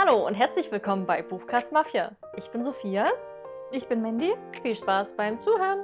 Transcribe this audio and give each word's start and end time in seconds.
Hallo 0.00 0.24
und 0.24 0.34
herzlich 0.34 0.70
willkommen 0.70 1.06
bei 1.06 1.22
Buchcast 1.22 1.72
Mafia. 1.72 2.12
Ich 2.36 2.48
bin 2.52 2.62
Sophia. 2.62 3.04
Ich 3.72 3.88
bin 3.88 4.00
Mandy. 4.00 4.32
Viel 4.62 4.76
Spaß 4.76 5.16
beim 5.16 5.40
Zuhören. 5.40 5.80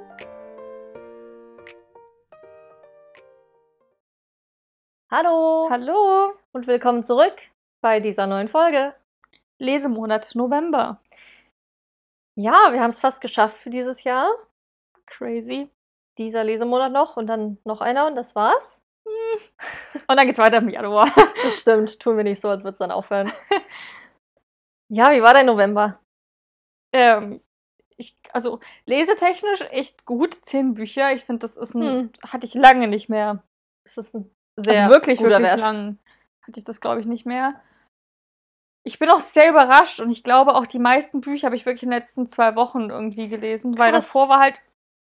Hallo 5.11 5.67
Hallo. 5.69 6.31
und 6.53 6.65
willkommen 6.65 7.03
zurück 7.03 7.35
bei 7.81 7.99
dieser 7.99 8.25
neuen 8.25 8.47
Folge. 8.47 8.95
Lesemonat 9.59 10.33
November. 10.33 11.01
Ja, 12.35 12.71
wir 12.71 12.81
haben 12.81 12.91
es 12.91 13.01
fast 13.01 13.19
geschafft 13.19 13.57
für 13.57 13.69
dieses 13.69 14.05
Jahr. 14.05 14.31
Crazy. 15.07 15.69
Dieser 16.17 16.45
Lesemonat 16.45 16.93
noch 16.93 17.17
und 17.17 17.27
dann 17.27 17.57
noch 17.65 17.81
einer 17.81 18.07
und 18.07 18.15
das 18.15 18.33
war's. 18.33 18.81
Und 20.07 20.15
dann 20.17 20.25
geht's 20.25 20.39
weiter 20.39 20.59
im 20.59 20.69
Januar. 20.69 21.11
Das 21.43 21.59
stimmt, 21.59 21.99
tun 21.99 22.15
wir 22.15 22.23
nicht 22.23 22.39
so, 22.39 22.47
als 22.47 22.63
würde 22.63 22.71
es 22.71 22.77
dann 22.77 22.91
aufhören. 22.91 23.29
Ja, 24.89 25.11
wie 25.11 25.21
war 25.21 25.33
dein 25.33 25.45
November? 25.45 25.99
ähm, 26.95 27.41
ich, 27.97 28.17
also 28.31 28.59
lesetechnisch 28.85 29.61
echt 29.69 30.05
gut. 30.05 30.33
Zehn 30.45 30.73
Bücher. 30.73 31.13
Ich 31.13 31.25
finde, 31.25 31.39
das 31.39 31.57
ist 31.57 31.75
ein. 31.75 31.83
Hm. 31.83 32.09
Hatte 32.25 32.45
ich 32.45 32.53
lange 32.53 32.87
nicht 32.87 33.09
mehr. 33.09 33.43
Es 33.83 33.97
ist 33.97 34.15
ein 34.15 34.29
sehr 34.55 34.83
also 34.83 34.95
wirklich, 34.95 35.19
guter 35.19 35.31
wirklich 35.31 35.49
Wert. 35.49 35.59
lang. 35.59 35.99
Hatte 36.41 36.59
ich 36.59 36.63
das, 36.63 36.81
glaube 36.81 37.01
ich, 37.01 37.05
nicht 37.05 37.25
mehr. 37.25 37.61
Ich 38.83 38.99
bin 38.99 39.09
auch 39.09 39.19
sehr 39.19 39.49
überrascht 39.49 39.99
und 39.99 40.11
ich 40.11 40.23
glaube 40.23 40.53
auch 40.53 40.67
die 40.67 40.79
meisten 40.79 41.19
Bücher 41.19 41.47
habe 41.47 41.55
ich 41.55 41.65
wirklich 41.65 41.83
in 41.83 41.89
den 41.89 41.99
letzten 41.99 42.27
zwei 42.27 42.55
Wochen 42.55 42.91
irgendwie 42.91 43.27
gelesen, 43.27 43.79
weil 43.79 43.91
Krass. 43.91 44.05
davor 44.05 44.29
war 44.29 44.39
halt 44.39 44.61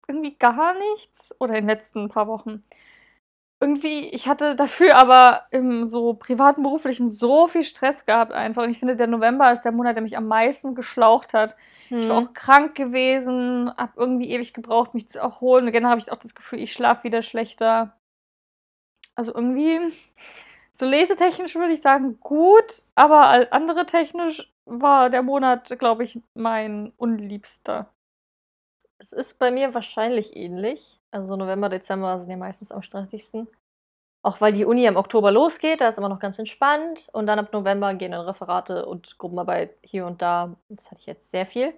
irgendwie 0.07 0.35
gar 0.35 0.73
nichts 0.73 1.35
oder 1.39 1.55
in 1.55 1.67
den 1.67 1.69
letzten 1.69 2.09
paar 2.09 2.27
Wochen. 2.27 2.63
Irgendwie, 3.59 4.09
ich 4.09 4.27
hatte 4.27 4.55
dafür 4.55 4.95
aber 4.97 5.47
im 5.51 5.85
so 5.87 6.13
privaten, 6.13 6.61
beruflichen 6.63 7.07
so 7.07 7.47
viel 7.47 7.63
Stress 7.63 8.05
gehabt 8.05 8.31
einfach. 8.31 8.63
Und 8.63 8.69
ich 8.69 8.77
finde, 8.79 8.95
der 8.95 9.07
November 9.07 9.51
ist 9.51 9.61
der 9.63 9.71
Monat, 9.71 9.95
der 9.95 10.03
mich 10.03 10.15
am 10.17 10.27
meisten 10.27 10.75
geschlaucht 10.75 11.33
hat. 11.33 11.55
Ich 11.95 12.07
war 12.09 12.17
Hm. 12.17 12.17
auch 12.17 12.33
krank 12.33 12.75
gewesen, 12.75 13.71
habe 13.75 13.93
irgendwie 13.95 14.29
ewig 14.29 14.53
gebraucht, 14.53 14.93
mich 14.93 15.07
zu 15.07 15.19
erholen. 15.19 15.65
Und 15.65 15.71
generell 15.71 15.91
habe 15.91 16.01
ich 16.01 16.11
auch 16.11 16.17
das 16.17 16.35
Gefühl, 16.35 16.59
ich 16.59 16.71
schlafe 16.73 17.03
wieder 17.03 17.23
schlechter. 17.23 17.97
Also 19.15 19.33
irgendwie, 19.33 19.79
so 20.73 20.85
lesetechnisch 20.85 21.55
würde 21.55 21.73
ich 21.73 21.81
sagen, 21.81 22.19
gut, 22.21 22.85
aber 22.95 23.51
andere 23.53 23.85
technisch 23.85 24.51
war 24.65 25.09
der 25.09 25.23
Monat, 25.23 25.77
glaube 25.79 26.03
ich, 26.03 26.21
mein 26.35 26.93
unliebster. 26.97 27.93
Es 28.99 29.11
ist 29.13 29.39
bei 29.39 29.51
mir 29.51 29.73
wahrscheinlich 29.73 30.35
ähnlich. 30.35 30.99
Also 31.11 31.35
November, 31.35 31.69
Dezember 31.69 32.19
sind 32.19 32.29
ja 32.29 32.37
meistens 32.37 32.71
am 32.71 32.81
stressigsten. 32.81 33.47
Auch 34.23 34.41
weil 34.41 34.53
die 34.53 34.65
Uni 34.65 34.85
im 34.85 34.97
Oktober 34.97 35.31
losgeht, 35.31 35.81
da 35.81 35.87
ist 35.89 35.97
immer 35.97 36.09
noch 36.09 36.19
ganz 36.19 36.39
entspannt. 36.39 37.07
Und 37.13 37.27
dann 37.27 37.39
ab 37.39 37.53
November 37.53 37.93
gehen 37.93 38.11
dann 38.11 38.25
Referate 38.25 38.85
und 38.85 39.17
Gruppenarbeit 39.17 39.77
hier 39.83 40.05
und 40.05 40.21
da. 40.21 40.55
Das 40.69 40.87
hatte 40.91 40.99
ich 41.01 41.05
jetzt 41.07 41.31
sehr 41.31 41.45
viel. 41.45 41.73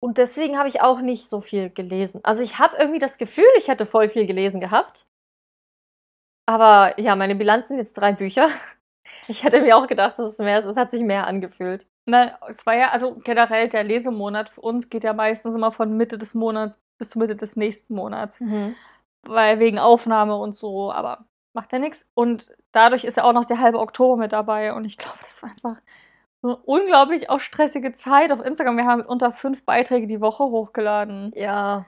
Und 0.00 0.18
deswegen 0.18 0.58
habe 0.58 0.68
ich 0.68 0.82
auch 0.82 1.00
nicht 1.00 1.28
so 1.28 1.40
viel 1.40 1.70
gelesen. 1.70 2.20
Also 2.24 2.42
ich 2.42 2.58
habe 2.58 2.76
irgendwie 2.76 2.98
das 2.98 3.16
Gefühl, 3.18 3.46
ich 3.56 3.68
hätte 3.68 3.86
voll 3.86 4.08
viel 4.08 4.26
gelesen 4.26 4.60
gehabt. 4.60 5.06
Aber 6.46 6.98
ja, 7.00 7.16
meine 7.16 7.34
Bilanz 7.34 7.68
sind 7.68 7.78
jetzt 7.78 7.94
drei 7.94 8.12
Bücher. 8.12 8.48
Ich 9.28 9.44
hätte 9.44 9.60
mir 9.60 9.76
auch 9.76 9.86
gedacht, 9.86 10.18
dass 10.18 10.32
es 10.32 10.38
mehr 10.38 10.58
ist. 10.58 10.64
Es 10.66 10.76
hat 10.76 10.90
sich 10.90 11.00
mehr 11.02 11.26
angefühlt. 11.26 11.86
Nein, 12.06 12.32
es 12.48 12.66
war 12.66 12.74
ja, 12.74 12.90
also 12.90 13.16
generell 13.16 13.68
der 13.68 13.84
Lesemonat 13.84 14.50
für 14.50 14.60
uns 14.60 14.90
geht 14.90 15.04
ja 15.04 15.14
meistens 15.14 15.54
immer 15.54 15.72
von 15.72 15.96
Mitte 15.96 16.18
des 16.18 16.34
Monats 16.34 16.78
bis 16.98 17.10
zur 17.10 17.20
Mitte 17.22 17.36
des 17.36 17.56
nächsten 17.56 17.94
Monats. 17.94 18.40
weil 19.22 19.58
wegen 19.58 19.78
Aufnahme 19.78 20.36
und 20.36 20.52
so, 20.54 20.92
aber 20.92 21.26
macht 21.54 21.72
ja 21.72 21.78
nichts. 21.78 22.06
Und 22.14 22.52
dadurch 22.72 23.04
ist 23.04 23.16
ja 23.16 23.24
auch 23.24 23.32
noch 23.32 23.44
der 23.46 23.58
halbe 23.60 23.78
Oktober 23.78 24.16
mit 24.16 24.32
dabei 24.32 24.74
und 24.74 24.84
ich 24.84 24.98
glaube, 24.98 25.18
das 25.20 25.42
war 25.42 25.50
einfach 25.50 25.80
eine 26.42 26.56
unglaublich 26.56 27.30
auch 27.30 27.40
stressige 27.40 27.92
Zeit 27.92 28.30
auf 28.32 28.40
Instagram. 28.44 28.76
Wir 28.76 28.86
haben 28.86 29.02
unter 29.02 29.32
fünf 29.32 29.64
Beiträge 29.64 30.06
die 30.06 30.20
Woche 30.20 30.44
hochgeladen. 30.44 31.32
Ja, 31.34 31.86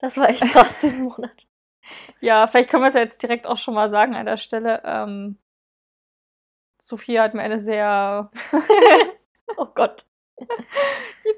das 0.00 0.18
war 0.18 0.28
echt 0.28 0.42
krass 0.42 0.80
diesen 0.80 1.04
Monat. 1.16 1.46
Ja, 2.20 2.46
vielleicht 2.46 2.68
können 2.70 2.82
wir 2.82 2.88
es 2.88 2.94
ja 2.94 3.00
jetzt 3.00 3.22
direkt 3.22 3.46
auch 3.46 3.56
schon 3.56 3.74
mal 3.74 3.88
sagen 3.88 4.14
an 4.14 4.26
der 4.26 4.36
Stelle. 4.36 4.82
Ähm, 4.84 5.38
Sophia 6.84 7.22
hat 7.22 7.34
mir 7.34 7.42
eine 7.42 7.60
sehr. 7.60 8.30
Oh 9.56 9.66
Gott. 9.66 10.06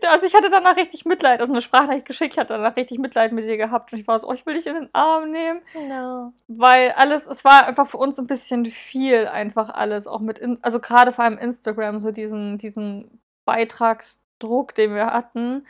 Also 0.06 0.26
ich 0.26 0.34
hatte 0.34 0.48
danach 0.48 0.76
richtig 0.76 1.04
Mitleid, 1.04 1.40
also 1.40 1.52
eine 1.52 1.60
Sprachnachricht 1.60 2.06
geschickt, 2.06 2.34
ich 2.34 2.38
hatte 2.38 2.54
danach 2.54 2.76
richtig 2.76 2.98
Mitleid 2.98 3.32
mit 3.32 3.44
dir 3.44 3.56
gehabt 3.56 3.92
und 3.92 3.98
ich 3.98 4.06
war 4.06 4.18
so, 4.18 4.28
oh, 4.28 4.32
ich 4.32 4.46
will 4.46 4.54
dich 4.54 4.66
in 4.66 4.74
den 4.74 4.88
Arm 4.94 5.30
nehmen. 5.30 5.60
No. 5.88 6.32
Weil 6.46 6.92
alles, 6.92 7.26
es 7.26 7.44
war 7.44 7.66
einfach 7.66 7.86
für 7.86 7.98
uns 7.98 8.18
ein 8.18 8.26
bisschen 8.26 8.64
viel, 8.64 9.26
einfach 9.26 9.68
alles, 9.68 10.06
auch 10.06 10.20
mit, 10.20 10.38
in, 10.38 10.62
also 10.62 10.80
gerade 10.80 11.12
vor 11.12 11.24
allem 11.24 11.36
Instagram, 11.36 11.98
so 11.98 12.10
diesen, 12.10 12.56
diesen 12.58 13.20
Beitragsdruck, 13.44 14.74
den 14.74 14.94
wir 14.94 15.06
hatten 15.06 15.66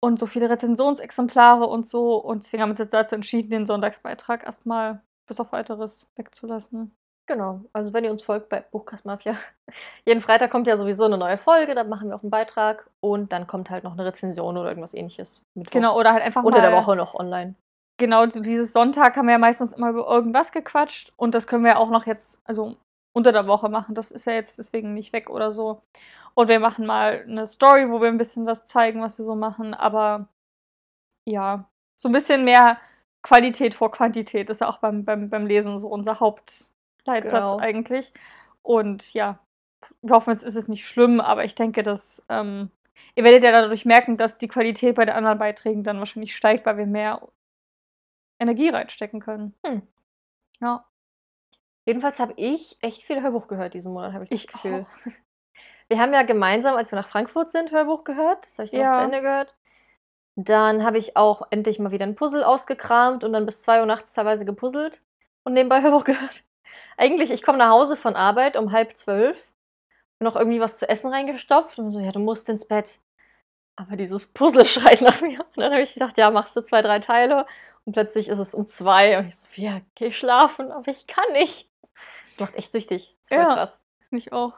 und 0.00 0.18
so 0.18 0.26
viele 0.26 0.50
Rezensionsexemplare 0.50 1.66
und 1.66 1.86
so. 1.86 2.16
Und 2.16 2.42
deswegen 2.42 2.62
haben 2.62 2.70
wir 2.70 2.72
uns 2.72 2.78
jetzt 2.80 2.94
dazu 2.94 3.14
entschieden, 3.14 3.50
den 3.50 3.66
Sonntagsbeitrag 3.66 4.44
erstmal 4.44 5.00
bis 5.26 5.40
auf 5.40 5.52
weiteres 5.52 6.08
wegzulassen. 6.16 6.92
Genau, 7.30 7.60
also 7.72 7.92
wenn 7.92 8.02
ihr 8.02 8.10
uns 8.10 8.22
folgt 8.22 8.48
bei 8.48 8.60
Buchkast 8.60 9.06
Mafia, 9.06 9.36
jeden 10.04 10.20
Freitag 10.20 10.50
kommt 10.50 10.66
ja 10.66 10.76
sowieso 10.76 11.04
eine 11.04 11.16
neue 11.16 11.38
Folge, 11.38 11.76
da 11.76 11.84
machen 11.84 12.08
wir 12.08 12.16
auch 12.16 12.24
einen 12.24 12.30
Beitrag 12.32 12.90
und 12.98 13.30
dann 13.30 13.46
kommt 13.46 13.70
halt 13.70 13.84
noch 13.84 13.92
eine 13.92 14.04
Rezension 14.04 14.56
oder 14.56 14.68
irgendwas 14.68 14.94
ähnliches. 14.94 15.40
mittwochs. 15.54 15.72
Genau, 15.72 15.96
oder 15.96 16.12
halt 16.12 16.24
einfach 16.24 16.42
unter 16.42 16.60
der 16.60 16.72
Woche 16.72 16.96
noch 16.96 17.14
online. 17.14 17.54
Genau, 17.98 18.28
so 18.28 18.40
dieses 18.40 18.72
Sonntag 18.72 19.16
haben 19.16 19.26
wir 19.26 19.34
ja 19.34 19.38
meistens 19.38 19.72
immer 19.72 19.90
über 19.90 20.08
irgendwas 20.08 20.50
gequatscht 20.50 21.12
und 21.16 21.32
das 21.36 21.46
können 21.46 21.62
wir 21.62 21.78
auch 21.78 21.90
noch 21.90 22.04
jetzt, 22.04 22.36
also 22.42 22.74
unter 23.12 23.30
der 23.30 23.46
Woche 23.46 23.68
machen. 23.68 23.94
Das 23.94 24.10
ist 24.10 24.26
ja 24.26 24.32
jetzt 24.32 24.58
deswegen 24.58 24.92
nicht 24.92 25.12
weg 25.12 25.30
oder 25.30 25.52
so. 25.52 25.82
Und 26.34 26.48
wir 26.48 26.58
machen 26.58 26.84
mal 26.84 27.24
eine 27.28 27.46
Story, 27.46 27.88
wo 27.92 28.00
wir 28.00 28.08
ein 28.08 28.18
bisschen 28.18 28.44
was 28.44 28.66
zeigen, 28.66 29.02
was 29.02 29.18
wir 29.18 29.24
so 29.24 29.36
machen, 29.36 29.72
aber 29.72 30.26
ja, 31.28 31.68
so 31.96 32.08
ein 32.08 32.12
bisschen 32.12 32.42
mehr 32.42 32.78
Qualität 33.22 33.74
vor 33.74 33.92
Quantität 33.92 34.50
ist 34.50 34.62
ja 34.62 34.68
auch 34.68 34.78
beim, 34.78 35.04
beim, 35.04 35.30
beim 35.30 35.46
Lesen 35.46 35.78
so 35.78 35.86
unser 35.86 36.18
Hauptleitsatz 37.00 37.32
Genau. 37.52 37.58
eigentlich. 37.58 38.12
Und 38.62 39.12
ja, 39.14 39.38
wir 40.02 40.14
hoffen, 40.14 40.30
es 40.32 40.42
ist 40.42 40.56
es 40.56 40.68
nicht 40.68 40.86
schlimm, 40.86 41.20
aber 41.20 41.44
ich 41.44 41.54
denke, 41.54 41.82
dass 41.82 42.24
ähm, 42.28 42.70
ihr 43.14 43.24
werdet 43.24 43.42
ja 43.42 43.52
dadurch 43.52 43.84
merken, 43.84 44.16
dass 44.16 44.36
die 44.38 44.48
Qualität 44.48 44.94
bei 44.96 45.04
den 45.04 45.14
anderen 45.14 45.38
Beiträgen 45.38 45.84
dann 45.84 45.98
wahrscheinlich 45.98 46.36
steigt, 46.36 46.66
weil 46.66 46.76
wir 46.76 46.86
mehr 46.86 47.26
Energie 48.38 48.68
reinstecken 48.68 49.20
können. 49.20 49.54
Hm. 49.64 49.82
Ja. 50.60 50.84
Jedenfalls 51.86 52.20
habe 52.20 52.34
ich 52.36 52.76
echt 52.82 53.02
viel 53.02 53.22
Hörbuch 53.22 53.48
gehört 53.48 53.74
diesen 53.74 53.92
Monat, 53.92 54.12
habe 54.12 54.24
ich 54.24 54.30
das 54.30 54.40
Ich 54.40 54.46
Gefühl. 54.46 54.86
Wir 55.88 55.98
haben 55.98 56.12
ja 56.12 56.22
gemeinsam, 56.22 56.76
als 56.76 56.92
wir 56.92 56.96
nach 57.00 57.08
Frankfurt 57.08 57.50
sind, 57.50 57.72
Hörbuch 57.72 58.04
gehört. 58.04 58.46
Das 58.46 58.58
habe 58.58 58.66
ich 58.66 58.70
dann 58.70 58.80
Ja. 58.80 58.92
zu 58.92 59.00
Ende 59.00 59.22
gehört. 59.22 59.56
Dann 60.36 60.84
habe 60.84 60.98
ich 60.98 61.16
auch 61.16 61.42
endlich 61.50 61.80
mal 61.80 61.90
wieder 61.90 62.06
ein 62.06 62.14
Puzzle 62.14 62.44
ausgekramt 62.44 63.24
und 63.24 63.32
dann 63.32 63.44
bis 63.44 63.62
2 63.62 63.80
Uhr 63.80 63.86
nachts 63.86 64.12
teilweise 64.12 64.44
gepuzzelt 64.44 65.02
und 65.42 65.54
nebenbei 65.54 65.82
Hörbuch 65.82 66.04
gehört. 66.04 66.44
Eigentlich, 66.96 67.30
ich 67.30 67.42
komme 67.42 67.58
nach 67.58 67.70
Hause 67.70 67.96
von 67.96 68.16
Arbeit 68.16 68.56
um 68.56 68.72
halb 68.72 68.96
zwölf, 68.96 69.50
noch 70.20 70.36
irgendwie 70.36 70.60
was 70.60 70.78
zu 70.78 70.88
essen 70.88 71.12
reingestopft 71.12 71.78
und 71.78 71.90
so, 71.90 71.98
ja, 72.00 72.12
du 72.12 72.18
musst 72.20 72.48
ins 72.48 72.64
Bett. 72.66 73.00
Aber 73.76 73.96
dieses 73.96 74.26
Puzzle 74.26 74.64
schreit 74.66 75.00
nach 75.00 75.20
mir. 75.20 75.40
Und 75.40 75.56
dann 75.56 75.72
habe 75.72 75.82
ich 75.82 75.94
gedacht, 75.94 76.18
ja, 76.18 76.30
machst 76.30 76.56
du 76.56 76.62
zwei, 76.62 76.82
drei 76.82 76.98
Teile. 76.98 77.46
Und 77.84 77.94
plötzlich 77.94 78.28
ist 78.28 78.38
es 78.38 78.54
um 78.54 78.66
zwei. 78.66 79.18
Und 79.18 79.28
ich 79.28 79.36
so, 79.36 79.46
ja, 79.54 79.80
geh 79.94 80.12
schlafen, 80.12 80.70
aber 80.70 80.88
ich 80.90 81.06
kann 81.06 81.32
nicht. 81.32 81.70
Das 82.30 82.40
macht 82.40 82.56
echt 82.56 82.72
süchtig. 82.72 83.16
Das 83.18 83.22
ist 83.22 83.34
voll 83.34 83.38
Ja. 83.38 83.54
krass. 83.54 83.80
Finde 84.08 84.20
ich 84.20 84.32
auch. 84.32 84.52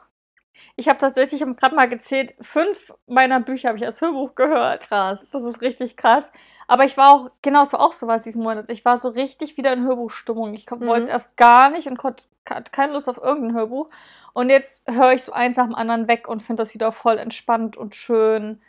Ich 0.75 0.87
habe 0.87 0.97
tatsächlich, 0.99 1.41
ich 1.41 1.47
habe 1.47 1.55
gerade 1.55 1.75
mal 1.75 1.89
gezählt, 1.89 2.35
fünf 2.41 2.93
meiner 3.07 3.39
Bücher 3.39 3.69
habe 3.69 3.77
ich 3.77 3.85
als 3.85 4.01
Hörbuch 4.01 4.35
gehört. 4.35 4.87
Krass. 4.87 5.29
Das 5.31 5.43
ist 5.43 5.61
richtig 5.61 5.97
krass. 5.97 6.31
Aber 6.67 6.83
ich 6.83 6.97
war 6.97 7.13
auch, 7.13 7.31
genau, 7.41 7.63
es 7.63 7.73
war 7.73 7.81
auch 7.81 7.93
so 7.93 8.07
was 8.07 8.23
diesen 8.23 8.43
Monat. 8.43 8.69
Ich 8.69 8.85
war 8.85 8.97
so 8.97 9.09
richtig 9.09 9.57
wieder 9.57 9.73
in 9.73 9.83
Hörbuchstimmung. 9.83 10.53
Ich 10.53 10.69
Mhm. 10.69 10.81
wollte 10.87 11.03
es 11.03 11.09
erst 11.09 11.37
gar 11.37 11.69
nicht 11.69 11.87
und 11.87 12.03
hatte 12.03 12.71
keine 12.71 12.93
Lust 12.93 13.09
auf 13.09 13.17
irgendein 13.17 13.55
Hörbuch. 13.55 13.87
Und 14.33 14.49
jetzt 14.49 14.83
höre 14.89 15.13
ich 15.13 15.23
so 15.23 15.31
eins 15.31 15.57
nach 15.57 15.65
dem 15.65 15.75
anderen 15.75 16.07
weg 16.07 16.27
und 16.27 16.41
finde 16.41 16.61
das 16.63 16.73
wieder 16.73 16.91
voll 16.91 17.17
entspannt 17.17 17.77
und 17.77 17.95
schön. 17.95 18.61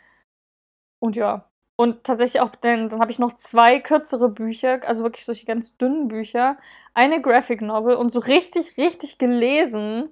Und 0.99 1.15
ja. 1.15 1.49
Und 1.77 2.05
tatsächlich 2.05 2.41
auch, 2.41 2.55
denn 2.55 2.87
dann 2.87 3.01
habe 3.01 3.11
ich 3.11 3.19
noch 3.19 3.33
zwei 3.33 3.79
kürzere 3.79 4.29
Bücher, 4.29 4.79
also 4.85 5.03
wirklich 5.03 5.25
solche 5.25 5.45
ganz 5.45 5.77
dünnen 5.77 6.07
Bücher. 6.07 6.57
Eine 6.93 7.21
Graphic 7.21 7.61
Novel 7.61 7.95
und 7.95 8.09
so 8.09 8.19
richtig, 8.19 8.77
richtig 8.77 9.17
gelesen 9.17 10.09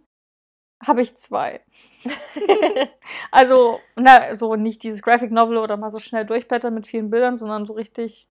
habe 0.83 1.01
ich 1.01 1.15
zwei. 1.15 1.61
Also, 3.31 3.79
na, 3.95 4.35
so 4.35 4.55
nicht 4.55 4.83
dieses 4.83 5.01
Graphic 5.01 5.31
Novel 5.31 5.57
oder 5.57 5.75
mal 5.75 5.89
so 5.89 5.99
schnell 5.99 6.25
durchblättern 6.25 6.73
mit 6.73 6.85
vielen 6.87 7.09
Bildern, 7.09 7.35
sondern 7.35 7.65
so 7.65 7.73
richtig 7.73 8.27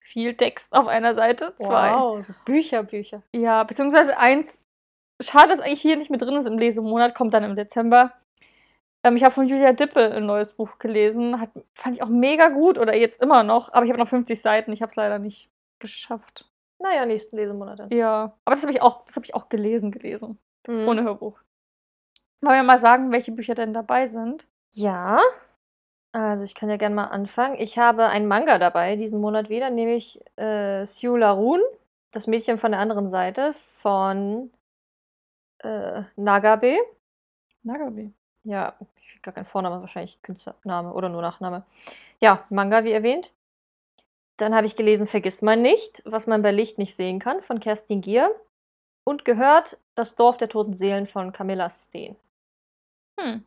viel 0.00 0.34
Text 0.34 0.74
auf 0.74 0.86
einer 0.86 1.14
Seite. 1.14 1.54
Zwei. 1.56 1.92
wow, 1.92 2.24
so 2.24 2.34
Bücher, 2.44 2.82
Bücher. 2.82 3.22
Ja, 3.34 3.64
beziehungsweise 3.64 4.18
eins. 4.18 4.62
Schade, 5.20 5.48
dass 5.48 5.60
eigentlich 5.60 5.80
hier 5.80 5.96
nicht 5.96 6.10
mit 6.10 6.20
drin 6.20 6.36
ist 6.36 6.46
im 6.46 6.58
Lesemonat, 6.58 7.14
kommt 7.14 7.32
dann 7.32 7.44
im 7.44 7.56
Dezember. 7.56 8.12
Ähm, 9.04 9.16
ich 9.16 9.24
habe 9.24 9.34
von 9.34 9.46
Julia 9.46 9.72
Dippel 9.72 10.12
ein 10.12 10.26
neues 10.26 10.52
Buch 10.52 10.78
gelesen. 10.78 11.40
Hat, 11.40 11.50
fand 11.74 11.96
ich 11.96 12.02
auch 12.02 12.08
mega 12.08 12.48
gut 12.48 12.78
oder 12.78 12.94
jetzt 12.94 13.22
immer 13.22 13.42
noch, 13.42 13.72
aber 13.72 13.84
ich 13.84 13.90
habe 13.90 14.00
noch 14.00 14.08
50 14.08 14.40
Seiten. 14.40 14.72
Ich 14.72 14.82
habe 14.82 14.90
es 14.90 14.96
leider 14.96 15.18
nicht 15.18 15.50
geschafft. 15.78 16.50
Naja, 16.78 17.06
nächsten 17.06 17.36
Lesemonat 17.36 17.78
dann. 17.78 17.90
Ja, 17.90 18.36
aber 18.44 18.54
das 18.54 18.62
habe 18.62 18.72
ich 18.72 18.82
auch, 18.82 19.04
das 19.04 19.16
habe 19.16 19.24
ich 19.24 19.34
auch 19.34 19.48
gelesen, 19.48 19.90
gelesen. 19.90 20.38
Mhm. 20.66 20.88
Ohne 20.88 21.02
Hörbuch. 21.04 21.38
Wollen 22.44 22.56
wir 22.56 22.62
mal 22.64 22.78
sagen, 22.80 23.12
welche 23.12 23.30
Bücher 23.32 23.54
denn 23.54 23.72
dabei 23.72 24.06
sind? 24.06 24.48
Ja. 24.74 25.20
Also, 26.12 26.44
ich 26.44 26.54
kann 26.54 26.68
ja 26.68 26.76
gerne 26.76 26.94
mal 26.94 27.06
anfangen. 27.06 27.56
Ich 27.58 27.78
habe 27.78 28.06
einen 28.06 28.26
Manga 28.26 28.58
dabei 28.58 28.96
diesen 28.96 29.20
Monat 29.20 29.48
wieder, 29.48 29.70
nämlich, 29.70 30.20
äh, 30.36 30.84
Sue 30.84 31.18
Larun, 31.18 31.60
das 32.10 32.26
Mädchen 32.26 32.58
von 32.58 32.72
der 32.72 32.80
anderen 32.80 33.06
Seite 33.06 33.54
von, 33.78 34.50
äh, 35.60 36.02
Nagabe. 36.16 36.78
Nagabe. 37.62 38.12
Ja, 38.44 38.74
gar 39.22 39.32
kein 39.34 39.44
Vorname, 39.44 39.80
wahrscheinlich 39.80 40.20
Künstlername 40.22 40.92
oder 40.92 41.08
nur 41.08 41.22
Nachname. 41.22 41.64
Ja, 42.20 42.44
Manga, 42.50 42.84
wie 42.84 42.92
erwähnt. 42.92 43.32
Dann 44.36 44.54
habe 44.54 44.66
ich 44.66 44.74
gelesen 44.76 45.06
Vergiss 45.06 45.42
man 45.42 45.62
nicht, 45.62 46.02
was 46.04 46.26
man 46.26 46.42
bei 46.42 46.50
Licht 46.50 46.76
nicht 46.78 46.96
sehen 46.96 47.20
kann, 47.20 47.40
von 47.42 47.60
Kerstin 47.60 48.00
Gier. 48.00 48.34
Und 49.04 49.24
gehört 49.24 49.78
Das 49.94 50.16
Dorf 50.16 50.36
der 50.38 50.48
toten 50.48 50.74
Seelen 50.74 51.06
von 51.06 51.32
Camilla 51.32 51.70
Steen. 51.70 52.16
Hm. 53.18 53.44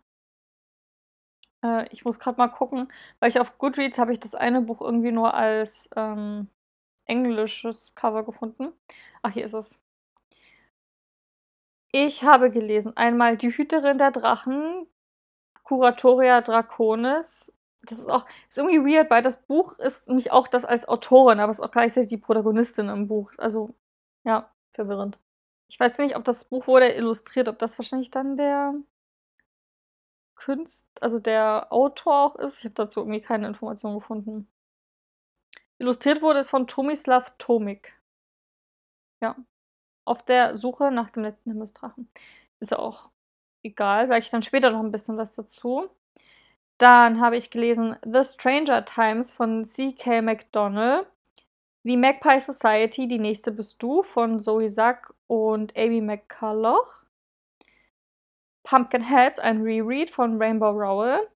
Äh, 1.64 1.88
ich 1.92 2.06
muss 2.06 2.20
gerade 2.20 2.38
mal 2.38 2.48
gucken, 2.50 2.92
weil 3.20 3.30
ich 3.30 3.40
auf 3.40 3.58
Goodreads 3.58 3.98
habe 3.98 4.14
ich 4.14 4.20
das 4.20 4.36
eine 4.36 4.62
Buch 4.62 4.82
irgendwie 4.82 5.12
nur 5.12 5.34
als 5.34 5.90
ähm, 5.96 6.50
englisches 7.06 7.96
Cover 7.96 8.24
gefunden. 8.26 8.74
Ach, 9.22 9.32
hier 9.32 9.46
ist 9.46 9.54
es. 9.54 9.80
Ich 11.92 12.24
habe 12.24 12.52
gelesen 12.52 12.96
einmal 12.98 13.38
Die 13.38 13.50
Hüterin 13.50 13.98
der 13.98 14.12
Drachen, 14.12 14.88
Curatoria 15.64 16.42
Draconis. 16.42 17.54
Das 17.84 18.00
ist 18.00 18.10
auch 18.10 18.26
ist 18.50 18.58
irgendwie 18.58 18.96
weird, 18.96 19.10
weil 19.12 19.22
das 19.22 19.42
Buch 19.46 19.78
ist 19.80 20.08
nämlich 20.08 20.32
auch 20.32 20.48
das 20.48 20.66
als 20.66 20.88
Autorin, 20.88 21.40
aber 21.40 21.52
ist 21.52 21.60
auch 21.62 21.72
gleichzeitig 21.72 22.10
die 22.10 22.18
Protagonistin 22.18 22.90
im 22.90 23.08
Buch. 23.08 23.32
Also, 23.38 23.76
ja. 24.26 24.52
Verwirrend. 24.74 25.18
Ich 25.70 25.80
weiß 25.80 26.00
nicht, 26.00 26.18
ob 26.18 26.24
das 26.26 26.46
Buch 26.46 26.68
wurde 26.68 26.90
illustriert, 26.94 27.48
ob 27.50 27.60
das 27.60 27.80
wahrscheinlich 27.80 28.12
dann 28.12 28.36
der 28.38 28.74
Künst 30.46 30.88
also 31.02 31.18
der 31.18 31.74
Autor 31.74 32.14
auch 32.24 32.36
ist. 32.36 32.60
Ich 32.60 32.66
habe 32.66 32.76
dazu 32.76 33.00
irgendwie 33.00 33.20
keine 33.20 33.48
Informationen 33.48 33.98
gefunden. 33.98 34.48
Illustriert 35.80 36.22
wurde 36.22 36.38
es 36.38 36.52
von 36.52 36.68
Tomislav 36.68 37.34
Tomik. 37.40 38.00
Ja. 39.24 39.36
Auf 40.06 40.22
der 40.22 40.56
Suche 40.56 40.92
nach 40.92 41.10
dem 41.10 41.24
letzten 41.24 41.50
Himmelsdrachen. 41.50 42.10
Ist 42.60 42.70
ja 42.70 42.78
auch 42.78 43.10
egal, 43.64 44.08
sage 44.08 44.20
ich 44.20 44.30
dann 44.30 44.44
später 44.44 44.70
noch 44.70 44.82
ein 44.82 44.92
bisschen 44.92 45.18
was 45.18 45.34
dazu. 45.34 45.90
Dann 46.78 47.20
habe 47.20 47.38
ich 47.38 47.50
gelesen 47.50 47.96
The 48.06 48.24
Stranger 48.24 48.86
Times 48.86 49.34
von 49.34 49.66
C.K. 49.66 50.22
McDonnell. 50.22 51.08
The 51.84 51.98
Magpie 51.98 52.40
Society, 52.40 53.08
die 53.08 53.18
nächste 53.18 53.52
bist 53.52 53.82
du 53.82 54.04
von 54.04 54.40
Zoe 54.40 54.70
Sack 54.70 55.12
und 55.26 55.76
Amy 55.76 56.02
McCulloch. 56.02 57.05
Pumpkinheads, 58.66 59.38
ein 59.38 59.62
Reread 59.62 60.10
von 60.10 60.42
Rainbow 60.42 60.72
Rowell. 60.72 61.30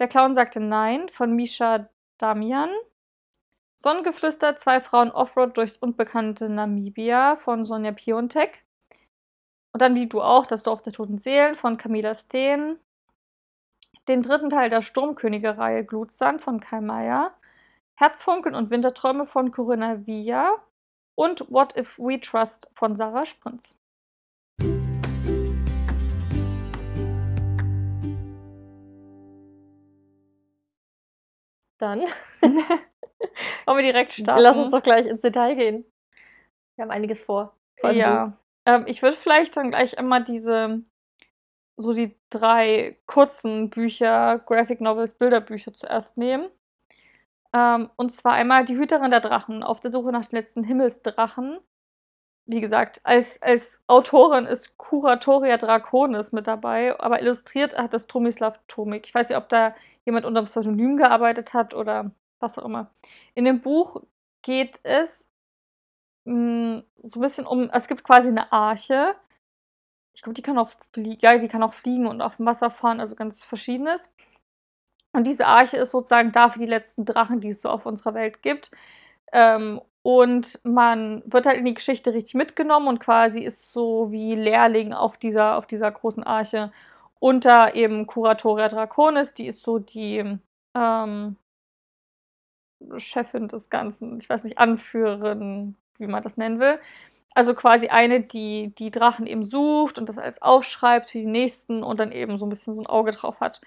Der 0.00 0.08
Clown 0.08 0.34
sagte 0.34 0.58
Nein 0.60 1.08
von 1.08 1.34
Misha 1.34 1.88
Damian. 2.18 2.70
Sonnengeflüster, 3.76 4.56
zwei 4.56 4.80
Frauen 4.80 5.12
Offroad 5.12 5.56
durchs 5.56 5.76
unbekannte 5.76 6.48
Namibia 6.48 7.36
von 7.36 7.64
Sonja 7.64 7.92
Piontek. 7.92 8.64
Und 9.72 9.82
dann 9.82 9.94
wie 9.94 10.08
du 10.08 10.20
auch, 10.20 10.46
das 10.46 10.64
Dorf 10.64 10.82
der 10.82 10.92
toten 10.92 11.18
Seelen 11.18 11.54
von 11.54 11.76
Camilla 11.76 12.16
Steen. 12.16 12.80
Den 14.08 14.22
dritten 14.22 14.50
Teil 14.50 14.68
der 14.68 14.82
Sturmkönige-Reihe 14.82 15.84
Glutsand 15.84 16.40
von 16.40 16.58
Kai 16.58 16.80
Meier. 16.80 17.32
Herzfunken 17.94 18.56
und 18.56 18.70
Winterträume 18.70 19.26
von 19.26 19.52
Corinna 19.52 20.04
Villa. 20.08 20.56
Und 21.14 21.48
What 21.52 21.76
If 21.76 21.96
We 22.00 22.18
Trust 22.18 22.68
von 22.74 22.96
Sarah 22.96 23.26
Sprinz. 23.26 23.77
Dann 31.78 32.02
Wollen 33.66 33.78
wir 33.78 33.82
direkt 33.82 34.12
starten? 34.12 34.42
lass 34.42 34.56
uns 34.56 34.72
doch 34.72 34.82
gleich 34.82 35.06
ins 35.06 35.20
Detail 35.20 35.54
gehen. 35.54 35.84
Wir 36.76 36.84
haben 36.84 36.90
einiges 36.90 37.20
vor. 37.20 37.56
Vor 37.80 37.90
Ja. 37.90 38.36
Ähm, 38.66 38.84
ich 38.86 39.02
würde 39.02 39.16
vielleicht 39.16 39.56
dann 39.56 39.70
gleich 39.70 39.94
immer 39.94 40.20
diese 40.20 40.82
so 41.76 41.92
die 41.92 42.16
drei 42.28 42.98
kurzen 43.06 43.70
Bücher, 43.70 44.40
Graphic 44.40 44.80
Novels, 44.80 45.14
Bilderbücher 45.14 45.72
zuerst 45.72 46.18
nehmen. 46.18 46.50
Ähm, 47.54 47.90
und 47.96 48.14
zwar 48.14 48.32
einmal 48.32 48.64
Die 48.64 48.76
Hüterin 48.76 49.10
der 49.10 49.20
Drachen, 49.20 49.62
auf 49.62 49.80
der 49.80 49.90
Suche 49.90 50.10
nach 50.10 50.26
den 50.26 50.36
letzten 50.36 50.64
Himmelsdrachen. 50.64 51.60
Wie 52.46 52.60
gesagt, 52.60 53.00
als, 53.04 53.40
als 53.42 53.80
Autorin 53.86 54.46
ist 54.46 54.76
Kuratoria 54.76 55.56
Draconis 55.56 56.32
mit 56.32 56.46
dabei, 56.46 56.98
aber 56.98 57.20
illustriert 57.22 57.76
hat 57.76 57.94
das 57.94 58.06
Tomislav 58.06 58.58
Tomik. 58.66 59.06
Ich 59.06 59.14
weiß 59.14 59.28
nicht, 59.28 59.38
ob 59.38 59.48
da 59.48 59.74
jemand 60.08 60.26
unter 60.26 60.42
Pseudonym 60.42 60.96
gearbeitet 60.96 61.54
hat 61.54 61.74
oder 61.74 62.10
was 62.40 62.58
auch 62.58 62.64
immer. 62.64 62.90
In 63.34 63.44
dem 63.44 63.60
Buch 63.60 64.02
geht 64.42 64.80
es 64.82 65.30
mh, 66.24 66.82
so 67.02 67.20
ein 67.20 67.22
bisschen 67.22 67.46
um, 67.46 67.70
es 67.70 67.88
gibt 67.88 68.04
quasi 68.04 68.28
eine 68.28 68.50
Arche. 68.52 69.14
Ich 70.14 70.22
glaube, 70.22 70.34
die 70.34 70.42
kann 70.42 70.58
auch 70.58 70.70
fliegen, 70.92 71.18
ja, 71.20 71.36
die 71.38 71.48
kann 71.48 71.62
auch 71.62 71.74
fliegen 71.74 72.06
und 72.06 72.22
auf 72.22 72.36
dem 72.36 72.46
Wasser 72.46 72.70
fahren, 72.70 73.00
also 73.00 73.14
ganz 73.14 73.44
verschiedenes. 73.44 74.12
Und 75.12 75.26
diese 75.26 75.46
Arche 75.46 75.76
ist 75.78 75.90
sozusagen 75.90 76.32
dafür 76.32 76.60
die 76.60 76.66
letzten 76.66 77.04
Drachen, 77.04 77.40
die 77.40 77.48
es 77.48 77.62
so 77.62 77.68
auf 77.68 77.86
unserer 77.86 78.14
Welt 78.14 78.42
gibt. 78.42 78.70
Ähm, 79.32 79.80
und 80.02 80.58
man 80.64 81.22
wird 81.26 81.46
halt 81.46 81.58
in 81.58 81.66
die 81.66 81.74
Geschichte 81.74 82.14
richtig 82.14 82.34
mitgenommen 82.34 82.88
und 82.88 82.98
quasi 82.98 83.40
ist 83.40 83.72
so 83.72 84.10
wie 84.10 84.34
Lehrling 84.34 84.92
auf 84.94 85.18
dieser, 85.18 85.56
auf 85.58 85.66
dieser 85.66 85.90
großen 85.90 86.24
Arche 86.24 86.72
unter 87.20 87.74
eben 87.74 88.06
Curatoria 88.06 88.68
Draconis, 88.68 89.34
die 89.34 89.46
ist 89.46 89.62
so 89.62 89.78
die 89.78 90.38
ähm, 90.74 91.36
Chefin 92.96 93.48
des 93.48 93.70
Ganzen, 93.70 94.18
ich 94.18 94.28
weiß 94.28 94.44
nicht, 94.44 94.58
Anführerin, 94.58 95.76
wie 95.98 96.06
man 96.06 96.22
das 96.22 96.36
nennen 96.36 96.60
will. 96.60 96.78
Also 97.34 97.54
quasi 97.54 97.88
eine, 97.88 98.20
die 98.20 98.72
die 98.76 98.90
Drachen 98.90 99.26
eben 99.26 99.44
sucht 99.44 99.98
und 99.98 100.08
das 100.08 100.18
alles 100.18 100.42
aufschreibt 100.42 101.10
für 101.10 101.18
die 101.18 101.26
nächsten 101.26 101.82
und 101.82 102.00
dann 102.00 102.12
eben 102.12 102.36
so 102.36 102.46
ein 102.46 102.48
bisschen 102.48 102.74
so 102.74 102.82
ein 102.82 102.86
Auge 102.86 103.10
drauf 103.12 103.40
hat. 103.40 103.60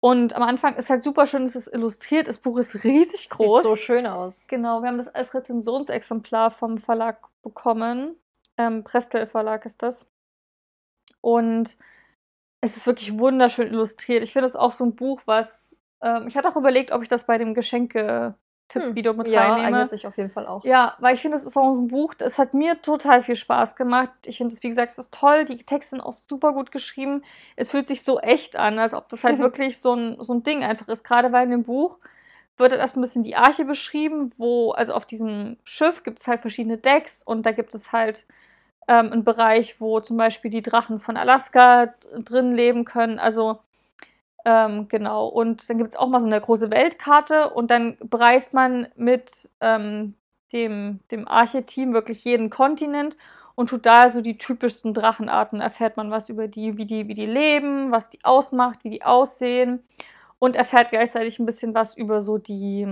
Und 0.00 0.34
am 0.34 0.42
Anfang 0.42 0.76
ist 0.76 0.88
halt 0.88 1.02
super 1.02 1.26
schön, 1.26 1.42
es 1.42 1.54
ist 1.54 1.66
illustriert, 1.66 2.26
das 2.26 2.38
Buch 2.38 2.58
ist 2.58 2.84
riesig 2.84 3.28
groß. 3.28 3.62
Sieht 3.62 3.70
so 3.70 3.76
schön 3.76 4.06
aus. 4.06 4.46
Genau, 4.48 4.80
wir 4.80 4.88
haben 4.88 4.98
das 4.98 5.08
als 5.08 5.34
Rezensionsexemplar 5.34 6.50
vom 6.50 6.78
Verlag 6.78 7.18
bekommen. 7.42 8.16
Ähm, 8.56 8.82
Prestel 8.82 9.26
Verlag 9.26 9.66
ist 9.66 9.82
das. 9.82 10.06
Und 11.20 11.76
es 12.60 12.76
ist 12.76 12.86
wirklich 12.86 13.18
wunderschön 13.18 13.68
illustriert. 13.68 14.22
Ich 14.22 14.32
finde 14.32 14.48
es 14.48 14.56
auch 14.56 14.72
so 14.72 14.84
ein 14.84 14.94
Buch, 14.94 15.22
was 15.26 15.76
ähm, 16.02 16.28
ich 16.28 16.36
hatte 16.36 16.48
auch 16.48 16.56
überlegt, 16.56 16.92
ob 16.92 17.02
ich 17.02 17.08
das 17.08 17.24
bei 17.24 17.38
dem 17.38 17.54
Geschenke-Tipp-Video 17.54 19.12
mit 19.14 19.26
Hm. 19.26 19.32
Ja, 19.32 19.52
reinnehme. 19.52 19.66
eignet 19.66 19.90
sich 19.90 20.06
auf 20.06 20.16
jeden 20.16 20.30
Fall 20.30 20.46
auch. 20.46 20.64
Ja, 20.64 20.96
weil 20.98 21.14
ich 21.14 21.20
finde, 21.20 21.36
es 21.36 21.44
ist 21.44 21.56
auch 21.56 21.74
so 21.74 21.80
ein 21.80 21.88
Buch, 21.88 22.14
das 22.14 22.38
hat 22.38 22.54
mir 22.54 22.80
total 22.80 23.22
viel 23.22 23.36
Spaß 23.36 23.76
gemacht. 23.76 24.10
Ich 24.26 24.38
finde 24.38 24.54
es, 24.54 24.62
wie 24.62 24.68
gesagt, 24.68 24.92
es 24.92 24.98
ist 24.98 25.12
toll. 25.14 25.44
Die 25.44 25.58
Texte 25.58 25.90
sind 25.96 26.00
auch 26.00 26.14
super 26.14 26.52
gut 26.52 26.70
geschrieben. 26.70 27.22
Es 27.56 27.70
fühlt 27.70 27.86
sich 27.86 28.02
so 28.02 28.18
echt 28.20 28.56
an, 28.56 28.78
als 28.78 28.94
ob 28.94 29.08
das 29.08 29.24
halt 29.24 29.38
wirklich 29.40 29.78
so 29.78 29.94
ein, 29.94 30.16
so 30.20 30.32
ein 30.34 30.42
Ding 30.42 30.62
einfach 30.64 30.88
ist. 30.88 31.04
Gerade 31.04 31.32
weil 31.32 31.44
in 31.44 31.50
dem 31.50 31.62
Buch 31.64 31.98
wird 32.56 32.72
halt 32.72 32.80
erst 32.80 32.96
ein 32.96 33.00
bisschen 33.00 33.22
die 33.22 33.36
Arche 33.36 33.64
beschrieben, 33.64 34.32
wo, 34.36 34.72
also 34.72 34.92
auf 34.94 35.06
diesem 35.06 35.56
Schiff 35.64 36.02
gibt 36.02 36.18
es 36.20 36.26
halt 36.26 36.40
verschiedene 36.42 36.76
Decks 36.76 37.22
und 37.22 37.46
da 37.46 37.52
gibt 37.52 37.74
es 37.74 37.90
halt 37.92 38.26
ähm, 38.88 39.12
einen 39.12 39.24
Bereich, 39.24 39.80
wo 39.80 40.00
zum 40.00 40.16
Beispiel 40.16 40.50
die 40.50 40.62
Drachen 40.62 41.00
von 41.00 41.16
Alaska 41.16 41.94
drin 42.24 42.54
leben 42.54 42.84
können. 42.84 43.18
Also 43.18 43.60
ähm, 44.44 44.88
genau. 44.88 45.26
Und 45.28 45.68
dann 45.68 45.78
gibt 45.78 45.90
es 45.90 45.96
auch 45.96 46.08
mal 46.08 46.20
so 46.20 46.26
eine 46.26 46.40
große 46.40 46.70
Weltkarte 46.70 47.50
und 47.50 47.70
dann 47.70 47.96
bereist 48.02 48.54
man 48.54 48.88
mit 48.96 49.50
ähm, 49.60 50.14
dem, 50.52 51.00
dem 51.10 51.28
Arche-Team 51.28 51.92
wirklich 51.92 52.24
jeden 52.24 52.50
Kontinent 52.50 53.16
und 53.54 53.68
tut 53.68 53.86
da 53.86 54.10
so 54.10 54.20
die 54.22 54.38
typischsten 54.38 54.94
Drachenarten. 54.94 55.60
Erfährt 55.60 55.96
man 55.96 56.10
was 56.10 56.28
über 56.28 56.48
die, 56.48 56.76
wie 56.78 56.86
die, 56.86 57.08
wie 57.08 57.14
die 57.14 57.26
leben, 57.26 57.92
was 57.92 58.10
die 58.10 58.24
ausmacht, 58.24 58.84
wie 58.84 58.90
die 58.90 59.02
aussehen 59.04 59.82
und 60.38 60.56
erfährt 60.56 60.90
gleichzeitig 60.90 61.38
ein 61.38 61.46
bisschen 61.46 61.74
was 61.74 61.96
über 61.96 62.22
so 62.22 62.38
die, 62.38 62.88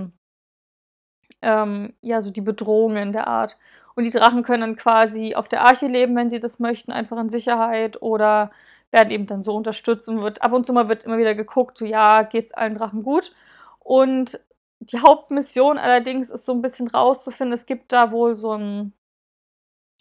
ähm, 1.41 1.93
ja, 2.01 2.21
so 2.21 2.31
die 2.31 2.41
Bedrohungen 2.41 3.11
der 3.11 3.27
Art. 3.27 3.57
Und 3.99 4.05
die 4.05 4.11
Drachen 4.11 4.43
können 4.43 4.61
dann 4.61 4.75
quasi 4.77 5.35
auf 5.35 5.49
der 5.49 5.63
Arche 5.65 5.85
leben, 5.87 6.15
wenn 6.15 6.29
sie 6.29 6.39
das 6.39 6.57
möchten, 6.57 6.93
einfach 6.93 7.17
in 7.19 7.27
Sicherheit 7.27 8.01
oder 8.01 8.49
werden 8.91 9.11
eben 9.11 9.25
dann 9.27 9.43
so 9.43 9.53
unterstützt 9.53 10.07
und 10.07 10.21
wird 10.21 10.41
ab 10.41 10.53
und 10.53 10.65
zu 10.65 10.71
mal 10.71 10.87
wird 10.87 11.03
immer 11.03 11.17
wieder 11.17 11.35
geguckt, 11.35 11.77
so 11.77 11.83
ja, 11.83 12.21
geht's 12.23 12.53
allen 12.53 12.75
Drachen 12.75 13.03
gut. 13.03 13.33
Und 13.79 14.39
die 14.79 14.99
Hauptmission 15.01 15.77
allerdings 15.77 16.29
ist 16.29 16.45
so 16.45 16.53
ein 16.53 16.61
bisschen 16.61 16.87
rauszufinden, 16.87 17.53
es 17.53 17.65
gibt 17.65 17.91
da 17.91 18.13
wohl 18.13 18.33
so 18.35 18.51
einen 18.53 18.93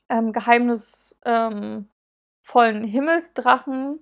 ähm, 0.08 0.32
geheimnisvollen 0.32 1.88
Himmelsdrachen. 2.84 3.98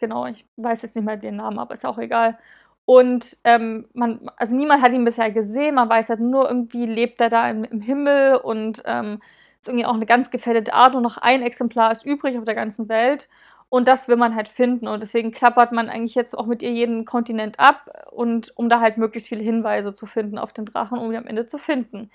Genau, 0.00 0.26
ich 0.26 0.44
weiß 0.56 0.82
jetzt 0.82 0.96
nicht 0.96 1.04
mehr 1.04 1.16
den 1.16 1.36
Namen, 1.36 1.60
aber 1.60 1.74
ist 1.74 1.86
auch 1.86 1.98
egal. 1.98 2.38
Und 2.86 3.36
ähm, 3.44 3.88
man, 3.94 4.30
also 4.36 4.56
niemand 4.56 4.80
hat 4.80 4.92
ihn 4.92 5.04
bisher 5.04 5.30
gesehen, 5.32 5.74
man 5.74 5.90
weiß 5.90 6.08
halt 6.08 6.20
nur 6.20 6.48
irgendwie, 6.48 6.86
lebt 6.86 7.20
er 7.20 7.28
da 7.28 7.50
im, 7.50 7.64
im 7.64 7.80
Himmel 7.80 8.36
und 8.36 8.82
ähm, 8.86 9.20
ist 9.60 9.68
irgendwie 9.68 9.86
auch 9.86 9.94
eine 9.94 10.06
ganz 10.06 10.30
gefährdete 10.30 10.72
Art. 10.72 10.92
Nur 10.92 11.02
noch 11.02 11.18
ein 11.18 11.42
Exemplar 11.42 11.90
ist 11.92 12.06
übrig 12.06 12.38
auf 12.38 12.44
der 12.44 12.54
ganzen 12.54 12.88
Welt. 12.88 13.28
Und 13.68 13.88
das 13.88 14.06
will 14.08 14.16
man 14.16 14.36
halt 14.36 14.48
finden. 14.48 14.86
Und 14.86 15.02
deswegen 15.02 15.32
klappert 15.32 15.72
man 15.72 15.88
eigentlich 15.88 16.14
jetzt 16.14 16.38
auch 16.38 16.46
mit 16.46 16.62
ihr 16.62 16.70
jeden 16.70 17.04
Kontinent 17.04 17.58
ab 17.58 18.06
und 18.12 18.56
um 18.56 18.68
da 18.68 18.80
halt 18.80 18.96
möglichst 18.98 19.28
viele 19.28 19.42
Hinweise 19.42 19.92
zu 19.92 20.06
finden 20.06 20.38
auf 20.38 20.52
den 20.52 20.64
Drachen, 20.66 20.98
um 20.98 21.10
ihn 21.10 21.18
am 21.18 21.26
Ende 21.26 21.46
zu 21.46 21.58
finden. 21.58 22.10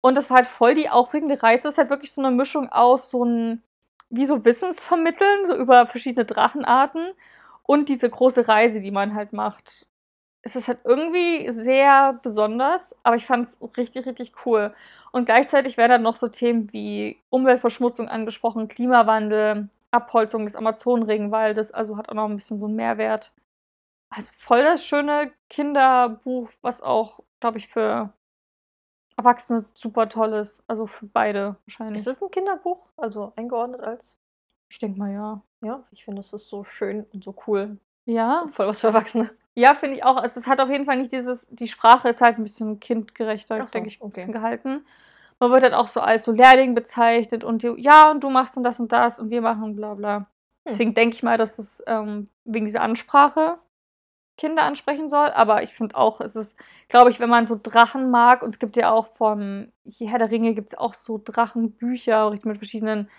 Und 0.00 0.16
das 0.16 0.30
war 0.30 0.36
halt 0.38 0.46
voll 0.46 0.74
die 0.74 0.90
aufregende 0.90 1.42
Reise. 1.42 1.68
Es 1.68 1.74
ist 1.74 1.78
halt 1.78 1.90
wirklich 1.90 2.12
so 2.12 2.22
eine 2.22 2.30
Mischung 2.30 2.68
aus 2.70 3.10
so 3.10 3.24
ein, 3.24 3.62
wie 4.10 4.26
so 4.26 4.44
Wissensvermitteln, 4.44 5.46
so 5.46 5.56
über 5.56 5.86
verschiedene 5.86 6.24
Drachenarten 6.24 7.12
und 7.64 7.88
diese 7.88 8.08
große 8.08 8.46
Reise, 8.46 8.80
die 8.80 8.90
man 8.92 9.14
halt 9.14 9.32
macht. 9.32 9.86
Es 10.46 10.56
ist 10.56 10.68
halt 10.68 10.80
irgendwie 10.84 11.50
sehr 11.50 12.20
besonders, 12.22 12.94
aber 13.02 13.16
ich 13.16 13.24
fand 13.24 13.46
es 13.46 13.58
richtig, 13.78 14.04
richtig 14.06 14.32
cool. 14.44 14.74
Und 15.10 15.24
gleichzeitig 15.24 15.78
werden 15.78 15.90
dann 15.90 16.02
noch 16.02 16.16
so 16.16 16.28
Themen 16.28 16.70
wie 16.72 17.18
Umweltverschmutzung 17.30 18.08
angesprochen, 18.08 18.68
Klimawandel, 18.68 19.68
Abholzung 19.90 20.44
des 20.44 20.54
Amazonenregenwaldes, 20.54 21.70
also 21.70 21.96
hat 21.96 22.10
auch 22.10 22.14
noch 22.14 22.28
ein 22.28 22.36
bisschen 22.36 22.60
so 22.60 22.66
einen 22.66 22.76
Mehrwert. 22.76 23.32
Also 24.10 24.32
voll 24.38 24.62
das 24.62 24.84
schöne 24.84 25.32
Kinderbuch, 25.48 26.50
was 26.60 26.82
auch, 26.82 27.20
glaube 27.40 27.58
ich, 27.58 27.68
für 27.68 28.12
Erwachsene 29.16 29.64
super 29.72 30.08
toll 30.08 30.34
ist. 30.34 30.62
Also 30.66 30.86
für 30.86 31.06
beide 31.06 31.56
wahrscheinlich. 31.66 31.98
Ist 31.98 32.06
das 32.06 32.22
ein 32.22 32.30
Kinderbuch? 32.30 32.78
Also 32.96 33.32
eingeordnet 33.36 33.80
als? 33.80 34.14
Ich 34.68 34.78
denke 34.78 34.98
mal 34.98 35.12
ja. 35.12 35.40
Ja, 35.62 35.80
ich 35.92 36.04
finde, 36.04 36.18
das 36.18 36.32
ist 36.32 36.48
so 36.48 36.64
schön 36.64 37.06
und 37.12 37.24
so 37.24 37.34
cool. 37.46 37.78
Ja. 38.04 38.46
Voll 38.48 38.66
was 38.66 38.80
für 38.82 38.88
Erwachsene. 38.88 39.30
Ja, 39.54 39.74
finde 39.74 39.96
ich 39.96 40.04
auch. 40.04 40.16
Also 40.16 40.40
es 40.40 40.46
hat 40.46 40.60
auf 40.60 40.68
jeden 40.68 40.84
Fall 40.84 40.96
nicht 40.96 41.12
dieses, 41.12 41.46
die 41.48 41.68
Sprache 41.68 42.08
ist 42.08 42.20
halt 42.20 42.38
ein 42.38 42.42
bisschen 42.42 42.80
kindgerechter, 42.80 43.64
so, 43.64 43.72
denke 43.72 43.88
ich, 43.88 44.00
ein 44.00 44.02
okay. 44.02 44.14
bisschen 44.14 44.32
gehalten. 44.32 44.84
Man 45.38 45.50
wird 45.50 45.62
halt 45.62 45.74
auch 45.74 45.88
so 45.88 46.00
als 46.00 46.24
so 46.24 46.32
Lehrling 46.32 46.74
bezeichnet 46.74 47.44
und 47.44 47.62
die, 47.62 47.72
ja, 47.78 48.10
und 48.10 48.24
du 48.24 48.30
machst 48.30 48.56
dann 48.56 48.64
das 48.64 48.80
und 48.80 48.92
das 48.92 49.18
und 49.18 49.30
wir 49.30 49.40
machen 49.40 49.76
bla 49.76 49.94
bla. 49.94 50.26
Deswegen 50.66 50.94
denke 50.94 51.14
ich 51.14 51.22
mal, 51.22 51.36
dass 51.36 51.58
es 51.58 51.82
ähm, 51.86 52.28
wegen 52.44 52.66
dieser 52.66 52.80
Ansprache 52.80 53.58
Kinder 54.36 54.62
ansprechen 54.62 55.08
soll. 55.08 55.30
Aber 55.30 55.62
ich 55.62 55.74
finde 55.74 55.96
auch, 55.96 56.20
es 56.20 56.36
ist, 56.36 56.56
glaube 56.88 57.10
ich, 57.10 57.20
wenn 57.20 57.28
man 57.28 57.46
so 57.46 57.58
Drachen 57.60 58.10
mag, 58.10 58.42
und 58.42 58.48
es 58.48 58.58
gibt 58.58 58.76
ja 58.76 58.90
auch 58.90 59.08
vom 59.14 59.72
Herr 59.98 60.18
der 60.18 60.30
Ringe 60.30 60.54
gibt 60.54 60.72
es 60.72 60.78
auch 60.78 60.94
so 60.94 61.20
Drachenbücher 61.22 62.30
mit 62.30 62.58
verschiedenen, 62.58 63.10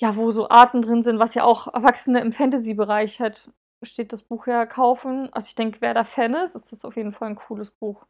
ja, 0.00 0.16
wo 0.16 0.30
so 0.30 0.48
Arten 0.48 0.80
drin 0.80 1.02
sind, 1.02 1.18
was 1.18 1.34
ja 1.34 1.44
auch 1.44 1.72
Erwachsene 1.72 2.20
im 2.20 2.32
Fantasy-Bereich 2.32 3.20
halt 3.20 3.50
steht 3.82 4.12
das 4.12 4.22
Buch 4.22 4.46
ja 4.46 4.66
kaufen. 4.66 5.32
Also 5.32 5.46
ich 5.46 5.54
denke, 5.54 5.80
wer 5.80 5.94
da 5.94 6.04
Fan 6.04 6.34
ist, 6.34 6.54
ist 6.54 6.72
das 6.72 6.84
auf 6.84 6.96
jeden 6.96 7.12
Fall 7.12 7.28
ein 7.28 7.36
cooles 7.36 7.70
Buch. 7.70 8.06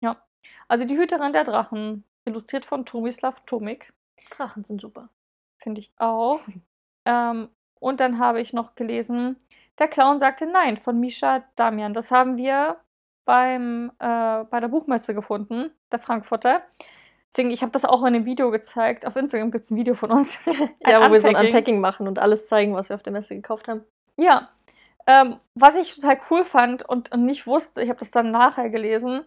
Ja. 0.00 0.22
Also 0.68 0.84
die 0.84 0.96
Hüterin 0.96 1.32
der 1.32 1.44
Drachen, 1.44 2.04
illustriert 2.24 2.64
von 2.64 2.84
Tomislav 2.84 3.44
Tomik. 3.46 3.92
Drachen 4.30 4.64
sind 4.64 4.80
super. 4.80 5.08
Finde 5.58 5.80
ich 5.80 5.92
auch. 5.98 6.40
ähm, 7.04 7.48
und 7.80 8.00
dann 8.00 8.18
habe 8.18 8.40
ich 8.40 8.52
noch 8.52 8.74
gelesen, 8.74 9.36
Der 9.78 9.88
Clown 9.88 10.18
sagte 10.18 10.46
Nein 10.46 10.76
von 10.76 11.00
Misha 11.00 11.44
Damian. 11.56 11.94
Das 11.94 12.10
haben 12.10 12.36
wir 12.36 12.78
beim, 13.24 13.90
äh, 13.98 14.44
bei 14.44 14.60
der 14.60 14.68
Buchmesse 14.68 15.14
gefunden, 15.14 15.70
der 15.90 15.98
Frankfurter. 15.98 16.62
Deswegen, 17.32 17.50
ich 17.50 17.62
habe 17.62 17.72
das 17.72 17.84
auch 17.84 18.04
in 18.04 18.12
dem 18.12 18.26
Video 18.26 18.50
gezeigt. 18.50 19.06
Auf 19.06 19.16
Instagram 19.16 19.50
gibt 19.50 19.64
es 19.64 19.70
ein 19.70 19.76
Video 19.76 19.94
von 19.94 20.10
uns. 20.12 20.38
Ja, 20.86 21.06
wo 21.06 21.12
wir 21.12 21.20
so 21.20 21.28
ein 21.28 21.34
Unpacking. 21.34 21.46
Unpacking 21.46 21.80
machen 21.80 22.08
und 22.08 22.18
alles 22.18 22.46
zeigen, 22.48 22.74
was 22.74 22.90
wir 22.90 22.96
auf 22.96 23.02
der 23.02 23.12
Messe 23.12 23.34
gekauft 23.34 23.68
haben. 23.68 23.84
Ja. 24.16 24.48
Ähm, 25.06 25.40
was 25.54 25.76
ich 25.76 25.96
total 25.96 26.18
cool 26.30 26.44
fand 26.44 26.88
und, 26.88 27.10
und 27.10 27.24
nicht 27.24 27.46
wusste, 27.46 27.82
ich 27.82 27.88
habe 27.88 27.98
das 27.98 28.12
dann 28.12 28.30
nachher 28.30 28.70
gelesen, 28.70 29.24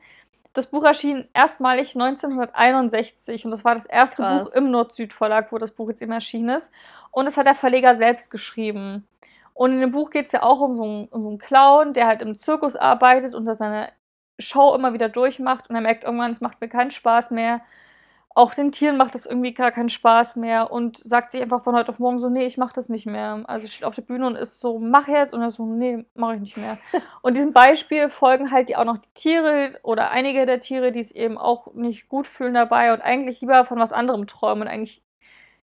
das 0.56 0.68
Buch 0.68 0.86
erschien 0.86 1.28
erstmalig 1.34 1.96
1961 1.96 3.44
und 3.44 3.52
das 3.52 3.66
war 3.66 3.74
das 3.74 3.86
erste 3.86 4.24
Krass. 4.24 4.48
Buch 4.48 4.56
im 4.56 4.72
Nord-Süd-Verlag, 4.72 5.52
wo 5.52 5.58
das 5.58 5.72
Buch 5.72 5.90
jetzt 5.90 6.02
eben 6.02 6.14
erschienen 6.14 6.56
ist. 6.56 6.72
Und 7.12 7.26
das 7.26 7.36
hat 7.36 7.46
der 7.46 7.56
Verleger 7.56 7.94
selbst 7.96 8.32
geschrieben. 8.32 9.06
Und 9.54 9.74
in 9.74 9.82
dem 9.82 9.92
Buch 9.92 10.12
geht 10.12 10.28
es 10.28 10.32
ja 10.32 10.44
auch 10.44 10.62
um 10.62 10.76
so, 10.76 10.84
einen, 10.84 11.06
um 11.08 11.24
so 11.24 11.30
einen 11.30 11.38
Clown, 11.40 11.94
der 11.94 12.08
halt 12.08 12.22
im 12.22 12.36
Zirkus 12.36 12.78
arbeitet 12.78 13.36
und 13.36 13.44
da 13.44 13.56
seine 13.56 13.90
Show 14.40 14.74
immer 14.74 14.94
wieder 14.94 15.10
durchmacht 15.10 15.70
und 15.70 15.76
er 15.76 15.82
merkt 15.82 16.06
irgendwann, 16.06 16.32
es 16.32 16.42
macht 16.42 16.62
mir 16.62 16.70
keinen 16.70 16.92
Spaß 16.92 17.32
mehr. 17.32 17.62
Auch 18.38 18.54
den 18.54 18.74
Tieren 18.74 18.98
macht 18.98 19.16
das 19.16 19.26
irgendwie 19.26 19.54
gar 19.54 19.72
keinen 19.72 19.88
Spaß 19.88 20.36
mehr 20.36 20.70
und 20.70 20.98
sagt 20.98 21.32
sich 21.32 21.42
einfach 21.42 21.64
von 21.64 21.74
heute 21.74 21.90
auf 21.90 22.00
morgen 22.00 22.20
so, 22.20 22.28
nee, 22.28 22.46
ich 22.46 22.58
mach 22.58 22.74
das 22.74 22.90
nicht 22.90 23.06
mehr. 23.06 23.46
Also 23.48 23.66
steht 23.66 23.86
auf 23.86 23.96
der 23.96 24.02
Bühne 24.02 24.28
und 24.28 24.36
ist 24.36 24.60
so, 24.60 24.78
mach 24.78 25.08
jetzt 25.08 25.34
und 25.34 25.42
er 25.42 25.52
so, 25.52 25.66
nee, 25.66 26.04
mach 26.16 26.34
ich 26.34 26.42
nicht 26.42 26.58
mehr. 26.58 26.78
und 27.22 27.38
diesem 27.38 27.54
Beispiel 27.54 28.10
folgen 28.10 28.52
halt 28.52 28.68
die 28.68 28.76
auch 28.76 28.84
noch 28.84 28.98
die 28.98 29.14
Tiere 29.14 29.80
oder 29.84 30.12
einige 30.12 30.46
der 30.46 30.60
Tiere, 30.60 30.92
die 30.92 31.00
es 31.00 31.12
eben 31.12 31.38
auch 31.38 31.74
nicht 31.76 32.10
gut 32.10 32.28
fühlen 32.28 32.54
dabei 32.54 32.94
und 32.94 33.02
eigentlich 33.02 33.40
lieber 33.40 33.64
von 33.64 33.80
was 33.80 33.94
anderem 33.94 34.28
träumen 34.28 34.64
und 34.64 34.68
eigentlich, 34.68 35.02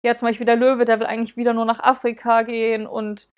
ja, 0.03 0.17
zum 0.17 0.27
Beispiel 0.27 0.47
der 0.47 0.57
Löwe, 0.57 0.85
der 0.85 0.99
will 0.99 1.07
eigentlich 1.07 1.37
wieder 1.37 1.55
nur 1.55 1.67
nach 1.67 1.79
Afrika 1.79 2.43
gehen 2.43 2.89
und 2.89 3.29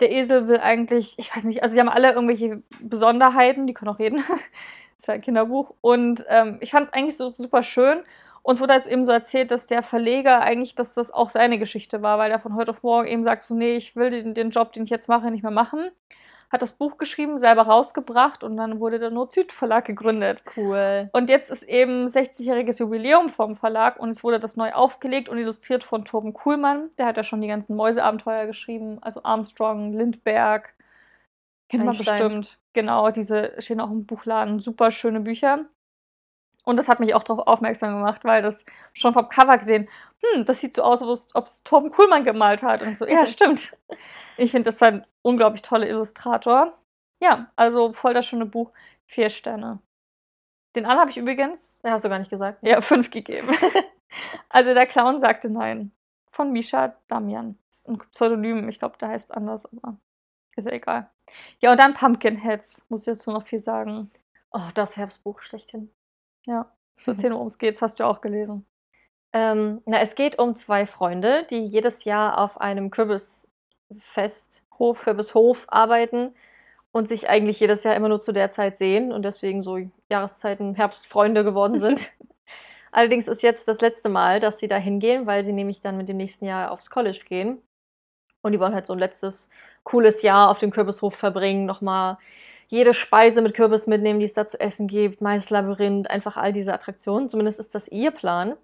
der 0.00 0.12
Esel 0.12 0.46
will 0.46 0.58
eigentlich, 0.58 1.18
ich 1.18 1.34
weiß 1.34 1.44
nicht, 1.44 1.62
also 1.62 1.74
die 1.74 1.80
haben 1.80 1.88
alle 1.88 2.12
irgendwelche 2.12 2.62
Besonderheiten, 2.80 3.66
die 3.66 3.74
können 3.74 3.90
auch 3.90 3.98
reden. 3.98 4.18
das 4.28 4.28
ist 4.98 5.08
ja 5.08 5.14
ein 5.14 5.22
Kinderbuch. 5.22 5.74
Und 5.80 6.24
ähm, 6.28 6.58
ich 6.60 6.70
fand 6.70 6.88
es 6.88 6.92
eigentlich 6.92 7.16
so 7.16 7.32
super 7.36 7.62
schön. 7.62 8.02
Uns 8.48 8.62
wurde 8.62 8.72
jetzt 8.72 8.88
eben 8.88 9.04
so 9.04 9.12
erzählt, 9.12 9.50
dass 9.50 9.66
der 9.66 9.82
Verleger 9.82 10.40
eigentlich, 10.40 10.74
dass 10.74 10.94
das 10.94 11.10
auch 11.10 11.28
seine 11.28 11.58
Geschichte 11.58 12.00
war, 12.00 12.16
weil 12.16 12.30
er 12.30 12.38
von 12.38 12.54
heute 12.54 12.70
auf 12.70 12.82
morgen 12.82 13.06
eben 13.06 13.22
sagt, 13.22 13.42
so, 13.42 13.54
nee, 13.54 13.76
ich 13.76 13.94
will 13.94 14.08
den, 14.08 14.32
den 14.32 14.48
Job, 14.48 14.72
den 14.72 14.84
ich 14.84 14.88
jetzt 14.88 15.06
mache, 15.06 15.30
nicht 15.30 15.42
mehr 15.42 15.52
machen. 15.52 15.90
Hat 16.50 16.62
das 16.62 16.72
Buch 16.72 16.96
geschrieben, 16.96 17.36
selber 17.36 17.64
rausgebracht 17.64 18.42
und 18.42 18.56
dann 18.56 18.80
wurde 18.80 18.98
der 18.98 19.10
Nord-Süd-Verlag 19.10 19.84
gegründet. 19.84 20.42
Cool. 20.56 21.10
Und 21.12 21.28
jetzt 21.28 21.50
ist 21.50 21.62
eben 21.62 22.06
60-jähriges 22.06 22.78
Jubiläum 22.78 23.28
vom 23.28 23.54
Verlag 23.54 24.00
und 24.00 24.08
es 24.08 24.24
wurde 24.24 24.40
das 24.40 24.56
neu 24.56 24.72
aufgelegt 24.72 25.28
und 25.28 25.36
illustriert 25.36 25.84
von 25.84 26.06
Torben 26.06 26.32
Kuhlmann. 26.32 26.88
Der 26.96 27.04
hat 27.04 27.18
ja 27.18 27.24
schon 27.24 27.42
die 27.42 27.48
ganzen 27.48 27.76
Mäuseabenteuer 27.76 28.46
geschrieben, 28.46 28.96
also 29.02 29.24
Armstrong, 29.24 29.92
Lindbergh. 29.92 30.70
Kennt 31.68 31.84
man 31.84 31.94
Einstein. 31.94 32.16
bestimmt. 32.16 32.58
Genau, 32.72 33.10
diese 33.10 33.52
stehen 33.58 33.82
auch 33.82 33.90
im 33.90 34.06
Buchladen. 34.06 34.58
Super 34.58 34.90
schöne 34.90 35.20
Bücher. 35.20 35.66
Und 36.68 36.76
das 36.76 36.86
hat 36.86 37.00
mich 37.00 37.14
auch 37.14 37.22
darauf 37.22 37.46
aufmerksam 37.46 37.94
gemacht, 37.94 38.26
weil 38.26 38.42
das 38.42 38.66
schon 38.92 39.14
vom 39.14 39.30
Cover 39.30 39.56
gesehen, 39.56 39.88
hm, 40.20 40.44
das 40.44 40.60
sieht 40.60 40.74
so 40.74 40.82
aus, 40.82 41.02
als 41.02 41.34
ob 41.34 41.46
es 41.46 41.62
Torben 41.62 41.90
Kuhlmann 41.90 42.24
gemalt 42.24 42.62
hat. 42.62 42.82
Und 42.82 42.90
ich 42.90 42.98
so, 42.98 43.06
ja, 43.06 43.24
stimmt. 43.24 43.74
Ich 44.36 44.50
finde 44.50 44.70
das 44.70 44.82
ein 44.82 45.06
unglaublich 45.22 45.62
toller 45.62 45.88
Illustrator. 45.88 46.76
Ja, 47.20 47.50
also 47.56 47.94
voll 47.94 48.12
das 48.12 48.26
schöne 48.26 48.44
Buch. 48.44 48.70
Vier 49.06 49.30
Sterne. 49.30 49.80
Den 50.76 50.84
anderen 50.84 51.00
habe 51.00 51.10
ich 51.10 51.16
übrigens 51.16 51.80
Ja, 51.82 51.92
hast 51.92 52.04
du 52.04 52.10
gar 52.10 52.18
nicht 52.18 52.28
gesagt. 52.30 52.58
ja, 52.60 52.82
fünf 52.82 53.08
gegeben. 53.10 53.48
also 54.50 54.74
der 54.74 54.86
Clown 54.86 55.20
sagte 55.20 55.48
nein. 55.48 55.90
Von 56.32 56.52
Misha 56.52 56.94
Damian. 57.08 57.58
Das 57.70 57.78
ist 57.78 57.88
ein 57.88 57.98
Pseudonym, 58.10 58.68
ich 58.68 58.78
glaube, 58.78 58.98
der 58.98 59.08
heißt 59.08 59.32
anders, 59.32 59.64
aber 59.64 59.96
ist 60.54 60.66
ja 60.66 60.72
egal. 60.72 61.10
Ja, 61.60 61.70
und 61.70 61.80
dann 61.80 61.94
Pumpkinheads, 61.94 62.84
muss 62.90 63.06
ich 63.06 63.14
dazu 63.14 63.30
noch 63.30 63.46
viel 63.46 63.60
sagen. 63.60 64.10
Oh, 64.50 64.68
das 64.74 64.98
Herbstbuch 64.98 65.40
schlechthin. 65.40 65.90
Ja, 66.48 66.72
so 66.96 67.12
erzählen, 67.12 67.34
worum 67.34 67.46
es 67.46 67.58
geht, 67.58 67.74
das 67.74 67.82
hast 67.82 68.00
du 68.00 68.04
auch 68.04 68.22
gelesen. 68.22 68.64
Ähm, 69.34 69.82
na, 69.84 70.00
es 70.00 70.14
geht 70.14 70.38
um 70.38 70.54
zwei 70.54 70.86
Freunde, 70.86 71.46
die 71.50 71.66
jedes 71.66 72.04
Jahr 72.04 72.38
auf 72.38 72.60
einem 72.60 72.90
Kürbisfest, 72.90 74.64
Hof, 74.78 75.02
Kürbishof 75.02 75.66
arbeiten 75.68 76.34
und 76.90 77.06
sich 77.08 77.28
eigentlich 77.28 77.60
jedes 77.60 77.84
Jahr 77.84 77.94
immer 77.96 78.08
nur 78.08 78.20
zu 78.20 78.32
der 78.32 78.48
Zeit 78.48 78.78
sehen 78.78 79.12
und 79.12 79.24
deswegen 79.24 79.60
so 79.62 79.78
Jahreszeiten 80.08 80.74
Herbstfreunde 80.74 81.44
geworden 81.44 81.78
sind. 81.80 82.10
Allerdings 82.92 83.28
ist 83.28 83.42
jetzt 83.42 83.68
das 83.68 83.82
letzte 83.82 84.08
Mal, 84.08 84.40
dass 84.40 84.58
sie 84.58 84.68
da 84.68 84.76
hingehen, 84.76 85.26
weil 85.26 85.44
sie 85.44 85.52
nämlich 85.52 85.82
dann 85.82 85.98
mit 85.98 86.08
dem 86.08 86.16
nächsten 86.16 86.46
Jahr 86.46 86.70
aufs 86.70 86.88
College 86.88 87.20
gehen. 87.28 87.60
Und 88.42 88.52
die 88.52 88.60
wollen 88.60 88.74
halt 88.74 88.86
so 88.86 88.94
ein 88.94 88.98
letztes 88.98 89.50
cooles 89.84 90.22
Jahr 90.22 90.50
auf 90.50 90.58
dem 90.58 90.70
Kürbishof 90.70 91.14
verbringen, 91.14 91.66
nochmal 91.66 92.18
jede 92.68 92.94
Speise 92.94 93.42
mit 93.42 93.54
Kürbis 93.54 93.86
mitnehmen, 93.86 94.20
die 94.20 94.26
es 94.26 94.34
da 94.34 94.46
zu 94.46 94.60
essen 94.60 94.88
gibt, 94.88 95.20
Maislabyrinth, 95.20 96.10
einfach 96.10 96.36
all 96.36 96.52
diese 96.52 96.72
Attraktionen. 96.72 97.28
Zumindest 97.28 97.60
ist 97.60 97.74
das 97.74 97.88
ihr 97.88 98.10
Plan. 98.10 98.56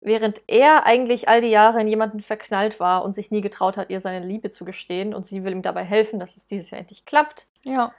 Während 0.00 0.42
er 0.48 0.84
eigentlich 0.84 1.28
all 1.28 1.40
die 1.40 1.48
Jahre 1.48 1.80
in 1.80 1.88
jemanden 1.88 2.20
verknallt 2.20 2.78
war 2.78 3.04
und 3.04 3.14
sich 3.14 3.30
nie 3.30 3.40
getraut 3.40 3.76
hat, 3.76 3.88
ihr 3.88 4.00
seine 4.00 4.26
Liebe 4.26 4.50
zu 4.50 4.64
gestehen. 4.64 5.14
Und 5.14 5.26
sie 5.26 5.44
will 5.44 5.52
ihm 5.52 5.62
dabei 5.62 5.84
helfen, 5.84 6.20
dass 6.20 6.36
es 6.36 6.46
dieses 6.46 6.70
Jahr 6.70 6.80
endlich 6.80 7.06
klappt. 7.06 7.46
Ja. 7.64 7.94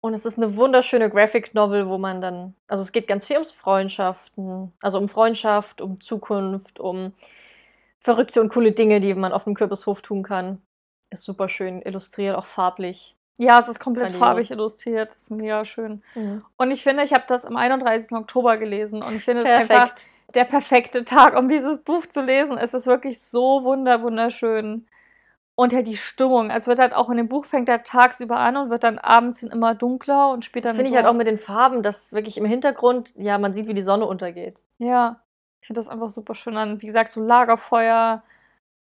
Und 0.00 0.12
es 0.12 0.26
ist 0.26 0.38
eine 0.38 0.56
wunderschöne 0.56 1.08
Graphic 1.08 1.54
Novel, 1.54 1.88
wo 1.88 1.96
man 1.96 2.20
dann, 2.20 2.54
also 2.66 2.82
es 2.82 2.92
geht 2.92 3.06
ganz 3.06 3.26
viel 3.26 3.36
ums 3.36 3.52
Freundschaften, 3.52 4.72
also 4.82 4.98
um 4.98 5.08
Freundschaft, 5.08 5.80
um 5.80 6.00
Zukunft, 6.00 6.80
um 6.80 7.14
verrückte 8.00 8.40
und 8.40 8.50
coole 8.50 8.72
Dinge, 8.72 9.00
die 9.00 9.14
man 9.14 9.32
auf 9.32 9.44
dem 9.44 9.54
Kürbishof 9.54 10.02
tun 10.02 10.22
kann. 10.22 10.60
Ist 11.10 11.24
super 11.24 11.48
schön 11.48 11.80
illustriert, 11.80 12.36
auch 12.36 12.44
farblich. 12.44 13.16
Ja, 13.36 13.58
es 13.58 13.68
ist 13.68 13.80
komplett 13.80 14.10
Grandios. 14.10 14.20
farbig 14.20 14.50
illustriert, 14.50 15.08
das 15.08 15.22
ist 15.22 15.30
mega 15.30 15.64
schön. 15.64 16.02
Und 16.56 16.70
ich 16.70 16.82
finde, 16.82 17.02
ich 17.02 17.12
habe 17.12 17.24
das 17.26 17.44
am 17.44 17.56
31. 17.56 18.12
Oktober 18.12 18.56
gelesen 18.56 19.02
und 19.02 19.16
ich 19.16 19.24
finde 19.24 19.42
es 19.42 19.48
einfach 19.48 19.94
der 20.34 20.44
perfekte 20.44 21.04
Tag, 21.04 21.36
um 21.36 21.48
dieses 21.48 21.78
Buch 21.78 22.06
zu 22.06 22.22
lesen. 22.22 22.58
Es 22.58 22.74
ist 22.74 22.86
wirklich 22.86 23.20
so 23.20 23.64
wunder 23.64 24.02
wunderschön. 24.02 24.86
Und 25.56 25.72
halt 25.72 25.86
die 25.86 25.96
Stimmung. 25.96 26.50
Es 26.50 26.66
wird 26.66 26.80
halt 26.80 26.94
auch 26.94 27.08
in 27.10 27.16
dem 27.16 27.28
Buch 27.28 27.44
fängt 27.44 27.68
er 27.68 27.84
tagsüber 27.84 28.38
an 28.38 28.56
und 28.56 28.70
wird 28.70 28.82
dann 28.82 28.98
abends 28.98 29.38
hin 29.38 29.50
immer 29.50 29.76
dunkler 29.76 30.30
und 30.30 30.44
später 30.44 30.70
Das 30.70 30.76
finde 30.76 30.90
ich 30.90 30.96
halt 30.96 31.06
auch 31.06 31.14
mit 31.14 31.28
den 31.28 31.38
Farben, 31.38 31.82
dass 31.84 32.12
wirklich 32.12 32.38
im 32.38 32.44
Hintergrund, 32.44 33.14
ja, 33.16 33.38
man 33.38 33.52
sieht, 33.52 33.68
wie 33.68 33.74
die 33.74 33.82
Sonne 33.82 34.06
untergeht. 34.06 34.64
Ja, 34.78 35.20
ich 35.60 35.68
finde 35.68 35.78
das 35.78 35.88
einfach 35.88 36.10
super 36.10 36.34
schön 36.34 36.56
an. 36.56 36.82
Wie 36.82 36.86
gesagt, 36.86 37.10
so 37.10 37.20
Lagerfeuer, 37.20 38.24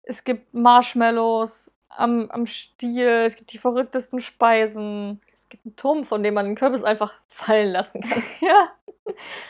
es 0.04 0.24
gibt 0.24 0.54
Marshmallows, 0.54 1.74
am, 1.96 2.30
am 2.30 2.46
Stiel, 2.46 3.24
es 3.26 3.36
gibt 3.36 3.52
die 3.52 3.58
verrücktesten 3.58 4.20
Speisen. 4.20 5.20
Es 5.32 5.48
gibt 5.48 5.64
einen 5.64 5.76
Turm, 5.76 6.04
von 6.04 6.22
dem 6.22 6.34
man 6.34 6.46
den 6.46 6.56
Kürbis 6.56 6.84
einfach 6.84 7.14
fallen 7.28 7.70
lassen 7.70 8.00
kann. 8.00 8.22
Ja. 8.40 8.70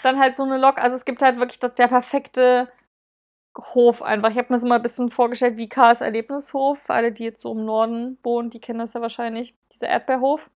Dann 0.03 0.19
halt 0.19 0.35
so 0.35 0.43
eine 0.43 0.59
Lok. 0.59 0.79
Also 0.79 0.97
es 0.97 1.05
gibt 1.05 1.23
halt 1.23 1.39
wirklich 1.39 1.61
das, 1.61 1.75
der 1.75 1.87
perfekte 1.87 2.69
Hof 3.57 4.03
einfach. 4.03 4.31
Ich 4.31 4.37
habe 4.37 4.49
mir 4.49 4.57
das 4.57 4.65
immer 4.65 4.75
ein 4.77 4.83
bisschen 4.83 5.11
vorgestellt 5.11 5.57
wie 5.57 5.69
Kars 5.69 6.01
Erlebnishof. 6.01 6.81
Für 6.81 6.95
alle, 6.95 7.13
die 7.13 7.25
jetzt 7.25 7.41
so 7.41 7.53
im 7.53 7.65
Norden 7.65 8.19
wohnen, 8.23 8.51
die 8.51 8.61
kennen 8.61 8.81
das 8.81 8.95
ja 8.95 9.01
wahrscheinlich. 9.01 9.55
Dieser 9.73 9.89
Erdbeerhof. 9.89 10.51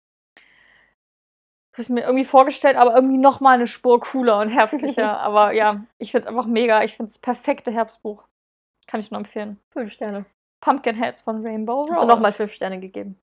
Das 1.71 1.77
habe 1.77 1.83
ich 1.83 1.89
mir 1.89 2.01
irgendwie 2.01 2.25
vorgestellt, 2.25 2.75
aber 2.75 2.95
irgendwie 2.95 3.19
nochmal 3.19 3.53
eine 3.53 3.67
Spur 3.67 3.99
cooler 3.99 4.39
und 4.39 4.49
herbstlicher. 4.49 5.17
aber 5.19 5.51
ja, 5.51 5.85
ich 5.99 6.11
finde 6.11 6.25
es 6.25 6.27
einfach 6.27 6.47
mega. 6.47 6.83
Ich 6.83 6.95
finde 6.95 7.11
es 7.11 7.13
das 7.13 7.19
perfekte 7.19 7.69
Herbstbuch. 7.71 8.23
Kann 8.87 8.99
ich 8.99 9.11
nur 9.11 9.19
empfehlen. 9.19 9.59
Fünf 9.69 9.91
Sterne. 9.91 10.25
Pumpkinheads 10.61 11.21
von 11.21 11.45
Rainbow 11.45 11.85
Hast 11.89 12.01
du 12.01 12.07
nochmal 12.07 12.33
fünf 12.33 12.53
Sterne 12.53 12.79
gegeben? 12.79 13.19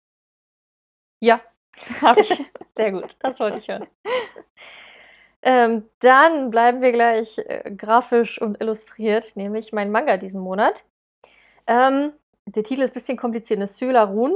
Ja, 1.21 1.41
habe 2.01 2.21
ich. 2.21 2.31
Sehr 2.77 2.93
gut, 2.93 3.17
das 3.21 3.41
wollte 3.41 3.59
ich 3.59 3.69
hören. 3.69 3.87
Ähm, 5.43 5.85
dann 6.01 6.51
bleiben 6.51 6.81
wir 6.81 6.93
gleich 6.93 7.39
äh, 7.39 7.71
grafisch 7.77 8.41
und 8.41 8.61
illustriert, 8.63 9.37
nämlich 9.37 9.73
mein 9.73 9.91
Manga 9.91 10.17
diesen 10.17 10.41
Monat. 10.41 10.85
Ähm, 11.67 12.13
der 12.47 12.65
Titel 12.65 12.83
ist 12.83 12.91
ein 12.91 12.95
bisschen 12.95 13.19
kompliziert, 13.19 13.61
ist 13.61 13.77
Sylarun. 13.77 14.35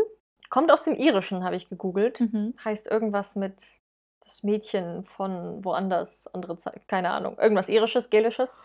Kommt 0.50 0.71
aus 0.71 0.85
dem 0.85 0.95
Irischen, 0.95 1.45
habe 1.45 1.57
ich 1.57 1.69
gegoogelt. 1.69 2.21
Mhm. 2.21 2.55
Heißt 2.62 2.87
irgendwas 2.87 3.37
mit 3.37 3.55
das 4.23 4.43
Mädchen 4.43 5.05
von 5.05 5.64
woanders, 5.64 6.26
andere 6.35 6.59
Zeit, 6.59 6.87
keine 6.88 7.11
Ahnung. 7.11 7.38
Irgendwas 7.38 7.71
Irisches, 7.71 8.11
Gelisches. 8.11 8.59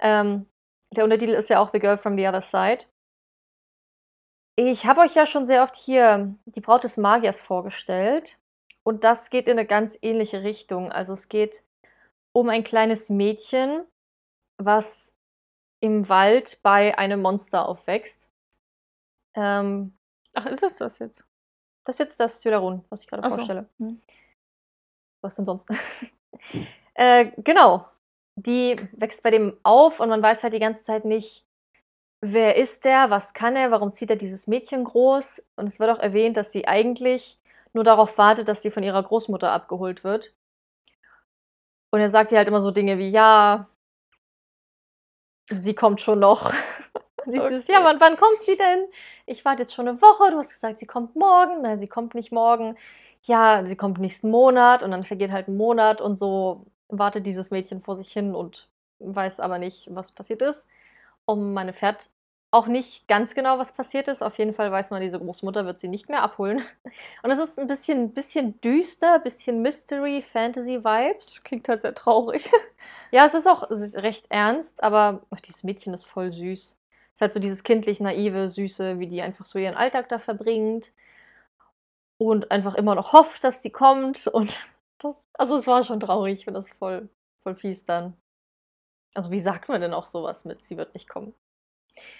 Ähm, 0.00 0.46
der 0.90 1.04
Untertitel 1.04 1.32
ist 1.32 1.48
ja 1.48 1.60
auch 1.60 1.70
The 1.72 1.78
Girl 1.78 1.96
from 1.96 2.16
the 2.16 2.26
Other 2.26 2.40
Side. 2.40 2.86
Ich 4.56 4.86
habe 4.86 5.00
euch 5.00 5.14
ja 5.14 5.26
schon 5.26 5.46
sehr 5.46 5.62
oft 5.62 5.76
hier 5.76 6.34
die 6.46 6.60
Braut 6.60 6.84
des 6.84 6.96
Magiers 6.96 7.40
vorgestellt. 7.40 8.38
Und 8.82 9.02
das 9.02 9.30
geht 9.30 9.48
in 9.48 9.58
eine 9.58 9.66
ganz 9.66 9.98
ähnliche 10.02 10.42
Richtung. 10.42 10.92
Also 10.92 11.14
es 11.14 11.28
geht 11.28 11.64
um 12.32 12.48
ein 12.48 12.64
kleines 12.64 13.08
Mädchen, 13.08 13.84
was 14.58 15.14
im 15.80 16.08
Wald 16.08 16.60
bei 16.62 16.96
einem 16.98 17.22
Monster 17.22 17.68
aufwächst. 17.68 18.30
Ähm, 19.34 19.96
Ach, 20.34 20.46
ist 20.46 20.62
es 20.62 20.76
das 20.76 20.98
jetzt? 20.98 21.24
das 21.84 21.96
ist 21.96 22.00
jetzt 22.00 22.20
das 22.20 22.40
Sylarun, 22.40 22.84
was 22.88 23.02
ich 23.02 23.08
gerade 23.08 23.28
so. 23.28 23.36
vorstelle. 23.36 23.68
Hm. 23.78 24.00
Was 25.20 25.36
denn 25.36 25.44
sonst? 25.44 25.68
äh, 26.94 27.30
genau. 27.38 27.86
Die 28.36 28.76
wächst 28.92 29.22
bei 29.22 29.30
dem 29.30 29.56
auf 29.62 30.00
und 30.00 30.08
man 30.08 30.22
weiß 30.22 30.42
halt 30.42 30.54
die 30.54 30.58
ganze 30.58 30.82
Zeit 30.82 31.04
nicht, 31.04 31.46
wer 32.32 32.56
ist 32.56 32.84
der, 32.84 33.10
was 33.10 33.34
kann 33.34 33.56
er, 33.56 33.70
warum 33.70 33.92
zieht 33.92 34.10
er 34.10 34.16
dieses 34.16 34.46
Mädchen 34.48 34.84
groß. 34.84 35.42
Und 35.56 35.66
es 35.66 35.80
wird 35.80 35.90
auch 35.90 36.00
erwähnt, 36.00 36.36
dass 36.36 36.52
sie 36.52 36.66
eigentlich 36.68 37.38
nur 37.74 37.84
darauf 37.84 38.18
wartet, 38.18 38.48
dass 38.48 38.62
sie 38.62 38.70
von 38.70 38.82
ihrer 38.82 39.02
Großmutter 39.02 39.52
abgeholt 39.52 40.04
wird. 40.04 40.34
Und 41.90 42.00
er 42.00 42.08
sagt 42.10 42.32
ihr 42.32 42.38
halt 42.38 42.48
immer 42.48 42.60
so 42.60 42.70
Dinge 42.70 42.98
wie, 42.98 43.08
ja, 43.08 43.68
sie 45.50 45.74
kommt 45.74 46.00
schon 46.00 46.18
noch. 46.20 46.52
Sie 47.26 47.38
Okay. 47.38 47.54
ist, 47.54 47.68
ja, 47.68 47.84
wann, 47.84 48.00
wann 48.00 48.16
kommt 48.18 48.40
sie 48.40 48.56
denn? 48.56 48.86
Ich 49.26 49.44
warte 49.46 49.62
jetzt 49.62 49.74
schon 49.74 49.88
eine 49.88 50.02
Woche. 50.02 50.30
Du 50.30 50.38
hast 50.38 50.52
gesagt, 50.52 50.78
sie 50.78 50.86
kommt 50.86 51.16
morgen. 51.16 51.62
Nein, 51.62 51.78
sie 51.78 51.88
kommt 51.88 52.14
nicht 52.14 52.32
morgen. 52.32 52.76
Ja, 53.22 53.66
sie 53.66 53.76
kommt 53.76 53.98
nächsten 53.98 54.30
Monat. 54.30 54.82
Und 54.82 54.90
dann 54.92 55.04
vergeht 55.04 55.32
halt 55.32 55.48
ein 55.48 55.56
Monat 55.56 56.00
und 56.02 56.16
so 56.16 56.66
wartet 56.88 57.26
dieses 57.26 57.50
Mädchen 57.50 57.80
vor 57.82 57.96
sich 57.96 58.12
hin 58.12 58.34
und 58.34 58.70
weiß 59.00 59.40
aber 59.40 59.58
nicht, 59.58 59.88
was 59.94 60.12
passiert 60.12 60.42
ist. 60.42 60.66
Und 61.26 61.54
man 61.54 61.68
erfährt 61.68 62.10
auch 62.54 62.66
nicht 62.66 63.08
ganz 63.08 63.34
genau, 63.34 63.58
was 63.58 63.72
passiert 63.72 64.08
ist. 64.08 64.22
Auf 64.22 64.38
jeden 64.38 64.54
Fall 64.54 64.70
weiß 64.70 64.90
man, 64.90 65.02
diese 65.02 65.18
Großmutter 65.18 65.66
wird 65.66 65.78
sie 65.78 65.88
nicht 65.88 66.08
mehr 66.08 66.22
abholen. 66.22 66.64
Und 67.22 67.30
es 67.30 67.38
ist 67.38 67.58
ein 67.58 67.66
bisschen, 67.66 68.12
bisschen 68.12 68.60
düster, 68.60 69.18
bisschen 69.18 69.60
Mystery, 69.60 70.22
Fantasy-Vibes. 70.22 71.42
Klingt 71.44 71.68
halt 71.68 71.82
sehr 71.82 71.94
traurig. 71.94 72.50
Ja, 73.10 73.24
es 73.24 73.32
ist 73.32 73.46
auch 73.46 73.70
es 73.70 73.80
ist 73.80 73.96
recht 73.96 74.26
ernst, 74.28 74.82
aber 74.82 75.22
ach, 75.30 75.40
dieses 75.40 75.62
Mädchen 75.64 75.94
ist 75.94 76.04
voll 76.04 76.32
süß. 76.32 76.60
Es 76.60 77.14
ist 77.14 77.20
halt 77.20 77.32
so 77.32 77.40
dieses 77.40 77.62
kindlich 77.62 78.00
naive, 78.00 78.50
süße, 78.50 78.98
wie 78.98 79.06
die 79.06 79.22
einfach 79.22 79.46
so 79.46 79.58
ihren 79.58 79.76
Alltag 79.76 80.08
da 80.10 80.18
verbringt 80.18 80.92
und 82.18 82.50
einfach 82.50 82.74
immer 82.74 82.94
noch 82.94 83.12
hofft, 83.12 83.44
dass 83.44 83.62
sie 83.62 83.70
kommt. 83.70 84.26
Und 84.34 84.58
das, 84.98 85.20
also 85.34 85.56
es 85.56 85.66
war 85.66 85.84
schon 85.84 86.00
traurig, 86.00 86.40
ich 86.40 86.44
finde 86.44 86.58
das 86.58 86.68
voll, 86.70 87.08
voll 87.42 87.54
fies 87.56 87.84
dann. 87.84 88.16
Also 89.14 89.30
wie 89.30 89.40
sagt 89.40 89.68
man 89.68 89.80
denn 89.80 89.94
auch 89.94 90.06
sowas 90.06 90.44
mit, 90.44 90.64
sie 90.64 90.76
wird 90.76 90.94
nicht 90.94 91.08
kommen? 91.08 91.34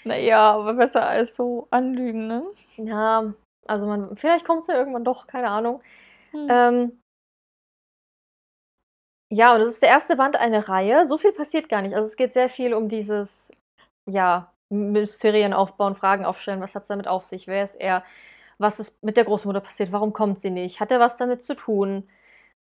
Naja, 0.04 0.52
aber 0.54 0.74
besser 0.74 1.06
als 1.06 1.34
so 1.34 1.66
anlügen, 1.70 2.26
ne? 2.26 2.44
Ja, 2.76 3.32
also 3.66 3.86
man, 3.86 4.16
vielleicht 4.16 4.44
kommt 4.44 4.64
sie 4.64 4.72
irgendwann 4.72 5.04
doch, 5.04 5.26
keine 5.26 5.48
Ahnung. 5.50 5.82
Hm. 6.32 6.46
Ähm, 6.50 7.02
ja, 9.30 9.54
und 9.54 9.60
das 9.60 9.68
ist 9.70 9.82
der 9.82 9.88
erste 9.88 10.16
Band 10.16 10.36
einer 10.36 10.68
Reihe. 10.68 11.04
So 11.06 11.18
viel 11.18 11.32
passiert 11.32 11.68
gar 11.68 11.82
nicht. 11.82 11.94
Also 11.94 12.06
es 12.06 12.16
geht 12.16 12.32
sehr 12.32 12.48
viel 12.48 12.74
um 12.74 12.88
dieses, 12.88 13.50
ja, 14.10 14.52
Mysterien 14.70 15.52
aufbauen, 15.54 15.96
Fragen 15.96 16.24
aufstellen. 16.24 16.60
Was 16.60 16.74
hat 16.74 16.82
es 16.82 16.88
damit 16.88 17.08
auf 17.08 17.24
sich? 17.24 17.46
Wer 17.48 17.64
ist 17.64 17.76
er? 17.76 18.04
Was 18.58 18.80
ist 18.80 19.02
mit 19.04 19.16
der 19.16 19.24
Großmutter 19.24 19.60
passiert? 19.60 19.92
Warum 19.92 20.12
kommt 20.12 20.40
sie 20.40 20.50
nicht? 20.50 20.80
Hat 20.80 20.92
er 20.92 21.00
was 21.00 21.16
damit 21.16 21.42
zu 21.42 21.56
tun? 21.56 22.08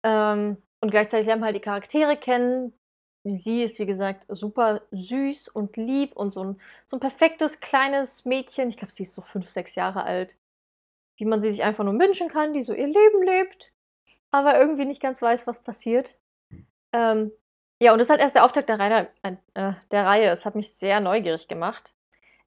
Ähm, 0.04 0.58
und 0.82 0.90
gleichzeitig 0.90 1.26
lernen 1.26 1.42
wir 1.42 1.46
halt 1.46 1.56
die 1.56 1.60
Charaktere 1.60 2.16
kennen. 2.16 2.74
Sie 3.34 3.62
ist, 3.62 3.78
wie 3.78 3.86
gesagt, 3.86 4.26
super 4.28 4.82
süß 4.90 5.48
und 5.48 5.76
lieb 5.76 6.14
und 6.16 6.30
so 6.30 6.44
ein, 6.44 6.60
so 6.84 6.96
ein 6.96 7.00
perfektes 7.00 7.60
kleines 7.60 8.24
Mädchen. 8.24 8.68
Ich 8.68 8.76
glaube, 8.76 8.92
sie 8.92 9.04
ist 9.04 9.14
so 9.14 9.22
fünf, 9.22 9.50
sechs 9.50 9.74
Jahre 9.74 10.04
alt. 10.04 10.36
Wie 11.16 11.24
man 11.24 11.40
sie 11.40 11.50
sich 11.50 11.62
einfach 11.62 11.84
nur 11.84 11.98
wünschen 11.98 12.28
kann, 12.28 12.52
die 12.52 12.62
so 12.62 12.72
ihr 12.72 12.86
Leben 12.86 13.22
lebt, 13.22 13.72
aber 14.30 14.58
irgendwie 14.60 14.84
nicht 14.84 15.02
ganz 15.02 15.20
weiß, 15.20 15.46
was 15.46 15.62
passiert. 15.62 16.16
Ähm, 16.92 17.32
ja, 17.80 17.92
und 17.92 17.98
das 17.98 18.06
ist 18.06 18.10
halt 18.10 18.20
erst 18.20 18.34
der 18.36 18.44
Auftakt 18.44 18.68
der 18.68 18.78
Reihe, 18.78 19.08
äh, 19.22 19.72
der 19.90 20.06
Reihe. 20.06 20.30
Es 20.30 20.44
hat 20.46 20.54
mich 20.54 20.72
sehr 20.72 21.00
neugierig 21.00 21.48
gemacht. 21.48 21.92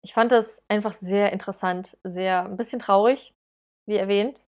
Ich 0.02 0.13
fand 0.13 0.32
das 0.32 0.65
einfach 0.70 0.94
sehr 0.94 1.32
interessant, 1.34 1.98
sehr 2.04 2.46
ein 2.46 2.58
bisschen 2.58 2.80
traurig, 2.80 3.34
wie 3.86 3.98
erwähnt, 3.98 4.44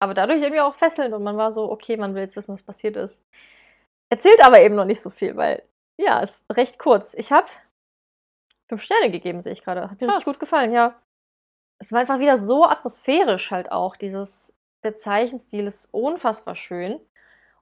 aber 0.00 0.14
dadurch 0.14 0.42
irgendwie 0.42 0.60
auch 0.60 0.74
fesselnd 0.74 1.14
und 1.14 1.22
man 1.22 1.36
war 1.36 1.52
so, 1.52 1.70
okay, 1.70 1.96
man 1.96 2.14
will 2.14 2.22
jetzt 2.22 2.36
wissen, 2.36 2.52
was 2.52 2.62
passiert 2.62 2.96
ist. 2.96 3.22
Erzählt 4.10 4.44
aber 4.44 4.60
eben 4.62 4.74
noch 4.74 4.84
nicht 4.84 5.00
so 5.00 5.10
viel, 5.10 5.36
weil, 5.36 5.62
ja, 5.96 6.20
ist 6.20 6.44
recht 6.50 6.78
kurz. 6.78 7.14
Ich 7.14 7.32
habe 7.32 7.46
fünf 8.68 8.82
Sterne 8.82 9.10
gegeben, 9.10 9.40
sehe 9.40 9.52
ich 9.52 9.62
gerade. 9.62 9.90
Hat 9.90 10.00
mir 10.00 10.08
richtig 10.08 10.24
gut 10.24 10.40
gefallen, 10.40 10.72
ja. 10.72 10.94
Es 11.78 11.92
war 11.92 12.00
einfach 12.00 12.18
wieder 12.18 12.36
so 12.36 12.64
atmosphärisch 12.64 13.50
halt 13.50 13.70
auch. 13.70 13.96
Dieses, 13.96 14.54
der 14.82 14.94
Zeichenstil 14.94 15.66
ist 15.66 15.92
unfassbar 15.92 16.54
schön. 16.54 17.00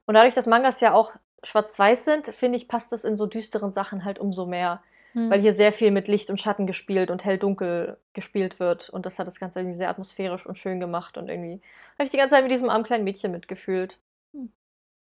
Und 0.06 0.14
dadurch, 0.14 0.34
dass 0.34 0.46
Mangas 0.46 0.80
ja 0.80 0.92
auch 0.92 1.12
schwarz-weiß 1.42 2.04
sind, 2.04 2.28
finde 2.28 2.56
ich, 2.56 2.68
passt 2.68 2.92
das 2.92 3.04
in 3.04 3.16
so 3.16 3.26
düsteren 3.26 3.70
Sachen 3.70 4.04
halt 4.04 4.18
umso 4.18 4.46
mehr. 4.46 4.82
Hm. 5.12 5.30
Weil 5.30 5.40
hier 5.40 5.52
sehr 5.52 5.72
viel 5.72 5.90
mit 5.90 6.08
Licht 6.08 6.30
und 6.30 6.40
Schatten 6.40 6.66
gespielt 6.66 7.10
und 7.10 7.24
hell-dunkel 7.24 7.98
gespielt 8.12 8.58
wird. 8.58 8.88
Und 8.90 9.06
das 9.06 9.18
hat 9.18 9.26
das 9.26 9.38
Ganze 9.38 9.60
irgendwie 9.60 9.76
sehr 9.76 9.88
atmosphärisch 9.88 10.46
und 10.46 10.58
schön 10.58 10.80
gemacht. 10.80 11.16
Und 11.16 11.28
irgendwie 11.28 11.60
habe 11.94 12.04
ich 12.04 12.10
die 12.10 12.16
ganze 12.16 12.34
Zeit 12.34 12.42
mit 12.42 12.52
diesem 12.52 12.70
armen 12.70 12.84
kleinen 12.84 13.04
Mädchen 13.04 13.30
mitgefühlt. 13.30 13.98
Hm. 14.32 14.52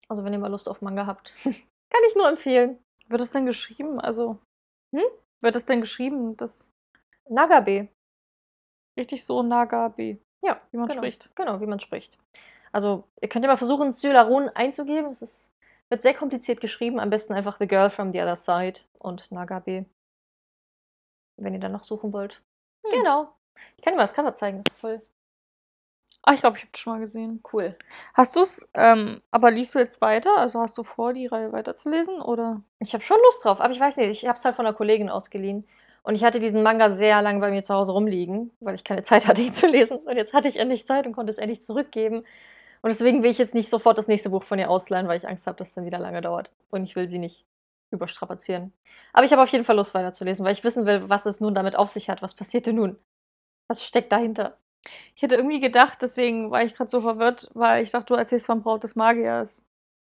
Also, 0.07 0.23
wenn 0.23 0.33
ihr 0.33 0.39
mal 0.39 0.51
Lust 0.51 0.67
auf 0.67 0.81
Manga 0.81 1.05
habt, 1.05 1.33
kann 1.43 2.01
ich 2.07 2.15
nur 2.15 2.27
empfehlen. 2.27 2.79
Wird 3.11 3.21
es 3.21 3.31
denn 3.31 3.45
geschrieben? 3.45 3.99
Also. 3.99 4.39
Hm? 4.95 5.03
Wird 5.41 5.55
es 5.55 5.65
denn 5.65 5.81
geschrieben? 5.81 6.37
Das 6.37 6.71
Nagabe. 7.29 7.89
richtig 8.97 9.25
so 9.25 9.41
Nagabe, 9.43 10.19
Ja, 10.43 10.61
wie 10.71 10.77
man 10.77 10.87
genau. 10.87 10.99
spricht. 11.01 11.35
Genau, 11.35 11.59
wie 11.61 11.65
man 11.65 11.79
spricht. 11.79 12.17
Also, 12.71 13.07
ihr 13.21 13.29
könnt 13.29 13.43
ja 13.43 13.51
mal 13.51 13.57
versuchen, 13.57 13.91
Sylarun 13.91 14.49
einzugeben. 14.49 15.11
Es 15.11 15.21
ist, 15.21 15.53
wird 15.89 16.01
sehr 16.01 16.13
kompliziert 16.13 16.61
geschrieben. 16.61 16.99
Am 16.99 17.09
besten 17.09 17.33
einfach 17.33 17.57
The 17.59 17.67
Girl 17.67 17.89
from 17.89 18.11
the 18.13 18.21
Other 18.21 18.35
Side 18.35 18.81
und 18.99 19.31
Nagabe. 19.31 19.85
Wenn 21.37 21.53
ihr 21.53 21.59
dann 21.59 21.71
noch 21.71 21.83
suchen 21.83 22.13
wollt. 22.13 22.41
Hm. 22.85 22.93
Genau. 22.93 23.35
Ich 23.77 23.83
kann 23.83 23.93
dir 23.93 23.97
mal 23.97 24.03
das 24.03 24.13
Cover 24.13 24.33
zeigen, 24.33 24.61
das 24.61 24.73
ist 24.73 24.79
voll 24.79 25.01
Ah, 26.23 26.33
ich 26.33 26.41
glaube, 26.41 26.57
ich 26.57 26.63
habe 26.63 26.71
das 26.71 26.81
schon 26.81 26.93
mal 26.93 26.99
gesehen. 26.99 27.41
cool. 27.51 27.75
Hast 28.13 28.35
du 28.35 28.41
es, 28.41 28.67
ähm, 28.75 29.21
aber 29.31 29.49
liest 29.49 29.73
du 29.73 29.79
jetzt 29.79 30.01
weiter? 30.01 30.37
Also 30.37 30.59
hast 30.59 30.77
du 30.77 30.83
vor, 30.83 31.13
die 31.13 31.25
Reihe 31.25 31.51
weiterzulesen? 31.51 32.21
Oder? 32.21 32.61
Ich 32.79 32.93
habe 32.93 33.03
schon 33.03 33.17
Lust 33.25 33.43
drauf, 33.43 33.59
aber 33.59 33.73
ich 33.73 33.79
weiß 33.79 33.97
nicht, 33.97 34.09
ich 34.09 34.27
habe 34.27 34.37
es 34.37 34.45
halt 34.45 34.55
von 34.55 34.65
einer 34.65 34.75
Kollegin 34.75 35.09
ausgeliehen. 35.09 35.67
Und 36.03 36.15
ich 36.15 36.23
hatte 36.23 36.39
diesen 36.39 36.63
Manga 36.63 36.89
sehr 36.89 37.21
lange 37.21 37.39
bei 37.39 37.49
mir 37.51 37.63
zu 37.63 37.73
Hause 37.73 37.91
rumliegen, 37.91 38.51
weil 38.59 38.75
ich 38.75 38.83
keine 38.83 39.03
Zeit 39.03 39.27
hatte, 39.27 39.41
ihn 39.41 39.53
zu 39.53 39.67
lesen. 39.67 39.97
Und 39.97 40.15
jetzt 40.15 40.33
hatte 40.33 40.47
ich 40.47 40.57
endlich 40.57 40.85
Zeit 40.85 41.07
und 41.07 41.13
konnte 41.13 41.31
es 41.31 41.37
endlich 41.39 41.63
zurückgeben. 41.63 42.17
Und 42.81 42.89
deswegen 42.89 43.23
will 43.23 43.31
ich 43.31 43.37
jetzt 43.37 43.53
nicht 43.55 43.69
sofort 43.69 43.97
das 43.97 44.07
nächste 44.07 44.29
Buch 44.29 44.43
von 44.43 44.59
ihr 44.59 44.69
ausleihen, 44.69 45.07
weil 45.07 45.17
ich 45.17 45.27
Angst 45.27 45.47
habe, 45.47 45.57
dass 45.57 45.69
es 45.69 45.73
dann 45.75 45.85
wieder 45.85 45.99
lange 45.99 46.21
dauert. 46.21 46.51
Und 46.69 46.83
ich 46.83 46.95
will 46.95 47.07
sie 47.09 47.19
nicht 47.19 47.45
überstrapazieren. 47.91 48.73
Aber 49.13 49.25
ich 49.25 49.31
habe 49.31 49.41
auf 49.41 49.49
jeden 49.49 49.65
Fall 49.65 49.75
Lust 49.75 49.93
weiterzulesen, 49.93 50.45
weil 50.45 50.53
ich 50.53 50.63
wissen 50.63 50.85
will, 50.85 51.09
was 51.09 51.25
es 51.25 51.39
nun 51.39 51.55
damit 51.55 51.75
auf 51.75 51.89
sich 51.89 52.09
hat. 52.09 52.21
Was 52.21 52.35
passierte 52.35 52.73
nun? 52.73 52.97
Was 53.67 53.83
steckt 53.83 54.11
dahinter? 54.11 54.57
Ich 55.15 55.21
hätte 55.21 55.35
irgendwie 55.35 55.59
gedacht, 55.59 56.01
deswegen 56.01 56.49
war 56.51 56.63
ich 56.63 56.73
gerade 56.75 56.89
so 56.89 57.01
verwirrt, 57.01 57.49
weil 57.53 57.83
ich 57.83 57.91
dachte, 57.91 58.07
du 58.07 58.15
erzählst 58.15 58.45
vom 58.47 58.61
Braut 58.63 58.83
des 58.83 58.95
Magiers. 58.95 59.65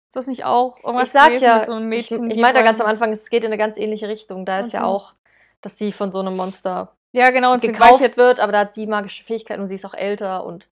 Ist 0.08 0.16
das 0.16 0.26
nicht 0.26 0.44
auch 0.44 0.78
irgendwas 0.84 1.08
ich 1.08 1.12
sag 1.12 1.26
gewesen 1.28 1.44
ja, 1.44 1.56
mit 1.56 1.66
so 1.66 1.72
einem 1.72 1.88
Mädchen? 1.88 2.30
ich, 2.30 2.36
ich 2.36 2.42
meinte 2.42 2.56
wollen- 2.56 2.64
ganz 2.66 2.80
am 2.80 2.86
Anfang, 2.86 3.12
es 3.12 3.28
geht 3.30 3.44
in 3.44 3.48
eine 3.48 3.58
ganz 3.58 3.76
ähnliche 3.76 4.08
Richtung. 4.08 4.44
Da 4.46 4.60
ist 4.60 4.72
ja 4.72 4.80
Okay. 4.80 4.88
auch, 4.88 5.12
dass 5.60 5.76
sie 5.78 5.92
von 5.92 6.10
so 6.10 6.20
einem 6.20 6.36
Monster 6.36 6.92
Ja, 7.12 7.30
genau, 7.30 7.52
und 7.52 7.62
gekauft 7.62 8.00
jetzt. 8.00 8.16
wird, 8.18 8.40
aber 8.40 8.52
da 8.52 8.60
hat 8.60 8.72
sie 8.74 8.86
magische 8.86 9.24
Fähigkeiten 9.24 9.60
und 9.62 9.68
sie 9.68 9.74
ist 9.74 9.84
auch 9.84 9.94
älter 9.94 10.44
und 10.44 10.68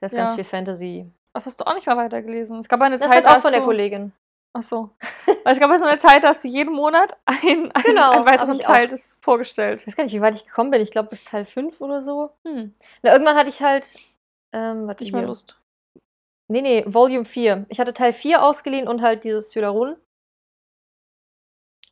da 0.00 0.06
ist 0.06 0.14
ganz 0.14 0.30
Ja. 0.30 0.34
viel 0.36 0.44
Fantasy. 0.44 1.10
Das 1.34 1.46
hast 1.46 1.60
du 1.60 1.66
auch 1.66 1.74
nicht 1.74 1.86
mal 1.86 1.96
weitergelesen. 1.96 2.58
Es 2.58 2.68
gab 2.68 2.80
eine 2.80 2.98
Das 2.98 3.06
Zeit, 3.08 3.26
halt 3.26 3.36
auch 3.36 3.42
von 3.42 3.52
der 3.52 3.62
Kollegin. 3.62 4.12
Ach 4.54 4.62
so. 4.62 4.90
Weil 5.26 5.52
es 5.52 5.60
gab 5.60 5.70
jetzt 5.70 5.82
eine 5.82 5.98
Zeit, 5.98 6.24
da 6.24 6.28
hast 6.28 6.42
du 6.42 6.48
jeden 6.48 6.72
Monat 6.72 7.16
einen, 7.26 7.70
einen, 7.72 7.84
Genau, 7.84 8.10
einen 8.12 8.26
weiteren 8.26 8.58
Teil 8.58 8.86
auch. 8.86 8.90
des 8.90 9.18
vorgestellt. 9.20 9.80
Ich 9.82 9.86
weiß 9.86 9.96
gar 9.96 10.04
nicht, 10.04 10.14
wie 10.14 10.20
weit 10.20 10.34
ich 10.36 10.46
gekommen 10.46 10.70
bin. 10.70 10.80
Ich 10.80 10.90
glaube 10.90 11.10
bis 11.10 11.24
Teil 11.24 11.44
5 11.44 11.80
oder 11.80 12.02
so. 12.02 12.30
Hm, 12.46 12.74
Na, 13.02 13.12
irgendwann 13.12 13.36
hatte 13.36 13.50
ich 13.50 13.62
halt. 13.62 13.88
Ähm, 14.52 14.86
warte 14.86 15.04
nicht 15.04 15.12
mehr 15.12 15.20
hier. 15.20 15.28
Lust. 15.28 15.60
Nee, 16.50 16.62
nee, 16.62 16.82
Volume 16.86 17.26
4. 17.26 17.66
Ich 17.68 17.78
hatte 17.78 17.92
Teil 17.92 18.12
4 18.14 18.42
ausgeliehen 18.42 18.88
und 18.88 19.02
halt 19.02 19.24
dieses 19.24 19.50
Sylarun. 19.50 19.96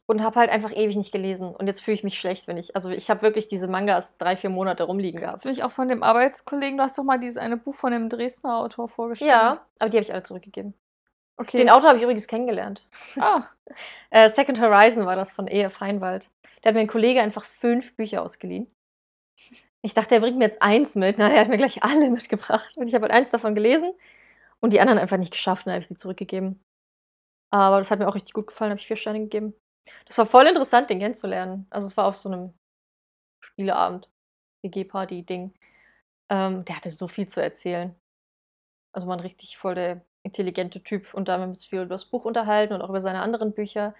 Und 0.09 0.23
habe 0.23 0.39
halt 0.39 0.51
einfach 0.51 0.73
ewig 0.75 0.97
nicht 0.97 1.11
gelesen. 1.11 1.55
Und 1.55 1.67
jetzt 1.67 1.81
fühle 1.83 1.97
ich 1.97 2.05
mich 2.05 2.19
schlecht, 2.19 2.47
wenn 2.47 2.57
ich. 2.57 2.77
Also, 2.77 2.91
ich 2.91 3.11
habe 3.11 3.23
wirklich 3.23 3.49
diese 3.49 3.67
Mangas 3.67 4.17
drei, 4.19 4.37
vier 4.37 4.51
Monate 4.51 4.85
rumliegen 4.85 5.21
gehabt. 5.21 5.35
Hast 5.39 5.45
du 5.45 5.49
nicht 5.49 5.65
auch 5.65 5.73
von 5.73 5.89
dem 5.89 6.05
Arbeitskollegen, 6.05 6.79
du 6.79 6.85
hast 6.85 6.97
doch 6.97 7.03
mal 7.03 7.19
dieses 7.19 7.37
eine 7.39 7.57
Buch 7.57 7.75
von 7.75 7.91
dem 7.93 8.09
Dresdner 8.09 8.57
Autor 8.59 8.89
vorgestellt. 8.89 9.29
Ja, 9.31 9.67
aber 9.81 9.91
die 9.91 9.97
habe 9.97 10.05
ich 10.05 10.13
alle 10.13 10.23
zurückgegeben. 10.23 10.75
Okay. 11.37 11.59
Den 11.59 11.71
Autor 11.71 11.89
habe 11.89 11.99
ich 11.99 12.03
übrigens 12.03 12.27
kennengelernt. 12.27 12.89
Ah, 13.19 13.49
Äh, 14.11 14.31
Second 14.31 14.61
Horizon 14.61 15.07
war 15.07 15.17
das 15.17 15.33
von 15.33 15.49
E.F. 15.49 15.81
Heinwald. 15.81 16.31
Da 16.63 16.69
hat 16.69 16.75
mir 16.75 16.81
ein 16.81 16.87
Kollege 16.87 17.21
einfach 17.21 17.45
fünf 17.45 17.97
Bücher 17.97 18.23
ausgeliehen. 18.23 18.71
Ich 19.83 19.95
dachte, 19.95 20.15
er 20.15 20.21
bringt 20.21 20.39
mir 20.39 20.45
jetzt 20.45 20.63
eins 20.63 20.95
mit. 20.95 21.19
Nein, 21.19 21.33
er 21.33 21.41
hat 21.41 21.49
mir 21.49 21.59
gleich 21.59 21.83
alle 21.83 22.11
mitgebracht. 22.11 22.77
Und 22.77 22.89
ich 22.89 22.95
habe 22.95 23.03
halt 23.03 23.13
eins 23.13 23.31
davon 23.31 23.55
gelesen 23.55 23.93
und 24.61 24.73
die 24.73 24.81
anderen 24.81 24.99
einfach 24.99 25.17
nicht 25.19 25.33
geschafft. 25.33 25.67
Dann 25.67 25.73
habe 25.75 25.83
ich 25.83 25.89
die 25.89 25.97
zurückgegeben. 25.97 26.61
Aber 27.53 27.79
das 27.79 27.91
hat 27.91 27.99
mir 27.99 28.09
auch 28.09 28.15
richtig 28.15 28.35
gut 28.35 28.49
gefallen, 28.49 28.71
habe 28.71 28.81
ich 28.81 28.87
vier 28.87 28.97
Sterne 28.97 29.21
gegeben. 29.21 29.55
Das 30.07 30.19
war 30.19 30.27
voll 30.27 30.47
interessant, 30.47 30.91
den 30.91 30.99
kennenzulernen. 30.99 31.67
Also 31.71 31.87
es 31.87 31.97
war 31.97 32.07
auf 32.07 32.17
so 32.17 32.29
einem 32.29 32.55
Spieleabend, 33.45 34.11
WG-Party-Ding. 34.63 35.55
Ähm, 36.31 36.65
der 36.65 36.77
hatte 36.77 36.91
so 36.91 37.09
viel 37.09 37.29
zu 37.29 37.41
erzählen. 37.43 37.95
Also 38.93 39.07
man 39.07 39.21
richtig 39.21 39.59
voll 39.59 39.75
der 39.75 40.05
intelligente 40.27 40.83
Typ 40.83 41.15
und 41.15 41.29
da 41.29 41.35
haben 41.35 41.43
wir 41.43 41.49
uns 41.49 41.65
viel 41.65 41.81
über 41.81 41.95
das 41.95 42.05
Buch 42.05 42.25
unterhalten 42.25 42.75
und 42.75 42.83
auch 42.83 42.91
über 42.91 43.01
seine 43.01 43.23
anderen 43.23 43.53
Bücher. 43.53 43.95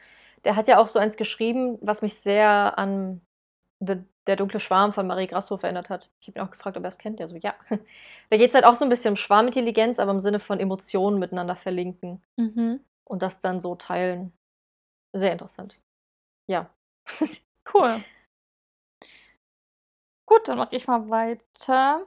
Der 0.45 0.57
hat 0.57 0.69
ja 0.69 0.79
auch 0.79 0.89
so 0.89 0.99
eins 0.99 1.17
geschrieben, 1.17 1.79
was 1.81 2.03
mich 2.03 2.17
sehr 2.17 2.79
an 2.79 3.23
The, 3.81 3.97
Der 4.27 4.37
dunkle 4.37 4.61
Schwarm 4.61 4.93
von 4.93 5.07
Marie 5.07 5.27
Grasso 5.27 5.57
verändert 5.57 5.91
hat. 5.91 6.11
Ich 6.21 6.29
habe 6.29 6.39
ihn 6.39 6.43
auch 6.43 6.51
gefragt, 6.51 6.77
ob 6.77 6.85
er 6.85 6.89
es 6.89 6.99
kennt. 6.99 7.19
Der 7.19 7.29
so, 7.29 7.37
ja. 7.37 7.55
Da 8.31 8.37
geht 8.37 8.49
es 8.49 8.55
halt 8.55 8.65
auch 8.65 8.75
so 8.75 8.85
ein 8.85 8.89
bisschen 8.91 9.13
um 9.13 9.17
Schwarmintelligenz, 9.17 9.99
aber 9.99 10.13
im 10.13 10.21
Sinne 10.21 10.41
von 10.41 10.61
Emotionen 10.61 11.19
miteinander 11.19 11.57
verlinken 11.57 12.23
mhm. 12.37 12.81
und 13.05 13.23
das 13.23 13.41
dann 13.41 13.61
so 13.61 13.75
teilen. 13.77 14.33
Sehr 15.13 15.33
interessant. 15.33 15.79
Ja. 16.49 16.71
cool. 17.75 18.05
Gut, 20.27 20.49
dann 20.49 20.59
mache 20.59 20.75
ich 20.75 20.87
mal 20.87 21.09
weiter. 21.09 22.07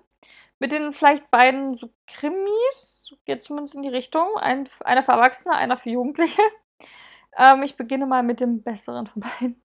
Mit 0.59 0.71
den 0.71 0.93
vielleicht 0.93 1.31
beiden 1.31 1.75
so 1.75 1.89
Krimis, 2.07 3.01
so 3.03 3.15
geht 3.25 3.43
zumindest 3.43 3.75
in 3.75 3.81
die 3.81 3.89
Richtung. 3.89 4.27
Ein, 4.37 4.69
einer 4.83 5.03
für 5.03 5.13
Erwachsene, 5.13 5.55
einer 5.55 5.77
für 5.77 5.89
Jugendliche. 5.89 6.41
Ähm, 7.37 7.61
ich 7.61 7.77
beginne 7.77 8.07
mal 8.07 8.23
mit 8.23 8.39
dem 8.39 8.63
besseren 8.63 9.05
von 9.05 9.21
beiden. 9.21 9.61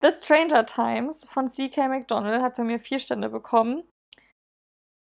The 0.00 0.10
Stranger 0.10 0.64
Times 0.64 1.26
von 1.26 1.46
C.K. 1.46 1.88
McDonald 1.88 2.42
hat 2.42 2.56
bei 2.56 2.64
mir 2.64 2.80
vier 2.80 2.98
Stände 2.98 3.28
bekommen. 3.28 3.84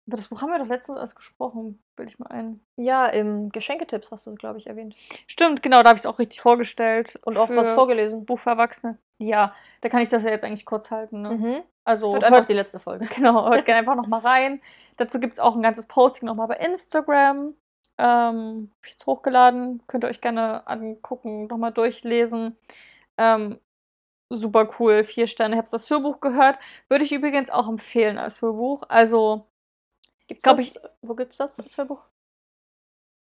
Über 0.07 0.17
das 0.17 0.29
Buch 0.29 0.43
haben 0.43 0.51
wir 0.51 0.59
doch 0.59 0.69
letztens 0.69 0.99
erst 0.99 1.17
gesprochen, 1.17 1.83
bilde 1.97 2.13
ich 2.13 2.19
mal 2.19 2.27
ein. 2.27 2.61
Ja, 2.77 3.07
im 3.07 3.49
Geschenketipps 3.49 4.11
hast 4.11 4.27
du, 4.27 4.35
glaube 4.35 4.59
ich, 4.59 4.67
erwähnt. 4.67 4.95
Stimmt, 5.27 5.63
genau, 5.63 5.83
da 5.83 5.89
habe 5.89 5.97
ich 5.97 6.03
es 6.03 6.07
auch 6.07 6.19
richtig 6.19 6.43
vorgestellt. 6.43 7.19
Und 7.25 7.39
auch 7.39 7.49
was 7.49 7.71
vorgelesen. 7.71 8.27
Buch 8.27 8.39
für 8.39 8.51
Erwachsene. 8.51 8.99
Ja, 9.19 9.55
da 9.81 9.89
kann 9.89 10.03
ich 10.03 10.11
das 10.11 10.23
ja 10.23 10.31
jetzt 10.31 10.45
eigentlich 10.45 10.67
kurz 10.67 10.91
halten. 10.91 11.23
Ne? 11.23 11.31
Mhm. 11.31 11.63
Also 11.85 12.13
Hört 12.13 12.25
einfach 12.25 12.47
die 12.47 12.55
letzte 12.55 12.79
Folge. 12.81 13.07
Genau, 13.15 13.49
hört 13.49 13.65
gerne 13.67 13.81
einfach 13.81 13.97
nochmal 13.97 14.21
rein. 14.21 14.61
Dazu 14.97 15.21
gibt 15.21 15.35
es 15.35 15.41
auch 15.41 15.55
ein 15.55 15.63
ganzes 15.63 15.87
Posting 15.87 16.27
nochmal 16.27 16.49
bei 16.49 16.57
Instagram. 16.57 17.55
Ähm, 17.97 18.71
hab 18.77 18.85
ich 18.85 18.93
jetzt 18.93 19.07
hochgeladen. 19.07 19.83
Könnt 19.87 20.05
ihr 20.05 20.09
euch 20.09 20.21
gerne 20.21 20.67
angucken, 20.67 21.47
nochmal 21.47 21.73
durchlesen. 21.73 22.57
Ähm, 23.17 23.59
super 24.31 24.69
cool, 24.79 25.05
vier 25.05 25.27
Sterne. 25.27 25.55
Ich 25.55 25.59
habe 25.59 25.71
das 25.71 25.89
Hörbuch 25.89 26.21
gehört. 26.21 26.59
Würde 26.89 27.05
ich 27.05 27.13
übrigens 27.13 27.51
auch 27.51 27.69
empfehlen 27.69 28.19
als 28.19 28.43
Hörbuch. 28.43 28.83
Also, 28.89 29.47
Gibt's 30.27 30.43
Glaub 30.43 30.57
das? 30.57 30.81
Wo 31.03 31.15
gibt's 31.15 31.37
das 31.37 31.59
als 31.61 31.77
Hörbuch? 31.77 32.03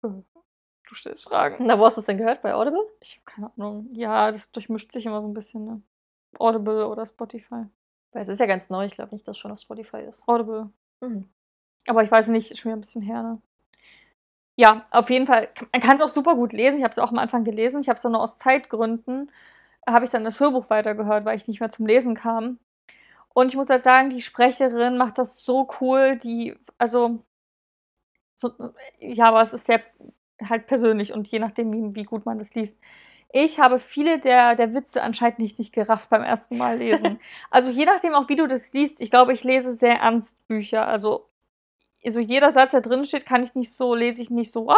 du 0.02 0.94
stellst 0.94 1.24
Fragen. 1.24 1.66
Na, 1.66 1.78
wo 1.78 1.84
hast 1.84 1.96
du 1.96 2.00
es 2.00 2.06
denn 2.06 2.18
gehört? 2.18 2.42
Bei 2.42 2.54
Audible? 2.54 2.84
Ich 3.00 3.16
habe 3.16 3.24
keine 3.24 3.52
Ahnung. 3.56 3.88
Ja, 3.92 4.30
das 4.30 4.50
durchmischt 4.52 4.90
sich 4.92 5.06
immer 5.06 5.20
so 5.20 5.28
ein 5.28 5.34
bisschen, 5.34 5.64
ne? 5.64 5.82
Audible 6.38 6.86
oder 6.88 7.04
Spotify. 7.06 7.64
Weil 8.12 8.22
es 8.22 8.28
ist 8.28 8.40
ja 8.40 8.46
ganz 8.46 8.70
neu. 8.70 8.86
Ich 8.86 8.94
glaube 8.94 9.14
nicht, 9.14 9.26
dass 9.26 9.36
es 9.36 9.40
schon 9.40 9.50
auf 9.50 9.60
Spotify 9.60 9.98
ist. 9.98 10.26
Audible. 10.26 10.70
Mhm. 11.00 11.28
Aber 11.86 12.02
ich 12.02 12.10
weiß 12.10 12.28
nicht, 12.28 12.50
ist 12.50 12.58
schon 12.58 12.70
wieder 12.70 12.78
ein 12.78 12.82
bisschen 12.82 13.02
her, 13.02 13.22
ne? 13.22 13.42
Ja, 14.56 14.86
auf 14.90 15.08
jeden 15.10 15.26
Fall. 15.26 15.48
Man 15.72 15.80
kann 15.80 15.96
es 15.96 16.02
auch 16.02 16.08
super 16.08 16.34
gut 16.34 16.52
lesen. 16.52 16.78
Ich 16.78 16.84
habe 16.84 16.90
es 16.90 16.98
auch 16.98 17.12
am 17.12 17.18
Anfang 17.18 17.44
gelesen. 17.44 17.80
Ich 17.80 17.88
habe 17.88 17.96
es 17.96 18.02
dann 18.02 18.12
nur 18.12 18.22
aus 18.22 18.38
Zeitgründen, 18.38 19.30
habe 19.86 20.04
ich 20.04 20.10
dann 20.10 20.24
das 20.24 20.40
Hörbuch 20.40 20.68
weitergehört, 20.68 21.24
weil 21.24 21.36
ich 21.36 21.46
nicht 21.46 21.60
mehr 21.60 21.68
zum 21.68 21.86
Lesen 21.86 22.14
kam. 22.14 22.58
Und 23.38 23.50
ich 23.50 23.56
muss 23.56 23.68
halt 23.68 23.84
sagen, 23.84 24.10
die 24.10 24.20
Sprecherin 24.20 24.98
macht 24.98 25.16
das 25.16 25.44
so 25.44 25.68
cool. 25.80 26.16
Die, 26.16 26.56
also, 26.76 27.20
so, 28.34 28.50
ja, 28.98 29.26
aber 29.26 29.42
es 29.42 29.52
ist 29.52 29.66
sehr 29.66 29.80
halt 30.42 30.66
persönlich 30.66 31.12
und 31.12 31.28
je 31.28 31.38
nachdem, 31.38 31.70
wie, 31.70 31.94
wie 31.94 32.02
gut 32.02 32.26
man 32.26 32.40
das 32.40 32.56
liest. 32.56 32.80
Ich 33.32 33.60
habe 33.60 33.78
viele 33.78 34.18
der, 34.18 34.56
der 34.56 34.74
Witze 34.74 35.04
anscheinend 35.04 35.38
nicht, 35.38 35.56
nicht 35.56 35.72
gerafft 35.72 36.10
beim 36.10 36.24
ersten 36.24 36.58
Mal 36.58 36.78
lesen. 36.78 37.20
also 37.52 37.70
je 37.70 37.84
nachdem 37.84 38.12
auch, 38.14 38.28
wie 38.28 38.34
du 38.34 38.48
das 38.48 38.72
liest, 38.72 39.00
ich 39.00 39.08
glaube, 39.08 39.32
ich 39.32 39.44
lese 39.44 39.72
sehr 39.72 40.00
ernst 40.00 40.44
Bücher. 40.48 40.88
Also 40.88 41.28
so 42.04 42.18
jeder 42.18 42.50
Satz, 42.50 42.72
der 42.72 42.80
drin 42.80 43.04
steht, 43.04 43.24
kann 43.24 43.44
ich 43.44 43.54
nicht 43.54 43.72
so, 43.72 43.94
lese 43.94 44.20
ich 44.20 44.30
nicht 44.30 44.50
so, 44.50 44.68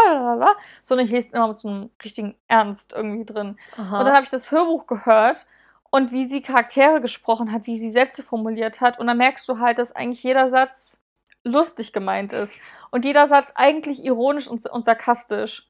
sondern 0.82 1.06
ich 1.06 1.12
lese 1.12 1.34
immer 1.34 1.48
mit 1.48 1.56
so 1.56 1.68
einem 1.68 1.90
richtigen 2.04 2.34
Ernst 2.46 2.92
irgendwie 2.92 3.24
drin. 3.24 3.56
Aha. 3.78 4.00
Und 4.00 4.04
dann 4.04 4.12
habe 4.14 4.24
ich 4.24 4.30
das 4.30 4.50
Hörbuch 4.50 4.86
gehört 4.86 5.46
und 5.90 6.12
wie 6.12 6.26
sie 6.26 6.40
Charaktere 6.40 7.00
gesprochen 7.00 7.52
hat, 7.52 7.66
wie 7.66 7.76
sie 7.76 7.90
Sätze 7.90 8.22
formuliert 8.22 8.80
hat. 8.80 8.98
Und 8.98 9.06
dann 9.08 9.18
merkst 9.18 9.48
du 9.48 9.58
halt, 9.58 9.78
dass 9.78 9.94
eigentlich 9.94 10.22
jeder 10.22 10.48
Satz 10.48 11.00
lustig 11.44 11.92
gemeint 11.92 12.32
ist. 12.32 12.54
Und 12.90 13.04
jeder 13.04 13.26
Satz 13.26 13.50
eigentlich 13.54 14.04
ironisch 14.04 14.48
und, 14.48 14.66
und 14.66 14.84
sarkastisch. 14.84 15.66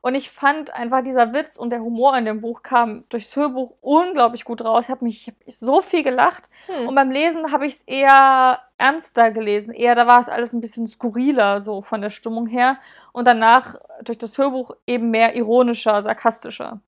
Und 0.00 0.14
ich 0.14 0.30
fand 0.30 0.74
einfach 0.74 1.02
dieser 1.02 1.32
Witz 1.32 1.56
und 1.56 1.70
der 1.70 1.80
Humor 1.80 2.14
in 2.18 2.26
dem 2.26 2.42
Buch 2.42 2.62
kam 2.62 3.04
durchs 3.08 3.34
Hörbuch 3.36 3.72
unglaublich 3.80 4.44
gut 4.44 4.62
raus. 4.62 4.84
Ich 4.84 4.90
habe 4.90 5.02
mich 5.02 5.32
ich 5.46 5.54
hab 5.54 5.66
so 5.66 5.80
viel 5.80 6.02
gelacht. 6.02 6.50
Hm. 6.66 6.88
Und 6.88 6.94
beim 6.94 7.10
Lesen 7.10 7.52
habe 7.52 7.64
ich 7.64 7.76
es 7.76 7.82
eher 7.82 8.60
ernster 8.76 9.30
gelesen. 9.30 9.72
Eher, 9.72 9.94
da 9.94 10.06
war 10.06 10.20
es 10.20 10.28
alles 10.28 10.52
ein 10.52 10.60
bisschen 10.60 10.86
skurriler, 10.86 11.62
so 11.62 11.80
von 11.80 12.02
der 12.02 12.10
Stimmung 12.10 12.46
her. 12.46 12.76
Und 13.12 13.26
danach 13.26 13.76
durch 14.02 14.18
das 14.18 14.36
Hörbuch 14.36 14.72
eben 14.86 15.10
mehr 15.10 15.36
ironischer, 15.36 16.02
sarkastischer. 16.02 16.80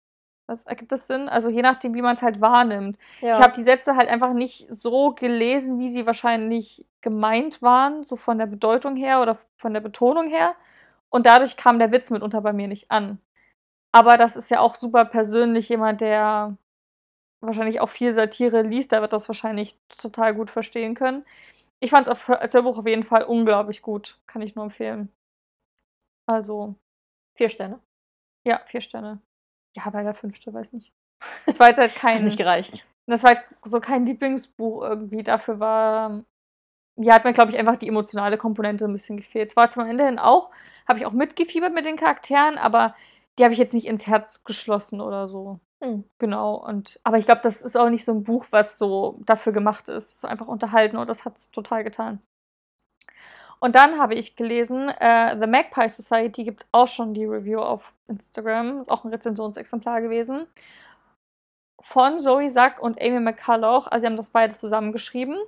Was 0.49 0.63
ergibt 0.65 0.93
das 0.93 1.09
Sinn? 1.09 1.29
Also 1.29 1.49
je 1.49 1.63
nachdem, 1.63 1.95
wie 1.95 2.03
man 2.03 2.15
es 2.15 2.23
halt 2.23 2.41
wahrnimmt. 2.41 2.99
ja. 3.21 3.33
Ich 3.33 3.41
habe 3.41 3.55
die 3.55 3.65
Sätze 3.65 3.97
halt 3.97 4.09
einfach 4.09 4.33
nicht 4.33 4.67
so 4.71 5.13
gelesen, 5.13 5.79
wie 5.81 5.91
sie 5.91 6.07
wahrscheinlich 6.07 6.87
gemeint 7.01 7.63
waren, 7.63 8.05
so 8.05 8.17
von 8.17 8.39
der 8.39 8.47
Bedeutung 8.47 8.95
her 8.97 9.21
oder 9.21 9.39
von 9.57 9.75
der 9.75 9.81
Betonung 9.81 10.29
her. 10.29 10.55
Und 11.11 11.27
dadurch 11.27 11.57
kam 11.57 11.79
der 11.79 11.91
Witz 11.93 12.11
mitunter 12.11 12.41
bei 12.41 12.53
mir 12.53 12.69
nicht 12.69 12.91
an. 12.91 13.19
Aber 13.93 14.17
das 14.17 14.37
ist 14.37 14.51
ja 14.51 14.61
auch 14.61 14.75
super 14.75 15.05
persönlich. 15.05 15.69
Jemand, 15.69 16.01
der 16.01 16.57
wahrscheinlich 17.41 17.81
auch 17.81 17.89
viel 17.89 18.13
Satire 18.13 18.63
liest, 18.63 18.93
der 18.93 19.01
wird 19.01 19.13
das 19.13 19.29
wahrscheinlich 19.29 19.77
total 19.89 20.35
gut 20.35 20.51
verstehen 20.51 20.95
können. 20.95 21.25
Ich 21.81 21.91
fand 21.91 22.07
es 22.07 22.29
als 22.29 22.55
Hörbuch 22.55 22.79
auf 22.79 22.87
jeden 22.87 23.03
Fall 23.03 23.25
unglaublich 23.25 23.83
gut. 23.83 24.19
Kann 24.27 24.43
ich 24.43 24.55
nur 24.55 24.65
empfehlen. 24.65 25.11
Also, 26.27 26.75
Vier 27.37 27.49
Sterne. 27.51 27.81
ja, 28.45 28.61
vier 28.67 28.81
Sterne. 28.81 29.21
Ja, 29.77 29.91
bei 29.91 30.03
der 30.03 30.15
fünfte, 30.15 30.53
weiß 30.53 30.73
nicht. 30.73 30.93
Das 31.45 31.61
war 31.61 31.69
jetzt 31.69 31.79
halt 31.79 31.93
Hat 31.93 31.99
kein. 31.99 32.25
nicht 32.25 32.39
gereicht. 32.39 32.87
Das 33.07 33.23
war 33.23 33.33
jetzt 33.33 33.43
so 33.65 33.79
kein 33.81 34.07
Lieblingsbuch 34.07 34.83
irgendwie. 34.83 35.23
Dafür 35.23 35.61
war, 35.61 36.25
ja, 36.97 37.15
hat 37.15 37.25
mir, 37.25 37.33
glaube 37.33 37.53
ich, 37.53 37.59
einfach 37.59 37.77
die 37.77 37.89
emotionale 37.89 38.39
Komponente 38.39 38.87
ein 38.87 38.93
bisschen 38.93 39.17
gefehlt. 39.17 39.51
Es 39.51 39.57
war 39.57 39.69
zum 39.69 39.87
Ende 39.87 40.05
hin 40.07 40.19
auch, 40.19 40.51
habe 40.89 40.99
ich 40.99 41.07
auch 41.07 41.13
mitgefiebert 41.13 41.75
mit 41.75 41.87
den 41.87 41.97
Charakteren, 41.97 42.59
aber 42.59 42.95
die 43.39 43.45
habe 43.45 43.53
ich 43.53 43.59
jetzt 43.59 43.75
nicht 43.75 43.87
ins 43.87 44.07
Herz 44.07 44.43
geschlossen 44.45 45.01
oder 45.01 45.29
so. 45.29 45.61
Hm. 45.83 46.05
Genau. 46.19 46.57
Und, 46.57 46.99
aber 47.05 47.19
ich 47.19 47.27
glaube, 47.27 47.43
das 47.43 47.61
ist 47.61 47.77
auch 47.77 47.91
nicht 47.91 48.05
so 48.05 48.13
ein 48.13 48.25
Buch, 48.25 48.47
was 48.51 48.79
so 48.79 49.21
dafür 49.27 49.53
gemacht 49.53 49.89
ist. 49.89 50.21
So 50.23 50.29
einfach 50.29 50.49
unterhalten 50.49 50.97
und 50.97 51.09
das 51.09 51.25
hat 51.25 51.37
es 51.37 51.51
total 51.51 51.85
getan. 51.85 52.21
Und 53.61 53.75
dann 53.75 53.99
habe 53.99 54.15
ich 54.15 54.37
gelesen, 54.37 54.89
äh, 54.89 55.37
The 55.39 55.47
Magpie 55.47 55.89
Society 55.89 56.45
gibt 56.45 56.63
es 56.63 56.69
auch 56.73 56.89
schon 56.89 57.15
die 57.15 57.25
Review 57.25 57.61
auf 57.61 57.95
Instagram. 58.09 58.81
Ist 58.81 58.91
auch 58.91 59.05
ein 59.05 59.11
Rezensionsexemplar 59.11 60.03
gewesen. 60.03 60.47
Von 61.83 62.19
Zoe 62.19 62.51
Sack 62.51 62.81
und 62.83 63.01
Amy 63.01 63.21
McCulloch. 63.21 63.87
Also, 63.87 64.01
sie 64.01 64.07
haben 64.07 64.17
das 64.17 64.31
beides 64.31 64.59
zusammengeschrieben. 64.59 65.39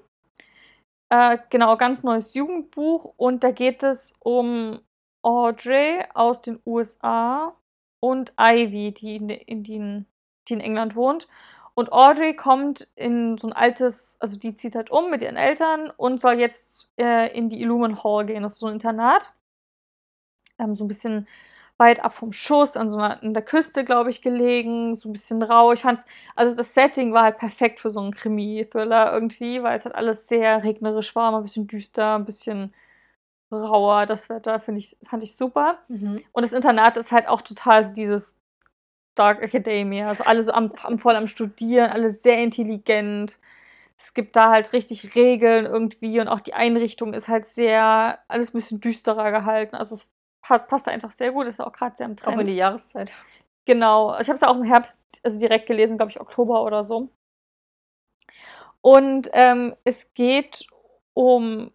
Äh, 1.10 1.38
genau, 1.50 1.76
ganz 1.76 2.02
neues 2.02 2.34
Jugendbuch. 2.34 3.12
Und 3.16 3.44
da 3.44 3.50
geht 3.50 3.82
es 3.82 4.14
um 4.20 4.80
Audrey 5.22 6.04
aus 6.14 6.40
den 6.40 6.60
USA 6.64 7.54
und 8.00 8.32
Ivy, 8.38 8.92
die 8.92 9.16
in, 9.16 9.28
die 9.28 9.34
in, 9.34 10.06
die 10.48 10.54
in 10.54 10.60
England 10.60 10.96
wohnt. 10.96 11.28
Und 11.78 11.92
Audrey 11.92 12.34
kommt 12.34 12.88
in 12.96 13.38
so 13.38 13.46
ein 13.46 13.52
altes, 13.52 14.16
also 14.18 14.36
die 14.36 14.52
zieht 14.52 14.74
halt 14.74 14.90
um 14.90 15.10
mit 15.10 15.22
ihren 15.22 15.36
Eltern 15.36 15.92
und 15.96 16.18
soll 16.18 16.32
jetzt 16.32 16.90
äh, 16.98 17.32
in 17.38 17.48
die 17.50 17.60
Illumin 17.62 18.02
Hall 18.02 18.26
gehen. 18.26 18.42
Das 18.42 18.54
ist 18.54 18.58
so 18.58 18.66
ein 18.66 18.72
Internat. 18.72 19.32
Ähm, 20.58 20.74
so 20.74 20.82
ein 20.82 20.88
bisschen 20.88 21.28
weit 21.76 22.00
ab 22.02 22.14
vom 22.16 22.32
Schuss, 22.32 22.76
an 22.76 22.90
so 22.90 22.98
einer, 22.98 23.22
an 23.22 23.32
der 23.32 23.44
Küste, 23.44 23.84
glaube 23.84 24.10
ich, 24.10 24.22
gelegen, 24.22 24.96
so 24.96 25.08
ein 25.08 25.12
bisschen 25.12 25.40
rau. 25.40 25.72
Ich 25.72 25.82
fand's, 25.82 26.04
also 26.34 26.56
das 26.56 26.74
Setting 26.74 27.12
war 27.12 27.22
halt 27.22 27.38
perfekt 27.38 27.78
für 27.78 27.90
so 27.90 28.00
einen 28.00 28.12
Krimi-Thriller 28.12 29.12
irgendwie, 29.12 29.62
weil 29.62 29.76
es 29.76 29.84
halt 29.84 29.94
alles 29.94 30.26
sehr 30.26 30.64
regnerisch 30.64 31.14
war, 31.14 31.30
mal 31.30 31.38
ein 31.38 31.44
bisschen 31.44 31.68
düster, 31.68 32.16
ein 32.16 32.24
bisschen 32.24 32.74
rauer, 33.52 34.04
das 34.06 34.28
Wetter, 34.28 34.58
finde 34.58 34.80
ich, 34.80 34.96
fand 35.04 35.22
ich 35.22 35.36
super. 35.36 35.78
Mhm. 35.86 36.24
Und 36.32 36.44
das 36.44 36.52
Internat 36.52 36.96
ist 36.96 37.12
halt 37.12 37.28
auch 37.28 37.42
total 37.42 37.84
so 37.84 37.94
dieses 37.94 38.40
Dark 39.18 39.42
Academia, 39.42 40.06
also 40.08 40.24
alle 40.24 40.42
so 40.42 40.52
am, 40.52 40.70
am 40.82 40.98
voll 40.98 41.16
am 41.16 41.26
Studieren, 41.26 41.90
alle 41.90 42.10
sehr 42.10 42.42
intelligent. 42.42 43.38
Es 43.96 44.14
gibt 44.14 44.36
da 44.36 44.50
halt 44.50 44.72
richtig 44.72 45.16
Regeln 45.16 45.66
irgendwie 45.66 46.20
und 46.20 46.28
auch 46.28 46.40
die 46.40 46.54
Einrichtung 46.54 47.14
ist 47.14 47.26
halt 47.28 47.44
sehr, 47.44 48.20
alles 48.28 48.50
ein 48.50 48.58
bisschen 48.58 48.80
düsterer 48.80 49.32
gehalten. 49.32 49.74
Also 49.74 49.96
es 49.96 50.12
passt, 50.40 50.68
passt 50.68 50.88
einfach 50.88 51.10
sehr 51.10 51.32
gut, 51.32 51.46
ist 51.46 51.60
auch 51.60 51.72
gerade 51.72 51.96
sehr 51.96 52.06
im 52.06 52.16
Trend. 52.16 52.36
Auch 52.36 52.40
in 52.40 52.46
die 52.46 52.54
Jahreszeit. 52.54 53.12
Genau. 53.66 54.18
Ich 54.18 54.28
habe 54.28 54.34
es 54.34 54.40
ja 54.40 54.48
auch 54.48 54.56
im 54.56 54.64
Herbst, 54.64 55.02
also 55.22 55.38
direkt 55.38 55.66
gelesen, 55.66 55.98
glaube 55.98 56.10
ich, 56.10 56.20
Oktober 56.20 56.62
oder 56.62 56.84
so. 56.84 57.10
Und 58.80 59.28
ähm, 59.32 59.74
es 59.84 60.14
geht 60.14 60.66
um, 61.12 61.72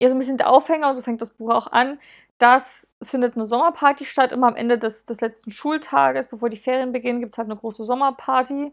ja, 0.00 0.08
so 0.08 0.14
ein 0.14 0.18
bisschen 0.18 0.36
der 0.36 0.50
Aufhänger, 0.50 0.94
so 0.94 1.02
fängt 1.02 1.22
das 1.22 1.30
Buch 1.30 1.50
auch 1.50 1.66
an, 1.68 1.98
dass 2.38 2.90
es 3.00 3.10
findet 3.10 3.36
eine 3.36 3.46
Sommerparty 3.46 4.04
statt, 4.04 4.32
immer 4.32 4.48
am 4.48 4.56
Ende 4.56 4.78
des, 4.78 5.04
des 5.04 5.20
letzten 5.20 5.50
Schultages, 5.50 6.28
bevor 6.28 6.50
die 6.50 6.56
Ferien 6.56 6.92
beginnen, 6.92 7.20
gibt 7.20 7.34
es 7.34 7.38
halt 7.38 7.48
eine 7.48 7.58
große 7.58 7.84
Sommerparty. 7.84 8.72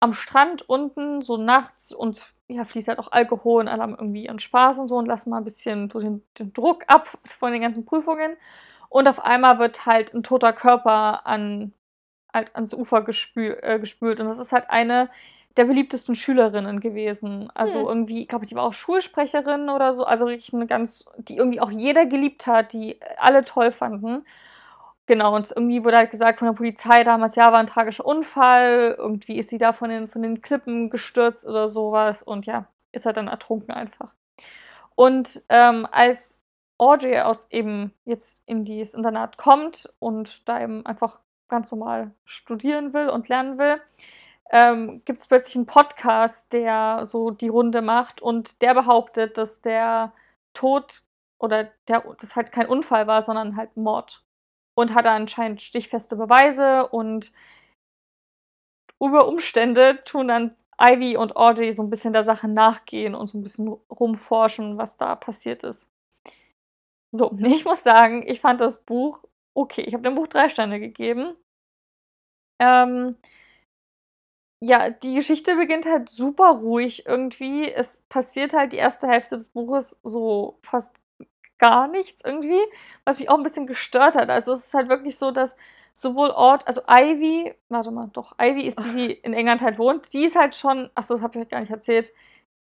Am 0.00 0.12
Strand 0.12 0.68
unten, 0.68 1.22
so 1.22 1.36
nachts 1.36 1.92
und 1.92 2.34
ja, 2.48 2.64
fließt 2.64 2.88
halt 2.88 2.98
auch 2.98 3.12
Alkohol 3.12 3.62
und 3.62 3.68
alle 3.68 3.82
haben 3.82 3.94
irgendwie 3.94 4.24
ihren 4.26 4.38
Spaß 4.40 4.78
und 4.78 4.88
so 4.88 4.96
und 4.96 5.06
lassen 5.06 5.30
mal 5.30 5.38
ein 5.38 5.44
bisschen 5.44 5.90
so 5.90 6.00
den, 6.00 6.22
den 6.38 6.52
Druck 6.52 6.84
ab 6.88 7.08
von 7.38 7.52
den 7.52 7.62
ganzen 7.62 7.84
Prüfungen. 7.84 8.36
Und 8.88 9.08
auf 9.08 9.24
einmal 9.24 9.58
wird 9.58 9.86
halt 9.86 10.12
ein 10.12 10.22
toter 10.22 10.52
Körper 10.52 11.26
an, 11.26 11.72
halt 12.32 12.54
ans 12.56 12.74
Ufer 12.74 13.02
gespül, 13.02 13.58
äh, 13.62 13.78
gespült. 13.78 14.20
Und 14.20 14.26
das 14.26 14.38
ist 14.38 14.52
halt 14.52 14.70
eine 14.70 15.08
der 15.56 15.64
beliebtesten 15.64 16.14
Schülerinnen 16.14 16.80
gewesen. 16.80 17.50
Also 17.54 17.80
Hm. 17.80 17.86
irgendwie, 17.86 18.22
ich 18.22 18.28
glaube, 18.28 18.46
die 18.46 18.54
war 18.54 18.64
auch 18.64 18.72
Schulsprecherin 18.72 19.68
oder 19.68 19.92
so. 19.92 20.04
Also 20.04 20.26
wirklich 20.26 20.52
eine 20.54 20.66
ganz, 20.66 21.06
die 21.18 21.36
irgendwie 21.36 21.60
auch 21.60 21.70
jeder 21.70 22.06
geliebt 22.06 22.46
hat, 22.46 22.72
die 22.72 22.98
alle 23.18 23.44
toll 23.44 23.72
fanden. 23.72 24.24
Genau, 25.06 25.34
und 25.34 25.50
irgendwie 25.50 25.84
wurde 25.84 25.96
halt 25.96 26.10
gesagt 26.10 26.38
von 26.38 26.46
der 26.46 26.54
Polizei 26.54 27.04
damals, 27.04 27.34
ja, 27.34 27.52
war 27.52 27.58
ein 27.58 27.66
tragischer 27.66 28.06
Unfall. 28.06 28.94
Irgendwie 28.96 29.38
ist 29.38 29.50
sie 29.50 29.58
da 29.58 29.72
von 29.72 29.90
den, 29.90 30.08
von 30.08 30.22
den 30.22 30.40
Klippen 30.40 30.90
gestürzt 30.90 31.46
oder 31.46 31.68
sowas. 31.68 32.22
Und 32.22 32.46
ja, 32.46 32.66
ist 32.92 33.04
halt 33.06 33.16
dann 33.16 33.28
ertrunken 33.28 33.74
einfach. 33.74 34.10
Und 34.94 35.42
ähm, 35.48 35.86
als 35.90 36.40
Audrey 36.78 37.20
aus 37.20 37.46
eben 37.50 37.92
jetzt 38.04 38.42
in 38.46 38.64
dieses 38.64 38.94
Internat 38.94 39.38
kommt 39.38 39.92
und 39.98 40.48
da 40.48 40.60
eben 40.62 40.86
einfach 40.86 41.20
ganz 41.48 41.70
normal 41.70 42.12
studieren 42.24 42.94
will 42.94 43.08
und 43.08 43.28
lernen 43.28 43.58
will, 43.58 43.80
ähm, 44.52 45.02
gibt 45.04 45.18
es 45.20 45.26
plötzlich 45.26 45.56
einen 45.56 45.66
Podcast, 45.66 46.52
der 46.52 47.06
so 47.06 47.30
die 47.30 47.48
Runde 47.48 47.82
macht 47.82 48.20
und 48.20 48.62
der 48.62 48.74
behauptet, 48.74 49.38
dass 49.38 49.62
der 49.62 50.12
Tod 50.52 51.02
oder 51.38 51.70
der, 51.88 52.04
das 52.18 52.36
halt 52.36 52.52
kein 52.52 52.68
Unfall 52.68 53.06
war, 53.06 53.22
sondern 53.22 53.56
halt 53.56 53.76
Mord. 53.76 54.24
Und 54.74 54.94
hat 54.94 55.06
anscheinend 55.06 55.60
stichfeste 55.60 56.16
Beweise 56.16 56.88
und 56.88 57.32
über 59.00 59.26
Umstände 59.26 60.02
tun 60.04 60.28
dann 60.28 60.56
Ivy 60.80 61.16
und 61.16 61.36
Audrey 61.36 61.72
so 61.72 61.82
ein 61.82 61.90
bisschen 61.90 62.12
der 62.12 62.24
Sache 62.24 62.48
nachgehen 62.48 63.14
und 63.14 63.28
so 63.28 63.38
ein 63.38 63.42
bisschen 63.42 63.68
rumforschen, 63.68 64.78
was 64.78 64.96
da 64.96 65.16
passiert 65.16 65.64
ist. 65.64 65.90
So, 67.10 67.32
ich 67.44 67.64
muss 67.64 67.82
sagen, 67.82 68.22
ich 68.26 68.40
fand 68.40 68.60
das 68.60 68.82
Buch 68.82 69.24
okay. 69.54 69.82
Ich 69.82 69.94
habe 69.94 70.02
dem 70.02 70.14
Buch 70.14 70.28
drei 70.28 70.48
Sterne 70.48 70.80
gegeben. 70.80 71.36
Ähm, 72.60 73.16
ja, 74.64 74.90
die 74.90 75.16
Geschichte 75.16 75.56
beginnt 75.56 75.86
halt 75.86 76.08
super 76.08 76.50
ruhig 76.50 77.04
irgendwie. 77.04 77.68
Es 77.68 78.02
passiert 78.08 78.52
halt 78.52 78.72
die 78.72 78.76
erste 78.76 79.08
Hälfte 79.08 79.34
des 79.34 79.48
Buches 79.48 79.98
so 80.04 80.60
fast 80.62 81.00
gar 81.58 81.88
nichts 81.88 82.22
irgendwie, 82.24 82.60
was 83.04 83.18
mich 83.18 83.28
auch 83.28 83.36
ein 83.36 83.42
bisschen 83.42 83.66
gestört 83.66 84.14
hat. 84.14 84.30
Also 84.30 84.52
es 84.52 84.66
ist 84.66 84.74
halt 84.74 84.88
wirklich 84.88 85.18
so, 85.18 85.32
dass 85.32 85.56
sowohl 85.94 86.30
Ort, 86.30 86.64
also 86.68 86.82
Ivy, 86.88 87.52
warte 87.70 87.90
mal, 87.90 88.08
doch, 88.12 88.36
Ivy 88.40 88.62
ist 88.62 88.78
die, 88.84 88.92
die 88.92 89.10
in 89.10 89.34
England 89.34 89.62
halt 89.62 89.80
wohnt, 89.80 90.12
die 90.12 90.24
ist 90.24 90.36
halt 90.36 90.54
schon, 90.54 90.90
achso, 90.94 91.14
das 91.14 91.22
habe 91.24 91.34
ich 91.34 91.38
halt 91.40 91.50
gar 91.50 91.60
nicht 91.60 91.72
erzählt, 91.72 92.12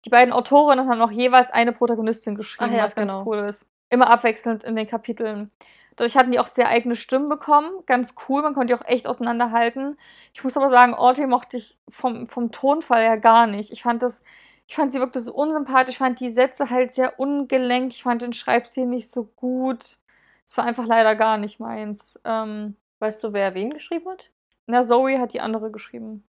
die 0.06 0.10
beiden 0.10 0.34
Autorinnen 0.34 0.88
haben 0.88 1.02
auch 1.02 1.12
jeweils 1.12 1.52
eine 1.52 1.74
Protagonistin 1.74 2.36
geschrieben, 2.36 2.72
Ach 2.74 2.78
ja, 2.78 2.84
was 2.86 2.96
ganz 2.96 3.12
genau. 3.12 3.26
cool 3.26 3.40
ist. 3.40 3.66
Immer 3.90 4.10
abwechselnd 4.10 4.64
in 4.64 4.78
den 4.78 4.88
Kapiteln. 4.88 5.52
Dadurch 6.00 6.16
hatten 6.16 6.32
die 6.32 6.40
auch 6.40 6.48
sehr 6.48 6.70
eigene 6.70 6.96
Stimmen 6.96 7.30
bekommen. 7.30 7.84
Ganz 7.86 8.16
cool, 8.28 8.42
man 8.42 8.54
konnte 8.54 8.74
die 8.74 8.82
auch 8.82 8.88
echt 8.88 9.06
auseinanderhalten. 9.08 9.98
Ich 10.34 10.44
muss 10.44 10.56
aber 10.56 10.70
sagen, 10.70 10.94
Audrey 10.94 11.28
mochte 11.28 11.58
ich 11.58 11.78
vom, 11.90 12.26
vom 12.26 12.52
Tonfall 12.52 13.02
her 13.04 13.18
gar 13.18 13.48
nicht. 13.48 13.72
Ich 13.72 13.84
fand 13.84 14.02
das, 14.02 14.24
ich 14.68 14.76
fand 14.76 14.94
sie 14.94 15.00
wirklich 15.00 15.26
so 15.26 15.34
unsympathisch, 15.34 15.96
ich 15.96 15.98
fand 15.98 16.20
die 16.22 16.30
Sätze 16.30 16.70
halt 16.70 16.94
sehr 16.94 17.20
ungelenk, 17.20 17.92
ich 17.92 18.04
fand 18.04 18.22
den 18.22 18.34
Schreibstil 18.34 18.86
nicht 18.86 19.12
so 19.12 19.26
gut. 19.26 20.00
Es 20.46 20.58
war 20.58 20.66
einfach 20.66 20.86
leider 20.86 21.16
gar 21.16 21.38
nicht 21.38 21.60
meins. 21.60 22.20
Ähm, 22.24 22.78
Weißt 23.00 23.24
du, 23.24 23.34
wer 23.34 23.54
wen 23.54 23.72
geschrieben 23.72 24.10
hat? 24.10 24.30
na, 24.68 24.84
Zoe 24.84 25.20
hat 25.20 25.34
die 25.34 25.42
andere 25.42 25.72
geschrieben. 25.72 26.24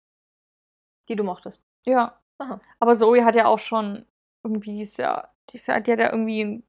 Die 1.09 1.17
du 1.17 1.25
mochtest. 1.25 1.63
Ja. 1.87 2.19
Aha. 2.39 2.61
Aber 2.79 2.95
Zoe 2.95 3.25
hat 3.25 3.35
ja 3.35 3.47
auch 3.47 3.59
schon 3.59 4.07
irgendwie, 4.45 4.73
die 4.75 4.83
ist 4.83 4.99
ja, 4.99 5.29
die, 5.51 5.57
ist 5.57 5.67
ja, 5.67 5.81
die 5.81 5.93
hat 5.93 5.99
ja 5.99 6.13
irgendwie 6.13 6.63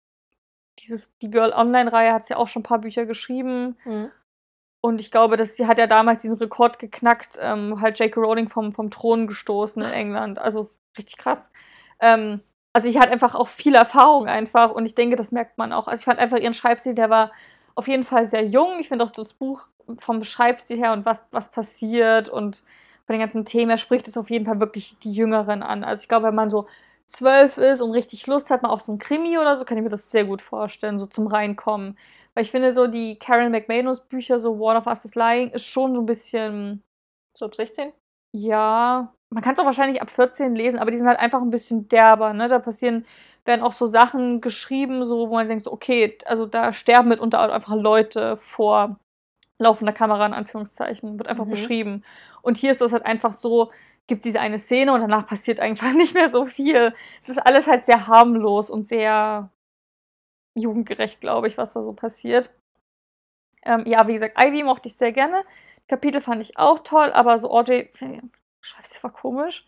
dieses, 0.81 1.17
die 1.19 1.29
Girl 1.29 1.51
Online-Reihe 1.51 2.13
hat 2.13 2.25
sie 2.25 2.33
ja 2.33 2.37
auch 2.37 2.47
schon 2.47 2.61
ein 2.61 2.63
paar 2.63 2.79
Bücher 2.79 3.05
geschrieben. 3.05 3.77
Mhm. 3.85 4.11
Und 4.81 5.01
ich 5.01 5.11
glaube, 5.11 5.35
dass 5.35 5.55
sie 5.55 5.67
hat 5.67 5.77
ja 5.77 5.87
damals 5.87 6.21
diesen 6.21 6.37
Rekord 6.37 6.79
geknackt, 6.79 7.37
ähm, 7.41 7.81
halt 7.81 7.99
J.K. 7.99 8.19
Rowling 8.19 8.47
vom, 8.47 8.73
vom 8.73 8.89
Thron 8.89 9.27
gestoßen 9.27 9.81
in 9.81 9.91
England. 9.91 10.39
Also 10.39 10.61
ist 10.61 10.79
richtig 10.97 11.17
krass. 11.17 11.51
Ähm, 11.99 12.41
also 12.71 12.87
ich 12.87 12.97
hatte 12.97 13.11
einfach 13.11 13.35
auch 13.35 13.47
viel 13.47 13.75
Erfahrung 13.75 14.27
einfach 14.27 14.71
und 14.71 14.85
ich 14.85 14.95
denke, 14.95 15.15
das 15.15 15.31
merkt 15.31 15.57
man 15.57 15.73
auch. 15.73 15.87
Also 15.87 16.01
ich 16.01 16.05
fand 16.05 16.19
einfach 16.19 16.37
ihren 16.37 16.53
Schreibstil, 16.53 16.93
der 16.93 17.09
war 17.09 17.31
auf 17.75 17.87
jeden 17.87 18.03
Fall 18.03 18.25
sehr 18.25 18.45
jung. 18.45 18.79
Ich 18.79 18.89
finde 18.89 19.03
auch 19.03 19.11
das 19.11 19.33
Buch 19.33 19.67
vom 19.97 20.23
Schreibstil 20.23 20.77
her 20.77 20.93
und 20.93 21.05
was, 21.05 21.25
was 21.31 21.49
passiert 21.49 22.29
und 22.29 22.63
von 23.05 23.15
den 23.15 23.21
ganzen 23.21 23.43
Themen, 23.43 23.71
er 23.71 23.77
spricht 23.77 24.07
es 24.07 24.17
auf 24.17 24.29
jeden 24.29 24.45
Fall 24.45 24.59
wirklich 24.59 24.95
die 24.99 25.11
Jüngeren 25.11 25.63
an. 25.63 25.83
Also 25.83 26.03
ich 26.03 26.07
glaube, 26.07 26.27
wenn 26.27 26.35
man 26.35 26.51
so 26.51 26.67
zwölf 27.09 27.57
ist 27.57 27.81
und 27.81 27.91
richtig 27.91 28.27
Lust 28.27 28.49
hat, 28.51 28.63
mal 28.63 28.69
auf 28.69 28.81
so 28.81 28.93
ein 28.93 28.99
Krimi 28.99 29.37
oder 29.37 29.57
so, 29.57 29.65
kann 29.65 29.77
ich 29.77 29.83
mir 29.83 29.89
das 29.89 30.11
sehr 30.11 30.25
gut 30.25 30.41
vorstellen, 30.41 30.97
so 30.97 31.07
zum 31.07 31.27
Reinkommen. 31.27 31.97
Weil 32.33 32.43
ich 32.43 32.51
finde, 32.51 32.71
so 32.71 32.87
die 32.87 33.17
Karen 33.19 33.51
McManus 33.51 34.01
Bücher, 34.07 34.39
so 34.39 34.53
One 34.53 34.77
of 34.79 34.87
Us 34.87 35.05
is 35.05 35.15
Lying, 35.15 35.49
ist 35.51 35.65
schon 35.65 35.95
so 35.95 36.01
ein 36.01 36.05
bisschen, 36.05 36.83
So 37.33 37.45
ab 37.45 37.55
16? 37.55 37.93
ja, 38.33 39.13
man 39.29 39.43
kann 39.43 39.53
es 39.53 39.59
auch 39.59 39.65
wahrscheinlich 39.65 40.01
ab 40.01 40.09
14 40.11 40.55
lesen, 40.55 40.79
aber 40.79 40.91
die 40.91 40.97
sind 40.97 41.07
halt 41.07 41.19
einfach 41.19 41.41
ein 41.41 41.49
bisschen 41.49 41.87
derber, 41.87 42.33
ne? 42.33 42.47
Da 42.47 42.59
passieren, 42.59 43.05
werden 43.45 43.61
auch 43.63 43.73
so 43.73 43.85
Sachen 43.85 44.41
geschrieben, 44.41 45.05
so, 45.05 45.29
wo 45.29 45.33
man 45.35 45.47
denkt, 45.47 45.63
so, 45.63 45.71
okay, 45.71 46.17
also 46.25 46.45
da 46.45 46.71
sterben 46.73 47.09
mitunter 47.09 47.39
einfach 47.53 47.75
Leute 47.75 48.37
vor 48.37 48.97
laufender 49.59 49.93
Kamera, 49.93 50.25
in 50.27 50.33
Anführungszeichen, 50.33 51.19
wird 51.19 51.29
einfach 51.29 51.45
Mhm. 51.45 51.51
beschrieben. 51.51 52.03
Und 52.43 52.57
hier 52.57 52.71
ist 52.71 52.81
das 52.81 52.93
halt 52.93 53.05
einfach 53.05 53.33
so, 53.33 53.71
gibt 54.09 54.25
diese 54.25 54.41
eine 54.41 54.59
Szene 54.59 54.93
und 54.93 55.01
danach 55.01 55.25
passiert 55.25 55.59
einfach 55.61 55.93
nicht 55.93 56.13
mehr 56.13 56.29
so 56.29 56.45
viel. 56.45 56.93
Es 57.21 57.29
ist 57.29 57.39
alles 57.39 57.67
halt 57.67 57.85
sehr 57.85 58.07
harmlos 58.07 58.69
und 58.69 58.87
sehr 58.87 59.49
jugendgerecht, 60.55 61.21
glaube 61.21 61.47
ich, 61.47 61.57
was 61.57 61.73
da 61.73 61.83
so 61.83 61.93
passiert. 61.93 62.51
Ähm, 63.63 63.83
ja, 63.85 64.07
wie 64.07 64.13
gesagt, 64.13 64.37
Ivy 64.41 64.63
mochte 64.63 64.89
ich 64.89 64.97
sehr 64.97 65.13
gerne. 65.13 65.43
Kapitel 65.87 66.21
fand 66.21 66.41
ich 66.41 66.57
auch 66.57 66.79
toll, 66.79 67.11
aber 67.13 67.37
so 67.39 67.49
Audrey, 67.51 67.91
Scheiße, 68.61 69.03
war 69.03 69.11
komisch. 69.11 69.65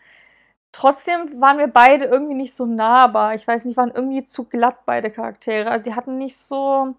Trotzdem 0.71 1.41
waren 1.41 1.57
wir 1.57 1.67
beide 1.67 2.05
irgendwie 2.05 2.35
nicht 2.35 2.53
so 2.53 2.65
nahbar. 2.65 3.35
Ich 3.35 3.47
weiß 3.47 3.65
nicht, 3.65 3.77
waren 3.77 3.91
irgendwie 3.91 4.23
zu 4.23 4.45
glatt 4.45 4.85
beide 4.85 5.11
Charaktere. 5.11 5.69
Also 5.69 5.89
sie 5.91 5.95
hatten 5.95 6.17
nicht 6.17 6.37
so 6.37 6.95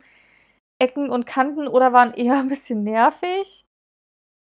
Ecken 0.78 1.10
und 1.10 1.26
Kanten 1.26 1.68
oder 1.68 1.92
waren 1.92 2.14
eher 2.14 2.34
ein 2.38 2.48
bisschen 2.48 2.84
nervig. 2.84 3.64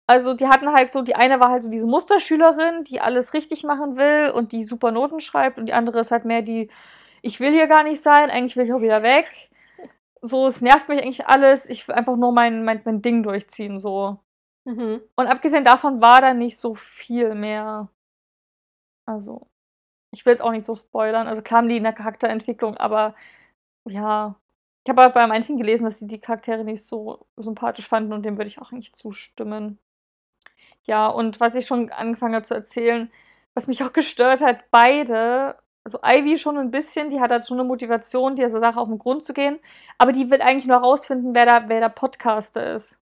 Also 0.07 0.33
die 0.33 0.47
hatten 0.47 0.73
halt 0.73 0.91
so, 0.91 1.01
die 1.01 1.15
eine 1.15 1.39
war 1.39 1.49
halt 1.49 1.63
so 1.63 1.69
diese 1.69 1.85
Musterschülerin, 1.87 2.83
die 2.83 2.99
alles 2.99 3.33
richtig 3.33 3.63
machen 3.63 3.95
will 3.95 4.31
und 4.31 4.51
die 4.51 4.63
super 4.63 4.91
Noten 4.91 5.21
schreibt 5.21 5.57
und 5.57 5.67
die 5.67 5.73
andere 5.73 5.99
ist 6.01 6.11
halt 6.11 6.25
mehr 6.25 6.41
die, 6.41 6.69
ich 7.21 7.39
will 7.39 7.51
hier 7.51 7.67
gar 7.67 7.83
nicht 7.83 8.01
sein, 8.01 8.29
eigentlich 8.29 8.57
will 8.57 8.65
ich 8.65 8.73
auch 8.73 8.81
wieder 8.81 9.01
weg. 9.03 9.49
So, 10.21 10.47
es 10.47 10.61
nervt 10.61 10.89
mich 10.89 11.01
eigentlich 11.01 11.27
alles, 11.27 11.69
ich 11.69 11.87
will 11.87 11.95
einfach 11.95 12.17
nur 12.17 12.31
mein, 12.33 12.63
mein, 12.65 12.81
mein 12.85 13.01
Ding 13.01 13.23
durchziehen, 13.23 13.79
so. 13.79 14.19
Mhm. 14.65 15.01
Und 15.15 15.27
abgesehen 15.27 15.63
davon 15.63 16.01
war 16.01 16.21
da 16.21 16.33
nicht 16.33 16.57
so 16.57 16.75
viel 16.75 17.35
mehr. 17.35 17.89
Also, 19.05 19.47
ich 20.13 20.25
will 20.25 20.33
jetzt 20.33 20.41
auch 20.41 20.51
nicht 20.51 20.65
so 20.65 20.75
spoilern. 20.75 21.27
Also 21.27 21.41
klar 21.41 21.59
haben 21.59 21.69
die 21.69 21.77
in 21.77 21.83
der 21.83 21.93
Charakterentwicklung, 21.93 22.77
aber 22.77 23.15
ja. 23.87 24.35
Ich 24.85 24.89
habe 24.89 25.01
halt 25.03 25.13
bei 25.13 25.25
manchen 25.27 25.57
gelesen, 25.57 25.85
dass 25.85 25.99
sie 25.99 26.07
die 26.07 26.19
Charaktere 26.19 26.63
nicht 26.65 26.85
so 26.85 27.25
sympathisch 27.37 27.87
fanden 27.87 28.13
und 28.13 28.23
dem 28.23 28.37
würde 28.37 28.49
ich 28.49 28.59
auch 28.61 28.71
eigentlich 28.71 28.93
zustimmen. 28.93 29.79
Ja, 30.83 31.07
und 31.07 31.39
was 31.39 31.55
ich 31.55 31.65
schon 31.65 31.91
angefangen 31.91 32.35
habe 32.35 32.43
zu 32.43 32.53
erzählen, 32.53 33.11
was 33.53 33.67
mich 33.67 33.83
auch 33.83 33.93
gestört 33.93 34.41
hat, 34.41 34.69
beide, 34.71 35.57
also 35.85 35.99
Ivy 36.03 36.37
schon 36.37 36.57
ein 36.57 36.71
bisschen, 36.71 37.09
die 37.09 37.19
hat 37.21 37.31
halt 37.31 37.47
schon 37.47 37.59
eine 37.59 37.67
Motivation, 37.67 38.35
dieser 38.35 38.59
Sache 38.59 38.79
auf 38.79 38.87
den 38.89 38.99
Grund 38.99 39.23
zu 39.23 39.33
gehen, 39.33 39.59
aber 39.97 40.11
die 40.11 40.29
will 40.29 40.41
eigentlich 40.41 40.67
nur 40.67 40.77
herausfinden, 40.77 41.33
wer 41.33 41.45
da, 41.45 41.69
wer 41.69 41.79
der 41.79 41.89
Podcaster 41.89 42.75
ist. 42.75 42.97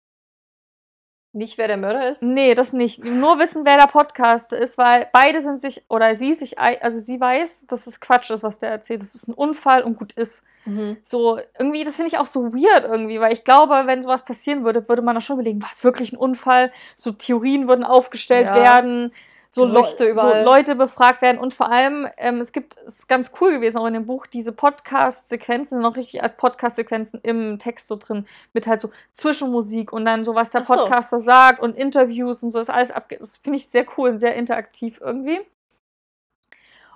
Nicht, 1.33 1.57
wer 1.57 1.69
der 1.69 1.77
Mörder 1.77 2.09
ist? 2.09 2.21
Nee, 2.23 2.55
das 2.55 2.73
nicht. 2.73 3.05
Nur 3.05 3.39
wissen, 3.39 3.65
wer 3.65 3.77
der 3.77 3.87
Podcaster 3.87 4.57
ist, 4.57 4.77
weil 4.77 5.07
beide 5.13 5.39
sind 5.39 5.61
sich, 5.61 5.85
oder 5.87 6.13
sie 6.13 6.33
sich, 6.33 6.59
also 6.59 6.99
sie 6.99 7.21
weiß, 7.21 7.67
dass 7.67 7.87
es 7.87 8.01
Quatsch 8.01 8.31
ist, 8.31 8.43
was 8.43 8.57
der 8.57 8.69
erzählt. 8.69 9.01
Das 9.01 9.15
ist 9.15 9.29
ein 9.29 9.33
Unfall 9.33 9.83
und 9.83 9.97
gut 9.97 10.11
ist. 10.13 10.43
Mhm. 10.65 10.97
So, 11.01 11.39
irgendwie, 11.57 11.83
das 11.83 11.95
finde 11.95 12.09
ich 12.09 12.17
auch 12.17 12.27
so 12.27 12.53
weird 12.53 12.83
irgendwie, 12.85 13.19
weil 13.19 13.33
ich 13.33 13.43
glaube, 13.43 13.83
wenn 13.85 14.03
sowas 14.03 14.23
passieren 14.23 14.63
würde, 14.63 14.87
würde 14.87 15.01
man 15.01 15.15
da 15.15 15.21
schon 15.21 15.35
überlegen, 15.35 15.61
was 15.61 15.83
wirklich 15.83 16.13
ein 16.13 16.17
Unfall? 16.17 16.71
So 16.95 17.11
Theorien 17.11 17.67
würden 17.67 17.83
aufgestellt 17.83 18.47
Ja. 18.49 18.55
werden, 18.55 19.11
so, 19.53 19.67
Gerüchte 19.67 20.13
so. 20.13 20.21
Leute 20.33 20.75
befragt 20.75 21.21
werden 21.21 21.37
und 21.37 21.53
vor 21.53 21.69
allem, 21.69 22.07
ähm, 22.17 22.37
es 22.37 22.53
gibt, 22.53 22.77
es 22.85 22.99
ist 22.99 23.07
ganz 23.09 23.31
cool 23.41 23.51
gewesen 23.51 23.77
auch 23.79 23.85
in 23.85 23.93
dem 23.93 24.05
Buch, 24.05 24.25
diese 24.25 24.53
Podcast-Sequenzen 24.53 25.79
noch 25.81 25.97
richtig 25.97 26.23
als 26.23 26.37
Podcast-Sequenzen 26.37 27.19
im 27.23 27.59
Text 27.59 27.87
so 27.87 27.97
drin, 27.97 28.25
mit 28.53 28.65
halt 28.67 28.79
so 28.79 28.91
Zwischenmusik 29.11 29.91
und 29.91 30.05
dann 30.05 30.23
so, 30.23 30.35
was 30.35 30.51
der 30.51 30.63
so. 30.65 30.73
Podcaster 30.73 31.19
sagt 31.19 31.59
und 31.59 31.75
Interviews 31.75 32.43
und 32.43 32.51
so, 32.51 32.59
ist 32.59 32.69
alles 32.69 32.91
abge 32.91 33.17
das 33.19 33.37
finde 33.37 33.57
ich 33.57 33.67
sehr 33.67 33.85
cool 33.97 34.11
und 34.11 34.19
sehr 34.19 34.35
interaktiv 34.35 34.99
irgendwie. 35.01 35.41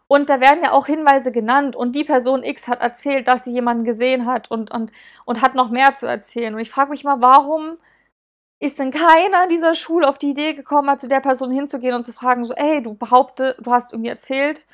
Und 0.08 0.30
da 0.30 0.40
werden 0.40 0.64
ja 0.64 0.72
auch 0.72 0.86
Hinweise 0.86 1.32
genannt 1.32 1.76
und 1.76 1.96
die 1.96 2.04
Person 2.04 2.44
X 2.44 2.68
hat 2.68 2.82
erzählt, 2.82 3.28
dass 3.28 3.44
sie 3.44 3.54
jemanden 3.54 3.86
gesehen 3.86 4.26
hat 4.28 4.52
und, 4.52 4.72
und, 4.72 4.92
und 5.26 5.42
hat 5.42 5.56
noch 5.56 5.70
mehr 5.70 5.96
zu 5.96 6.06
erzählen. 6.06 6.54
Und 6.54 6.60
ich 6.60 6.70
frage 6.70 6.92
mich 6.92 7.04
mal, 7.04 7.22
warum 7.22 7.78
ist 8.60 8.80
denn 8.80 8.92
keiner 8.92 9.44
in 9.44 9.50
dieser 9.50 9.74
Schule 9.74 10.08
auf 10.08 10.18
die 10.18 10.30
Idee 10.30 10.54
gekommen, 10.54 10.86
mal 10.86 11.00
zu 11.00 11.08
der 11.08 11.20
Person 11.20 11.52
hinzugehen 11.52 11.96
und 11.96 12.04
zu 12.04 12.14
fragen, 12.14 12.46
so, 12.46 12.54
ey, 12.54 12.82
du 12.82 12.94
behaupte, 12.94 13.56
du 13.60 13.72
hast 13.72 13.94
irgendwie 13.94 14.10
erzählt, 14.10 14.68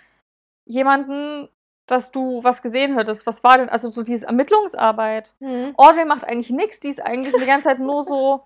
jemanden, 0.66 1.50
dass 1.88 2.12
du 2.12 2.44
was 2.44 2.62
gesehen 2.62 2.96
hättest. 2.96 3.26
Was 3.26 3.44
war 3.44 3.58
denn, 3.58 3.70
also 3.70 3.90
so 3.90 4.04
diese 4.04 4.28
Ermittlungsarbeit. 4.28 5.36
Mhm. 5.40 5.74
Audrey 5.78 6.06
macht 6.06 6.26
eigentlich 6.26 6.50
nichts, 6.52 6.80
die 6.80 6.90
ist 6.90 7.02
eigentlich 7.02 7.34
die 7.36 7.46
ganze 7.46 7.70
Zeit 7.70 7.80
nur 7.80 8.04
so, 8.04 8.44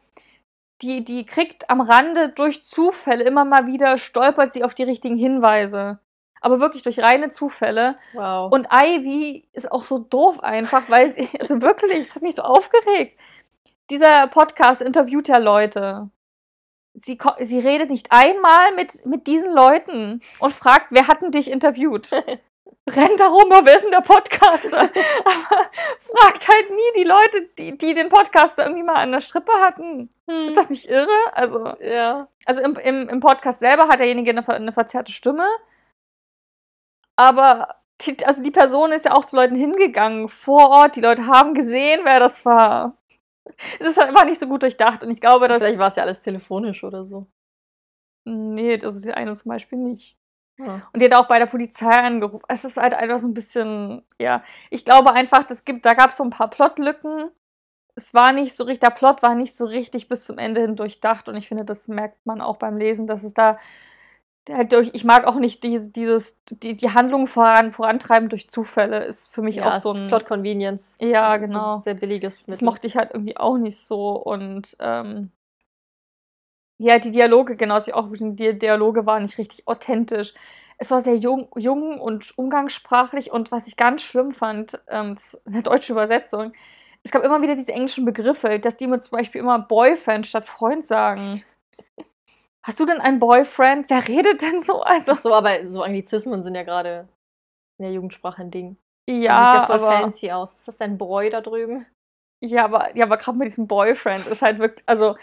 die, 0.82 1.04
die 1.04 1.26
kriegt 1.26 1.69
am 1.69 1.82
Rande 1.82 2.30
durch 2.30 2.63
Zufälle 2.63 3.24
immer 3.24 3.45
mal 3.45 3.67
wieder, 3.67 3.98
stolpert 3.98 4.52
sie 4.54 4.63
auf 4.63 4.74
die 4.74 4.84
richtigen 4.84 5.17
Hinweise. 5.17 6.00
Aber 6.45 6.60
wirklich 6.60 6.84
durch 6.84 6.99
reine 6.99 7.29
Zufälle. 7.29 7.97
Wow. 8.13 8.51
Und 8.51 8.67
Ivy 8.71 9.47
ist 9.53 9.71
auch 9.71 9.84
so 9.84 9.97
doof 9.97 10.43
einfach, 10.43 10.88
weil 10.91 11.12
sie, 11.12 11.27
also 11.39 11.60
wirklich, 11.63 12.08
es 12.08 12.13
hat 12.13 12.21
mich 12.21 12.36
so 12.36 12.43
aufgeregt. 12.43 13.17
Dieser 13.89 14.27
Podcast 14.27 14.84
interviewt 14.84 15.27
ja 15.27 15.39
Leute. 15.39 16.12
Sie, 16.93 17.17
sie 17.39 17.60
redet 17.60 17.89
nicht 17.89 18.12
einmal 18.12 18.75
mit, 18.75 19.08
mit 19.08 19.25
diesen 19.25 19.55
Leuten 19.55 20.21
und 20.38 20.53
fragt, 20.53 20.89
wer 20.91 21.08
hat 21.08 21.23
denn 21.23 21.31
dich 21.31 21.49
interviewt? 21.49 22.12
Rennt 22.91 23.19
da 23.19 23.25
rum, 23.25 23.49
oh, 23.49 23.62
wer 23.63 23.77
ist 23.77 23.86
denn 23.86 23.91
der 23.91 24.01
Podcaster? 24.01 24.81
Aber 25.25 25.69
fragt 26.15 26.47
halt 26.47 26.69
nie 26.69 26.91
die 26.95 27.05
Leute, 27.05 27.49
die, 27.58 27.75
die 27.75 27.95
den 27.95 28.10
Podcaster 28.10 28.65
irgendwie 28.65 28.84
mal 28.84 28.97
an 28.97 29.12
der 29.12 29.21
Strippe 29.21 29.51
hatten. 29.62 30.12
Hm. 30.29 30.47
Ist 30.47 30.58
das 30.58 30.69
nicht 30.69 30.88
irre? 30.88 31.10
Also, 31.34 31.73
ja. 31.81 32.27
also 32.45 32.62
im, 32.62 32.75
im, 32.75 33.10
im 33.10 33.19
Podcast 33.19 33.62
selber 33.62 33.88
hat 33.88 33.99
derjenige 33.99 34.29
eine, 34.29 34.47
eine 34.47 34.73
verzerrte 34.73 35.12
Stimme. 35.12 35.47
Aber 37.15 37.75
die, 38.01 38.25
also 38.25 38.41
die 38.41 38.51
Person 38.51 38.91
ist 38.91 39.06
ja 39.06 39.13
auch 39.13 39.25
zu 39.25 39.36
Leuten 39.36 39.56
hingegangen 39.56 40.28
vor 40.28 40.69
Ort. 40.69 40.95
Die 40.95 41.01
Leute 41.01 41.28
haben 41.28 41.54
gesehen, 41.54 42.01
wer 42.04 42.19
das 42.19 42.45
war. 42.45 42.97
Es 43.80 43.88
ist 43.88 43.97
halt 43.97 44.10
einfach 44.10 44.25
nicht 44.25 44.39
so 44.39 44.47
gut 44.47 44.63
durchdacht. 44.63 45.04
Und 45.04 45.12
ich 45.12 45.21
glaube, 45.21 45.47
dass. 45.47 45.60
Vielleicht 45.60 45.80
war 45.80 45.88
es 45.88 45.95
ja 45.95 46.04
alles 46.04 46.21
telefonisch 46.21 46.84
oder 46.84 47.06
so. 47.06 47.28
Nee, 48.25 48.78
das 48.78 48.95
ist 48.95 49.06
die 49.06 49.13
eine 49.13 49.34
zum 49.34 49.49
Beispiel 49.49 49.78
nicht. 49.78 50.17
Ja. 50.58 50.88
Und 50.93 51.01
die 51.01 51.06
hat 51.06 51.13
auch 51.13 51.28
bei 51.28 51.38
der 51.38 51.45
Polizei 51.45 51.89
angerufen. 51.89 52.43
Es 52.47 52.63
ist 52.63 52.78
halt 52.78 52.93
einfach 52.93 53.19
so 53.19 53.28
ein 53.28 53.34
bisschen, 53.34 54.04
ja. 54.19 54.43
Ich 54.69 54.84
glaube 54.84 55.13
einfach, 55.13 55.43
das 55.45 55.63
gibt, 55.63 55.86
da 55.86 55.93
gab 55.93 56.10
es 56.10 56.17
so 56.17 56.23
ein 56.23 56.30
paar 56.30 56.49
Plotlücken. 56.49 57.30
Es 57.95 58.13
war 58.13 58.34
nicht 58.34 58.56
so 58.56 58.63
richtig, 58.63 58.82
der 58.82 58.95
Plot 58.95 59.21
war 59.21 59.36
nicht 59.36 59.56
so 59.56 59.65
richtig 59.65 60.10
bis 60.10 60.25
zum 60.25 60.38
Ende 60.38 60.62
hin 60.62 60.75
durchdacht. 60.75 61.30
Und 61.30 61.36
ich 61.36 61.47
finde, 61.47 61.65
das 61.65 61.88
merkt 61.88 62.25
man 62.25 62.41
auch 62.41 62.58
beim 62.58 62.78
Lesen, 62.78 63.08
dass 63.08 63.23
es 63.23 63.34
da 63.34 63.60
halt 64.49 64.73
durch, 64.73 64.91
ich 64.93 65.03
mag 65.03 65.25
auch 65.25 65.36
nicht 65.36 65.63
dieses, 65.63 65.91
dieses 65.91 66.38
die, 66.49 66.75
die 66.75 66.89
Handlung 66.91 67.27
voran, 67.27 67.71
vorantreiben 67.71 68.29
durch 68.29 68.49
Zufälle, 68.49 69.03
ist 69.03 69.34
für 69.34 69.41
mich 69.41 69.58
ja, 69.58 69.71
auch 69.71 69.75
so 69.77 69.93
ein. 69.93 70.08
Plot 70.08 70.25
Convenience. 70.25 70.95
Ja, 70.99 71.38
genau. 71.38 71.79
sehr 71.79 71.95
billiges 71.95 72.41
Das 72.41 72.47
Mittel. 72.47 72.65
mochte 72.65 72.88
ich 72.88 72.97
halt 72.97 73.12
irgendwie 73.13 73.38
auch 73.38 73.58
nicht 73.58 73.79
so. 73.79 74.12
Und 74.12 74.75
ähm, 74.79 75.31
ja, 76.77 76.99
die 76.99 77.12
Dialoge, 77.12 77.55
genauso 77.55 77.88
wie 77.88 77.93
auch 77.93 78.10
die 78.12 78.58
Dialoge 78.58 79.05
waren 79.05 79.23
nicht 79.23 79.38
richtig 79.38 79.67
authentisch. 79.67 80.34
Es 80.77 80.91
war 80.91 81.01
sehr 81.01 81.15
jung, 81.15 81.47
jung 81.55 81.99
und 81.99 82.38
umgangssprachlich 82.38 83.31
und 83.31 83.51
was 83.51 83.67
ich 83.67 83.77
ganz 83.77 84.01
schlimm 84.01 84.34
fand, 84.34 84.81
ähm, 84.89 85.15
das 85.15 85.39
eine 85.45 85.63
deutsche 85.63 85.93
Übersetzung, 85.93 86.51
es 87.05 87.12
gab 87.12 87.23
immer 87.23 87.41
wieder 87.41 87.55
diese 87.55 87.71
englischen 87.71 88.03
Begriffe, 88.03 88.60
dass 88.60 88.77
die 88.77 88.88
mir 88.88 88.97
zum 88.97 89.17
Beispiel 89.17 89.39
immer 89.39 89.60
Boyfriend 89.60 90.25
statt 90.25 90.45
Freund 90.47 90.84
sagen. 90.84 91.43
Hast 92.65 92.80
du 92.80 92.86
denn 92.86 92.99
einen 92.99 93.19
Boyfriend? 93.19 93.91
Wer 93.91 94.08
redet 94.08 94.41
denn 94.41 94.60
so? 94.60 94.82
Also, 94.82 95.12
Ach 95.12 95.17
so, 95.19 95.34
aber 95.36 95.67
so 95.67 95.84
Anglizismen 95.84 96.41
sind 96.41 96.56
ja 96.56 96.63
gerade 96.63 97.08
in 97.78 97.84
der 97.84 97.91
Jugendsprache 97.93 98.41
ein 98.41 98.49
Ding. 98.49 98.78
ja, 99.08 99.36
das 99.36 99.47
sieht 99.47 99.56
ja 99.56 99.65
voll 99.67 99.88
aber, 99.88 99.99
fancy 100.01 100.32
aus. 100.32 100.56
Ist 100.56 100.67
das 100.67 100.78
dein 100.78 100.97
Boy 100.97 101.30
da 101.30 101.41
drüben? 101.41 101.86
Ja, 102.43 102.65
aber, 102.65 102.95
ja, 102.97 103.06
aber 103.06 103.17
gerade 103.17 103.38
mit 103.38 103.47
diesem 103.47 103.67
Boyfriend 103.67 104.25
ist 104.25 104.41
halt 104.41 104.58
wirklich, 104.58 104.84
also 104.88 105.15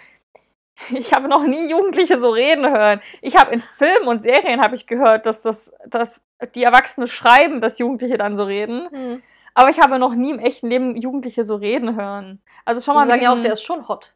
ich 0.90 1.12
habe 1.12 1.26
noch 1.26 1.42
nie 1.42 1.68
Jugendliche 1.68 2.16
so 2.16 2.31
reden 2.31 2.64
hören. 2.70 3.00
Ich 3.20 3.37
habe 3.37 3.52
in 3.52 3.61
Filmen 3.61 4.07
und 4.07 4.22
Serien 4.22 4.61
habe 4.61 4.76
ich 4.76 4.87
gehört, 4.87 5.26
dass 5.26 5.42
das, 5.42 5.72
dass 5.87 6.22
die 6.55 6.62
Erwachsene 6.62 7.09
schreiben, 7.09 7.61
dass 7.61 7.78
Jugendliche 7.78 8.18
dann 8.18 8.37
so 8.37 8.44
reden. 8.44 8.88
Hm. 8.90 9.22
Aber 9.55 9.68
ich 9.68 9.81
habe 9.81 9.98
noch 9.98 10.14
nie 10.14 10.31
im 10.31 10.38
echten 10.38 10.68
Leben 10.68 10.96
Jugendliche 10.96 11.42
so 11.42 11.57
reden 11.57 11.96
hören. 11.96 12.40
Also 12.64 12.81
schon 12.81 12.94
mal 12.94 13.02
Die 13.02 13.11
sagen 13.11 13.22
ja 13.22 13.33
auch, 13.33 13.42
der 13.42 13.55
ist 13.55 13.62
schon 13.62 13.88
hot. 13.88 14.14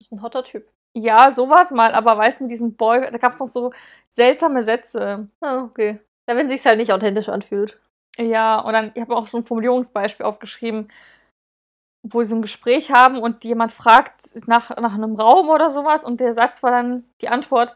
Das 0.00 0.08
ist 0.08 0.12
ein 0.12 0.22
hotter 0.22 0.42
Typ. 0.42 0.73
Ja, 0.96 1.30
sowas 1.30 1.70
mal, 1.70 1.92
aber 1.92 2.16
weißt 2.16 2.40
du, 2.40 2.44
mit 2.44 2.50
diesem 2.52 2.76
Boy, 2.76 3.10
da 3.10 3.18
gab 3.18 3.32
es 3.32 3.40
noch 3.40 3.46
so 3.46 3.72
seltsame 4.10 4.64
Sätze. 4.64 5.28
Ah, 5.40 5.62
okay. 5.64 5.98
Ja, 6.28 6.36
wenn 6.36 6.48
sich's 6.48 6.64
halt 6.64 6.78
nicht 6.78 6.92
authentisch 6.92 7.28
anfühlt. 7.28 7.76
Ja, 8.16 8.60
und 8.60 8.72
dann, 8.72 8.92
ich 8.94 9.00
habe 9.00 9.16
auch 9.16 9.26
so 9.26 9.38
ein 9.38 9.44
Formulierungsbeispiel 9.44 10.24
aufgeschrieben, 10.24 10.88
wo 12.04 12.22
sie 12.22 12.30
so 12.30 12.36
ein 12.36 12.42
Gespräch 12.42 12.92
haben 12.92 13.18
und 13.18 13.44
jemand 13.44 13.72
fragt 13.72 14.28
nach, 14.46 14.76
nach 14.76 14.94
einem 14.94 15.16
Raum 15.16 15.48
oder 15.48 15.70
sowas 15.70 16.04
und 16.04 16.20
der 16.20 16.32
Satz 16.32 16.62
war 16.62 16.70
dann 16.70 17.04
die 17.20 17.28
Antwort, 17.28 17.74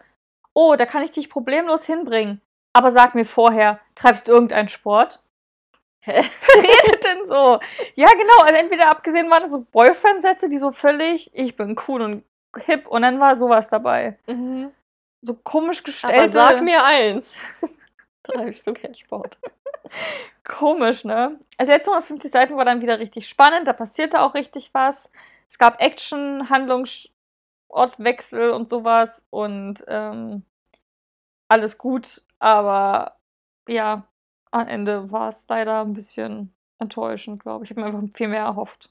oh, 0.54 0.76
da 0.76 0.87
kann 0.87 1.02
ich 1.02 1.11
dich 1.11 1.31
problemlos 1.31 1.85
hinbringen. 1.85 2.40
Aber 2.72 2.90
sag 2.90 3.14
mir 3.14 3.24
vorher, 3.24 3.81
treibst 3.94 4.28
du 4.28 4.33
irgendeinen 4.33 4.68
Sport? 4.68 5.22
Hä? 6.04 6.22
Wer 6.22 6.62
redet 6.62 7.04
denn 7.04 7.26
so? 7.26 7.59
Ja, 7.96 8.09
genau, 8.12 8.42
also 8.42 8.54
entweder 8.54 8.90
abgesehen 8.90 9.31
waren 9.31 9.42
das 9.42 9.50
so 9.50 9.64
Boyfriend-Sätze, 9.72 10.48
die 10.48 10.59
so 10.59 10.70
völlig, 10.70 11.31
ich 11.35 11.57
bin 11.57 11.76
cool 11.88 12.02
und 12.02 12.24
hip 12.56 12.87
und 12.87 13.02
dann 13.02 13.20
war 13.20 13.37
sowas 13.37 13.68
dabei. 13.68 14.18
Mhm. 14.26 14.72
So 15.20 15.34
komisch 15.34 15.82
gestellte. 15.82 16.18
Aber 16.18 16.28
sag 16.28 16.62
mir 16.62 16.84
eins. 16.84 17.38
Treibst 18.22 18.66
du 18.66 18.72
keinen 18.72 18.94
Sport. 18.94 19.38
Komisch, 20.44 21.04
ne? 21.04 21.38
Also 21.56 21.72
jetzt 21.72 21.88
150 21.88 22.30
Seiten 22.30 22.56
war 22.56 22.64
dann 22.64 22.80
wieder 22.80 22.98
richtig 22.98 23.28
spannend, 23.28 23.68
da 23.68 23.72
passierte 23.72 24.20
auch 24.20 24.34
richtig 24.34 24.72
was. 24.74 25.11
Es 25.48 25.58
gab 25.58 25.80
Action, 25.80 26.50
Handlungsortwechsel 26.50 28.50
und 28.50 28.68
sowas 28.68 29.24
und 29.30 29.84
ähm, 29.88 30.44
alles 31.48 31.78
gut, 31.78 32.22
aber 32.38 33.16
ja, 33.66 34.06
am 34.50 34.68
Ende 34.68 35.11
war 35.11 35.28
es 35.28 35.48
leider 35.48 35.82
ein 35.82 35.94
bisschen 35.94 36.54
enttäuschend, 36.78 37.42
glaube 37.42 37.64
ich. 37.64 37.70
Ich 37.70 37.76
habe 37.76 37.90
mir 37.90 37.96
einfach 37.96 38.16
viel 38.16 38.28
mehr 38.28 38.44
erhofft. 38.44 38.90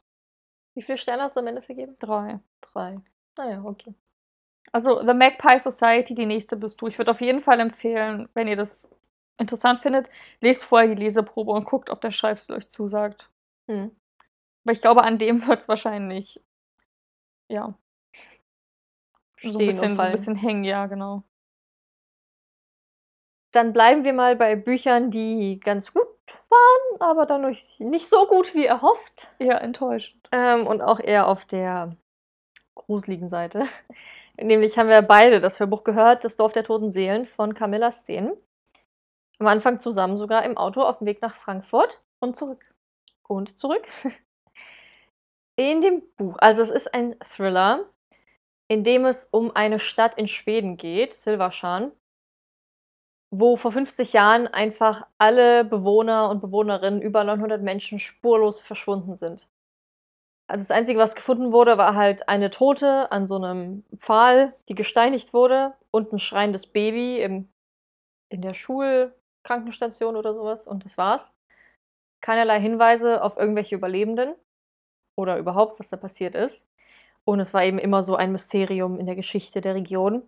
Wie 0.76 0.82
viele 0.82 0.98
Sterne 0.98 1.24
hast 1.24 1.36
du 1.36 1.40
am 1.40 1.48
Ende 1.48 1.62
vergeben? 1.62 1.96
Drei. 2.00 2.40
Drei. 2.62 3.00
Naja, 3.38 3.64
okay. 3.64 3.94
Also 4.72 5.02
The 5.06 5.14
Magpie 5.14 5.60
Society, 5.60 6.14
die 6.14 6.26
nächste 6.26 6.58
bist 6.58 6.82
du. 6.82 6.88
Ich 6.88 6.98
würde 6.98 7.12
auf 7.12 7.22
jeden 7.22 7.42
Fall 7.42 7.60
empfehlen, 7.60 8.28
wenn 8.34 8.48
ihr 8.48 8.58
das 8.58 8.90
interessant 9.38 9.82
findet, 9.82 10.10
lest 10.42 10.66
vorher 10.66 10.94
die 10.94 11.02
Leseprobe 11.02 11.52
und 11.52 11.66
guckt, 11.66 11.90
ob 11.90 12.02
der 12.02 12.12
Schreibstil 12.12 12.56
euch 12.56 12.68
zusagt. 12.68 13.30
Hm. 13.68 13.96
Aber 14.64 14.72
ich 14.74 14.82
glaube, 14.82 15.04
an 15.04 15.18
dem 15.18 15.42
wird 15.48 15.62
es 15.62 15.68
wahrscheinlich, 15.68 16.42
ja, 17.50 17.74
so 19.40 19.60
ein, 19.60 19.66
bisschen, 19.68 19.96
so 19.96 20.04
ein 20.04 20.12
bisschen 20.12 20.36
hängen, 20.36 20.64
ja, 20.64 20.88
genau. 20.88 21.24
Dann 23.52 23.72
bleiben 23.72 24.04
wir 24.04 24.14
mal 24.14 24.36
bei 24.36 24.56
Büchern, 24.56 25.12
die 25.12 25.60
ganz 25.60 25.94
gut 25.94 26.08
waren, 26.50 27.02
aber 27.02 27.26
dann 27.26 27.46
nicht 27.46 27.80
nicht 27.80 28.10
so 28.10 28.28
gut 28.28 28.54
wie 28.54 28.66
erhofft. 28.66 29.32
Eher 29.40 29.62
enttäuschend. 29.62 30.28
Ähm, 30.32 30.68
und 30.68 30.82
auch 30.82 31.00
eher 31.00 31.28
auf 31.28 31.46
der 31.46 31.96
gruseligen 32.88 33.30
Seite. 33.30 33.66
Nämlich 34.42 34.78
haben 34.80 34.90
wir 34.90 35.02
beide 35.04 35.40
das 35.40 35.60
Hörbuch 35.60 35.84
gehört, 35.84 36.24
Das 36.26 36.38
Dorf 36.38 36.54
der 36.54 36.64
toten 36.64 36.90
Seelen 36.92 37.26
von 37.28 37.54
Camilla 37.54 37.92
Steen. 37.92 38.34
Am 39.40 39.48
Anfang 39.48 39.80
zusammen 39.80 40.18
sogar 40.18 40.44
im 40.46 40.58
Auto 40.58 40.82
auf 40.82 41.00
dem 41.00 41.08
Weg 41.08 41.22
nach 41.22 41.36
Frankfurt 41.36 42.04
Und 42.20 42.38
zurück. 42.38 42.66
und 43.28 43.58
zurück. 43.60 43.88
In 45.56 45.82
dem 45.82 46.04
Buch, 46.18 46.38
also 46.40 46.62
es 46.62 46.72
ist 46.72 46.94
ein 46.94 47.16
Thriller. 47.20 47.86
in 48.70 48.84
dem 48.84 49.06
es 49.06 49.26
um 49.26 49.56
eine 49.56 49.80
Stadt 49.80 50.18
in 50.18 50.28
Schweden 50.28 50.78
geht, 50.78 51.14
Silvarshan, 51.16 51.92
wo 53.32 53.56
vor 53.56 53.72
50 53.72 54.14
Jahren 54.14 54.48
einfach 54.48 55.08
alle 55.18 55.64
Bewohner 55.66 56.30
und 56.30 56.42
Bewohnerinnen, 56.42 57.02
über 57.02 57.24
900 57.24 57.62
Menschen, 57.62 58.00
spurlos 58.00 58.60
verschwunden 58.62 59.16
sind. 59.16 59.48
Also 60.48 60.64
das 60.64 60.72
Einzige, 60.72 61.00
was 61.00 61.16
gefunden 61.16 61.52
wurde, 61.52 61.78
war 61.78 61.96
halt 61.96 62.30
eine 62.30 62.50
Tote 62.50 63.12
an 63.12 63.28
so 63.28 63.36
einem 63.36 63.84
Pfahl, 63.98 64.54
die 64.70 64.76
gesteinigt 64.76 65.34
wurde 65.34 65.74
und 65.92 66.14
ein 66.14 66.20
schreiendes 66.20 66.68
Baby 66.68 67.22
im, 67.22 67.50
in 68.30 68.42
der 68.42 68.54
Schulkrankenstation 68.54 70.16
oder 70.16 70.34
sowas 70.34 70.66
und 70.66 70.86
das 70.86 70.98
war's. 70.98 71.34
Keinerlei 72.22 72.62
Hinweise 72.62 73.22
auf 73.22 73.38
irgendwelche 73.38 73.76
Überlebenden 73.76 74.36
oder 75.18 75.38
überhaupt, 75.38 75.80
was 75.80 75.90
da 75.90 75.98
passiert 75.98 76.34
ist. 76.34 76.66
Und 77.26 77.42
es 77.42 77.54
war 77.54 77.64
eben 77.66 77.78
immer 77.78 78.02
so 78.02 78.16
ein 78.16 78.32
Mysterium 78.32 79.00
in 79.00 79.06
der 79.06 79.16
Geschichte 79.16 79.60
der 79.60 79.76
Region, 79.76 80.24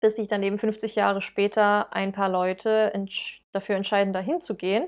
bis 0.00 0.16
sich 0.16 0.28
dann 0.28 0.44
eben 0.44 0.58
50 0.58 0.94
Jahre 0.94 1.20
später 1.20 1.92
ein 1.92 2.12
paar 2.12 2.28
Leute 2.28 2.94
entsch 2.94 3.42
dafür 3.52 3.74
entscheiden, 3.74 4.12
dahin 4.12 4.40
zu 4.40 4.54
gehen, 4.54 4.86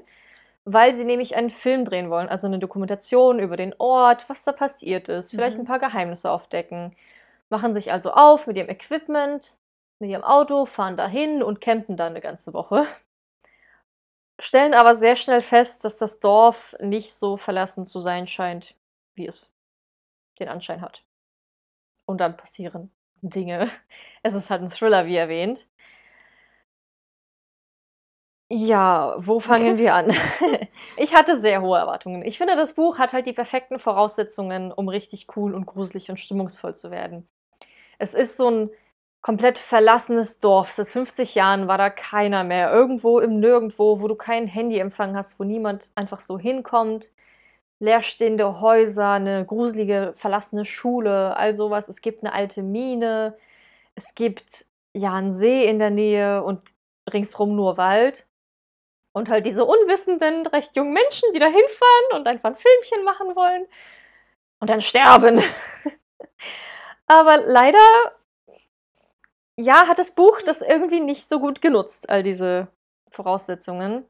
weil 0.64 0.94
sie 0.94 1.04
nämlich 1.04 1.36
einen 1.36 1.50
Film 1.50 1.84
drehen 1.84 2.10
wollen, 2.10 2.28
also 2.28 2.46
eine 2.46 2.58
Dokumentation 2.58 3.38
über 3.38 3.56
den 3.56 3.74
Ort, 3.78 4.28
was 4.28 4.44
da 4.44 4.52
passiert 4.52 5.08
ist, 5.08 5.32
vielleicht 5.34 5.58
ein 5.58 5.62
Mhm. 5.62 5.66
paar 5.66 5.78
Geheimnisse 5.78 6.30
aufdecken. 6.30 6.96
Machen 7.50 7.74
sich 7.74 7.92
also 7.92 8.12
auf 8.12 8.46
mit 8.46 8.56
ihrem 8.56 8.70
Equipment, 8.70 9.56
mit 10.00 10.10
ihrem 10.10 10.24
Auto, 10.24 10.66
fahren 10.66 10.96
dahin 10.96 11.42
und 11.42 11.60
campen 11.60 11.96
dann 11.96 12.10
eine 12.12 12.20
ganze 12.22 12.54
Woche. 12.54 12.86
Stellen 14.38 14.74
aber 14.74 14.94
sehr 14.94 15.16
schnell 15.16 15.42
fest, 15.42 15.84
dass 15.84 15.96
das 15.96 16.20
Dorf 16.20 16.76
nicht 16.80 17.12
so 17.12 17.36
verlassen 17.36 17.84
zu 17.84 17.98
sein 18.00 18.28
scheint, 18.28 18.76
wie 19.16 19.26
es 19.26 19.50
den 20.40 20.48
Anschein 20.48 20.80
hat. 20.82 21.04
Und 22.06 22.18
dann 22.20 22.36
passieren 22.36 22.90
Dinge. 23.22 23.70
Es 24.26 24.32
ist 24.32 24.48
halt 24.48 24.62
ein 24.62 24.70
Thriller, 24.70 25.04
wie 25.06 25.16
erwähnt. 25.16 25.66
Ja, 28.50 29.14
wo 29.18 29.40
fangen 29.40 29.78
wir 29.78 29.94
an? 29.94 30.12
Ich 30.96 31.14
hatte 31.14 31.36
sehr 31.36 31.62
hohe 31.62 31.78
Erwartungen. 31.78 32.22
Ich 32.22 32.38
finde, 32.38 32.56
das 32.56 32.74
Buch 32.74 32.98
hat 32.98 33.12
halt 33.12 33.26
die 33.26 33.32
perfekten 33.32 33.78
Voraussetzungen, 33.78 34.70
um 34.72 34.88
richtig 34.88 35.26
cool 35.36 35.54
und 35.54 35.66
gruselig 35.66 36.10
und 36.10 36.18
stimmungsvoll 36.20 36.74
zu 36.74 36.90
werden. 36.90 37.26
Es 37.98 38.14
ist 38.14 38.36
so 38.36 38.50
ein 38.50 38.70
komplett 39.22 39.58
verlassenes 39.58 40.40
Dorf. 40.40 40.72
Seit 40.72 40.88
50 40.88 41.34
Jahren 41.36 41.68
war 41.68 41.78
da 41.78 41.90
keiner 41.90 42.44
mehr. 42.44 42.72
Irgendwo 42.72 43.20
im 43.20 43.40
Nirgendwo, 43.40 44.00
wo 44.02 44.08
du 44.08 44.16
keinen 44.16 44.48
Handyempfang 44.48 45.16
hast, 45.16 45.40
wo 45.40 45.44
niemand 45.44 45.92
einfach 45.96 46.20
so 46.20 46.38
hinkommt. 46.38 47.12
Leerstehende 47.80 48.60
Häuser, 48.60 49.12
eine 49.12 49.44
gruselige, 49.46 50.12
verlassene 50.16 50.64
Schule, 50.64 51.36
all 51.36 51.54
sowas. 51.54 51.88
Es 51.88 52.02
gibt 52.02 52.24
eine 52.24 52.32
alte 52.34 52.62
Mine. 52.62 53.36
Es 53.94 54.14
gibt 54.14 54.66
ja 54.94 55.14
einen 55.14 55.32
See 55.32 55.66
in 55.68 55.78
der 55.78 55.90
Nähe 55.90 56.42
und 56.44 56.62
ringsrum 57.12 57.56
nur 57.56 57.76
Wald. 57.78 58.26
Und 59.14 59.28
halt 59.28 59.46
diese 59.46 59.64
unwissenden, 59.64 60.44
recht 60.48 60.74
jungen 60.74 60.92
Menschen, 60.92 61.30
die 61.32 61.38
da 61.38 61.46
hinfahren 61.46 62.14
und 62.14 62.26
einfach 62.26 62.50
ein 62.50 62.56
Filmchen 62.56 63.04
machen 63.04 63.36
wollen 63.36 63.66
und 64.58 64.70
dann 64.70 64.80
sterben. 64.80 65.40
Aber 67.06 67.36
leider, 67.38 67.78
ja, 69.56 69.86
hat 69.86 69.98
das 69.98 70.10
Buch 70.10 70.42
das 70.42 70.62
irgendwie 70.62 71.00
nicht 71.00 71.28
so 71.28 71.38
gut 71.38 71.62
genutzt, 71.62 72.10
all 72.10 72.22
diese 72.22 72.68
Voraussetzungen. 73.10 74.04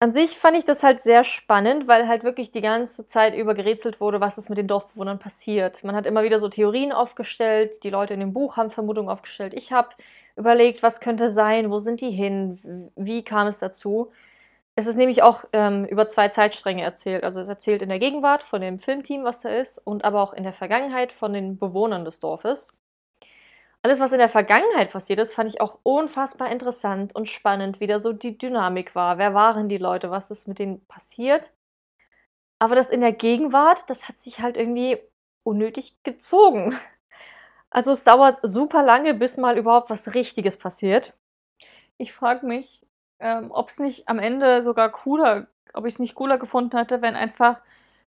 An 0.00 0.10
sich 0.10 0.36
fand 0.36 0.56
ich 0.56 0.64
das 0.64 0.82
halt 0.82 1.00
sehr 1.00 1.22
spannend, 1.22 1.86
weil 1.86 2.08
halt 2.08 2.24
wirklich 2.24 2.50
die 2.50 2.60
ganze 2.60 3.06
Zeit 3.06 3.36
über 3.36 3.54
gerätselt 3.54 4.00
wurde, 4.00 4.20
was 4.20 4.36
ist 4.36 4.48
mit 4.48 4.58
den 4.58 4.66
Dorfbewohnern 4.66 5.20
passiert. 5.20 5.84
Man 5.84 5.94
hat 5.94 6.06
immer 6.06 6.24
wieder 6.24 6.40
so 6.40 6.48
Theorien 6.48 6.90
aufgestellt, 6.90 7.84
die 7.84 7.90
Leute 7.90 8.14
in 8.14 8.18
dem 8.18 8.32
Buch 8.32 8.56
haben 8.56 8.70
Vermutungen 8.70 9.08
aufgestellt. 9.08 9.54
Ich 9.54 9.70
habe 9.70 9.90
überlegt, 10.36 10.82
was 10.82 11.00
könnte 11.00 11.30
sein, 11.30 11.70
wo 11.70 11.78
sind 11.78 12.00
die 12.00 12.10
hin, 12.10 12.90
wie 12.96 13.24
kam 13.24 13.46
es 13.46 13.58
dazu. 13.58 14.12
Es 14.74 14.86
ist 14.86 14.96
nämlich 14.96 15.22
auch 15.22 15.44
ähm, 15.52 15.84
über 15.84 16.06
zwei 16.06 16.28
Zeitstränge 16.28 16.82
erzählt. 16.82 17.24
Also 17.24 17.40
es 17.40 17.48
erzählt 17.48 17.82
in 17.82 17.90
der 17.90 17.98
Gegenwart 17.98 18.42
von 18.42 18.60
dem 18.60 18.78
Filmteam, 18.78 19.24
was 19.24 19.42
da 19.42 19.50
ist, 19.50 19.78
und 19.84 20.04
aber 20.04 20.22
auch 20.22 20.32
in 20.32 20.44
der 20.44 20.52
Vergangenheit 20.54 21.12
von 21.12 21.32
den 21.32 21.58
Bewohnern 21.58 22.04
des 22.04 22.20
Dorfes. 22.20 22.76
Alles, 23.82 23.98
was 24.00 24.12
in 24.12 24.18
der 24.18 24.28
Vergangenheit 24.28 24.92
passiert 24.92 25.18
ist, 25.18 25.34
fand 25.34 25.50
ich 25.50 25.60
auch 25.60 25.78
unfassbar 25.82 26.50
interessant 26.52 27.14
und 27.16 27.28
spannend, 27.28 27.80
wie 27.80 27.88
da 27.88 27.98
so 27.98 28.12
die 28.12 28.38
Dynamik 28.38 28.94
war. 28.94 29.18
Wer 29.18 29.34
waren 29.34 29.68
die 29.68 29.78
Leute? 29.78 30.10
Was 30.10 30.30
ist 30.30 30.46
mit 30.48 30.58
denen 30.60 30.86
passiert? 30.86 31.52
Aber 32.60 32.76
das 32.76 32.90
in 32.90 33.00
der 33.00 33.12
Gegenwart, 33.12 33.90
das 33.90 34.08
hat 34.08 34.18
sich 34.18 34.40
halt 34.40 34.56
irgendwie 34.56 34.98
unnötig 35.42 36.00
gezogen. 36.04 36.78
Also 37.72 37.90
es 37.92 38.04
dauert 38.04 38.38
super 38.42 38.82
lange, 38.82 39.14
bis 39.14 39.38
mal 39.38 39.56
überhaupt 39.56 39.88
was 39.90 40.14
Richtiges 40.14 40.58
passiert. 40.58 41.14
Ich 41.96 42.12
frage 42.12 42.46
mich, 42.46 42.86
ähm, 43.18 43.50
ob 43.50 43.70
es 43.70 43.78
nicht 43.78 44.08
am 44.08 44.18
Ende 44.18 44.62
sogar 44.62 44.90
cooler, 44.90 45.46
ob 45.72 45.86
ich 45.86 45.94
es 45.94 46.00
nicht 46.00 46.14
cooler 46.14 46.36
gefunden 46.38 46.76
hätte, 46.76 47.00
wenn 47.00 47.16
einfach 47.16 47.62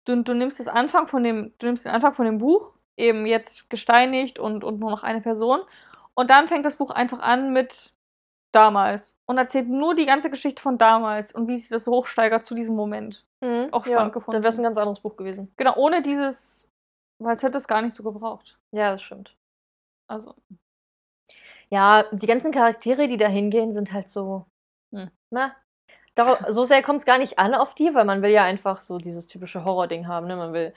du, 0.05 0.23
du 0.23 0.35
nimmst 0.35 0.61
das 0.61 0.69
Anfang 0.69 1.07
von 1.07 1.23
dem, 1.23 1.55
du 1.59 1.67
nimmst 1.67 1.87
den 1.87 1.93
Anfang 1.93 2.13
von 2.13 2.27
dem 2.27 2.39
Buch, 2.39 2.73
eben 2.97 3.27
jetzt 3.27 3.71
gesteinigt 3.71 4.39
und, 4.39 4.63
und 4.63 4.79
nur 4.79 4.91
noch 4.91 5.03
eine 5.03 5.21
Person, 5.21 5.61
und 6.15 6.31
dann 6.31 6.49
fängt 6.49 6.65
das 6.65 6.77
Buch 6.77 6.91
einfach 6.91 7.19
an 7.19 7.53
mit 7.53 7.93
damals 8.53 9.15
und 9.27 9.37
erzählt 9.37 9.69
nur 9.69 9.95
die 9.95 10.07
ganze 10.07 10.31
Geschichte 10.31 10.63
von 10.63 10.79
damals 10.79 11.33
und 11.33 11.47
wie 11.47 11.57
sich 11.59 11.69
das 11.69 11.87
hochsteigert 11.87 12.45
zu 12.45 12.55
diesem 12.55 12.75
Moment. 12.75 13.25
Mhm, 13.43 13.69
Auch 13.73 13.85
ja, 13.85 13.93
spannend 13.93 14.15
gefunden. 14.15 14.37
Dann 14.37 14.43
wäre 14.43 14.53
es 14.53 14.59
ein 14.59 14.63
ganz 14.63 14.79
anderes 14.79 15.01
Buch 15.01 15.17
gewesen. 15.17 15.53
Genau, 15.57 15.77
ohne 15.77 16.01
dieses, 16.01 16.67
weil 17.19 17.37
es 17.37 17.43
hätte 17.43 17.59
es 17.59 17.69
gar 17.69 17.83
nicht 17.83 17.95
so 17.95 18.03
gebraucht. 18.03 18.59
Ja, 18.73 18.93
das 18.93 19.03
stimmt. 19.03 19.37
Also, 20.09 20.35
Ja, 21.69 22.05
die 22.13 22.27
ganzen 22.27 22.53
Charaktere, 22.53 23.09
die 23.09 23.17
da 23.17 23.27
hingehen, 23.29 23.73
sind 23.73 23.93
halt 23.93 24.09
so. 24.09 24.47
Hm. 24.93 25.11
Na, 25.31 25.53
darauf, 26.15 26.39
so 26.49 26.65
sehr 26.65 26.83
kommt 26.83 27.01
es 27.01 27.07
gar 27.07 27.19
nicht 27.19 27.39
an 27.39 27.55
auf 27.55 27.75
die, 27.75 27.95
weil 27.95 28.05
man 28.05 28.23
will 28.23 28.31
ja 28.31 28.45
einfach 28.45 28.81
so 28.81 28.99
dieses 28.99 29.27
typische 29.27 29.65
Horror-Ding 29.65 30.07
haben. 30.07 30.27
Ne? 30.29 30.37
Man 30.37 30.53
will, 30.53 30.73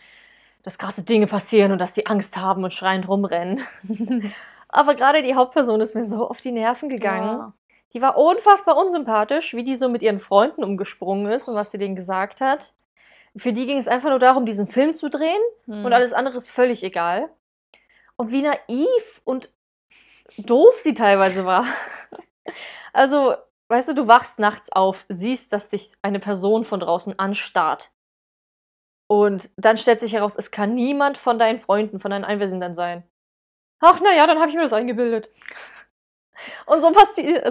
dass 0.64 0.78
krasse 0.80 1.04
Dinge 1.04 1.28
passieren 1.28 1.72
und 1.72 1.80
dass 1.80 1.94
die 1.94 2.08
Angst 2.08 2.38
haben 2.38 2.64
und 2.64 2.74
schreiend 2.74 3.08
rumrennen. 3.08 3.62
Aber 4.70 4.96
gerade 4.96 5.22
die 5.24 5.36
Hauptperson 5.36 5.82
ist 5.82 5.96
mir 5.96 6.04
so 6.04 6.28
auf 6.30 6.42
die 6.42 6.52
Nerven 6.52 6.90
gegangen. 6.90 7.28
ja. 7.28 7.54
Die 7.94 8.02
war 8.04 8.18
unfassbar 8.18 8.78
unsympathisch, 8.78 9.56
wie 9.56 9.64
die 9.64 9.76
so 9.76 9.90
mit 9.90 10.04
ihren 10.04 10.20
Freunden 10.20 10.64
umgesprungen 10.64 11.32
ist 11.32 11.48
und 11.48 11.56
was 11.56 11.72
sie 11.72 11.80
denen 11.80 11.96
gesagt 11.96 12.40
hat. 12.40 12.74
Für 13.36 13.52
die 13.52 13.66
ging 13.66 13.80
es 13.80 13.88
einfach 13.88 14.10
nur 14.10 14.20
darum, 14.20 14.46
diesen 14.46 14.68
Film 14.68 14.94
zu 14.94 15.10
drehen 15.10 15.42
Hm. 15.66 15.86
und 15.86 15.94
alles 15.94 16.14
andere 16.14 16.38
ist 16.38 16.52
völlig 16.52 16.84
egal. 16.84 17.30
Und 18.20 18.32
wie 18.32 18.42
naiv 18.42 19.22
und 19.24 19.50
doof 20.38 20.82
sie 20.82 20.94
teilweise 20.94 21.46
war. 21.46 21.66
Also, 22.92 23.36
weißt 23.68 23.90
du, 23.90 23.94
du 23.94 24.08
wachst 24.08 24.40
nachts 24.40 24.72
auf, 24.72 25.06
siehst, 25.10 25.54
dass 25.54 25.70
dich 25.70 25.92
eine 26.02 26.20
Person 26.20 26.64
von 26.64 26.80
draußen 26.80 27.20
anstarrt. 27.20 27.92
Und 29.08 29.52
dann 29.56 29.78
stellt 29.78 30.00
sich 30.00 30.14
heraus, 30.14 30.36
es 30.36 30.50
kann 30.50 30.74
niemand 30.74 31.20
von 31.20 31.38
deinen 31.38 31.60
Freunden, 31.60 32.00
von 32.00 32.10
deinen 32.10 32.26
Einwesenden 32.26 32.74
sein. 32.74 33.04
Ach, 33.80 34.02
naja, 34.02 34.26
dann 34.26 34.40
habe 34.40 34.50
ich 34.50 34.56
mir 34.56 34.64
das 34.64 34.74
eingebildet. 34.74 35.30
Und 36.66 36.82
so, 36.82 36.92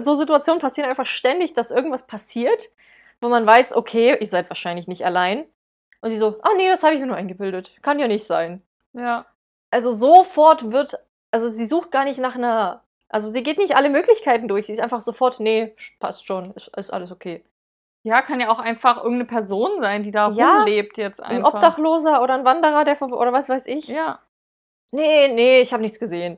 so 0.01 0.15
Situationen 0.15 0.59
passieren 0.59 0.89
einfach 0.89 1.05
ständig, 1.05 1.53
dass 1.53 1.71
irgendwas 1.71 2.05
passiert, 2.05 2.69
wo 3.21 3.29
man 3.29 3.45
weiß, 3.45 3.73
okay, 3.73 4.17
ihr 4.19 4.27
seid 4.27 4.49
wahrscheinlich 4.49 4.89
nicht 4.89 5.05
allein. 5.05 5.45
Und 6.01 6.11
sie 6.11 6.17
so, 6.17 6.37
ah 6.41 6.53
nee, 6.57 6.67
das 6.67 6.83
habe 6.83 6.95
ich 6.95 6.99
mir 6.99 7.07
nur 7.07 7.15
eingebildet. 7.15 7.81
Kann 7.81 7.97
ja 7.97 8.09
nicht 8.09 8.25
sein. 8.25 8.61
Ja. 8.91 9.25
Also 9.71 9.91
sofort 9.91 10.71
wird, 10.71 10.97
also 11.31 11.47
sie 11.47 11.65
sucht 11.65 11.91
gar 11.91 12.03
nicht 12.05 12.19
nach 12.19 12.35
einer, 12.35 12.83
also 13.09 13.29
sie 13.29 13.43
geht 13.43 13.57
nicht 13.57 13.75
alle 13.75 13.89
Möglichkeiten 13.89 14.47
durch. 14.47 14.65
Sie 14.65 14.73
ist 14.73 14.79
einfach 14.81 15.01
sofort, 15.01 15.39
nee, 15.39 15.75
passt 15.99 16.25
schon, 16.27 16.53
ist, 16.55 16.69
ist 16.77 16.91
alles 16.91 17.11
okay. 17.11 17.43
Ja, 18.03 18.21
kann 18.21 18.39
ja 18.39 18.49
auch 18.49 18.59
einfach 18.59 18.97
irgendeine 18.97 19.25
Person 19.25 19.79
sein, 19.79 20.03
die 20.03 20.11
da 20.11 20.29
Ja, 20.31 20.57
rumlebt 20.59 20.97
jetzt 20.97 21.21
Ein 21.21 21.37
einfach. 21.37 21.55
Obdachloser 21.55 22.21
oder 22.23 22.35
ein 22.35 22.45
Wanderer, 22.45 22.85
der 22.85 22.95
vor- 22.95 23.11
oder 23.11 23.33
was 23.33 23.49
weiß 23.49 23.65
ich. 23.67 23.87
Ja. 23.89 24.19
Nee, 24.91 25.27
nee, 25.33 25.59
ich 25.61 25.71
habe 25.73 25.83
nichts 25.83 25.99
gesehen. 25.99 26.37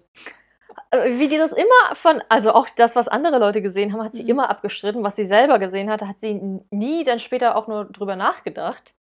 Äh, 0.90 1.20
Wie 1.20 1.28
die 1.28 1.38
das 1.38 1.54
immer 1.54 1.96
von, 1.96 2.22
also 2.30 2.52
auch 2.54 2.68
das, 2.76 2.96
was 2.96 3.08
andere 3.08 3.38
Leute 3.38 3.62
gesehen 3.62 3.94
haben, 3.94 4.04
hat 4.04 4.12
sie 4.14 4.24
Mhm. 4.24 4.30
immer 4.30 4.50
abgestritten. 4.50 5.04
Was 5.04 5.16
sie 5.16 5.24
selber 5.26 5.60
gesehen 5.60 5.90
hatte, 5.90 6.08
hat 6.08 6.18
sie 6.18 6.34
nie 6.72 7.04
dann 7.06 7.20
später 7.20 7.56
auch 7.56 7.68
nur 7.68 7.86
drüber 7.86 8.16
nachgedacht. 8.16 8.96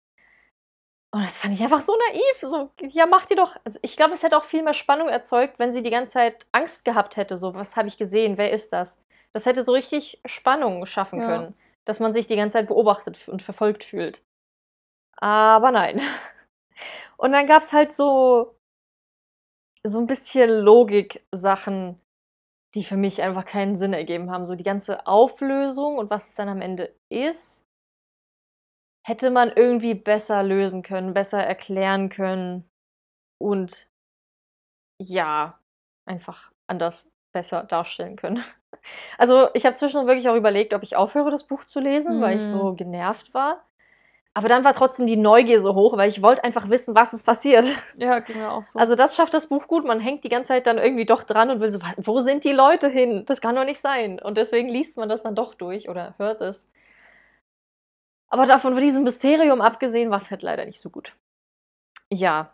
Und 1.13 1.25
das 1.25 1.39
fand 1.39 1.55
ich 1.55 1.63
einfach 1.63 1.81
so 1.81 1.95
naiv. 2.11 2.23
So, 2.43 2.71
ja, 2.83 3.07
mach 3.07 3.27
die 3.27 3.35
doch. 3.37 3.57
Also 3.65 3.79
ich 3.83 3.97
glaube, 3.97 4.15
es 4.15 4.23
hätte 4.23 4.37
auch 4.37 4.45
viel 4.45 4.63
mehr 4.63 4.75
Spannung 4.75 5.09
erzeugt, 5.09 5.59
wenn 5.59 5.73
sie 5.73 5.83
die 5.83 5.91
ganze 5.91 6.13
Zeit 6.15 6.47
Angst 6.53 6.85
gehabt 6.85 7.17
hätte. 7.17 7.39
So, 7.39 7.55
was 7.55 7.77
habe 7.77 7.89
ich 7.89 7.97
gesehen? 7.97 8.37
Wer 8.39 8.51
ist 8.53 8.73
das? 8.73 9.01
Das 9.33 9.47
hätte 9.47 9.63
so 9.63 9.73
richtig 9.73 10.21
Spannung 10.27 10.85
schaffen 10.87 11.21
Ja. 11.21 11.27
können, 11.27 11.55
dass 11.85 12.01
man 12.01 12.13
sich 12.13 12.27
die 12.27 12.37
ganze 12.37 12.55
Zeit 12.59 12.69
beobachtet 12.69 13.29
und 13.29 13.43
verfolgt 13.43 13.85
fühlt. 13.85 14.23
Aber 15.19 15.71
nein. 15.73 16.01
Und 17.19 17.33
dann 17.33 17.47
gab 17.47 17.63
es 17.63 17.73
halt 17.73 17.93
so, 17.93 18.55
so 19.85 19.99
ein 19.99 20.07
bisschen 20.07 20.51
Logik-Sachen, 20.51 22.01
die 22.75 22.85
für 22.85 22.97
mich 22.99 23.23
einfach 23.23 23.47
keinen 23.47 23.77
Sinn 23.77 23.95
ergeben 23.95 24.31
haben. 24.33 24.47
So 24.47 24.57
die 24.57 24.65
ganze 24.65 25.07
Auflösung 25.09 25.99
und 25.99 26.11
was 26.11 26.31
es 26.31 26.37
dann 26.37 26.51
am 26.51 26.63
Ende 26.63 26.95
ist, 27.11 27.66
hätte 29.07 29.31
man 29.31 29.53
irgendwie 29.55 29.95
besser 29.95 30.43
lösen 30.43 30.83
können, 30.83 31.15
besser 31.15 31.43
erklären 31.43 32.09
können. 32.11 32.69
Und 33.39 33.89
ja, 34.99 35.59
einfach 36.07 36.51
anders 36.67 37.13
besser 37.33 37.65
darstellen 37.65 38.17
können. 38.17 38.43
Also, 39.19 39.49
ich 39.55 39.67
habe 39.67 39.77
zwischendurch 39.77 40.09
wirklich 40.09 40.29
auch 40.29 40.37
überlegt, 40.37 40.75
ob 40.75 40.83
ich 40.83 40.97
aufhöre, 40.97 41.31
das 41.31 41.47
Buch 41.47 41.65
zu 41.65 41.81
lesen, 41.81 42.21
weil 42.21 42.37
ich 42.37 42.45
Mhm. 42.45 42.49
so 42.49 42.75
genervt 42.75 43.35
war. 43.35 43.65
Aber 44.35 44.49
dann 44.49 44.65
war 44.65 44.75
trotzdem 44.75 45.07
die 45.07 45.17
Neugier 45.17 45.61
so 45.61 45.75
hoch, 45.75 45.97
weil 45.97 46.09
ich 46.11 46.23
wollte 46.23 46.45
einfach 46.45 46.71
wissen, 46.71 46.95
was 46.95 47.13
ist 47.15 47.25
passiert. 47.25 47.67
Ja, 47.95 48.21
ging 48.21 48.39
mir 48.39 48.51
auch 48.53 48.65
so. 48.65 48.81
Also, 48.81 48.95
das 48.97 49.17
schafft 49.17 49.35
das 49.35 49.49
Buch 49.49 49.69
gut. 49.69 49.85
Man 49.87 50.01
hängt 50.01 50.25
die 50.25 50.29
ganze 50.29 50.49
Zeit 50.49 50.67
dann 50.67 50.79
irgendwie 50.79 51.07
doch 51.07 51.25
dran 51.25 51.51
und 51.51 51.61
will 51.61 51.71
so: 51.71 51.81
„Wa 51.83 51.95
wo 51.99 52.21
sind 52.21 52.45
die 52.45 52.53
Leute 52.53 52.89
hin? 52.89 53.25
Das 53.27 53.41
kann 53.41 53.57
doch 53.57 53.65
nicht 53.65 53.81
sein.“ 53.81 54.21
Und 54.21 54.37
deswegen 54.39 54.69
liest 54.69 54.97
man 54.99 55.09
das 55.09 55.23
dann 55.23 55.35
doch 55.35 55.55
durch 55.55 55.89
oder 55.89 56.15
hört 56.19 56.41
es. 56.43 56.73
Aber 58.31 58.47
davon 58.47 58.72
von 58.74 58.83
diesem 58.83 59.05
Mysterium 59.05 59.61
abgesehen 59.61 60.11
war's 60.11 60.31
halt 60.31 60.43
leider 60.43 60.64
nicht 60.64 60.81
so 60.81 60.91
gut. 60.91 61.14
Ja. 62.12 62.53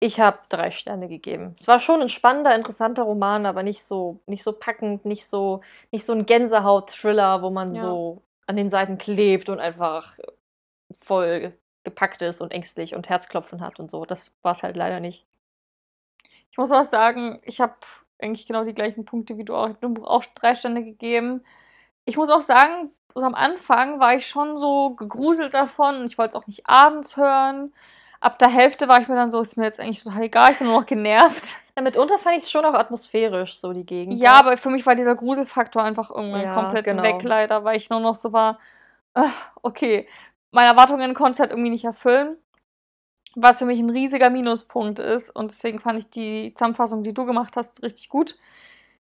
Ich 0.00 0.20
habe 0.20 0.38
3 0.50 0.70
Sterne 0.72 1.08
gegeben. 1.08 1.56
Es 1.60 1.68
war 1.68 1.80
schon 1.80 2.02
'n 2.02 2.08
spannender, 2.10 2.54
interessanter 2.56 3.02
Roman, 3.04 3.46
aber 3.46 3.62
nicht 3.62 3.82
so 3.84 4.20
nicht 4.26 4.42
so 4.44 4.52
packend, 4.52 5.04
nicht 5.06 5.26
so 5.26 5.62
nicht 5.92 6.04
so 6.04 6.12
'n 6.14 6.26
Gänsehaut-Thriller, 6.26 7.42
wo 7.42 7.50
man 7.50 7.74
Ja. 7.74 7.80
so 7.82 8.22
an 8.46 8.56
den 8.56 8.70
Seiten 8.70 8.98
klebt 8.98 9.48
und 9.50 9.60
einfach 9.60 10.18
voll 11.02 11.54
gepackt 11.84 12.22
ist 12.22 12.40
und 12.42 12.52
ängstlich 12.52 12.94
und 12.96 13.08
Herzklopfen 13.10 13.60
hat 13.62 13.80
und 13.80 13.90
so. 13.90 14.04
Das 14.06 14.32
war's 14.42 14.62
halt 14.64 14.76
leider 14.76 15.00
nicht. 15.00 15.24
Ich 16.52 16.58
muss 16.58 16.72
auch 16.72 16.82
sagen, 16.82 17.40
ich 17.44 17.60
habe 17.60 17.74
eigentlich 18.18 18.46
genau 18.46 18.64
die 18.64 18.74
gleichen 18.74 19.04
Punkte 19.04 19.38
wie 19.38 19.44
du 19.44 19.54
auch. 19.54 19.66
Ich 19.66 19.70
habe 19.74 19.80
dem 19.86 19.94
Buch 19.94 20.06
auch 20.06 20.24
3 20.34 20.54
Sterne 20.54 20.84
gegeben. 20.84 21.44
Ich 22.04 22.16
muss 22.16 22.28
auch 22.30 22.40
sagen, 22.42 22.90
so 23.14 23.22
am 23.22 23.34
Anfang 23.34 24.00
war 24.00 24.14
ich 24.14 24.26
schon 24.26 24.58
so 24.58 24.90
gegruselt 24.90 25.54
davon 25.54 25.96
und 26.00 26.06
ich 26.06 26.18
wollte 26.18 26.36
es 26.36 26.42
auch 26.42 26.46
nicht 26.46 26.68
abends 26.68 27.16
hören. 27.16 27.72
Ab 28.20 28.38
der 28.38 28.48
Hälfte 28.50 28.88
war 28.88 29.00
ich 29.00 29.08
mir 29.08 29.14
dann 29.16 29.30
so: 29.30 29.40
„Ist 29.40 29.56
mir 29.56 29.64
jetzt 29.64 29.80
eigentlich 29.80 30.02
total 30.04 30.22
egal, 30.22 30.52
ich 30.52 30.58
bin 30.58 30.66
nur 30.66 30.80
noch 30.80 30.86
genervt.“ 30.86 31.56
Ja, 31.76 31.82
mitunter 31.82 32.18
fand 32.18 32.36
ich's 32.36 32.50
schon 32.50 32.64
auch 32.64 32.74
atmosphärisch, 32.74 33.54
so 33.56 33.72
die 33.72 33.86
Gegend 33.86 34.20
Ja, 34.20 34.32
aber 34.34 34.56
für 34.58 34.70
mich 34.70 34.84
war 34.86 34.94
dieser 34.94 35.14
Gruselfaktor 35.14 35.82
einfach 35.82 36.10
irgendwann 36.10 36.42
Ja, 36.42 36.54
komplett 36.54 36.84
genau. 36.84 37.02
weg 37.02 37.22
leider, 37.22 37.64
weil 37.64 37.76
ich 37.76 37.88
nur 37.90 38.00
noch 38.00 38.16
so 38.16 38.32
war: 38.32 38.58
„Ah, 39.14 39.30
okay.“ 39.62 40.06
Meine 40.50 40.68
Erwartungen 40.70 41.14
konnt's 41.14 41.38
halt 41.40 41.50
irgendwie 41.52 41.70
nicht 41.70 41.84
erfüllen, 41.84 42.36
was 43.36 43.58
für 43.58 43.66
mich 43.66 43.80
'n 43.80 43.90
riesiger 43.90 44.30
Minuspunkt 44.30 44.98
ist 44.98 45.30
und 45.30 45.50
deswegen 45.52 45.78
fand 45.78 45.98
ich 45.98 46.10
die 46.10 46.54
Zusammenfassung, 46.54 47.04
die 47.04 47.14
du 47.14 47.24
gemacht 47.26 47.56
hast, 47.56 47.82
richtig 47.82 48.08
gut. 48.08 48.36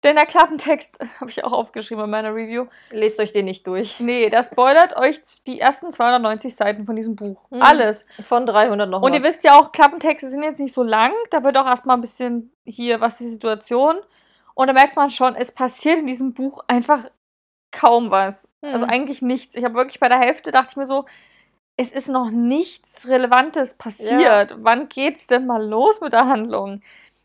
Denn 0.02 0.16
der 0.16 0.26
Klappentext 0.26 0.98
habe 1.20 1.30
ich 1.30 1.44
auch 1.44 1.52
aufgeschrieben 1.52 2.04
in 2.04 2.10
meiner 2.10 2.34
Review. 2.34 2.66
Lest 2.90 3.20
euch 3.20 3.32
den 3.32 3.44
nicht 3.44 3.66
durch. 3.66 4.00
Ne, 4.00 4.28
der 4.30 4.42
spoilert 4.42 4.96
euch 4.96 5.20
die 5.46 5.60
ersten 5.60 5.90
290 5.90 6.54
Seiten 6.56 6.86
von 6.86 6.96
diesem 6.96 7.16
Buch. 7.16 7.44
Mhm. 7.50 7.62
Alles. 7.62 8.06
Von 8.24 8.46
300 8.46 8.88
noch 8.88 9.02
Und 9.02 9.12
ihr 9.14 9.22
was. 9.22 9.28
wisst 9.30 9.44
ja 9.44 9.58
auch, 9.58 9.72
Klappentexte 9.72 10.28
sind 10.28 10.42
jetzt 10.42 10.60
nicht 10.60 10.72
so 10.72 10.82
lang. 10.82 11.12
Da 11.30 11.44
wird 11.44 11.56
auch 11.58 11.66
erst 11.66 11.84
mal 11.86 11.94
'n 11.94 12.00
bisschen 12.00 12.52
hier, 12.64 13.00
was 13.00 13.18
die 13.18 13.28
Situation? 13.28 13.96
Und 14.54 14.66
da 14.66 14.72
merkt 14.72 14.96
man 14.96 15.10
schon, 15.10 15.34
es 15.36 15.52
passiert 15.52 15.98
in 15.98 16.06
diesem 16.06 16.32
Buch 16.34 16.62
einfach 16.66 17.10
kaum 17.72 18.10
was. 18.10 18.48
Also, 18.62 18.86
Mhm. 18.86 18.90
eigentlich 18.92 19.22
nichts. 19.22 19.54
Ich 19.54 19.64
habe 19.64 19.74
wirklich 19.74 20.00
bei 20.00 20.08
der 20.08 20.18
Hälfte 20.18 20.50
dachte 20.50 20.72
ich 20.72 20.76
mir 20.76 20.86
so: 20.86 21.04
„Es 21.76 21.92
ist 21.92 22.08
noch 22.08 22.30
nichts 22.30 23.06
Relevantes 23.08 23.74
passiert. 23.74 24.54
Wann 24.58 24.88
geht's 24.88 25.26
denn 25.28 25.46
mal 25.46 25.62
los 25.64 26.00
mit 26.00 26.12
der 26.12 26.26
Handlung?“ 26.26 26.82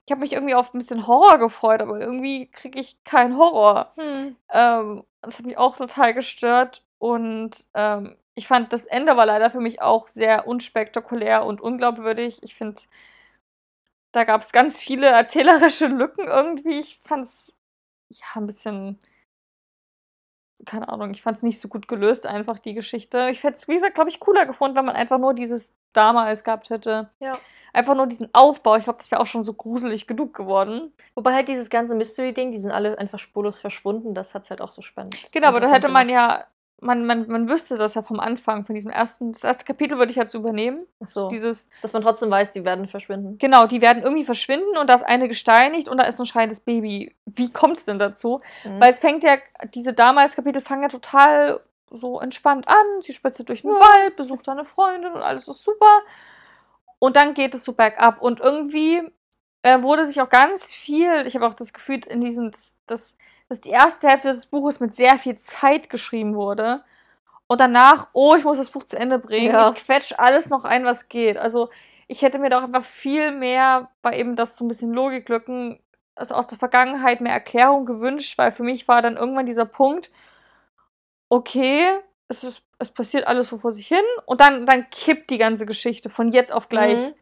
Ich 0.07 0.11
habe 0.11 0.21
mich 0.21 0.33
irgendwie 0.33 0.53
auf 0.53 0.71
'n 0.73 0.77
bisschen 0.77 1.07
Horror 1.07 1.39
gefreut, 1.39 1.81
aber 1.81 1.99
irgendwie 1.99 2.45
kriege 2.51 2.79
ich 2.79 3.03
keinen 3.03 3.37
Horror. 3.37 3.91
Mhm. 3.97 4.35
Ähm, 4.51 5.03
das 5.21 5.39
hat 5.39 5.45
mich 5.47 5.57
auch 5.57 5.75
total 5.75 6.13
gestört 6.13 6.83
und, 6.99 7.67
ähm, 7.73 8.15
ich 8.35 8.47
fand, 8.47 8.71
das 8.73 8.85
Ende 8.85 9.15
war 9.17 9.25
leider 9.25 9.49
für 9.49 9.61
mich 9.61 9.81
auch 9.81 10.07
sehr 10.07 10.45
unspektakulär 10.47 11.45
und 11.45 11.59
unglaubwürdig. 11.61 12.39
Ich 12.43 12.53
finde 12.53 12.81
da 14.15 14.23
gab's 14.23 14.53
ganz 14.53 14.81
viele 14.81 15.07
erzählerische 15.07 15.87
Lücken 15.87 16.27
irgendwie. 16.27 16.79
Ich 16.79 17.01
fand's, 17.03 17.57
ja, 18.09 18.25
'n 18.41 18.45
bisschen 18.47 18.99
keine 20.65 20.87
Ahnung, 20.89 21.11
ich 21.11 21.21
fand's 21.21 21.43
nicht 21.43 21.59
so 21.59 21.67
gut 21.67 21.87
gelöst 21.87 22.25
einfach, 22.25 22.59
die 22.59 22.73
Geschichte. 22.73 23.29
Ich 23.31 23.43
hätte 23.43 23.57
es, 23.57 23.67
wie 23.67 23.73
gesagt, 23.73 23.95
glaube 23.95 24.09
ich, 24.09 24.19
cooler 24.19 24.45
gefunden, 24.45 24.75
wenn 24.77 24.85
man 24.85 24.95
einfach 24.95 25.17
nur 25.19 25.33
dieses 25.33 25.73
damals 25.93 26.43
gehabt 26.43 26.69
hätte. 26.69 27.09
Ja. 27.19 27.41
Einfach 27.75 27.93
nur 27.93 28.07
diesen 28.07 28.29
Aufbau. 28.33 28.77
Ich 28.77 28.85
glaube, 28.85 28.99
das 28.99 29.11
wäre 29.11 29.19
auch 29.21 29.25
schon 29.25 29.43
so 29.43 29.51
gruselig 29.53 30.07
genug 30.07 30.33
geworden. 30.33 30.93
Wobei 31.13 31.33
halt 31.33 31.49
dieses 31.49 31.69
ganze 31.69 31.93
Mystery-Ding, 31.93 32.53
die 32.53 32.57
sind 32.57 32.71
alle 32.71 32.97
einfach 32.97 33.19
spurlos 33.19 33.59
verschwunden. 33.59 34.13
Das 34.15 34.33
hat's 34.33 34.49
halt 34.49 34.61
auch 34.61 34.71
so 34.71 34.81
spannend 34.81 35.17
Genau, 35.33 35.47
aber 35.49 35.59
da 35.59 35.65
interessant 35.67 35.83
hätte 35.83 35.91
man 35.93 36.07
ja 36.07 36.45
man 36.79 37.05
man 37.05 37.27
man 37.27 37.49
wüsste 37.49 37.77
das 37.77 37.95
ja 37.95 38.01
vom 38.01 38.21
Anfang, 38.21 38.65
von 38.65 38.75
diesem 38.75 38.91
ersten 38.91 39.33
das 39.33 39.43
erste 39.43 39.65
Kapitel 39.65 39.97
würde 39.97 40.11
ich 40.11 40.15
jetzt 40.15 40.33
übernehmen. 40.33 40.85
Ach 41.03 41.07
so. 41.09 41.27
Dieses 41.27 41.67
Dass 41.81 41.91
man 41.91 42.01
trotzdem 42.01 42.29
weiß, 42.31 42.53
die 42.53 42.63
werden 42.63 42.87
verschwinden. 42.87 43.37
genau, 43.39 43.65
die 43.65 43.81
werden 43.81 44.03
irgendwie 44.03 44.23
verschwinden 44.23 44.77
und 44.79 44.89
da 44.89 44.93
ist 44.93 45.03
eine 45.03 45.27
gesteinigt 45.27 45.89
und 45.89 45.97
da 45.97 46.03
ist 46.05 46.17
'n 46.21 46.25
schreiendes 46.25 46.61
Baby. 46.61 47.13
Wie 47.25 47.51
kommt's 47.51 47.83
denn 47.83 47.99
dazu? 47.99 48.39
Mhm. 48.63 48.79
Weil 48.79 48.89
es 48.91 48.99
fängt 48.99 49.25
ja 49.25 49.35
diese 49.73 49.91
damals 49.91 50.33
Kapitel 50.35 50.61
fangen 50.61 50.83
ja 50.83 50.87
total 50.89 51.59
so 51.91 52.21
entspannt 52.21 52.69
an. 52.69 52.85
Sie 53.01 53.11
spaziert 53.11 53.49
durch 53.49 53.65
'n 53.65 53.69
Ja. 53.69 53.79
Wald, 53.81 54.15
besucht 54.15 54.47
da 54.47 54.55
'ne 54.55 54.63
Freundin 54.63 55.11
und 55.11 55.21
alles 55.21 55.47
ist 55.49 55.61
super. 55.63 56.01
Und 57.05 57.17
dann 57.17 57.35
geht 57.35 57.53
es 57.53 57.63
so 57.63 57.73
bergab 57.73 58.19
und 58.19 58.39
irgendwie, 58.39 58.99
äh, 59.61 59.83
wurde 59.83 60.07
sich 60.07 60.21
auch 60.21 60.29
ganz 60.29 60.73
viel 60.73 61.27
ich 61.27 61.35
habe 61.35 61.45
auch 61.47 61.53
das 61.53 61.71
Gefühl, 61.71 61.99
in 62.07 62.19
diesem 62.19 62.49
dass 62.49 62.79
dass 62.87 63.15
dass 63.47 63.61
die 63.61 63.69
erste 63.69 64.07
Hälfte 64.09 64.29
des 64.29 64.47
Buches 64.47 64.79
mit 64.79 64.95
sehr 64.95 65.19
viel 65.19 65.37
Zeit 65.37 65.91
geschrieben 65.91 66.33
wurde 66.35 66.83
und 67.47 67.61
danach: 67.61 68.09
„Oh, 68.13 68.35
ich 68.37 68.43
muss 68.45 68.57
das 68.59 68.71
Buch 68.71 68.83
zu 68.83 68.97
Ende 68.99 69.19
bringen. 69.19 69.53
Ja. 69.53 69.69
Ich 69.69 69.75
quetsche 69.75 70.19
alles 70.19 70.49
noch 70.49 70.65
ein, 70.65 70.85
was 70.85 71.09
geht.“ 71.09 71.37
Also, 71.37 71.69
ich 72.07 72.21
hätte 72.23 72.39
mir 72.39 72.49
doch 72.51 72.63
einfach 72.63 72.83
viel 72.83 73.31
mehr 73.33 73.89
bei 74.03 74.17
eben 74.19 74.35
das 74.35 74.57
so 74.57 74.65
'n 74.65 74.69
bisschen 74.69 74.93
Logiklücken, 74.93 75.79
also, 76.15 76.35
aus 76.35 76.47
der 76.47 76.59
Vergangenheit 76.59 77.21
mehr 77.21 77.33
Erklärung 77.33 77.85
gewünscht, 77.85 78.37
weil 78.39 78.51
für 78.51 78.63
mich 78.63 78.87
war 78.87 79.01
dann 79.03 79.17
irgendwann 79.17 79.45
dieser 79.47 79.65
Punkt 79.65 80.09
okay, 81.31 81.99
es 82.29 82.43
ist 82.43 82.63
es 82.79 82.91
passiert 82.91 83.27
alles 83.27 83.49
so 83.49 83.57
vor 83.57 83.71
sich 83.71 83.87
hin 83.87 84.03
und 84.25 84.41
dann 84.41 84.65
dann 84.65 84.89
kippt 84.91 85.29
die 85.29 85.37
ganze 85.37 85.65
Geschichte 85.65 86.09
von 86.09 86.29
jetzt 86.29 86.51
auf 86.53 86.69
gleich, 86.69 87.11
Mhm. 87.11 87.15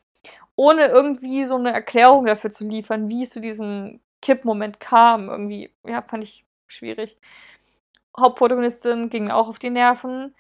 ohne 0.58 0.88
irgendwie 0.88 1.46
so 1.46 1.58
'ne 1.58 1.74
Erklärung 1.74 2.26
dafür 2.28 2.52
zu 2.52 2.66
liefern, 2.68 3.10
wie 3.10 3.24
es 3.24 3.32
zu 3.32 3.42
diesem 3.42 4.02
Kippmoment 4.22 4.80
kam 4.82 5.30
irgendwie. 5.30 5.74
Ja, 5.88 6.02
fand 6.04 6.24
ich 6.26 6.46
schwierig. 6.68 7.18
Hauptprotagonistin 8.20 9.10
ging 9.10 9.26
mir 9.26 9.36
auch 9.36 9.48
auf 9.50 9.60
die 9.60 9.70
Nerven, 9.72 10.36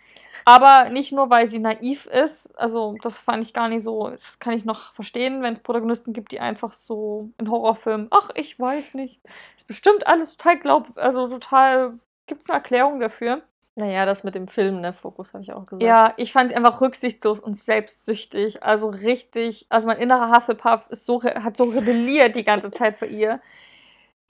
aber 0.45 0.89
nicht 0.91 1.11
nur, 1.14 1.30
weil 1.32 1.47
sie 1.47 1.59
naiv 1.59 2.05
ist. 2.07 2.57
Also, 2.59 2.97
das 3.03 3.20
fand 3.22 3.43
ich 3.43 3.53
gar 3.53 3.70
nicht 3.70 3.84
so 3.84 4.09
das 4.11 4.39
kann 4.39 4.53
ich 4.53 4.66
noch 4.66 4.93
verstehen, 4.95 5.43
wenn's 5.43 5.61
Protagonisten 5.61 6.14
gibt, 6.14 6.32
die 6.34 6.39
einfach 6.41 6.74
so 6.74 7.32
in 7.39 7.49
Horrorfilmen: 7.51 8.07
„Ach, 8.11 8.30
ich 8.36 8.59
weiß 8.59 8.95
nicht. 8.95 9.22
Ist 9.57 9.68
bestimmt 9.68 10.07
alles 10.07 10.38
total 10.38 10.59
glaub 10.59 10.97
also, 10.97 11.28
total 11.30 11.99
gibt's 12.28 12.47
'ne 12.49 12.55
Erklärung 12.55 12.99
dafür.“ 13.01 13.43
Na 13.78 13.88
ja, 13.88 14.05
das 14.05 14.24
mit 14.24 14.36
dem 14.36 14.47
Film, 14.47 14.82
ne, 14.82 14.93
Fokus, 14.93 15.34
habe 15.34 15.43
ich 15.43 15.51
auch 15.51 15.65
gesagt. 15.65 15.82
Ja, 15.82 16.13
ich 16.17 16.32
fand 16.32 16.51
sie 16.51 16.55
einfach 16.55 16.80
rücksichtslos 16.80 17.39
und 17.39 17.55
selbstsüchtig. 17.55 18.61
Also, 18.61 18.88
richtig 18.89 19.65
also, 19.69 19.88
mein 19.88 19.97
innerer 19.97 20.32
Hufflepuff 20.36 20.86
ist 20.89 21.05
so 21.05 21.24
hat 21.24 21.57
so 21.57 21.63
rebelliert 21.65 22.36
die 22.36 22.43
ganze 22.43 22.69
Zeit 22.71 22.99
bei 22.99 23.07
ihr. 23.07 23.41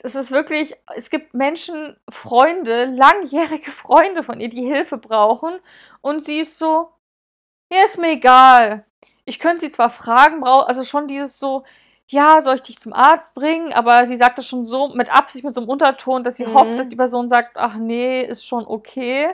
Es 0.04 0.16
ist 0.16 0.32
wirklich 0.32 0.76
es 0.96 1.10
gibt 1.10 1.34
Menschen, 1.34 1.98
Freunde, 2.10 2.86
langjährige 2.86 3.72
Freunde 3.72 4.24
von 4.24 4.40
ihr, 4.40 4.50
die 4.50 4.66
Hilfe 4.66 4.98
brauchen 4.98 5.60
und 6.02 6.24
sie 6.24 6.40
ist 6.42 6.58
so: 6.60 6.90
„Ja, 7.72 7.84
ist 7.86 7.98
mir 8.00 8.12
egal. 8.14 8.86
Ich 9.26 9.40
könnte 9.40 9.62
sie 9.62 9.72
zwar 9.72 9.90
fragen, 9.92 10.42
brau“ 10.42 10.62
also, 10.62 10.84
schon 10.84 11.08
dieses 11.08 11.40
so: 11.40 11.64
„Ja, 12.14 12.42
soll 12.42 12.56
ich 12.56 12.62
dich 12.64 12.80
zum 12.80 12.94
Arzt 12.94 13.34
bringen?“ 13.36 13.74
Aber 13.74 14.06
sie 14.06 14.16
sagt 14.18 14.38
das 14.38 14.48
schon 14.48 14.66
so 14.66 14.90
mit 14.90 15.10
Absicht, 15.12 15.44
mit 15.44 15.54
so 15.56 15.62
'nem 15.62 15.70
Unterton, 15.70 16.24
dass 16.24 16.38
sie 16.38 16.48
hofft, 16.48 16.78
dass 16.80 16.88
Mhm. 16.88 16.92
die 16.92 16.96
Person 16.98 17.30
sagt: 17.30 17.58
„Ach 17.58 17.76
ne, 17.78 18.24
ist 18.24 18.46
schon 18.46 18.66
okay.“ 18.68 19.30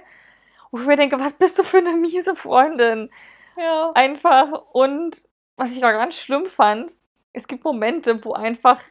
Wo 0.72 0.80
ich 0.82 0.88
mir 0.88 0.98
denke: 0.98 1.20
„Was 1.20 1.34
bist 1.34 1.60
du 1.60 1.64
für 1.64 1.82
'ne 1.82 1.92
miese 1.94 2.36
Freundin?“ 2.36 3.12
Ja. 3.58 3.92
Einfach 3.96 4.52
und 4.74 5.24
was 5.58 5.72
ich 5.78 5.84
auch 5.86 5.92
ganz 5.92 6.18
schlimm 6.20 6.46
fand, 6.48 6.98
es 7.34 7.48
gibt 7.48 7.64
Momente, 7.66 8.24
wo 8.26 8.34
einfach, 8.34 8.82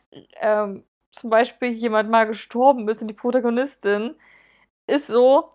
ähm, 0.40 0.84
zum 1.12 1.30
Beispiel 1.30 1.70
jemand 1.70 2.10
mal 2.10 2.26
gestorben 2.26 2.88
ist 2.88 3.02
und 3.02 3.08
die 3.08 3.14
Protagonistin 3.14 4.16
ist 4.88 5.08
so, 5.08 5.50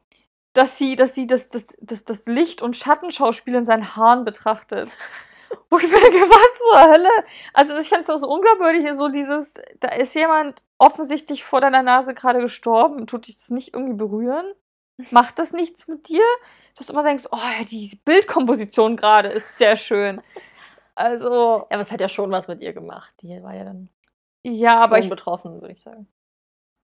dass 0.53 0.77
sie 0.79 0.95
dass 0.97 1.15
sie 1.15 1.27
das 1.27 1.49
das 1.49 1.75
das 1.81 2.05
das 2.05 2.27
Licht 2.27 2.61
und 2.63 2.77
Schattenschauspiel 2.77 3.55
in 3.55 3.63
seinen 3.65 3.95
Haaren 3.97 4.25
betrachtet. 4.25 4.97
Wo 5.69 5.77
ich 5.77 5.83
mir 5.91 5.99
denke: 5.99 6.17
„Was 6.29 6.57
zur 6.59 6.91
Hölle?“ 6.91 7.09
Also, 7.53 7.77
ich 7.77 7.89
fand 7.89 8.03
es 8.03 8.09
auch 8.09 8.17
so 8.17 8.29
unglaubwürdig, 8.29 8.91
so 8.93 9.09
dieses 9.09 9.55
da 9.79 9.89
ist 9.89 10.15
jemand 10.15 10.63
offensichtlich 10.77 11.43
vor 11.43 11.61
deiner 11.61 11.83
Nase 11.83 12.13
grade 12.13 12.39
gestorben. 12.41 13.07
Tut 13.07 13.27
dich 13.27 13.37
das 13.39 13.49
nicht 13.49 13.73
irgendwie 13.73 13.95
berühren? 13.95 14.45
Macht 15.11 15.39
das 15.39 15.53
nichts 15.53 15.87
mit 15.87 16.07
dir? 16.09 16.23
Dass 16.77 16.87
du 16.87 16.93
immer 16.93 17.03
denkst: 17.03 17.25
„Oh 17.31 17.37
ja, 17.37 17.65
die 17.65 17.99
Bildkomposition 18.05 18.97
grade 18.97 19.29
ist 19.29 19.57
sehr 19.57 19.75
schön.“ 19.77 20.21
Also 20.95 21.29
Ja, 21.59 21.67
aber 21.71 21.81
es 21.81 21.91
hat 21.91 22.01
ja 22.01 22.09
schon 22.09 22.31
was 22.31 22.47
mit 22.47 22.61
ihr 22.61 22.73
gemacht. 22.73 23.13
Die 23.21 23.41
war 23.43 23.55
ja 23.55 23.65
dann 23.65 23.89
Ja, 24.45 24.79
aber 24.79 24.99
ich 24.99 25.09
betroffen, 25.09 25.61
würde 25.61 25.73
ich 25.75 25.83
sagen. 25.83 26.07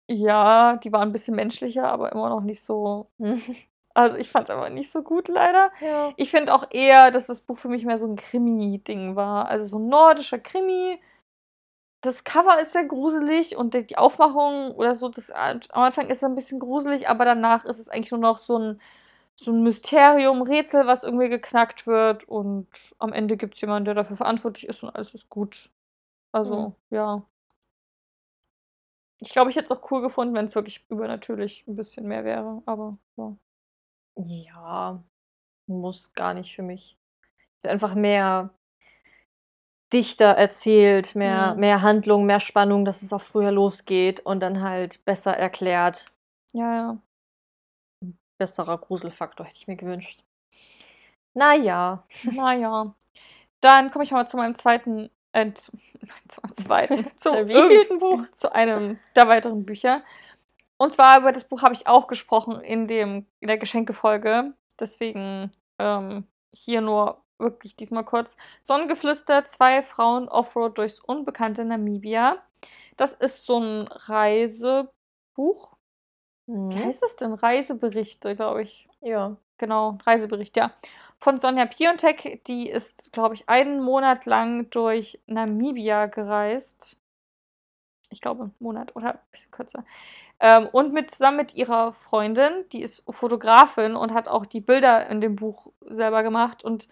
Ja, 0.10 0.78
die 0.78 0.92
war 0.94 1.04
'n 1.04 1.12
bisschen 1.14 1.36
menschlicher, 1.36 1.88
aber 1.90 2.12
immer 2.14 2.30
noch 2.30 2.42
nicht 2.42 2.64
so 2.64 3.12
also, 3.98 4.18
ich 4.18 4.30
fand's 4.30 4.50
einfach 4.50 4.70
nicht 4.70 4.92
so 4.92 5.04
gut 5.04 5.28
leider. 5.28 5.72
Ja. 5.82 6.18
Ich 6.18 6.32
finde 6.32 6.54
auch 6.54 6.66
eher, 6.72 7.12
dass 7.12 7.28
das 7.28 7.42
Buch 7.42 7.58
für 7.58 7.70
mich 7.70 7.86
mehr 7.86 7.98
so 7.98 8.06
'n 8.08 8.16
Krimi-Ding 8.16 9.16
war. 9.16 9.48
Also, 9.50 9.66
so 9.66 9.78
'n 9.78 9.88
nordischer 9.90 10.40
Krimi. 10.40 11.00
das 12.04 12.24
Cover 12.24 12.60
ist 12.62 12.74
sehr 12.74 12.86
gruselig 12.86 13.56
und 13.58 13.74
die 13.74 13.98
Aufmachung 13.98 14.72
oder 14.76 14.94
so, 14.96 15.10
das 15.10 15.32
am 15.32 15.60
Anfang 15.72 16.10
ist 16.10 16.24
ein 16.24 16.36
bisschen 16.36 16.60
gruselig, 16.60 17.10
aber 17.10 17.26
danach 17.26 17.66
ist 17.66 17.80
es 17.80 17.90
eigentlich 17.90 18.12
nur 18.12 18.20
noch 18.20 18.38
so 18.38 18.58
ein 18.58 18.82
so 19.36 19.52
'n 19.52 19.64
Mysterium, 19.64 20.42
Rätsel, 20.44 20.88
was 20.88 21.04
irgendwie 21.04 21.30
geknackt 21.30 21.88
wird 21.88 22.24
und 22.28 22.68
am 23.00 23.14
Ende 23.14 23.38
gibt's 23.38 23.62
jemanden, 23.62 23.86
der 23.86 23.94
dafür 23.96 24.16
verantwortlich 24.18 24.68
ist 24.68 24.84
und 24.84 24.90
alles 24.96 25.14
ist 25.14 25.30
gut. 25.30 25.72
Also, 26.34 26.74
Mhm. 26.74 26.76
ja. 26.92 27.24
Ich 29.22 29.30
glaube, 29.32 29.50
ich 29.50 29.56
hätte 29.56 29.66
es 29.66 29.72
auch 29.80 29.90
cool 29.92 30.02
gefunden, 30.02 30.36
wenn's 30.36 30.54
wirklich 30.56 30.86
übernatürlich 30.90 31.64
'n 31.68 31.76
bisschen 31.76 32.08
mehr 32.08 32.24
wäre, 32.24 32.62
aber 32.66 32.98
ja. 33.18 33.38
Ja, 34.18 35.04
muss 35.68 36.14
gar 36.14 36.34
nicht 36.34 36.56
für 36.56 36.64
mich. 36.64 36.98
Einfach 37.64 37.96
mehr 37.96 38.52
dichter 39.94 40.26
erzählt, 40.28 41.16
mehr 41.16 41.54
Mhm. 41.56 41.60
mehr 41.62 41.82
Handlung, 41.82 42.26
mehr 42.26 42.40
Spannung, 42.42 42.84
dass 42.86 43.02
es 43.04 43.14
auch 43.14 43.22
früher 43.22 43.52
losgeht 43.52 44.20
und 44.22 44.40
dann 44.42 44.62
halt 44.62 45.04
besser 45.06 45.36
erklärt. 45.38 46.06
Ja, 46.54 46.76
ja. 46.76 46.98
Besserer 48.40 48.78
Gruselfaktor 48.80 49.46
hätte 49.46 49.58
ich 49.58 49.68
mir 49.68 49.76
gewünscht. 49.78 50.24
Na 51.36 51.54
ja. 51.56 52.04
Na 52.24 52.54
ja. 52.56 52.96
Dann 53.62 53.92
komme 53.92 54.04
ich 54.06 54.12
mal 54.12 54.28
zu 54.28 54.38
meinem 54.38 54.56
2. 54.56 55.12
äh, 55.34 55.54
zu 55.56 55.72
zum 56.30 56.54
2. 56.54 56.88
zu 57.18 57.32
Zu 57.32 57.48
wievielten 57.48 58.00
irgend 58.00 58.00
Buch? 58.00 58.24
zu 58.34 58.54
einem 58.54 59.00
der 59.16 59.28
weiteren 59.28 59.66
Bücher. 59.66 60.04
Und 60.80 60.94
zwar 60.94 61.20
über 61.20 61.32
das 61.32 61.44
Buch 61.44 61.64
habe 61.64 61.74
ich 61.74 61.88
auch 61.88 62.08
gesprochen 62.08 62.60
in 62.62 62.88
dem 62.88 63.26
in 63.40 63.48
der 63.48 63.58
Geschenkefolge. 63.58 64.54
Deswegen, 64.80 65.52
ähm, 65.80 66.26
hier 66.54 66.82
nur 66.82 67.24
wirklich 67.40 67.76
diesmal 67.76 68.04
kurz. 68.06 68.38
Sonnengeflüster, 68.64 69.46
2 69.46 69.82
Frauen 69.84 70.28
Offroad 70.30 70.78
durchs 70.78 71.00
unbekannte 71.00 71.66
Namibia. 71.66 72.38
Das 72.98 73.14
ist 73.14 73.46
so 73.46 73.58
'n 73.60 73.88
Reisebuch. 73.92 75.76
Wie 76.70 76.80
Mhm. 76.80 76.80
heißt 76.80 77.02
das 77.04 77.16
denn? 77.18 77.34
Reiseberichte, 77.34 78.36
glaube 78.36 78.64
ich. 78.64 78.90
Ja. 79.02 79.38
Genau, 79.60 79.98
Reisebericht, 80.06 80.56
ja. 80.58 80.72
Von 81.20 81.38
Sonja 81.38 81.66
Piontek, 81.66 82.44
die 82.46 82.70
ist, 82.70 83.12
glaube 83.12 83.34
ich, 83.36 83.50
einen 83.50 83.82
Monat 83.82 84.26
lang 84.26 84.70
durch 84.70 85.20
Namibia 85.26 86.06
gereist. 86.06 86.96
Ich 88.12 88.22
glaube, 88.22 88.44
'n 88.46 88.54
Monat 88.60 88.96
oder 88.96 89.14
ein 89.16 89.20
bisschen 89.32 89.52
kürzer. 89.52 89.84
Ähm, 90.40 90.68
und 90.72 90.94
mit 90.94 91.12
zusammen 91.12 91.38
mit 91.38 91.56
ihrer 91.56 91.94
Freundin, 91.94 92.66
die 92.74 92.82
ist 92.82 93.04
Fotografin 93.10 93.96
und 93.96 94.14
hat 94.14 94.28
auch 94.30 94.46
die 94.46 94.62
Bilder 94.62 95.08
in 95.10 95.22
dem 95.22 95.36
Buch 95.38 95.68
selber 95.82 96.24
gemacht 96.24 96.64
und 96.64 96.88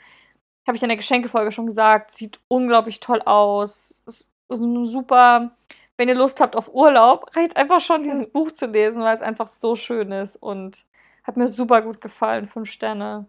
habe 0.68 0.78
ich 0.78 0.84
in 0.84 0.89
der 0.89 0.97
Geschenkefolge 0.97 1.51
schon 1.51 1.68
gesagt, 1.68 2.11
sieht 2.11 2.39
unglaublich 2.49 2.99
toll 3.01 3.22
aus. 3.26 4.03
Ist 4.07 4.32
ist 4.49 4.61
'n 4.63 4.86
super 4.86 5.51
wenn 5.97 6.09
ihr 6.09 6.16
Lust 6.16 6.41
habt 6.41 6.55
auf 6.57 6.74
Urlaub, 6.74 7.36
reicht 7.38 7.57
einfach 7.57 7.82
schon, 7.82 8.03
dieses 8.03 8.30
Buch 8.32 8.51
zu 8.51 8.68
lesen, 8.68 9.03
weil 9.03 9.16
es 9.16 9.22
einfach 9.22 9.47
so 9.47 9.76
schön 9.76 10.11
ist 10.11 10.38
und 10.38 10.86
hat 11.24 11.38
mir 11.38 11.47
super 11.47 11.82
gut 11.84 12.01
gefallen, 12.01 12.47
5 12.47 12.70
Sterne. 12.72 13.28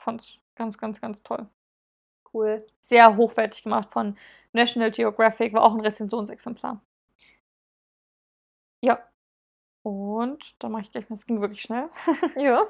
Fand's 0.00 0.38
ganz, 0.56 0.78
ganz, 0.78 1.00
ganz 1.00 1.22
toll. 1.22 1.48
Cool. 2.34 2.66
Sehr 2.80 3.16
hochwertig 3.16 3.62
gemacht 3.62 3.88
von 3.92 4.16
National 4.52 4.90
Geographic, 4.90 5.52
war 5.54 5.62
auch 5.62 5.72
'n 5.74 5.80
Rezensionsexemplar. 5.80 6.80
Ja. 8.82 8.98
Und 9.82 10.56
dann 10.62 10.72
mache 10.72 10.82
ich 10.82 10.92
gleich 10.92 11.08
mal 11.10 11.14
es 11.14 11.26
ging 11.26 11.40
wirklich 11.42 11.62
schnell. 11.62 11.88
Ja. 12.38 12.64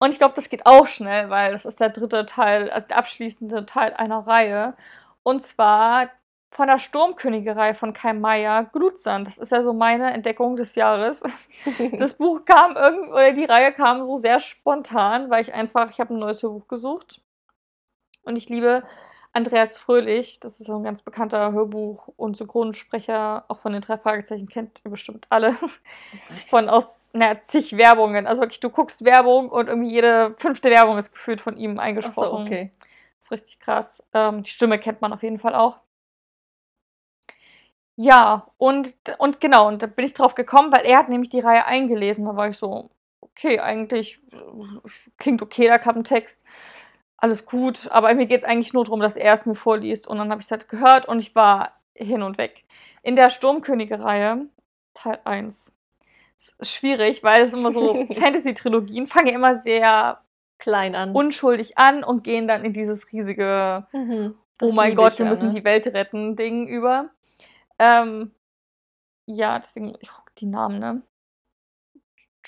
Und 0.00 0.10
ich 0.12 0.18
glaube, 0.18 0.34
das 0.36 0.48
geht 0.50 0.66
auch 0.66 0.86
schnell, 0.88 1.30
weil 1.30 1.52
das 1.52 1.64
ist 1.66 1.80
der 1.80 1.90
3. 1.90 2.26
Teil, 2.26 2.70
also 2.70 2.88
der 2.88 2.98
abschließende 2.98 3.66
Teil 3.66 3.94
einer 3.94 4.26
Reihe. 4.26 4.76
Und 5.24 5.42
zwar 5.44 6.10
von 6.52 6.68
der 6.68 6.78
Sturmkönigin-Reihe 6.78 7.74
von 7.74 7.92
Kai 7.94 8.14
Meier, 8.14 8.64
Glutsand. 8.72 9.28
Das 9.28 9.38
ist 9.38 9.52
ja 9.52 9.62
so 9.62 9.72
meine 9.74 10.12
Entdeckung 10.12 10.56
des 10.56 10.74
Jahres. 10.76 11.22
Das 11.98 12.14
Buch 12.14 12.44
kam 12.46 12.76
irgend 12.76 13.10
oder 13.10 13.32
die 13.32 13.44
Reihe 13.46 13.72
kam 13.72 14.06
so 14.06 14.16
sehr 14.16 14.40
spontan, 14.40 15.30
weil 15.30 15.42
ich 15.42 15.54
einfach 15.54 15.90
ich 15.90 16.00
habe 16.00 16.14
'n 16.14 16.18
neues 16.20 16.42
Hörbuch 16.42 16.68
gesucht. 16.68 17.20
Und 18.28 18.36
ich 18.36 18.50
liebe 18.50 18.82
Andreas 19.32 19.78
Fröhlich. 19.78 20.38
Das 20.38 20.60
ist 20.60 20.66
so 20.66 20.74
'n 20.76 20.84
ganz 20.84 21.00
bekannter 21.00 21.52
Hörbuch 21.52 22.08
und 22.16 22.36
Synchronsprecher, 22.36 23.44
auch 23.48 23.56
von 23.58 23.72
den 23.72 23.80
3 23.80 23.96
Fragezeichen, 23.96 24.48
kennt 24.48 24.82
ihr 24.84 24.90
bestimmt 24.90 25.26
alle. 25.30 25.56
Von 26.50 26.68
aus, 26.68 27.10
na 27.14 27.40
zig 27.40 27.76
Werbungen. 27.78 28.26
Also 28.26 28.42
wirklich, 28.42 28.60
du 28.60 28.68
guckst 28.70 29.04
Werbung 29.04 29.48
und 29.50 29.68
irgendwie 29.68 29.90
jede 29.90 30.34
5. 30.38 30.68
Werbung 30.70 30.98
ist 30.98 31.12
gefühlt 31.12 31.40
von 31.40 31.56
ihm 31.56 31.78
Ach 32.02 32.12
so, 32.12 32.22
eingesprochen. 32.22 32.44
okay. 32.44 32.70
Ist 33.18 33.30
richtig 33.30 33.60
krass. 33.60 34.02
Ähm, 34.14 34.42
die 34.42 34.50
Stimme 34.50 34.78
kennt 34.78 35.00
man 35.00 35.12
auf 35.12 35.22
jeden 35.22 35.38
Fall 35.38 35.54
auch. 35.54 35.78
Ja, 38.00 38.46
und 38.58 38.94
und 39.18 39.40
genau, 39.40 39.66
und 39.66 39.82
da 39.82 39.88
bin 39.88 40.04
ich 40.04 40.14
drauf 40.14 40.36
gekommen, 40.36 40.70
weil 40.72 40.84
er 40.86 40.98
hat 40.98 41.08
nämlich 41.08 41.30
die 41.30 41.40
Reihe 41.40 41.64
eingelesen. 41.66 42.26
Da 42.26 42.36
war 42.36 42.48
ich 42.48 42.56
so: 42.56 42.88
„Okay, 43.20 43.58
eigentlich, 43.58 44.20
äh, 44.32 44.36
klingt 45.18 45.42
okay, 45.42 45.64
der 45.66 45.80
Klappentext. 45.80 46.44
Alles 47.18 47.44
gut.“ 47.46 47.88
Aber 47.90 48.12
mir 48.14 48.26
geht's 48.26 48.44
eigentlich 48.44 48.72
nur 48.72 48.84
drum, 48.84 49.00
dass 49.00 49.16
er 49.16 49.32
es 49.34 49.44
mir 49.46 49.54
vorliest. 49.54 50.06
Und 50.08 50.18
dann 50.18 50.30
habe 50.30 50.40
ich's 50.40 50.50
halt 50.50 50.68
gehört 50.68 51.06
und 51.06 51.18
ich 51.20 51.34
war 51.34 51.72
hin 51.94 52.22
und 52.22 52.38
weg. 52.38 52.64
In 53.02 53.16
der 53.16 53.30
Sturmkönige-Reihe, 53.30 54.46
Teil 54.94 55.18
1 55.24 55.74
ist 56.36 56.54
schwierig, 56.66 57.22
weil 57.24 57.42
es 57.42 57.54
immer 57.54 57.72
so 57.72 58.06
Fantasy-Trilogien 58.12 59.06
fangen 59.06 59.34
immer 59.34 59.54
sehr 59.56 60.22
Klein 60.58 60.94
an. 60.94 61.14
unschuldig 61.14 61.78
an 61.78 62.04
und 62.04 62.24
gehen 62.24 62.48
dann 62.48 62.64
in 62.64 62.72
dieses 62.72 63.12
riesige 63.12 63.86
Mhm. 63.92 64.36
„Oh 64.60 64.72
mein 64.72 64.94
Gott, 64.94 65.12
ich 65.12 65.18
wir 65.18 65.24
ja, 65.26 65.30
müssen 65.30 65.50
ne? 65.50 65.54
die 65.54 65.64
Welt 65.64 65.86
retten“ 65.88 66.36
Ding 66.36 66.66
über. 66.66 67.10
Ähm, 67.78 68.32
ja, 69.26 69.58
deswegen 69.58 69.94
ich 70.00 70.10
gucke 70.10 70.32
die 70.38 70.46
Namen, 70.46 70.78
ne? 70.80 71.02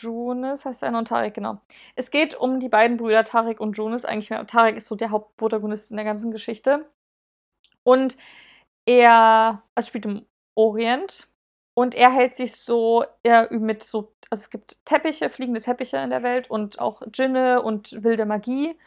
Jonas 0.01 0.65
heißt 0.65 0.83
der 0.83 0.89
eine 0.91 0.99
und 0.99 1.09
Tarek, 1.09 1.35
genau. 1.35 1.61
Es 1.97 2.11
geht 2.11 2.35
um 2.35 2.61
die 2.61 2.69
beiden 2.69 2.97
Brüder 2.97 3.25
Tarek 3.25 3.61
und 3.61 3.75
Jonas, 3.77 4.05
eigentlich 4.05 4.31
mehr 4.31 4.47
Tarek 4.47 4.77
ist 4.77 4.87
so 4.87 4.97
der 4.97 5.11
Hauptprotagonist 5.11 5.91
in 5.91 5.97
der 5.97 6.05
ganzen 6.07 6.31
Geschichte. 6.33 6.87
Und 7.85 8.17
er 8.87 9.63
es 9.77 9.89
spielt 9.89 10.07
im 10.07 10.27
Orient 10.57 11.29
und 11.75 11.95
er 11.95 12.13
hält 12.13 12.37
sich 12.37 12.57
so 12.57 13.05
ü 13.27 13.59
mit 13.61 13.83
so 13.83 14.13
also, 14.31 14.43
es 14.43 14.51
gibt 14.51 14.79
Teppiche, 14.87 15.31
fliegende 15.31 15.61
Teppiche 15.61 15.99
in 15.99 16.11
der 16.11 16.23
Welt 16.23 16.51
und 16.51 16.81
auch 16.81 17.03
Dschinne 17.13 17.63
und 17.63 18.05
wilde 18.05 18.27
Magie. 18.27 18.79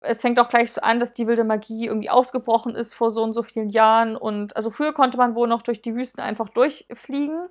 Es 0.00 0.22
fängt 0.22 0.40
auch 0.40 0.48
gleich 0.50 0.72
so 0.72 0.80
an, 0.82 1.00
dass 1.00 1.14
die 1.14 1.26
wilde 1.28 1.44
Magie 1.44 1.86
irgendwie 1.86 2.10
ausgebrochen 2.10 2.74
ist 2.76 2.94
vor 2.94 3.10
so 3.12 3.22
und 3.24 3.32
so 3.34 3.42
vielen 3.44 3.70
Jahren 3.70 4.16
und 4.16 4.56
also, 4.56 4.70
früher 4.70 4.92
konnte 4.94 5.18
man 5.18 5.34
wohl 5.36 5.48
noch 5.48 5.62
durch 5.62 5.82
die 5.82 5.94
Wüsten 5.96 6.20
einfach 6.22 6.48
durchfliegen 6.50 7.48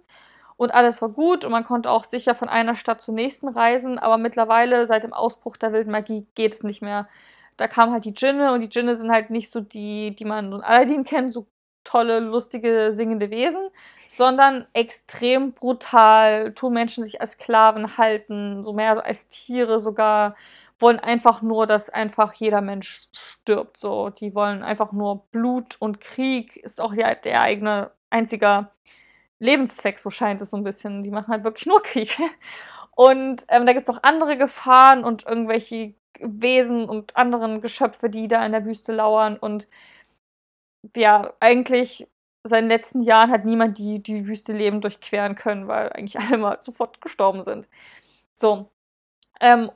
und 0.60 0.74
alles 0.74 1.02
war 1.02 1.08
gut 1.08 1.46
und 1.46 1.52
man 1.52 1.64
konnte 1.64 1.90
auch 1.90 2.04
sicher 2.04 2.36
von 2.36 2.50
einer 2.50 2.76
Stadt 2.76 3.02
zur 3.02 3.14
nächsten 3.14 3.48
reisen, 3.48 3.98
aber 3.98 4.18
mittlerweile, 4.18 4.86
seit 4.88 5.06
dem 5.06 5.14
Ausbruch 5.14 5.56
der 5.56 5.72
wilden 5.72 5.92
Magie, 5.92 6.28
geht 6.36 6.54
es 6.54 6.64
nicht 6.64 6.82
mehr. 6.82 7.08
Da 7.56 7.70
kamen 7.70 7.94
halt 7.94 8.04
die 8.04 8.14
Dschinne 8.14 8.52
und 8.54 8.60
die 8.60 8.68
Dschinne 8.68 8.98
sind 8.98 9.10
halt 9.10 9.30
nicht 9.30 9.52
so 9.52 9.62
die, 9.62 10.14
die 10.16 10.26
man 10.26 10.52
in 10.52 10.62
Aladdin 10.62 11.06
kennt, 11.06 11.32
so 11.32 11.48
tolle, 11.86 12.20
lustige, 12.20 12.92
singende 12.92 13.30
Wesen, 13.32 13.70
sondern 14.10 14.68
extrem 14.74 15.54
brutal, 15.54 16.54
tun 16.54 16.74
Menschen 16.74 17.06
sich 17.06 17.22
als 17.22 17.32
Sklaven 17.34 17.98
halten, 17.98 18.66
so 18.66 18.74
mehr 18.74 19.06
als 19.06 19.30
Tiere 19.30 19.80
sogar, 19.80 20.36
wollen 20.78 21.00
einfach 21.00 21.42
nur, 21.42 21.68
dass 21.68 21.90
einfach 21.90 22.34
jeder 22.34 22.60
Mensch 22.60 23.08
stirbt, 23.14 23.78
so. 23.78 24.10
Die 24.10 24.36
wollen 24.36 24.62
einfach 24.64 24.92
nur 24.92 25.26
Blut 25.32 25.78
und 25.80 26.02
Krieg 26.02 26.58
ist 26.58 26.82
auch 26.82 26.94
ja 26.94 27.16
der 27.16 27.42
eigene 27.42 27.92
einziger 28.10 28.72
Lebenszweck, 29.40 30.00
so 30.00 30.10
scheint 30.10 30.42
es 30.42 30.50
so 30.52 30.58
'n 30.58 30.64
bisschen. 30.64 31.02
Die 31.04 31.12
machen 31.12 31.30
halt 31.34 31.44
wirklich 31.44 31.66
nur 31.66 31.82
Krieg. 31.82 32.18
Und, 32.96 33.46
ähm, 33.50 33.66
da 33.66 33.74
gibt's 33.74 33.90
auch 33.90 34.00
andere 34.04 34.38
Gefahren 34.38 35.06
und 35.06 35.26
irgendwelche 35.26 35.94
Wesen 36.20 36.90
und 36.90 37.16
anderen 37.16 37.62
Geschöpfe, 37.62 38.10
die 38.10 38.28
da 38.28 38.46
in 38.46 38.52
der 38.52 38.66
Wüste 38.66 38.92
lauern 38.94 39.38
und 39.38 39.68
ja, 40.96 41.34
eigentlich 41.40 42.08
seit 42.44 42.62
den 42.64 42.70
letzten 42.70 43.02
Jahren 43.02 43.32
hat 43.32 43.46
niemand 43.46 43.78
die 43.78 44.02
die 44.02 44.26
Wüste 44.28 44.54
lebend 44.54 44.84
durchqueren 44.84 45.36
können, 45.36 45.68
weil 45.68 45.90
eigentlich 45.92 46.20
alle 46.20 46.38
mal 46.38 46.58
sofort 46.62 47.02
gestorben 47.02 47.44
sind. 47.44 47.68
So, 48.36 48.70
ähm, 49.42 49.72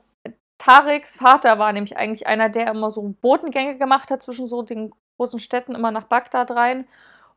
Tareks 0.58 1.18
Vater 1.18 1.58
war 1.58 1.72
nämlich 1.72 1.96
eigentlich 1.98 2.26
einer, 2.28 2.50
der 2.50 2.68
immer 2.70 2.90
so 2.90 3.02
Botengänge 3.22 3.78
gemacht 3.78 4.10
hat 4.10 4.22
zwischen 4.24 4.46
so 4.48 4.62
den 4.62 4.92
großen 5.18 5.40
Städten, 5.40 5.74
immer 5.76 5.90
nach 5.92 6.04
Bagdad 6.06 6.52
rein 6.52 6.86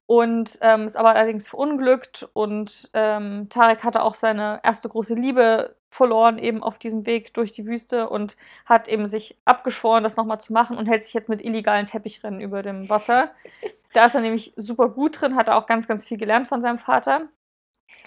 und, 0.07 0.57
ähm, 0.61 0.85
ist 0.87 0.95
aber 0.97 1.09
allerdings 1.15 1.47
verunglückt 1.47 2.27
und, 2.33 2.89
ähm, 2.93 3.47
Tarek 3.49 3.83
hatte 3.83 4.01
auch 4.03 4.15
seine 4.15 4.59
erste 4.63 4.89
große 4.89 5.13
Liebe 5.13 5.75
verloren 5.89 6.37
eben 6.37 6.63
auf 6.63 6.77
diesem 6.77 7.05
Weg 7.05 7.33
durch 7.33 7.51
die 7.53 7.65
Wüste 7.65 8.09
und 8.09 8.37
hat 8.65 8.87
eben 8.87 9.05
sich 9.05 9.37
abgeschworen, 9.45 10.03
das 10.03 10.17
noch 10.17 10.25
mal 10.25 10.39
zu 10.39 10.53
machen 10.53 10.77
und 10.77 10.87
hält 10.87 11.03
sich 11.03 11.13
jetzt 11.13 11.29
mit 11.29 11.43
illegalen 11.43 11.87
Teppichrennen 11.87 12.41
über 12.41 12.61
dem 12.63 12.89
Wasser. 12.89 13.31
Da 13.93 14.05
ist 14.05 14.15
er 14.15 14.21
nämlich 14.21 14.53
super 14.57 14.89
gut 14.89 15.21
drin, 15.21 15.35
hat 15.35 15.47
er 15.47 15.57
auch 15.57 15.65
ganz, 15.65 15.87
ganz 15.87 16.05
viel 16.05 16.17
gelernt 16.17 16.47
von 16.47 16.61
seinem 16.61 16.79
Vater. 16.79 17.27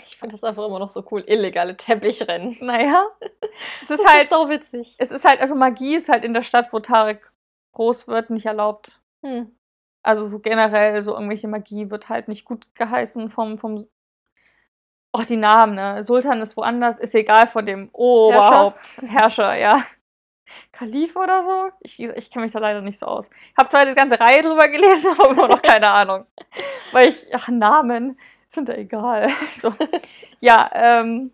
Ich 0.07 0.17
finde 0.19 0.35
das 0.35 0.45
einfach 0.45 0.67
immer 0.67 0.79
noch 0.79 0.91
so 0.91 1.05
cool, 1.11 1.25
illegale 1.27 1.77
Teppichrennen. 1.77 2.59
Na 2.61 2.81
ja, 2.83 3.07
es 3.83 3.91
ist 3.91 4.03
Das 4.03 4.07
halt 4.07 4.25
ist 4.25 4.31
sauwitzig. 4.31 4.95
es 4.99 5.11
ist 5.11 5.25
halt 5.25 5.41
also, 5.41 5.55
Magie 5.55 5.97
ist 5.97 6.09
halt 6.09 6.25
in 6.25 6.35
der 6.35 6.43
Stadt, 6.43 6.73
wo 6.73 6.81
Tarek 6.81 7.33
groß 7.73 8.09
wird, 8.09 8.31
nicht 8.31 8.47
erlaubt. 8.47 9.01
Hm. 9.25 9.55
Also 10.03 10.27
so 10.27 10.39
generell, 10.39 11.01
so 11.03 11.15
irgendwelche 11.15 11.49
Magie 11.49 11.91
wird 11.91 12.09
halt 12.09 12.29
nicht 12.29 12.45
gut 12.45 12.67
geheißen 12.75 13.31
vom, 13.31 13.59
vom 13.59 13.87
Oh, 15.13 15.23
die 15.29 15.37
Namen, 15.37 15.75
ne? 15.75 16.03
Sultan 16.05 16.41
ist 16.41 16.57
woanders, 16.57 17.01
ist 17.01 17.17
egal 17.17 17.49
von 17.49 17.67
dem 17.67 17.89
Oberhaupt, 17.93 19.01
Herrscher, 19.05 19.57
ja. 19.57 19.83
Kalif 20.73 21.17
oder 21.17 21.43
so? 21.45 21.77
Ich, 21.81 21.99
ich 21.99 22.31
kenne 22.31 22.45
mich 22.45 22.53
da 22.53 22.59
leider 22.61 22.81
nicht 22.81 22.99
so 22.99 23.07
aus. 23.07 23.29
Ich 23.51 23.57
habe 23.57 23.69
zwar 23.69 23.87
die 23.87 23.95
ganze 23.95 24.19
Reihe 24.21 24.43
drüber 24.43 24.69
gelesen, 24.69 25.13
aber 25.19 25.31
immer 25.31 25.49
noch 25.49 25.63
keine 25.63 25.89
Ahnung. 25.89 26.27
Weil 26.93 27.09
ich, 27.09 27.35
ach, 27.35 27.49
Namen 27.49 28.19
sind 28.47 28.69
da 28.69 28.75
egal. 28.75 29.29
So. 29.61 29.73
Ja, 30.41 30.71
ähm, 30.73 31.33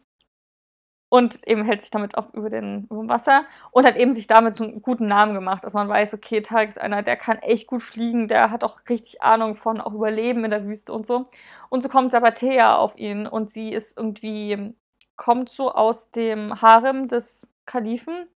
und 1.17 1.47
eben 1.49 1.65
hält 1.65 1.81
sich 1.81 1.91
damit 1.91 2.19
auch 2.19 2.35
über, 2.35 2.51
den, 2.51 2.85
über 2.91 3.01
dem 3.01 3.09
Wasser 3.09 3.47
und 3.71 3.87
hat 3.87 3.97
eben 3.97 4.13
sich 4.13 4.27
damit 4.27 4.55
so 4.55 4.65
einen 4.65 4.83
guten 4.83 5.07
Namen 5.07 5.33
gemacht, 5.33 5.65
dass 5.65 5.73
man 5.73 5.89
weiß, 5.89 6.13
okay, 6.13 6.43
Tarek 6.43 6.69
ist 6.69 6.79
einer, 6.81 7.03
der 7.03 7.17
kann 7.17 7.39
echt 7.39 7.67
gut 7.67 7.83
fliegen, 7.83 8.29
der 8.29 8.51
hat 8.51 8.63
auch 8.63 8.81
richtig 8.91 9.23
Ahnung 9.23 9.57
von 9.57 9.81
auch 9.81 9.95
Überleben 9.95 10.45
in 10.45 10.51
der 10.51 10.67
Wüste 10.67 10.93
und 10.93 11.07
so. 11.07 11.25
Und 11.71 11.83
so 11.83 11.89
kommt 11.89 12.13
Sabatea 12.13 12.77
auf 12.77 12.99
ihn 12.99 13.27
und 13.27 13.49
sie 13.49 13.73
ist 13.73 13.97
irgendwie, 13.97 14.75
kommt 15.17 15.49
so 15.49 15.73
aus 15.73 16.11
dem 16.11 16.61
Harem 16.61 17.09
des 17.09 17.49
Kalifen 17.65 18.29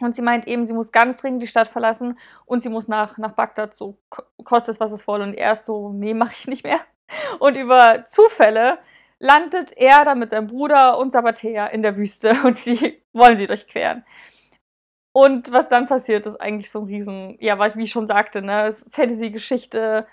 und 0.00 0.14
sie 0.14 0.22
meint 0.22 0.46
eben, 0.46 0.66
sie 0.66 0.72
muss 0.72 0.92
ganz 0.92 1.16
dringend 1.16 1.42
die 1.42 1.48
Stadt 1.48 1.66
verlassen 1.66 2.16
und 2.46 2.60
sie 2.60 2.68
muss 2.68 2.86
nach, 2.86 3.18
nach 3.18 3.32
Bagdad, 3.32 3.74
so 3.74 3.98
kostet 4.44 4.74
es, 4.74 4.80
was 4.80 4.92
es 4.92 5.08
wolle. 5.08 5.24
Und 5.24 5.34
er 5.34 5.52
ist 5.52 5.64
so, 5.64 5.92
nee, 5.92 6.14
mache 6.14 6.34
ich 6.34 6.46
nicht 6.46 6.62
mehr. 6.62 6.78
Und 7.40 7.56
über 7.56 8.04
Zufälle 8.04 8.78
landet 9.24 9.72
er 9.76 10.04
dann 10.04 10.18
mit 10.18 10.30
seinem 10.30 10.48
Bruder 10.48 10.98
und 10.98 11.12
Sabatea 11.12 11.68
in 11.68 11.82
der 11.82 11.96
Wüste 11.96 12.36
und 12.44 12.58
sie 12.58 13.02
wollen 13.12 13.36
sie 13.36 13.46
durchqueren. 13.46 14.04
Und 15.16 15.52
was 15.52 15.68
dann 15.68 15.86
passiert, 15.86 16.26
ist 16.26 16.40
eigentlich 16.40 16.70
so 16.70 16.80
ein 16.80 16.86
Riesen, 16.86 17.36
ja, 17.40 17.58
wie 17.76 17.84
ich 17.84 17.90
schon 17.90 18.06
sagte, 18.06 18.42
ne, 18.42 18.74
Fantasy-Geschichte, 18.90 20.06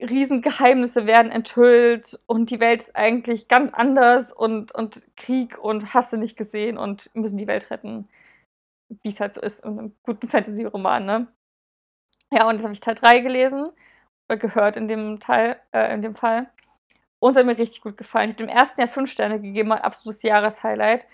Riesengeheimnisse 0.00 1.06
werden 1.06 1.30
enthüllt 1.30 2.18
und 2.26 2.50
die 2.50 2.60
Welt 2.60 2.82
ist 2.82 2.96
eigentlich 2.96 3.48
ganz 3.48 3.72
anders 3.74 4.32
und, 4.32 4.74
und 4.74 5.08
Krieg 5.16 5.58
und 5.58 5.92
hast 5.92 6.12
nicht 6.14 6.36
gesehen 6.36 6.78
und 6.78 7.10
müssen 7.14 7.36
die 7.36 7.46
Welt 7.46 7.70
retten, 7.70 8.08
wie 9.02 9.08
es 9.08 9.20
halt 9.20 9.34
so 9.34 9.40
ist 9.40 9.60
in 9.64 9.78
einem 9.78 9.96
guten 10.02 10.28
Fantasy-Roman, 10.28 11.04
ne? 11.04 11.26
Ja, 12.30 12.48
und 12.48 12.54
das 12.54 12.64
habe 12.64 12.72
ich 12.72 12.80
Teil 12.80 12.94
3 12.94 13.20
gelesen, 13.20 13.70
oder 14.28 14.38
gehört 14.38 14.76
in 14.76 14.88
dem 14.88 15.20
Teil, 15.20 15.60
äh, 15.72 15.92
in 15.92 16.02
dem 16.02 16.14
Fall. 16.14 16.48
Und 17.20 17.32
es 17.32 17.36
hat 17.36 17.46
mir 17.46 17.58
richtig 17.58 17.82
gut 17.82 17.96
gefallen. 17.96 18.30
Ich 18.30 18.36
habe 18.36 18.46
dem 18.46 18.56
ersten 18.56 18.80
Jahr 18.80 18.88
fünf 18.88 19.10
Sterne 19.10 19.40
gegeben, 19.40 19.72
ein 19.72 19.80
absolutes 19.80 20.22
Jahreshighlight. 20.22 21.06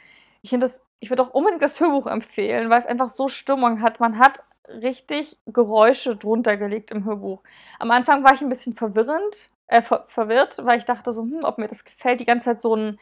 Ich 0.42 0.52
ich 1.00 1.10
würde 1.10 1.22
auch 1.22 1.30
unbedingt 1.34 1.62
das 1.62 1.80
Hörbuch 1.80 2.06
empfehlen, 2.06 2.70
weil 2.70 2.78
es 2.78 2.86
einfach 2.86 3.08
so 3.08 3.28
Stimmung 3.28 3.82
hat. 3.82 4.00
Man 4.00 4.18
hat 4.18 4.42
richtig 4.68 5.38
Geräusche 5.46 6.16
drunter 6.16 6.56
gelegt 6.56 6.90
im 6.90 7.04
Hörbuch. 7.04 7.42
Am 7.78 7.90
Anfang 7.90 8.24
war 8.24 8.34
ich 8.34 8.40
ein 8.40 8.48
bisschen 8.48 8.74
verwirrend, 8.74 9.50
äh, 9.66 9.82
ver 9.82 10.04
verwirrt, 10.08 10.58
weil 10.64 10.78
ich 10.78 10.84
dachte 10.84 11.12
so, 11.12 11.22
hm, 11.22 11.44
ob 11.44 11.58
mir 11.58 11.66
das 11.68 11.84
gefällt, 11.84 12.20
die 12.20 12.24
ganze 12.24 12.46
Zeit 12.46 12.60
so 12.60 12.74
ein 12.74 12.98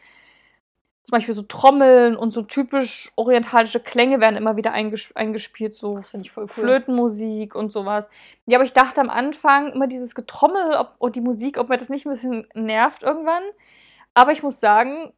zum 1.03 1.17
Beispiel 1.17 1.35
so 1.35 1.43
Trommeln 1.43 2.17
und 2.17 2.31
so 2.31 2.43
typisch 2.43 3.11
orientalische 3.17 3.81
Klänge 3.81 4.21
werden 4.21 4.37
immer 4.37 4.57
wieder 4.57 4.73
einges 4.73 5.15
eingespielt, 5.17 5.75
so 5.75 5.97
das 5.97 6.15
ich 6.15 6.31
voll 6.31 6.45
cool. 6.45 6.49
Flötenmusik 6.49 7.55
und 7.57 7.73
sowas. 7.73 8.09
Ja, 8.47 8.59
aber 8.59 8.65
ich 8.65 8.73
dachte 8.73 9.01
am 9.01 9.11
Anfang 9.11 9.73
immer 9.73 9.89
dieses 9.89 10.15
Getrommel 10.15 10.75
ob, 10.77 10.95
und 10.99 11.17
die 11.17 11.21
Musik, 11.21 11.59
ob 11.59 11.69
mir 11.69 11.77
das 11.77 11.91
nicht 11.91 12.07
ein 12.07 12.13
bisschen 12.13 12.47
nervt 12.55 13.03
irgendwann. 13.03 13.43
Aber 14.15 14.31
ich 14.31 14.45
muss 14.45 14.61
sagen, 14.61 15.13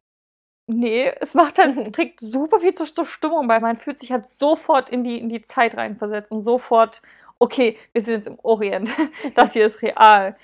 nee, 0.67 1.11
es 1.19 1.35
macht 1.35 1.59
dann, 1.59 1.91
trägt 1.91 2.19
super 2.19 2.59
viel 2.59 2.73
zur, 2.73 2.87
zur 2.87 3.05
Stimmung 3.05 3.47
bei. 3.47 3.59
Man 3.59 3.77
fühlt 3.77 3.99
sich 3.99 4.11
halt 4.11 4.25
sofort 4.25 4.89
in 4.89 5.03
die, 5.03 5.19
in 5.19 5.29
die 5.29 5.43
Zeit 5.43 5.77
reinversetzt 5.77 6.31
und 6.31 6.41
sofort, 6.41 7.01
okay, 7.37 7.77
wir 7.93 8.01
sind 8.01 8.15
jetzt 8.15 8.27
im 8.27 8.39
Orient. 8.41 8.89
Das 9.35 9.53
hier 9.53 9.65
ist 9.65 9.81
real. 9.81 10.35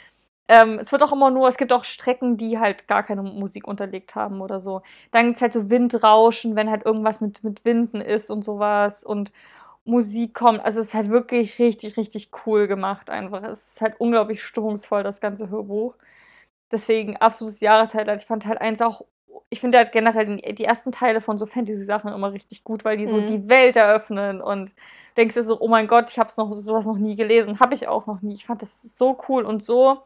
Ähm, 0.51 0.79
es 0.79 0.91
wird 0.91 1.01
auch 1.01 1.13
immer 1.13 1.31
nur, 1.31 1.47
es 1.47 1.55
gibt 1.55 1.71
auch 1.71 1.85
Strecken, 1.85 2.35
die 2.35 2.59
halt 2.59 2.89
gar 2.89 3.03
keine 3.03 3.23
Musik 3.23 3.65
unterlegt 3.65 4.15
haben 4.15 4.41
oder 4.41 4.59
so. 4.59 4.81
Dann 5.11 5.27
gibt 5.27 5.37
es 5.37 5.41
halt 5.41 5.53
so 5.53 5.69
Windrauschen, 5.69 6.57
wenn 6.57 6.69
halt 6.69 6.85
irgendwas 6.85 7.21
mit, 7.21 7.41
mit 7.45 7.63
Winden 7.63 8.01
ist 8.01 8.29
und 8.29 8.43
sowas 8.43 9.05
und 9.05 9.31
Musik 9.85 10.33
kommt. 10.33 10.59
Also 10.65 10.81
es 10.81 10.87
ist 10.87 10.93
halt 10.93 11.09
wirklich 11.09 11.57
richtig, 11.59 11.95
richtig 11.95 12.31
cool 12.45 12.67
gemacht 12.67 13.09
einfach. 13.09 13.43
Es 13.43 13.75
ist 13.75 13.81
halt 13.81 13.95
unglaublich 14.01 14.43
stimmungsvoll, 14.43 15.03
das 15.03 15.21
ganze 15.21 15.49
Hörbuch. 15.49 15.95
Deswegen 16.69 17.15
absolutes 17.15 17.61
Jahreshighlight. 17.61 18.19
Ich 18.19 18.25
fand 18.25 18.43
Teil 18.43 18.57
1 18.57 18.81
auch, 18.81 19.05
ich 19.49 19.61
finde 19.61 19.77
halt 19.77 19.93
generell 19.93 20.25
die, 20.25 20.53
die, 20.55 20.65
ersten 20.65 20.91
Teile 20.91 21.21
von 21.21 21.37
so 21.37 21.45
Fantasy-Sachen 21.45 22.11
immer 22.11 22.33
richtig 22.33 22.65
gut, 22.65 22.83
weil 22.83 22.97
die 22.97 23.07
so 23.07 23.17
mhm. 23.17 23.27
die 23.27 23.47
Welt 23.47 23.77
eröffnen 23.77 24.41
und 24.41 24.73
denkst 25.15 25.35
dir 25.35 25.43
so, 25.43 25.61
oh 25.61 25.69
mein 25.69 25.87
Gott, 25.87 26.11
ich 26.11 26.19
habe 26.19 26.31
noch 26.37 26.53
sowas 26.55 26.87
noch 26.87 26.97
nie 26.97 27.15
gelesen. 27.15 27.61
Habe 27.61 27.73
ich 27.73 27.87
auch 27.87 28.05
noch 28.05 28.21
nie. 28.21 28.33
Ich 28.33 28.45
fand 28.45 28.61
das 28.61 28.81
so 28.97 29.17
cool 29.29 29.45
und 29.45 29.63
so 29.63 30.01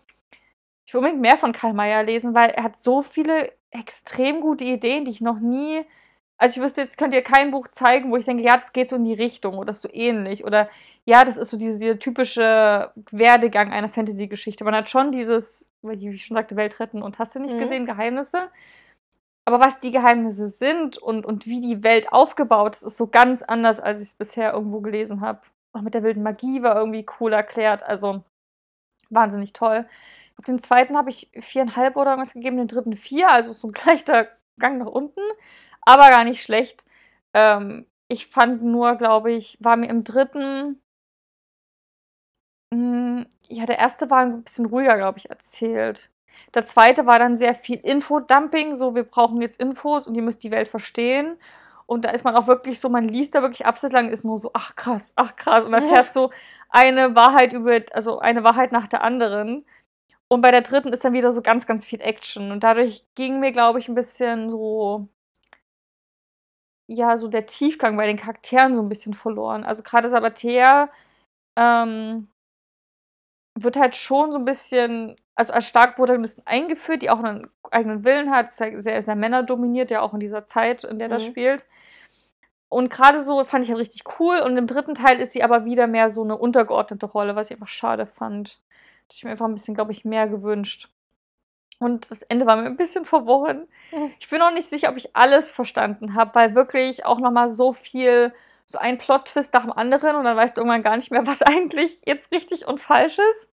ich 0.85 0.93
will 0.93 0.99
unbedingt 0.99 1.21
mehr 1.21 1.37
von 1.37 1.51
Karl 1.51 1.73
Mayer 1.73 2.03
lesen, 2.03 2.35
weil 2.35 2.51
er 2.51 2.63
hat 2.63 2.77
so 2.77 3.01
viele 3.01 3.51
extrem 3.71 4.39
gute 4.39 4.63
Ideen, 4.63 5.05
die 5.05 5.11
ich 5.11 5.21
noch 5.21 5.39
nie. 5.39 5.83
Also 6.37 6.59
ich 6.59 6.63
wüsste, 6.63 6.81
jetzt 6.81 6.97
könnt 6.97 7.13
ihr 7.13 7.23
kein 7.23 7.51
Buch 7.51 7.67
zeigen, 7.69 8.11
wo 8.11 8.17
ich 8.17 8.25
denke, 8.25 8.43
ja, 8.43 8.53
das 8.53 8.73
geht 8.73 8.89
so 8.89 8.95
in 8.95 9.03
die 9.03 9.13
Richtung 9.13 9.57
oder 9.57 9.73
so 9.73 9.89
ähnlich. 9.91 10.43
Oder 10.43 10.69
ja, 11.05 11.23
das 11.23 11.37
ist 11.37 11.49
so 11.49 11.57
diese, 11.57 11.79
diese 11.79 11.97
typische 11.97 12.91
Werdegang 13.11 13.71
einer 13.71 13.89
Fantasy-Geschichte. 13.89 14.63
Man 14.63 14.75
hat 14.75 14.89
schon 14.89 15.11
dieses, 15.11 15.69
wie 15.81 16.09
ich 16.09 16.25
schon 16.25 16.35
sagte, 16.35 16.55
Weltretten 16.55 17.01
und 17.01 17.19
hast 17.19 17.35
du 17.35 17.39
nicht 17.39 17.55
mhm. 17.55 17.59
gesehen, 17.59 17.85
Geheimnisse. 17.85 18.49
Aber 19.45 19.59
was 19.59 19.79
die 19.79 19.91
Geheimnisse 19.91 20.49
sind 20.49 20.97
und, 20.97 21.25
und 21.25 21.45
wie 21.45 21.61
die 21.61 21.83
Welt 21.83 22.11
aufgebaut 22.11 22.75
ist, 22.75 22.83
ist 22.83 22.97
so 22.97 23.07
ganz 23.07 23.41
anders, 23.43 23.79
als 23.79 24.01
ich 24.01 24.07
es 24.07 24.15
bisher 24.15 24.53
irgendwo 24.53 24.81
gelesen 24.81 25.21
habe. 25.21 25.41
Auch 25.71 25.81
mit 25.81 25.93
der 25.93 26.03
wilden 26.03 26.23
Magie 26.23 26.63
war 26.63 26.75
irgendwie 26.75 27.05
cool 27.19 27.31
erklärt. 27.33 27.83
Also 27.83 28.23
wahnsinnig 29.09 29.53
toll 29.53 29.85
den 30.47 30.59
zweiten 30.59 30.97
habe 30.97 31.09
ich 31.09 31.29
viereinhalb 31.39 31.95
oder 31.95 32.17
was 32.17 32.33
gegeben, 32.33 32.57
den 32.57 32.67
dritten 32.67 32.95
vier, 32.95 33.29
also 33.29 33.53
so 33.53 33.67
ein 33.67 33.73
leichter 33.85 34.27
Gang 34.59 34.77
nach 34.79 34.87
unten, 34.87 35.21
aber 35.81 36.09
gar 36.09 36.23
nicht 36.23 36.43
schlecht. 36.43 36.85
Ähm, 37.33 37.85
ich 38.07 38.27
fand 38.27 38.63
nur, 38.63 38.95
glaube 38.95 39.31
ich, 39.31 39.57
war 39.61 39.75
mir 39.77 39.89
im 39.89 40.03
dritten, 40.03 40.81
mh, 42.71 42.77
hm, 42.77 43.25
ja, 43.47 43.65
der 43.65 43.77
erste 43.79 44.09
war 44.09 44.19
ein 44.19 44.43
bisschen 44.43 44.65
ruhiger, 44.65 44.97
glaube 44.97 45.19
ich, 45.19 45.29
erzählt. 45.29 46.09
Der 46.53 46.65
zweite 46.65 47.05
war 47.05 47.19
dann 47.19 47.35
sehr 47.35 47.55
viel 47.55 47.77
Infodumping, 47.77 48.75
so 48.75 48.95
wir 48.95 49.03
brauchen 49.03 49.41
jetzt 49.41 49.59
Infos 49.59 50.07
und 50.07 50.15
ihr 50.15 50.21
müsst 50.23 50.43
die 50.43 50.51
Welt 50.51 50.67
verstehen. 50.67 51.37
Und 51.85 52.05
da 52.05 52.09
ist 52.09 52.23
man 52.23 52.35
auch 52.35 52.47
wirklich 52.47 52.79
so, 52.79 52.89
man 52.89 53.07
liest 53.07 53.35
da 53.35 53.41
wirklich 53.41 53.65
absatzlang, 53.65 54.09
ist 54.09 54.25
nur 54.25 54.39
so, 54.39 54.51
ach 54.53 54.75
krass, 54.75 55.13
ach 55.15 55.35
krass. 55.35 55.65
Und 55.65 55.71
man 55.71 55.85
fährt 55.85 56.11
so 56.11 56.31
eine 56.69 57.15
Wahrheit 57.15 57.53
über, 57.53 57.79
also 57.93 58.19
eine 58.19 58.43
Wahrheit 58.43 58.71
nach 58.71 58.87
der 58.87 59.03
anderen. 59.03 59.65
Und 60.27 60.41
bei 60.41 60.51
der 60.51 60.61
dritten 60.61 60.91
ist 60.91 61.03
dann 61.05 61.13
wieder 61.13 61.31
so 61.31 61.41
ganz, 61.41 61.67
ganz 61.67 61.85
viel 61.85 62.01
Action. 62.01 62.51
Und 62.51 62.63
dadurch 62.63 63.05
ging 63.15 63.39
mir, 63.39 63.51
glaube 63.51 63.79
ich, 63.79 63.87
ein 63.87 63.95
bisschen 63.95 64.49
so, 64.49 65.07
ja, 66.87 67.17
so 67.17 67.27
der 67.27 67.45
Tiefgang 67.45 67.97
bei 67.97 68.07
den 68.07 68.17
Charakteren 68.17 68.75
so 68.75 68.81
ein 68.81 68.89
bisschen 68.89 69.13
verloren. 69.13 69.63
Also 69.63 69.83
gerade 69.83 70.09
Sabatea 70.09 70.89
ähm, 71.57 72.27
wird 73.57 73.77
halt 73.77 73.95
schon 73.95 74.31
so 74.31 74.39
ein 74.39 74.45
bisschen, 74.45 75.15
also 75.35 75.53
als 75.53 75.67
Starkprotagonistin 75.67 76.45
eingeführt, 76.45 77.01
die 77.01 77.09
auch 77.09 77.19
einen 77.19 77.49
eigenen 77.71 78.03
Willen 78.03 78.31
hat, 78.31 78.47
ist 78.49 78.59
ja 78.59 78.79
sehr, 78.79 79.01
sehr 79.03 79.15
männerdominiert, 79.15 79.91
ja 79.91 80.01
auch 80.01 80.13
in 80.13 80.19
dieser 80.19 80.45
Zeit, 80.45 80.83
in 80.83 80.99
der 80.99 81.07
mhm. 81.07 81.13
das 81.13 81.25
spielt. 81.25 81.65
Und 82.69 82.89
gerade 82.89 83.21
so 83.21 83.43
fand 83.45 83.63
ich 83.63 83.71
halt 83.71 83.79
richtig 83.79 84.03
cool. 84.19 84.39
Und 84.39 84.57
im 84.57 84.67
dritten 84.67 84.95
Teil 84.95 85.21
ist 85.21 85.31
sie 85.33 85.43
aber 85.43 85.65
wieder 85.65 85.87
mehr 85.87 86.09
so 86.09 86.23
eine 86.23 86.37
untergeordnete 86.37 87.05
Rolle, 87.05 87.35
was 87.35 87.49
ich 87.49 87.53
einfach 87.53 87.67
schade 87.67 88.05
fand. 88.05 88.59
Hätte 89.05 89.17
ich 89.17 89.23
mir 89.23 89.31
einfach 89.31 89.45
ein 89.45 89.53
bisschen, 89.53 89.75
glaube 89.75 89.91
ich, 89.91 90.05
mehr 90.05 90.27
gewünscht. 90.27 90.89
Und 91.79 92.09
das 92.09 92.21
Ende 92.23 92.45
war 92.45 92.55
mir 92.55 92.65
ein 92.65 92.77
bisschen 92.77 93.05
verworren. 93.05 93.67
Mhm. 93.91 94.11
Ich 94.19 94.29
bin 94.29 94.41
auch 94.41 94.51
nicht 94.51 94.67
sicher, 94.67 94.89
ob 94.89 94.97
ich 94.97 95.15
alles 95.15 95.51
verstanden 95.51 96.15
habe, 96.15 96.33
weil 96.33 96.55
wirklich 96.55 97.05
auch 97.05 97.19
nochmal 97.19 97.49
so 97.49 97.73
viel, 97.73 98.33
so 98.65 98.79
ein 98.79 98.97
Plot-Twist 98.97 99.53
nach 99.53 99.63
dem 99.63 99.73
anderen 99.73 100.15
und 100.15 100.23
dann 100.23 100.37
weißt 100.37 100.57
du 100.57 100.61
irgendwann 100.61 100.83
gar 100.83 100.95
nicht 100.95 101.11
mehr, 101.11 101.27
was 101.27 101.41
eigentlich 101.43 102.01
jetzt 102.05 102.31
richtig 102.31 102.67
und 102.67 102.79
falsch 102.79 103.19
ist. 103.19 103.49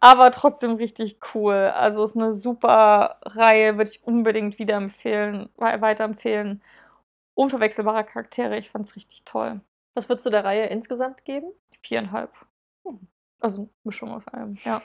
Aber 0.00 0.30
trotzdem 0.30 0.72
richtig 0.76 1.18
cool. 1.34 1.54
Also 1.54 2.04
ist 2.04 2.16
eine 2.16 2.32
super 2.32 3.18
Reihe, 3.24 3.76
würde 3.76 3.90
ich 3.90 4.04
unbedingt 4.04 4.58
wieder 4.58 4.76
empfehlen, 4.76 5.50
weiterempfehlen. 5.56 6.62
Unverwechselbare 7.34 8.04
Charaktere, 8.04 8.56
ich 8.58 8.70
fand 8.70 8.84
es 8.84 8.96
richtig 8.96 9.24
toll. 9.24 9.60
Was 9.94 10.08
würdest 10.08 10.26
du 10.26 10.30
der 10.30 10.44
Reihe 10.44 10.66
insgesamt 10.66 11.24
geben? 11.24 11.52
Viereinhalb. 11.82 12.32
Hm. 12.84 13.08
Also 13.40 13.68
Mischung 13.84 14.10
aus 14.10 14.26
allem, 14.28 14.56
ja. 14.64 14.82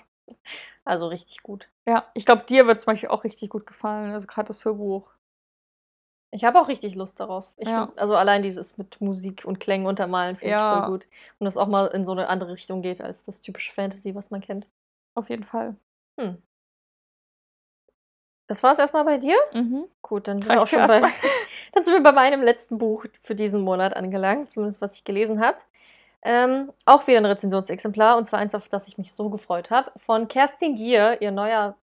Also 0.86 1.08
richtig 1.08 1.44
gut. 1.44 1.70
Ja, 1.88 2.10
ich 2.14 2.26
glaube, 2.26 2.44
dir 2.44 2.68
wird 2.68 2.80
zum 2.80 2.94
Beispiel 2.94 3.10
auch 3.10 3.24
richtig 3.24 3.50
gut 3.50 3.66
gefallen. 3.66 4.14
Also 4.14 4.28
gerade 4.28 4.48
das 4.48 4.64
Hörbuch. 4.66 5.10
Ich 6.32 6.44
habe 6.44 6.60
auch 6.60 6.68
richtig 6.68 6.96
Lust 6.96 7.20
darauf. 7.20 7.48
Ich 7.58 7.68
ja. 7.68 7.88
find, 7.88 8.00
also 8.00 8.16
allein 8.16 8.42
dieses 8.42 8.78
mit 8.78 9.00
Musik 9.02 9.44
und 9.46 9.60
Klängen 9.60 9.86
untermalen 9.86 10.36
finde 10.36 10.52
ja. 10.52 10.74
ich 10.74 10.80
voll 10.80 10.92
gut. 10.92 11.08
Und 11.40 11.46
das 11.46 11.58
auch 11.58 11.68
mal 11.68 11.88
in 11.88 12.06
so 12.06 12.12
eine 12.12 12.28
andere 12.28 12.54
Richtung 12.54 12.82
geht 12.82 13.02
als 13.02 13.24
das 13.24 13.40
typische 13.40 13.72
Fantasy, 13.72 14.16
was 14.16 14.32
man 14.32 14.42
kennt. 14.42 14.68
Auf 15.16 15.30
jeden 15.30 15.44
Fall. 15.44 15.76
Hm. 16.20 16.42
Das 18.48 18.64
war 18.64 18.74
es 18.74 18.80
erstmal 18.80 19.06
bei 19.06 19.18
dir? 19.18 19.38
Mhm. 19.54 19.86
Gut, 20.02 20.28
dann 20.28 20.42
sind, 20.42 20.52
wir 20.52 20.62
auch 20.62 20.68
schon 20.68 20.86
bei, 20.86 21.02
dann 21.72 21.84
sind 21.84 21.94
wir 21.94 22.04
bei 22.04 22.12
meinem 22.12 22.42
letzten 22.42 22.78
Buch 22.78 23.06
für 23.22 23.36
diesen 23.36 23.62
Monat 23.62 23.96
angelangt, 23.96 24.52
zumindest 24.52 24.82
was 24.82 24.96
ich 24.96 25.04
gelesen 25.04 25.40
habe. 25.40 25.58
Ähm, 26.26 26.72
auch 26.86 27.06
wieder 27.08 27.18
ein 27.18 27.26
Rezensionsexemplar, 27.26 28.18
und 28.18 28.24
zwar 28.24 28.40
eins, 28.40 28.56
auf 28.56 28.70
das 28.70 28.88
ich 28.88 28.98
mich 28.98 29.12
so 29.14 29.30
gefreut 29.30 29.70
habe, 29.70 29.92
von 30.00 30.30
Kerstin 30.30 30.76
Gier, 30.76 31.22
ihr 31.22 31.32
neuer 31.32 31.78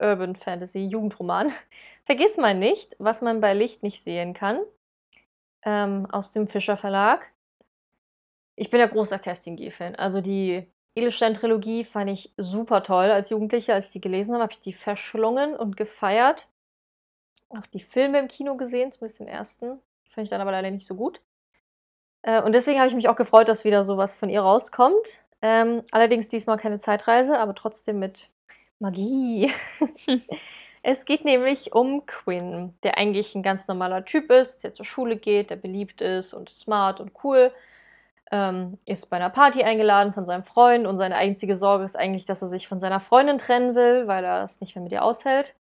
Urban 0.00 0.36
Fantasy 0.36 0.80
Jugendroman. 0.84 1.52
Vergiss 2.04 2.36
mal 2.36 2.54
nicht, 2.54 2.94
was 2.98 3.20
man 3.20 3.40
bei 3.40 3.52
Licht 3.52 3.82
nicht 3.82 4.02
sehen 4.02 4.32
kann. 4.34 4.60
Ähm, 5.64 6.06
aus 6.10 6.32
dem 6.32 6.48
Fischer 6.48 6.76
Verlag. 6.76 7.32
Ich 8.56 8.70
bin 8.70 8.80
ja 8.80 8.86
großer 8.86 9.18
Kerstin 9.18 9.56
Gier-Fan. 9.56 9.96
Also 9.96 10.20
die 10.20 10.66
Edelstein-Trilogie 10.94 11.84
fand 11.84 12.10
ich 12.10 12.32
super 12.36 12.82
toll. 12.82 13.10
Als 13.10 13.30
Jugendliche, 13.30 13.74
als 13.74 13.86
ich 13.86 13.92
die 13.92 14.00
gelesen 14.00 14.34
habe, 14.34 14.42
habe 14.44 14.52
ich 14.52 14.60
die 14.60 14.72
verschlungen 14.72 15.56
und 15.56 15.76
gefeiert. 15.76 16.48
Auch 17.48 17.66
die 17.66 17.80
Filme 17.80 18.18
im 18.18 18.28
Kino 18.28 18.56
gesehen, 18.56 18.92
zumindest 18.92 19.20
den 19.20 19.28
ersten. 19.28 19.80
Fand 20.10 20.24
ich 20.24 20.30
dann 20.30 20.40
aber 20.40 20.52
leider 20.52 20.70
nicht 20.70 20.86
so 20.86 20.94
gut. 20.94 21.20
Äh, 22.22 22.42
und 22.42 22.54
deswegen 22.54 22.78
habe 22.78 22.88
ich 22.88 22.94
mich 22.94 23.08
auch 23.08 23.16
gefreut, 23.16 23.48
dass 23.48 23.64
wieder 23.64 23.84
sowas 23.84 24.14
von 24.14 24.28
ihr 24.28 24.42
rauskommt. 24.42 25.20
Ähm, 25.42 25.82
allerdings 25.90 26.28
diesmal 26.28 26.58
keine 26.58 26.78
Zeitreise, 26.78 27.38
aber 27.38 27.54
trotzdem 27.54 27.98
mit 27.98 28.30
Magie. 28.78 29.52
es 30.82 31.04
geht 31.04 31.24
nämlich 31.24 31.72
um 31.72 32.04
Quinn, 32.06 32.74
der 32.82 32.98
eigentlich 32.98 33.34
ein 33.34 33.42
ganz 33.42 33.68
normaler 33.68 34.04
Typ 34.04 34.30
ist, 34.30 34.64
der 34.64 34.74
zur 34.74 34.84
Schule 34.84 35.16
geht, 35.16 35.50
der 35.50 35.56
beliebt 35.56 36.00
ist 36.00 36.34
und 36.34 36.50
smart 36.50 37.00
und 37.00 37.12
cool. 37.24 37.52
Ähm, 38.32 38.78
ist 38.86 39.10
bei 39.10 39.16
einer 39.16 39.30
Party 39.30 39.64
eingeladen 39.64 40.12
von 40.12 40.24
seinem 40.24 40.44
Freund 40.44 40.86
und 40.86 40.98
seine 40.98 41.16
einzige 41.16 41.56
Sorge 41.56 41.84
ist 41.84 41.96
eigentlich, 41.96 42.26
dass 42.26 42.42
er 42.42 42.48
sich 42.48 42.68
von 42.68 42.78
seiner 42.78 43.00
Freundin 43.00 43.38
trennen 43.38 43.74
will, 43.74 44.06
weil 44.06 44.24
er 44.24 44.44
es 44.44 44.60
nicht 44.60 44.76
mehr 44.76 44.84
mit 44.84 44.92
ihr 44.92 45.02
aushält. 45.02 45.56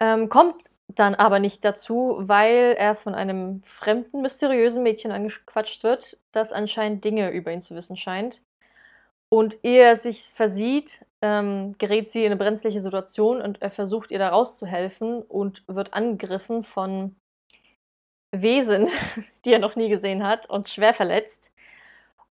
Ähm, 0.00 0.28
kommt 0.28 0.70
dann 0.88 1.14
aber 1.14 1.38
nicht 1.38 1.64
dazu, 1.64 2.16
weil 2.18 2.74
er 2.78 2.94
von 2.94 3.14
einem 3.14 3.62
fremden, 3.64 4.22
mysteriösen 4.22 4.82
Mädchen 4.82 5.10
angequatscht 5.10 5.82
wird, 5.82 6.18
das 6.32 6.52
anscheinend 6.52 7.04
Dinge 7.04 7.30
über 7.30 7.52
ihn 7.52 7.62
zu 7.62 7.74
wissen 7.74 7.96
scheint. 7.96 8.42
Und 9.30 9.58
ehe 9.64 9.82
er 9.82 9.96
sich 9.96 10.24
versieht, 10.34 11.06
ähm, 11.22 11.74
gerät 11.78 12.08
sie 12.08 12.20
in 12.20 12.26
eine 12.26 12.36
brenzliche 12.36 12.80
Situation 12.80 13.40
und 13.42 13.62
er 13.62 13.70
versucht 13.70 14.10
ihr 14.10 14.18
da 14.18 14.28
rauszuhelfen 14.28 15.22
und 15.22 15.64
wird 15.66 15.94
angegriffen 15.94 16.62
von 16.62 17.16
Wesen, 18.32 18.88
die 19.44 19.52
er 19.52 19.58
noch 19.58 19.76
nie 19.76 19.88
gesehen 19.88 20.24
hat 20.26 20.48
und 20.48 20.68
schwer 20.68 20.94
verletzt. 20.94 21.50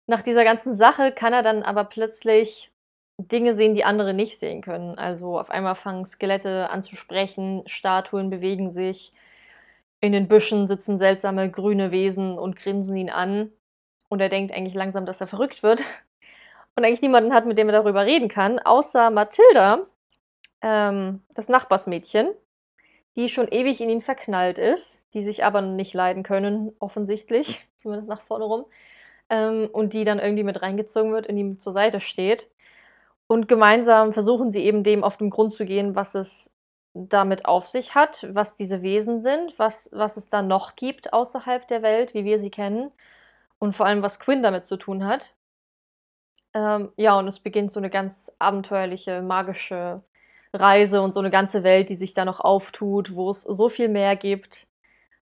Nach 0.06 0.22
dieser 0.22 0.44
ganzen 0.44 0.74
Sache 0.74 1.12
kann 1.12 1.32
er 1.32 1.42
dann 1.42 1.62
aber 1.62 1.84
plötzlich 1.84 2.71
Dinge 3.28 3.54
sehen, 3.54 3.74
die 3.74 3.84
andere 3.84 4.14
nicht 4.14 4.38
sehen 4.38 4.62
können. 4.62 4.96
Also 4.98 5.38
auf 5.38 5.50
einmal 5.50 5.74
fangen 5.74 6.06
Skelette 6.06 6.70
an 6.70 6.82
zu 6.82 6.96
sprechen, 6.96 7.62
Statuen 7.66 8.30
bewegen 8.30 8.70
sich, 8.70 9.12
in 10.02 10.12
den 10.12 10.26
Büschen 10.28 10.66
sitzen 10.66 10.98
seltsame 10.98 11.50
grüne 11.50 11.92
Wesen 11.92 12.36
und 12.38 12.56
grinsen 12.56 12.96
ihn 12.96 13.08
an. 13.08 13.52
Und 14.08 14.20
er 14.20 14.28
denkt 14.28 14.52
eigentlich 14.52 14.74
langsam, 14.74 15.06
dass 15.06 15.20
er 15.20 15.28
verrückt 15.28 15.62
wird. 15.62 15.82
Und 16.74 16.84
eigentlich 16.84 17.02
niemanden 17.02 17.34
hat, 17.34 17.44
mit 17.44 17.58
dem 17.58 17.68
er 17.68 17.82
darüber 17.82 18.06
reden 18.06 18.28
kann, 18.28 18.58
außer 18.58 19.10
Mathilda, 19.10 19.86
ähm, 20.62 21.22
das 21.34 21.50
Nachbarsmädchen, 21.50 22.30
die 23.14 23.28
schon 23.28 23.48
ewig 23.48 23.80
in 23.82 23.90
ihn 23.90 24.00
verknallt 24.00 24.58
ist, 24.58 25.02
die 25.12 25.22
sich 25.22 25.44
aber 25.44 25.60
nicht 25.60 25.92
leiden 25.92 26.22
können, 26.22 26.72
offensichtlich, 26.78 27.66
zumindest 27.76 28.08
nach 28.08 28.22
vorne 28.22 28.44
rum. 28.44 28.64
Ähm, 29.28 29.68
und 29.70 29.92
die 29.92 30.04
dann 30.04 30.18
irgendwie 30.18 30.44
mit 30.44 30.62
reingezogen 30.62 31.12
wird, 31.12 31.26
in 31.26 31.36
ihm 31.36 31.58
zur 31.58 31.72
Seite 31.72 32.00
steht. 32.00 32.48
Und 33.32 33.48
gemeinsam 33.48 34.12
versuchen 34.12 34.50
sie 34.50 34.62
eben 34.62 34.84
dem 34.84 35.02
auf 35.02 35.16
den 35.16 35.30
Grund 35.30 35.54
zu 35.54 35.64
gehen, 35.64 35.94
was 35.96 36.14
es 36.14 36.52
damit 36.92 37.46
auf 37.46 37.66
sich 37.66 37.94
hat, 37.94 38.26
was 38.30 38.56
diese 38.56 38.82
Wesen 38.82 39.20
sind, 39.20 39.58
was, 39.58 39.88
was 39.90 40.18
es 40.18 40.28
da 40.28 40.42
noch 40.42 40.76
gibt 40.76 41.14
außerhalb 41.14 41.66
der 41.66 41.80
Welt, 41.80 42.12
wie 42.12 42.26
wir 42.26 42.38
sie 42.38 42.50
kennen. 42.50 42.90
Und 43.58 43.72
vor 43.72 43.86
allem, 43.86 44.02
was 44.02 44.20
Quinn 44.20 44.42
damit 44.42 44.66
zu 44.66 44.76
tun 44.76 45.06
hat. 45.06 45.34
Ähm, 46.52 46.92
ja, 46.96 47.18
und 47.18 47.26
es 47.26 47.38
beginnt 47.38 47.72
so 47.72 47.80
eine 47.80 47.88
ganz 47.88 48.36
abenteuerliche, 48.38 49.22
magische 49.22 50.02
Reise 50.52 51.00
und 51.00 51.14
so 51.14 51.20
eine 51.20 51.30
ganze 51.30 51.62
Welt, 51.62 51.88
die 51.88 51.94
sich 51.94 52.12
da 52.12 52.26
noch 52.26 52.40
auftut, 52.40 53.14
wo 53.14 53.30
es 53.30 53.40
so 53.40 53.70
viel 53.70 53.88
mehr 53.88 54.14
gibt, 54.14 54.66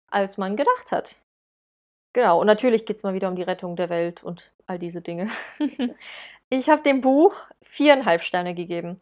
als 0.06 0.38
man 0.38 0.56
gedacht 0.56 0.92
hat. 0.92 1.16
Genau, 2.14 2.40
und 2.40 2.46
natürlich 2.46 2.86
geht 2.86 2.96
es 2.96 3.02
mal 3.02 3.14
wieder 3.14 3.28
um 3.28 3.36
die 3.36 3.42
Rettung 3.42 3.76
der 3.76 3.90
Welt 3.90 4.24
und 4.24 4.50
all 4.66 4.78
diese 4.78 5.02
Dinge. 5.02 5.28
ich 6.50 6.70
habe 6.70 6.82
dem 6.82 7.00
Buch 7.00 7.34
viereinhalb 7.68 8.22
Sterne 8.22 8.54
gegeben. 8.54 9.00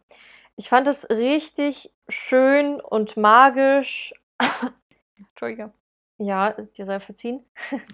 Ich 0.55 0.69
fand 0.69 0.87
es 0.87 1.09
richtig 1.09 1.91
schön 2.09 2.81
und 2.81 3.17
magisch. 3.17 4.13
Entschuldige. 5.17 5.71
Ja, 6.17 6.51
dir 6.51 6.85
sei 6.85 6.99
verziehen. 6.99 7.45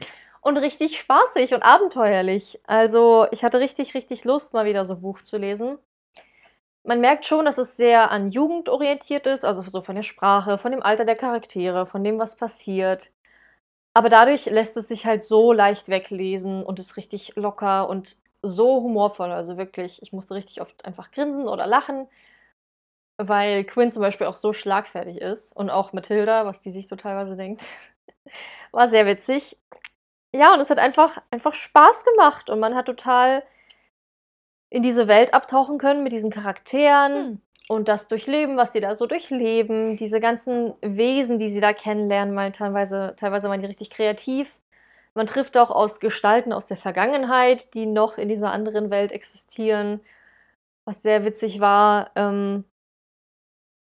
Und 0.42 0.58
richtig 0.58 1.00
spaßig 1.00 1.54
und 1.54 1.64
abenteuerlich. 1.64 2.60
Also, 2.68 3.28
ich 3.32 3.46
hatte 3.46 3.62
richtig, 3.62 3.94
richtig 3.96 4.26
Lust, 4.26 4.52
mal 4.52 4.66
wieder 4.66 4.86
so 4.86 4.96
ein 4.96 5.02
Buch 5.02 5.22
zu 5.22 5.38
lesen. 5.38 5.78
Man 6.84 7.00
merkt 7.00 7.26
schon, 7.26 7.46
dass 7.46 7.58
es 7.58 7.78
sehr 7.78 8.12
an 8.12 8.30
Jugend 8.30 8.68
orientiert 8.68 9.26
ist, 9.26 9.46
also 9.46 9.62
so 9.62 9.82
von 9.82 9.96
der 9.96 10.04
Sprache, 10.04 10.58
von 10.58 10.72
dem 10.74 10.84
Alter 10.84 11.06
der 11.06 11.16
Charaktere, 11.16 11.86
von 11.86 12.04
dem, 12.04 12.20
was 12.20 12.36
passiert. 12.36 13.10
Aber 13.94 14.10
dadurch 14.10 14.46
lässt 14.48 14.78
es 14.78 14.88
sich 14.88 15.06
halt 15.06 15.24
so 15.24 15.54
leicht 15.54 15.90
weglesen 15.90 16.64
und 16.64 16.80
ist 16.80 16.98
richtig 16.98 17.34
locker 17.36 17.88
und 17.90 18.18
so 18.44 18.84
humorvoll. 18.84 19.32
Also 19.32 19.58
wirklich, 19.58 20.02
ich 20.04 20.14
musste 20.14 20.36
richtig 20.36 20.62
oft 20.62 20.86
einfach 20.86 21.12
grinsen 21.12 21.48
oder 21.48 21.66
lachen, 21.66 22.08
weil 23.18 23.64
Quinn 23.64 23.92
zum 23.92 24.02
Beispiel 24.02 24.28
auch 24.28 24.36
so 24.36 24.54
schlagfertig 24.54 25.18
ist 25.22 25.56
und 25.56 25.70
auch 25.70 25.94
Mathilda, 25.94 26.46
was 26.46 26.62
die 26.62 26.72
sich 26.72 26.88
so 26.88 26.96
teilweise 26.96 27.36
denkt, 27.36 27.64
war 28.72 28.90
sehr 28.90 29.06
witzig. 29.06 29.58
Ja, 30.36 30.54
und 30.54 30.60
es 30.60 30.70
hat 30.70 30.80
einfach, 30.80 31.22
einfach 31.32 31.54
Spaß 31.54 32.06
gemacht 32.06 32.50
und 32.50 32.60
man 32.60 32.76
hat 32.76 32.88
total 32.88 33.44
in 34.70 34.82
diese 34.82 35.08
Welt 35.08 35.34
abtauchen 35.34 35.78
können 35.78 36.04
mit 36.04 36.12
diesen 36.12 36.32
Charakteren 36.32 37.14
hm. 37.14 37.42
und 37.70 37.88
das 37.88 38.08
durchleben, 38.08 38.58
was 38.58 38.74
sie 38.74 38.82
da 38.82 38.96
so 38.96 39.06
durchleben, 39.06 39.98
diese 39.98 40.20
ganzen 40.20 40.74
Wesen, 40.82 41.38
die 41.38 41.50
sie 41.50 41.60
da 41.60 41.74
kennenlernen, 41.74 42.34
mal 42.34 42.52
teilweise, 42.52 43.14
teilweise 43.18 43.50
waren 43.50 43.62
die 43.62 43.68
richtig 43.68 43.92
kreativ. 43.92 44.50
Man 45.16 45.28
trifft 45.28 45.58
auch 45.58 45.70
aus 45.72 46.00
Gestalten 46.00 46.54
aus 46.54 46.68
der 46.68 46.78
Vergangenheit, 46.78 47.74
die 47.76 47.86
noch 47.86 48.18
in 48.18 48.30
dieser 48.30 48.52
anderen 48.52 48.90
Welt 48.90 49.12
existieren, 49.12 50.02
was 50.86 51.04
sehr 51.04 51.26
witzig 51.26 51.60
war. 51.60 52.12
Ähm, 52.16 52.66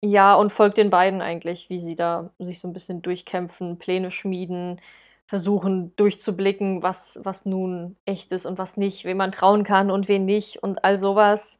ja, 0.05 0.35
und 0.35 0.51
folgt 0.51 0.77
den 0.77 0.89
beiden 0.89 1.21
eigentlich, 1.21 1.69
wie 1.69 1.79
sie 1.79 1.95
da 1.95 2.31
sich 2.37 2.59
so 2.59 2.67
ein 2.67 2.73
bisschen 2.73 3.01
durchkämpfen, 3.01 3.79
Pläne 3.79 4.11
schmieden, 4.11 4.81
versuchen 5.27 5.95
durchzublicken, 5.95 6.83
was, 6.83 7.19
was 7.23 7.45
nun 7.45 7.95
echt 8.05 8.31
ist 8.33 8.45
und 8.45 8.57
was 8.57 8.75
nicht, 8.77 9.05
wem 9.05 9.17
man 9.17 9.31
trauen 9.31 9.63
kann 9.63 9.89
und 9.91 10.09
wen 10.09 10.25
nicht 10.25 10.61
und 10.61 10.83
all 10.83 10.97
sowas. 10.97 11.59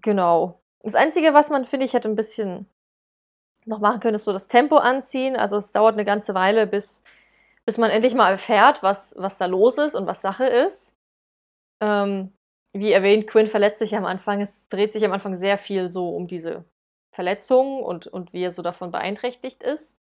Genau. 0.00 0.60
Das 0.82 0.94
Einzige, 0.94 1.34
was 1.34 1.50
man, 1.50 1.64
finde 1.64 1.86
ich, 1.86 1.94
hätte 1.94 2.08
ein 2.08 2.16
bisschen 2.16 2.66
noch 3.66 3.80
machen 3.80 4.00
können, 4.00 4.14
ist 4.14 4.24
so 4.24 4.32
das 4.32 4.48
Tempo 4.48 4.76
anziehen. 4.76 5.36
Also 5.36 5.56
es 5.56 5.72
dauert 5.72 5.94
eine 5.94 6.04
ganze 6.04 6.34
Weile, 6.34 6.66
bis 6.66 7.02
bis 7.66 7.78
man 7.78 7.90
endlich 7.90 8.14
mal 8.14 8.30
erfährt, 8.30 8.82
was, 8.82 9.14
was 9.18 9.38
da 9.38 9.46
los 9.46 9.78
ist 9.78 9.94
und 9.94 10.06
was 10.06 10.22
Sache 10.22 10.46
ist. 10.46 10.94
Ähm, 11.82 12.32
wie 12.72 12.92
erwähnt, 12.92 13.26
Quinn 13.26 13.46
verletzt 13.48 13.80
sich 13.80 13.96
am 13.96 14.04
Anfang. 14.06 14.40
Es 14.40 14.66
dreht 14.68 14.92
sich 14.92 15.04
am 15.04 15.12
Anfang 15.12 15.34
sehr 15.34 15.58
viel 15.58 15.90
so 15.90 16.10
um 16.10 16.26
diese 16.26 16.64
Verletzung 17.12 17.82
und, 17.82 18.06
und 18.06 18.32
wie 18.32 18.44
er 18.44 18.52
so 18.52 18.62
davon 18.62 18.90
beeinträchtigt 18.92 19.62
ist. 19.62 19.96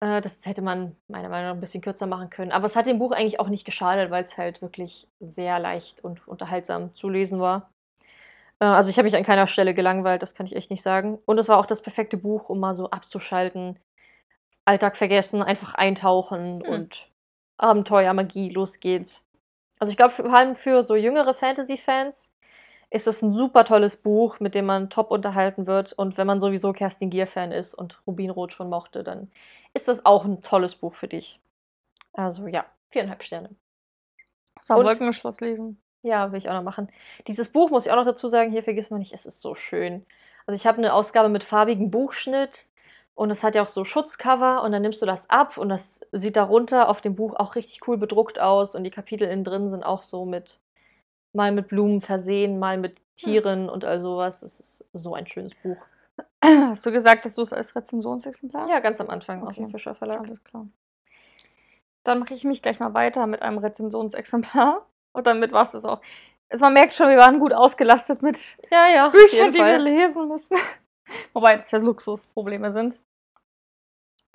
Äh, 0.00 0.20
das 0.20 0.40
hätte 0.44 0.62
man 0.62 0.96
meiner 1.08 1.28
Meinung 1.28 1.48
nach 1.48 1.54
ein 1.54 1.60
bisschen 1.60 1.80
kürzer 1.82 2.06
machen 2.06 2.30
können. 2.30 2.52
Aber 2.52 2.66
es 2.66 2.76
hat 2.76 2.86
dem 2.86 2.98
Buch 2.98 3.12
eigentlich 3.12 3.40
auch 3.40 3.48
nicht 3.48 3.64
geschadet, 3.64 4.10
weil 4.10 4.24
es 4.24 4.36
halt 4.36 4.62
wirklich 4.62 5.08
sehr 5.20 5.58
leicht 5.58 6.02
und 6.04 6.26
unterhaltsam 6.28 6.94
zu 6.94 7.08
lesen 7.08 7.40
war. 7.40 7.70
Äh, 8.60 8.66
also 8.66 8.90
ich 8.90 8.98
habe 8.98 9.06
mich 9.06 9.16
an 9.16 9.24
keiner 9.24 9.46
Stelle 9.46 9.74
gelangweilt, 9.74 10.22
das 10.22 10.34
kann 10.34 10.46
ich 10.46 10.56
echt 10.56 10.70
nicht 10.70 10.82
sagen. 10.82 11.18
Und 11.26 11.38
es 11.38 11.48
war 11.48 11.58
auch 11.58 11.66
das 11.66 11.82
perfekte 11.82 12.16
Buch, 12.16 12.48
um 12.48 12.60
mal 12.60 12.74
so 12.74 12.90
abzuschalten, 12.90 13.78
Alltag 14.66 14.96
vergessen, 14.96 15.42
einfach 15.42 15.74
eintauchen 15.74 16.62
hm. 16.62 16.70
und 16.70 17.08
Abenteuer, 17.56 18.12
Magie, 18.12 18.50
los 18.50 18.80
geht's. 18.80 19.24
Also 19.78 19.90
ich 19.90 19.96
glaube, 19.96 20.12
vor 20.12 20.32
allem 20.32 20.54
für 20.54 20.82
so 20.82 20.94
jüngere 20.94 21.32
Fantasy-Fans 21.32 22.32
ist 22.90 23.06
es 23.06 23.22
ein 23.22 23.32
super 23.32 23.64
tolles 23.64 23.96
Buch, 23.96 24.40
mit 24.40 24.54
dem 24.54 24.66
man 24.66 24.90
top 24.90 25.10
unterhalten 25.10 25.66
wird. 25.66 25.92
Und 25.92 26.18
wenn 26.18 26.26
man 26.26 26.40
sowieso 26.40 26.72
Kerstin 26.72 27.10
Gier-Fan 27.10 27.52
ist 27.52 27.74
und 27.74 28.00
Rubinrot 28.06 28.52
schon 28.52 28.68
mochte, 28.68 29.02
dann 29.02 29.30
ist 29.74 29.88
das 29.88 30.04
auch 30.04 30.24
ein 30.24 30.42
tolles 30.42 30.76
Buch 30.76 30.94
für 30.94 31.08
dich. 31.08 31.40
Also 32.12 32.46
ja, 32.46 32.64
viereinhalb 32.88 33.22
Sterne. 33.22 33.50
So, 34.60 34.74
Wolkenschloss 34.74 35.40
lesen. 35.40 35.80
Ja, 36.02 36.30
will 36.30 36.38
ich 36.38 36.48
auch 36.48 36.54
noch 36.54 36.62
machen. 36.62 36.88
Dieses 37.26 37.48
Buch 37.48 37.70
muss 37.70 37.84
ich 37.86 37.92
auch 37.92 37.96
noch 37.96 38.04
dazu 38.04 38.28
sagen, 38.28 38.50
hier 38.50 38.62
vergisst 38.62 38.90
man 38.90 39.00
nicht, 39.00 39.12
es 39.12 39.26
ist 39.26 39.40
so 39.40 39.54
schön. 39.54 40.06
Also 40.46 40.56
ich 40.56 40.66
habe 40.66 40.78
eine 40.78 40.94
Ausgabe 40.94 41.28
mit 41.28 41.42
farbigem 41.42 41.90
Buchschnitt, 41.90 42.68
und 43.16 43.30
es 43.30 43.42
hat 43.42 43.54
ja 43.54 43.62
auch 43.62 43.68
so 43.68 43.84
Schutzcover 43.84 44.62
und 44.62 44.72
dann 44.72 44.82
nimmst 44.82 45.00
du 45.00 45.06
das 45.06 45.30
ab 45.30 45.56
und 45.56 45.70
das 45.70 46.00
sieht 46.12 46.36
darunter 46.36 46.88
auf 46.90 47.00
dem 47.00 47.16
Buch 47.16 47.34
auch 47.34 47.54
richtig 47.54 47.88
cool 47.88 47.96
bedruckt 47.96 48.38
aus 48.38 48.74
und 48.74 48.84
die 48.84 48.90
Kapitel 48.90 49.26
innen 49.26 49.42
drin 49.42 49.68
sind 49.70 49.82
auch 49.82 50.02
so 50.02 50.26
mit 50.26 50.60
mal 51.32 51.50
mit 51.50 51.68
Blumen 51.68 52.02
versehen, 52.02 52.58
mal 52.58 52.76
mit 52.76 52.98
hm. 52.98 53.04
Tieren 53.16 53.64
hm. 53.64 53.68
und 53.70 53.84
all 53.86 54.02
sowas. 54.02 54.42
Es 54.42 54.60
ist 54.60 54.84
so 54.92 55.14
ein 55.14 55.26
schönes 55.26 55.54
Buch. 55.62 55.78
Hast 56.44 56.84
du 56.84 56.92
gesagt, 56.92 57.24
dass 57.24 57.34
du 57.34 57.42
es 57.42 57.54
als 57.54 57.74
Rezensionsexemplar? 57.74 58.68
Ja, 58.68 58.80
ganz 58.80 59.00
am 59.00 59.08
Anfang 59.08 59.40
okay. 59.42 59.48
aus 59.48 59.56
dem 59.56 59.68
Fischer 59.68 59.94
Verlag. 59.94 60.20
Alles 60.20 60.44
klar. 60.44 60.66
dann 62.04 62.18
mache 62.18 62.34
ich 62.34 62.44
mich 62.44 62.60
gleich 62.60 62.80
mal 62.80 62.92
weiter 62.92 63.26
mit 63.26 63.40
einem 63.40 63.58
Rezensionsexemplar. 63.58 64.86
Und 65.14 65.26
damit 65.26 65.52
war 65.52 65.62
es 65.62 65.70
das 65.70 65.86
auch. 65.86 66.02
Also 66.50 66.64
man 66.64 66.74
merkt 66.74 66.92
schon, 66.92 67.08
wir 67.08 67.16
waren 67.16 67.40
gut 67.40 67.54
ausgelastet 67.54 68.20
mit 68.20 68.58
Ja, 68.70 68.88
ja, 68.88 69.06
auf 69.06 69.12
Büchern, 69.12 69.52
die 69.52 69.58
wir 69.58 69.64
Fall. 69.64 69.82
lesen 69.82 70.28
müssen. 70.28 70.56
Wobei 71.32 71.56
das 71.56 71.70
ja 71.70 71.78
Luxusprobleme 71.78 72.70
sind. 72.70 73.00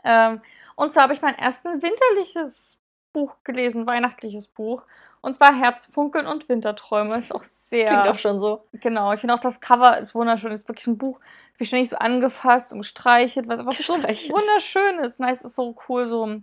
Ähm, 0.03 0.41
und 0.75 0.93
zwar 0.93 1.03
habe 1.03 1.13
ich 1.13 1.21
mein 1.21 1.35
erstes 1.35 1.81
winterliches 1.81 2.77
Buch 3.13 3.35
gelesen, 3.43 3.85
weihnachtliches 3.87 4.47
Buch. 4.47 4.83
Und 5.21 5.35
zwar 5.35 5.53
Herzfunkeln 5.53 6.25
und 6.25 6.49
Winterträume. 6.49 7.17
Ist 7.17 7.33
auch 7.33 7.43
sehr. 7.43 7.87
Klingt 7.87 8.07
auch 8.07 8.17
schon 8.17 8.39
so. 8.39 8.67
Genau, 8.73 9.13
ich 9.13 9.19
finde 9.19 9.35
auch 9.35 9.39
das 9.39 9.61
Cover 9.61 9.97
ist 9.97 10.15
wunderschön. 10.15 10.51
Ist 10.51 10.67
wirklich 10.67 10.87
ein 10.87 10.97
Buch, 10.97 11.19
wie 11.57 11.65
ständig 11.65 11.89
so 11.89 11.97
angefasst 11.97 12.73
und 12.73 12.79
gestreichelt, 12.79 13.47
was 13.47 13.59
einfach 13.59 13.73
so 13.73 13.93
wunderschön 13.93 14.99
ist. 14.99 15.19
Nice, 15.19 15.43
ist 15.43 15.55
so 15.55 15.75
cool, 15.87 16.05
so. 16.05 16.41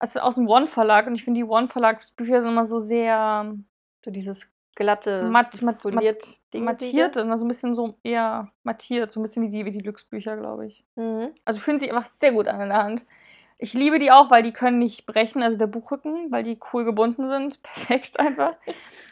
Es 0.00 0.10
ist 0.10 0.20
aus 0.20 0.34
dem 0.34 0.48
One 0.48 0.66
Verlag 0.66 1.06
und 1.06 1.14
ich 1.14 1.24
finde 1.24 1.38
die 1.38 1.44
One 1.44 1.68
Verlagsbücher 1.68 2.40
sind 2.42 2.52
immer 2.52 2.66
so 2.66 2.78
sehr 2.78 3.54
So 4.04 4.10
dieses 4.10 4.48
glatte, 4.74 5.24
matt, 5.24 5.60
matt, 5.62 5.82
foliert 5.82 6.22
Ding 6.52 6.64
mattiert, 6.64 7.16
also 7.16 7.36
so 7.36 7.44
ein 7.44 7.48
bisschen 7.48 7.74
so 7.74 7.96
eher 8.02 8.50
mattiert, 8.62 9.12
so 9.12 9.20
ein 9.20 9.22
bisschen 9.22 9.42
wie 9.42 9.50
die, 9.50 9.64
wie 9.64 9.72
die 9.72 9.78
Glücksbücher, 9.78 10.36
glaube 10.36 10.66
ich. 10.66 10.84
Mhm. 10.96 11.30
Also 11.44 11.60
fühlen 11.60 11.78
sich 11.78 11.90
einfach 11.90 12.06
sehr 12.06 12.32
gut 12.32 12.48
an 12.48 12.60
in 12.60 12.68
der 12.68 12.82
Hand. 12.82 13.06
Ich 13.62 13.74
liebe 13.74 13.98
die 13.98 14.10
auch, 14.10 14.30
weil 14.30 14.42
die 14.42 14.52
können 14.52 14.78
nicht 14.78 15.04
brechen, 15.04 15.42
also 15.42 15.58
der 15.58 15.66
Buchrücken, 15.66 16.32
weil 16.32 16.42
die 16.42 16.58
cool 16.72 16.84
gebunden 16.84 17.26
sind. 17.26 17.62
Perfekt 17.62 18.18
einfach. 18.18 18.54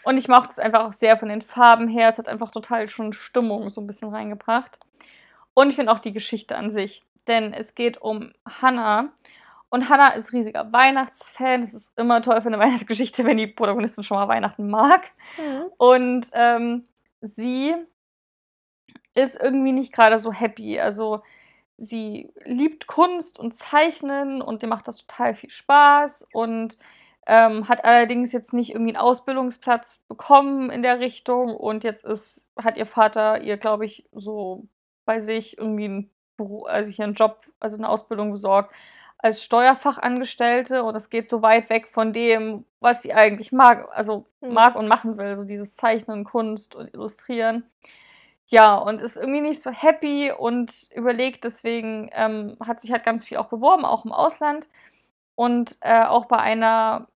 Und 0.05 0.17
ich 0.17 0.29
mochte 0.29 0.53
es 0.53 0.59
einfach 0.59 0.87
auch 0.87 0.95
sehr 0.95 1.19
von 1.19 1.29
den 1.29 1.43
Farben 1.43 1.87
her. 1.87 2.09
Es 2.09 2.17
hat 2.17 2.29
einfach 2.29 2.51
total 2.51 2.89
schon 2.89 3.13
Stimmung 3.13 3.69
so 3.69 3.83
ein 3.83 3.87
bisschen 3.87 4.09
reingebracht. 4.09 4.81
Und 5.53 5.69
ich 5.69 5.77
finde 5.77 5.93
auch 5.93 5.99
die 5.99 6.15
Geschichte 6.15 6.57
an 6.57 6.71
sich. 6.71 7.03
Denn 7.27 7.53
es 7.53 7.75
geht 7.75 8.01
um 8.01 8.33
Hannah. 8.47 9.13
Und 9.71 9.89
Hannah 9.89 10.11
ist 10.11 10.33
riesiger 10.33 10.73
Weihnachtsfan. 10.73 11.63
Es 11.63 11.75
ist 11.75 11.93
immer 11.97 12.23
toll 12.23 12.41
für 12.41 12.49
eine 12.49 12.59
Weihnachtsgeschichte, 12.59 13.25
wenn 13.25 13.37
die 13.37 13.47
Protagonistin 13.47 14.05
schon 14.05 14.17
mal 14.17 14.29
Weihnachten 14.29 14.69
mag. 14.69 15.11
Mhm. 15.37 15.65
Und 15.77 16.31
ähm, 16.33 16.85
sie 17.21 17.75
ist 19.15 19.39
irgendwie 19.41 19.73
nicht 19.73 19.93
gerade 19.93 20.19
so 20.19 20.33
happy. 20.33 20.81
Also 20.81 21.23
sie 21.77 22.33
liebt 22.45 22.87
Kunst 22.87 23.39
und 23.39 23.55
Zeichnen 23.55 24.41
und 24.43 24.63
ihr 24.63 24.69
macht 24.69 24.89
das 24.89 24.99
total 24.99 25.35
viel 25.35 25.51
Spaß 25.51 26.27
und 26.33 26.79
ähm, 27.27 27.69
hat 27.69 27.85
allerdings 27.85 28.33
jetzt 28.33 28.55
nicht 28.55 28.71
irgendwie 28.71 28.97
einen 28.97 29.05
Ausbildungsplatz 29.05 29.99
bekommen 30.09 30.71
in 30.71 30.83
der 30.83 30.99
Richtung 30.99 31.55
und 31.55 31.85
jetzt 31.85 32.05
ist, 32.05 32.49
hat 32.57 32.79
ihr 32.79 32.87
Vater 32.87 33.43
ihr, 33.43 33.59
glaube 33.59 33.85
ich, 33.85 34.09
so 34.13 34.67
bei 35.05 35.21
sich 35.21 35.59
irgendwie 35.59 35.85
einen, 35.85 36.11
also 36.67 36.91
hier 36.91 37.05
einen 37.05 37.15
Job, 37.15 37.45
also 37.61 37.77
eine 37.77 37.89
Ausbildung 37.89 38.31
besorgt 38.31 38.75
als 39.19 39.43
Steuerfachangestellte 39.45 40.85
und 40.85 40.95
das 40.95 41.11
geht 41.11 41.29
so 41.29 41.43
weit 41.43 41.71
weg 41.71 41.89
von 41.89 42.13
dem, 42.13 42.65
was 42.81 43.03
sie 43.03 43.15
eigentlich 43.15 43.53
mag, 43.53 43.89
also 43.93 44.27
Mhm. 44.41 44.55
mag 44.55 44.77
und 44.77 44.89
machen 44.89 45.19
will, 45.19 45.37
so 45.37 45.45
dieses 45.45 45.77
Zeichnen, 45.77 46.25
Kunst 46.25 46.77
und 46.77 46.93
Illustrieren. 46.95 47.65
Ja, 48.47 48.77
und 48.77 49.01
ist 49.03 49.17
irgendwie 49.17 49.41
nicht 49.43 49.61
so 49.61 49.71
happy 49.71 50.33
und 50.33 50.89
überlegt 50.95 51.45
deswegen, 51.45 52.09
ähm, 52.13 52.57
hat 52.65 52.81
sich 52.81 52.93
halt 52.93 53.05
ganz 53.05 53.25
viel 53.25 53.37
auch 53.39 53.49
beworben, 53.49 53.85
auch 53.85 54.05
im 54.07 54.13
Ausland 54.13 54.69
und 55.37 55.77
äh, 55.83 56.05
auch 56.05 56.27
bei 56.27 56.39
einer 56.39 57.09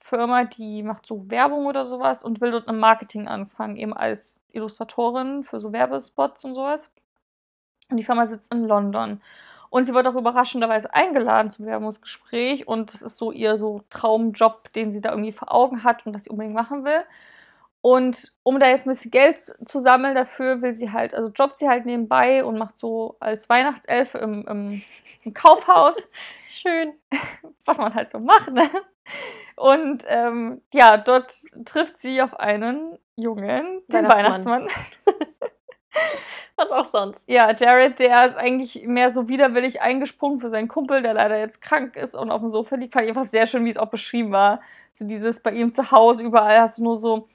Firma, 0.00 0.44
die 0.44 0.82
macht 0.82 1.06
so 1.06 1.30
Werbung 1.30 1.66
oder 1.66 1.84
sowas 1.84 2.22
und 2.24 2.40
will 2.40 2.52
dort 2.52 2.68
im 2.68 2.78
Marketing 2.78 3.28
anfangen, 3.28 3.76
eben 3.76 3.94
als 3.94 4.40
Illustratorin 4.52 5.44
für 5.44 5.60
so 5.60 5.72
Werbespots 5.72 6.44
und 6.44 6.54
sowas. 6.54 6.92
Und 7.90 7.96
die 7.98 8.04
Firma 8.04 8.26
sitzt 8.26 8.52
in 8.52 8.64
London. 8.64 9.22
Und 9.70 9.84
sie 9.84 9.94
wird 9.94 10.08
auch 10.08 10.14
überraschenderweise 10.14 10.92
eingeladen 10.94 11.50
zum 11.50 11.66
Bewerbungsgespräch 11.66 12.66
und 12.66 12.92
das 12.92 13.02
ist 13.02 13.18
so 13.18 13.32
ihr 13.32 13.56
so 13.56 13.82
Traumjob, 13.90 14.72
den 14.72 14.92
sie 14.92 15.00
da 15.00 15.10
irgendwie 15.10 15.32
vor 15.32 15.52
Augen 15.52 15.84
hat 15.84 16.06
und 16.06 16.14
was 16.14 16.24
sie 16.24 16.30
unbedingt 16.30 16.54
machen 16.54 16.84
will. 16.84 17.04
Und 17.80 18.32
um 18.42 18.58
da 18.58 18.68
jetzt 18.68 18.86
ein 18.86 18.90
bisschen 18.90 19.10
Geld 19.10 19.38
zu 19.38 19.78
sammeln 19.78 20.14
dafür, 20.14 20.62
will 20.62 20.72
sie 20.72 20.90
halt, 20.90 21.14
also 21.14 21.30
jobbt 21.30 21.58
sie 21.58 21.68
halt 21.68 21.86
nebenbei 21.86 22.44
und 22.44 22.58
macht 22.58 22.76
so 22.76 23.16
als 23.20 23.48
Weihnachtselfe 23.48 24.18
im, 24.18 24.46
im, 24.48 24.82
im 25.24 25.34
Kaufhaus, 25.34 25.96
Schön. 26.60 26.94
was 27.64 27.78
man 27.78 27.94
halt 27.94 28.10
so 28.10 28.18
macht, 28.18 28.52
ne? 28.52 28.68
Und 29.56 30.04
ähm, 30.06 30.62
ja, 30.72 30.96
dort 30.96 31.32
trifft 31.64 31.98
sie 31.98 32.20
auf 32.22 32.38
einen 32.38 32.98
Jungen, 33.16 33.82
den 33.88 34.08
Weihnachtsmann. 34.08 34.66
Weihnachtsmann. 34.66 34.68
Was 36.58 36.70
auch 36.70 36.84
sonst. 36.86 37.22
Ja, 37.26 37.54
Jared, 37.54 37.98
der 38.00 38.26
ist 38.26 38.36
eigentlich 38.36 38.84
mehr 38.86 39.10
so 39.10 39.28
widerwillig 39.28 39.80
eingesprungen 39.80 40.40
für 40.40 40.50
seinen 40.50 40.68
Kumpel, 40.68 41.02
der 41.02 41.14
leider 41.14 41.38
jetzt 41.38 41.60
krank 41.62 41.96
ist 41.96 42.14
und 42.16 42.30
auf 42.30 42.40
dem 42.40 42.48
Sofa 42.50 42.74
liegt. 42.76 42.92
Fand 42.92 43.04
ich 43.04 43.10
einfach 43.10 43.24
sehr 43.24 43.46
schön, 43.46 43.64
wie 43.64 43.70
es 43.70 43.76
auch 43.78 43.88
beschrieben 43.88 44.32
war. 44.32 44.60
So 44.92 45.06
dieses 45.06 45.40
bei 45.40 45.52
ihm 45.52 45.70
zu 45.72 45.90
Hause, 45.92 46.22
überall 46.24 46.60
hast 46.60 46.78
du 46.78 46.82
nur 46.82 46.96
so. 46.96 47.28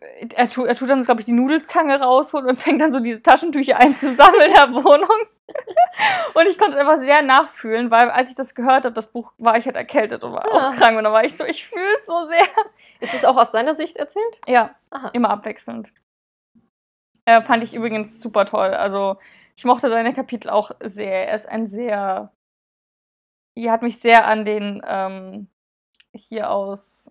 äh, 0.00 0.26
Er 0.34 0.50
tut, 0.50 0.66
er 0.66 0.74
tut 0.74 0.90
dann, 0.90 1.02
glaube 1.04 1.20
ich, 1.20 1.24
die 1.24 1.32
Nudelzange 1.32 2.00
rausholen 2.00 2.48
und 2.48 2.56
fängt 2.60 2.80
dann 2.80 2.92
so 2.92 3.00
diese 3.00 3.22
Taschentücher 3.22 3.76
einzusammeln 3.78 4.48
in 4.48 4.54
der 4.54 4.70
Wohnung. 4.72 5.08
Und 6.34 6.46
ich 6.48 6.58
konnte 6.58 6.76
es 6.76 6.80
einfach 6.80 6.98
sehr 6.98 7.22
nachfühlen, 7.22 7.90
weil 7.90 8.10
als 8.10 8.28
ich 8.28 8.34
das 8.34 8.54
gehört 8.54 8.84
habe, 8.84 8.92
das 8.92 9.06
Buch, 9.06 9.32
war 9.38 9.56
ich 9.56 9.64
halt 9.64 9.76
erkältet 9.76 10.24
und 10.24 10.32
war 10.32 10.44
Ah. 10.44 10.68
auch 10.70 10.74
krank. 10.76 10.98
Und 10.98 11.04
dann 11.04 11.12
war 11.12 11.24
ich 11.24 11.36
so, 11.36 11.44
ich 11.44 11.64
fühle 11.66 11.86
es 11.94 12.04
so 12.04 12.26
sehr. 12.26 12.46
Ist 13.00 13.14
es 13.14 13.24
auch 13.24 13.36
aus 13.36 13.52
seiner 13.52 13.74
Sicht 13.74 13.96
erzählt? 13.96 14.40
Ja, 14.48 14.74
Aha. 14.90 15.10
immer 15.12 15.30
abwechselnd. 15.30 15.90
Äh, 17.26 17.42
fand 17.42 17.62
ich 17.64 17.74
übrigens 17.74 18.20
super 18.20 18.46
toll. 18.46 18.72
Also, 18.74 19.16
ich 19.56 19.64
mochte 19.64 19.90
seine 19.90 20.14
Kapitel 20.14 20.48
auch 20.50 20.70
sehr. 20.82 21.28
Er 21.28 21.34
ist 21.34 21.48
ein 21.48 21.66
sehr. 21.66 22.32
Er 23.56 23.72
hat 23.72 23.82
mich 23.82 23.98
sehr 23.98 24.26
an 24.26 24.44
den 24.44 24.82
ähm, 24.86 25.48
hier 26.14 26.50
aus 26.50 27.10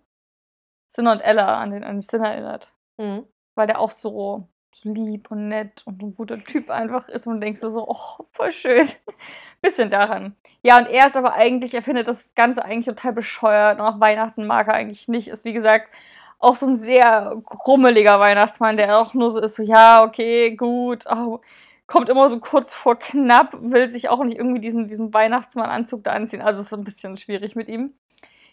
Sinner 0.86 1.12
und 1.12 1.20
Ella, 1.20 1.60
an 1.60 1.70
den, 1.72 1.84
an 1.84 1.96
den 1.96 2.00
Sinner 2.00 2.30
erinnert. 2.30 2.72
Mhm. 2.98 3.26
Weil 3.54 3.66
der 3.66 3.80
auch 3.80 3.90
so, 3.90 4.48
so 4.72 4.92
lieb 4.92 5.30
und 5.30 5.48
nett 5.48 5.82
und 5.86 6.02
ein 6.02 6.14
guter 6.14 6.38
Typ 6.42 6.70
einfach 6.70 7.08
ist 7.08 7.26
und 7.26 7.40
denkst 7.40 7.60
du 7.60 7.70
so, 7.70 7.88
oh, 7.88 8.24
voll 8.32 8.52
schön. 8.52 8.86
Bisschen 9.62 9.90
daran. 9.90 10.36
Ja, 10.62 10.78
und 10.78 10.86
er 10.86 11.06
ist 11.06 11.16
aber 11.16 11.34
eigentlich, 11.34 11.74
er 11.74 11.82
findet 11.82 12.08
das 12.08 12.32
Ganze 12.34 12.64
eigentlich 12.64 12.86
total 12.86 13.12
bescheuert. 13.12 13.80
Und 13.80 13.86
auch 13.86 14.00
Weihnachten 14.00 14.46
mag 14.46 14.68
er 14.68 14.74
eigentlich 14.74 15.08
nicht. 15.08 15.28
Ist 15.28 15.44
wie 15.44 15.52
gesagt 15.52 15.90
auch 16.38 16.56
so 16.56 16.66
ein 16.66 16.76
sehr 16.76 17.36
grummeliger 17.44 18.20
Weihnachtsmann, 18.20 18.76
der 18.76 18.98
auch 18.98 19.14
nur 19.14 19.30
so 19.30 19.40
ist, 19.40 19.54
so, 19.54 19.62
ja, 19.62 20.04
okay, 20.04 20.54
gut, 20.54 21.04
oh, 21.10 21.40
kommt 21.86 22.08
immer 22.08 22.28
so 22.28 22.38
kurz 22.40 22.74
vor 22.74 22.98
knapp, 22.98 23.56
will 23.60 23.88
sich 23.88 24.08
auch 24.08 24.22
nicht 24.24 24.36
irgendwie 24.36 24.60
diesen, 24.60 24.86
diesen 24.86 25.14
Weihnachtsmann-Anzug 25.14 26.04
da 26.04 26.12
anziehen. 26.12 26.42
Also 26.42 26.60
ist 26.60 26.70
so 26.70 26.76
ein 26.76 26.84
bisschen 26.84 27.16
schwierig 27.16 27.56
mit 27.56 27.68
ihm. 27.68 27.94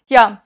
Ja. 0.06 0.44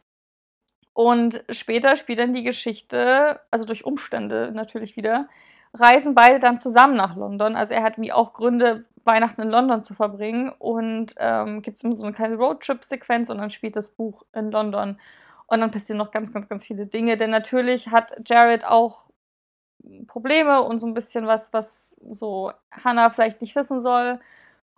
Und 0.93 1.43
später 1.49 1.95
spielt 1.95 2.19
dann 2.19 2.33
die 2.33 2.43
Geschichte, 2.43 3.39
also 3.51 3.65
durch 3.65 3.85
Umstände 3.85 4.51
natürlich 4.51 4.95
wieder, 4.95 5.27
reisen 5.73 6.15
beide 6.15 6.39
dann 6.39 6.59
zusammen 6.59 6.95
nach 6.95 7.15
London. 7.15 7.55
Also 7.55 7.73
er 7.73 7.83
hat 7.83 7.99
wie 7.99 8.11
auch 8.11 8.33
Gründe, 8.33 8.85
Weihnachten 9.03 9.41
in 9.41 9.49
London 9.49 9.83
zu 9.83 9.93
verbringen. 9.93 10.51
Und 10.57 11.13
ähm, 11.17 11.61
gibt 11.61 11.77
es 11.77 11.83
immer 11.83 11.93
so 11.93 12.05
eine 12.05 12.15
kleine 12.15 12.35
Roadtrip-Sequenz 12.35 13.29
und 13.29 13.37
dann 13.37 13.49
spielt 13.49 13.75
das 13.75 13.89
Buch 13.89 14.23
in 14.33 14.49
London. 14.49 14.99
Und 15.47 15.61
dann 15.61 15.71
passieren 15.71 15.97
noch 15.97 16.11
ganz, 16.11 16.31
ganz, 16.33 16.49
ganz 16.49 16.65
viele 16.65 16.87
Dinge. 16.87 17.17
Denn 17.17 17.29
natürlich 17.31 17.89
hat 17.89 18.13
Jared 18.25 18.65
auch 18.65 19.09
Probleme 20.07 20.61
und 20.63 20.79
so 20.79 20.87
ein 20.87 20.93
bisschen 20.93 21.27
was, 21.27 21.53
was 21.53 21.95
so 22.11 22.51
Hannah 22.71 23.09
vielleicht 23.09 23.41
nicht 23.41 23.55
wissen 23.55 23.79
soll. 23.79 24.19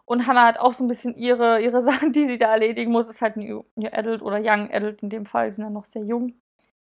Und 0.05 0.25
Hannah 0.27 0.45
hat 0.47 0.59
auch 0.59 0.73
so 0.73 0.83
ein 0.83 0.87
bisschen 0.87 1.15
ihre, 1.15 1.61
ihre 1.61 1.81
Sachen, 1.83 2.11
die 2.11 2.25
sie 2.25 2.37
da 2.37 2.51
erledigen 2.51 2.91
muss. 2.91 3.07
Ist 3.07 3.21
halt 3.21 3.37
New, 3.37 3.63
New 3.75 3.89
Adult 3.91 4.21
oder 4.21 4.39
Young 4.39 4.71
Adult 4.71 5.03
in 5.03 5.09
dem 5.09 5.25
Fall. 5.25 5.47
Die 5.47 5.53
sind 5.53 5.65
ja 5.65 5.69
noch 5.71 5.85
sehr 5.85 6.03
jung. 6.03 6.33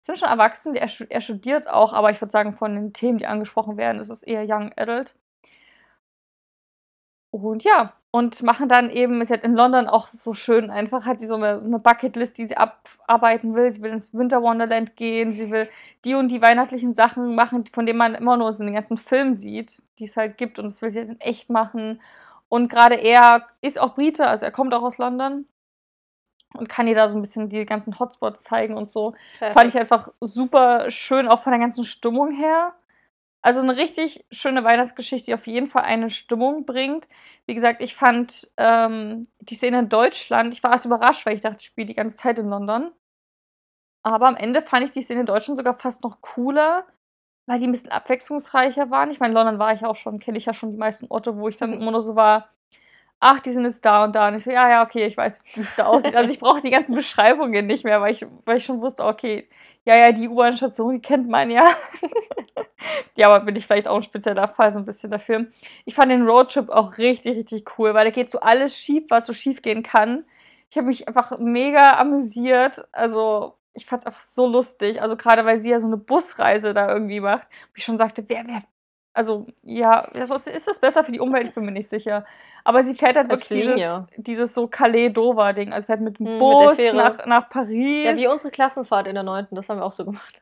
Sind 0.01 0.19
schon 0.19 0.29
erwachsen. 0.29 0.75
Er, 0.75 0.89
er 1.09 1.21
studiert 1.21 1.69
auch, 1.69 1.93
aber 1.93 2.11
ich 2.11 2.21
würde 2.21 2.31
sagen, 2.31 2.53
von 2.53 2.75
den 2.75 2.93
Themen, 2.93 3.17
die 3.17 3.27
angesprochen 3.27 3.77
werden, 3.77 3.99
ist 3.99 4.09
es 4.09 4.23
eher 4.23 4.45
Young 4.47 4.71
Adult. 4.77 5.15
Und 7.31 7.63
ja, 7.63 7.93
und 8.11 8.41
machen 8.41 8.69
dann 8.69 8.89
eben, 8.89 9.21
ist 9.21 9.31
halt 9.31 9.43
in 9.43 9.53
London 9.53 9.87
auch 9.87 10.07
so 10.07 10.33
schön 10.33 10.69
einfach, 10.69 11.05
hat 11.05 11.19
sie 11.19 11.27
so 11.27 11.35
eine, 11.35 11.59
so 11.59 11.67
eine 11.67 11.79
Bucketlist, 11.79 12.37
die 12.37 12.45
sie 12.45 12.57
abarbeiten 12.57 13.53
will. 13.53 13.69
Sie 13.69 13.81
will 13.81 13.91
ins 13.91 14.13
Winter 14.13 14.41
Wonderland 14.41 14.95
gehen, 14.95 15.31
sie 15.31 15.51
will 15.51 15.69
die 16.05 16.15
und 16.15 16.31
die 16.31 16.41
weihnachtlichen 16.41 16.95
Sachen 16.95 17.35
machen, 17.35 17.65
von 17.71 17.85
denen 17.85 17.99
man 17.99 18.15
immer 18.15 18.37
nur 18.37 18.53
so 18.53 18.63
in 18.63 18.67
den 18.67 18.75
ganzen 18.75 18.97
Filmen 18.97 19.33
sieht, 19.33 19.83
die 19.99 20.05
es 20.05 20.17
halt 20.17 20.37
gibt 20.37 20.57
und 20.57 20.65
das 20.65 20.81
will 20.81 20.89
sie 20.89 20.99
halt 20.99 21.09
in 21.09 21.21
echt 21.21 21.49
machen. 21.49 22.01
Und 22.49 22.69
gerade 22.69 22.95
er 22.95 23.45
ist 23.61 23.77
auch 23.79 23.95
Brite, 23.95 24.25
also 24.27 24.45
er 24.45 24.51
kommt 24.51 24.73
auch 24.73 24.83
aus 24.83 24.97
London 24.97 25.45
und 26.55 26.69
kann 26.69 26.87
ihr 26.87 26.95
da 26.95 27.07
so 27.09 27.17
ein 27.17 27.21
bisschen 27.21 27.49
die 27.49 27.65
ganzen 27.65 27.99
Hotspots 27.99 28.43
zeigen 28.43 28.75
und 28.77 28.87
so. 28.87 29.13
Fand 29.51 29.69
ich 29.69 29.77
einfach 29.77 30.09
super 30.21 30.89
schön, 30.89 31.27
auch 31.27 31.41
von 31.41 31.51
der 31.51 31.59
ganzen 31.59 31.83
Stimmung 31.83 32.31
her. 32.31 32.73
Also 33.47 33.61
eine 33.61 33.77
richtig 33.77 34.25
schöne 34.29 34.65
Weihnachtsgeschichte, 34.65 35.27
die 35.27 35.33
auf 35.33 35.47
jeden 35.47 35.67
Fall 35.67 35.83
eine 35.83 36.09
Stimmung 36.09 36.65
bringt. 36.65 37.07
Wie 37.45 37.55
gesagt, 37.55 37.79
ich 37.79 37.95
fand 37.95 38.51
ähm, 38.57 39.23
die 39.39 39.55
Szene 39.55 39.79
in 39.79 39.89
Deutschland, 39.89 40.53
ich 40.53 40.63
war 40.63 40.71
erst 40.73 40.85
überrascht, 40.85 41.25
weil 41.25 41.35
ich 41.35 41.41
dachte, 41.41 41.59
ich 41.61 41.67
spiele 41.67 41.87
die 41.87 41.93
ganze 41.93 42.17
Zeit 42.17 42.39
in 42.39 42.49
London. 42.49 42.91
Aber 44.03 44.27
am 44.27 44.35
Ende 44.35 44.61
fand 44.61 44.85
ich 44.85 44.91
die 44.91 45.01
Szene 45.01 45.21
in 45.21 45.25
Deutschland 45.25 45.57
sogar 45.57 45.77
fast 45.77 46.03
noch 46.03 46.21
cooler, 46.21 46.85
weil 47.47 47.59
die 47.59 47.67
ein 47.67 47.71
bisschen 47.71 47.91
abwechslungsreicher 47.91 48.91
waren. 48.91 49.11
Ich 49.11 49.19
meine, 49.19 49.31
in 49.31 49.35
London 49.37 49.59
war 49.59 49.73
ich 49.73 49.85
auch 49.85 49.95
schon, 49.97 50.19
kenne 50.19 50.37
ich 50.37 50.45
ja 50.45 50.53
schon 50.53 50.71
die 50.71 50.77
meisten 50.77 51.07
Orte, 51.09 51.35
wo 51.37 51.49
ich 51.49 51.57
dann 51.57 51.71
Mhm. 51.71 51.81
immer 51.81 51.91
nur 51.91 52.01
so 52.03 52.15
war. 52.15 52.49
ach, 53.21 53.39
die 53.41 53.51
sind 53.53 53.63
jetzt 53.65 53.85
da 53.85 54.05
und 54.05 54.15
da. 54.15 54.29
Und 54.29 54.35
ich 54.35 54.43
so, 54.45 54.51
ja, 54.51 54.69
ja, 54.69 54.83
okay, 54.83 55.05
ich 55.07 55.17
weiß, 55.17 55.41
wie 55.55 55.61
es 55.61 55.75
da 55.75 55.85
aussieht. 55.87 56.15
Also 56.15 56.31
ich 56.33 56.39
brauche 56.39 56.61
die 56.61 56.71
ganzen 56.71 56.95
Beschreibungen 56.95 57.65
nicht 57.67 57.85
mehr, 57.85 58.01
weil 58.01 58.11
ich, 58.13 58.25
weil 58.45 58.57
ich 58.57 58.65
schon 58.65 58.81
wusste, 58.81 59.05
okay, 59.05 59.47
ja, 59.87 59.95
ja, 59.95 60.11
die 60.11 60.27
U-Bahn-Station, 60.27 60.95
die 60.95 61.01
kennt 61.01 61.29
man 61.29 61.49
ja. 61.49 61.65
ja, 63.15 63.27
aber 63.27 63.45
bin 63.45 63.55
ich 63.55 63.65
vielleicht 63.65 63.87
auch 63.87 63.95
ein 63.95 64.03
spezieller 64.03 64.49
Fall 64.49 64.69
so 64.69 64.79
ein 64.79 64.85
bisschen 64.85 65.09
dafür. 65.09 65.47
Ich 65.85 65.95
fand 65.95 66.11
den 66.11 66.27
Roadtrip 66.27 66.69
auch 66.69 66.97
richtig, 66.97 67.37
richtig 67.37 67.79
cool, 67.79 67.93
weil 67.93 68.03
da 68.03 68.11
geht 68.11 68.29
so 68.29 68.41
alles 68.41 68.77
schief, 68.77 69.05
was 69.07 69.25
so 69.25 69.31
schief 69.31 69.61
gehen 69.61 69.83
kann. 69.83 70.25
Ich 70.69 70.75
habe 70.77 70.87
mich 70.87 71.07
einfach 71.07 71.39
mega 71.39 71.97
amüsiert. 71.99 72.85
Also, 72.91 73.53
ich 73.71 73.85
fand 73.85 74.01
es 74.01 74.07
einfach 74.07 74.19
so 74.19 74.45
lustig. 74.45 75.01
Also, 75.01 75.15
gerade 75.15 75.45
weil 75.45 75.59
sie 75.59 75.69
ja 75.69 75.79
so 75.79 75.87
eine 75.87 75.95
Busreise 75.95 76.73
da 76.73 76.91
irgendwie 76.91 77.21
macht. 77.21 77.47
Wie 77.73 77.79
ich 77.79 77.85
schon 77.85 77.97
sagte, 77.97 78.25
wer, 78.27 78.45
wer, 78.45 78.63
also, 79.17 79.47
ja, 79.63 80.01
ist 80.13 80.67
das 80.67 80.79
besser 80.79 81.03
für 81.03 81.11
die 81.11 81.19
Umwelt? 81.19 81.47
Ich 81.47 81.53
bin 81.53 81.65
mir 81.65 81.71
nicht 81.71 81.89
sicher. 81.89 82.25
Aber 82.63 82.83
sie 82.83 82.95
fährt 82.95 83.17
halt 83.17 83.29
wirklich 83.29 83.49
dieses, 83.49 83.81
dieses 84.15 84.53
so 84.53 84.67
Calais-Dover-Ding. 84.67 85.73
Also, 85.73 85.87
fährt 85.87 85.99
mit 86.01 86.19
dem 86.19 86.25
Hm, 86.27 86.33
mit 86.33 86.39
Bus 86.39 86.75
Fähre. 86.77 86.95
nach, 86.95 87.25
nach 87.25 87.49
Paris. 87.49 88.05
Ja, 88.05 88.15
wie 88.15 88.27
unsere 88.27 88.51
Klassenfahrt 88.51 89.07
in 89.07 89.15
der 89.15 89.23
9. 89.23 89.47
Das 89.51 89.67
haben 89.69 89.79
wir 89.79 89.85
auch 89.85 89.91
so 89.91 90.05
gemacht. 90.05 90.41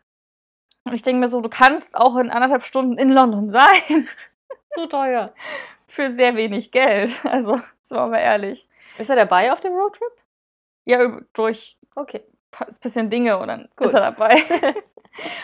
Und 0.83 0.93
ich 0.93 1.01
denke 1.01 1.19
mir 1.21 1.27
so, 1.29 1.41
du 1.41 1.49
kannst 1.49 1.97
auch 1.97 2.15
in 2.17 2.29
anderthalb 2.29 2.63
Stunden 2.63 2.97
in 2.97 3.09
London 3.09 3.49
sein. 3.49 4.07
Zu 4.73 4.87
teuer. 4.87 5.33
Für 5.87 6.11
sehr 6.11 6.35
wenig 6.35 6.71
Geld. 6.71 7.11
Also, 7.25 7.59
sind 7.81 7.97
wir 7.97 8.07
mal 8.07 8.17
ehrlich. 8.19 8.67
Ist 8.97 9.09
er 9.09 9.15
dabei 9.15 9.51
auf 9.53 9.61
dem 9.61 9.73
Roadtrip? 9.73 10.11
Ja, 10.83 11.19
durch 11.33 11.77
Okay. 11.95 12.23
ein 12.59 12.67
bisschen 12.81 13.09
Dinge 13.09 13.37
und 13.37 13.47
dann 13.47 13.69
Gut. 13.77 13.87
ist 13.87 13.93
er 13.93 14.11
dabei. 14.11 14.35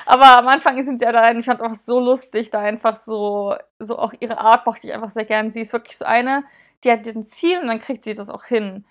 Aber 0.05 0.37
am 0.37 0.47
Anfang 0.47 0.81
sind 0.83 0.99
sie 0.99 1.05
ja 1.05 1.11
da, 1.11 1.29
und 1.29 1.39
ich 1.39 1.45
fand 1.45 1.59
es 1.59 1.63
einfach 1.63 1.79
so 1.79 1.99
lustig, 1.99 2.49
da 2.49 2.59
einfach 2.59 2.95
so, 2.95 3.55
so 3.79 3.97
auch 3.97 4.13
ihre 4.19 4.37
Art 4.39 4.65
mochte 4.65 4.87
ich 4.87 4.93
einfach 4.93 5.09
sehr 5.09 5.25
gern. 5.25 5.51
Sie 5.51 5.61
ist 5.61 5.73
wirklich 5.73 5.97
so 5.97 6.05
eine, 6.05 6.43
die 6.83 6.91
hat 6.91 7.05
ein 7.07 7.23
Ziel 7.23 7.59
und 7.59 7.67
dann 7.67 7.79
kriegt 7.79 8.03
sie 8.03 8.13
das 8.13 8.29
auch 8.29 8.45
hin. 8.45 8.85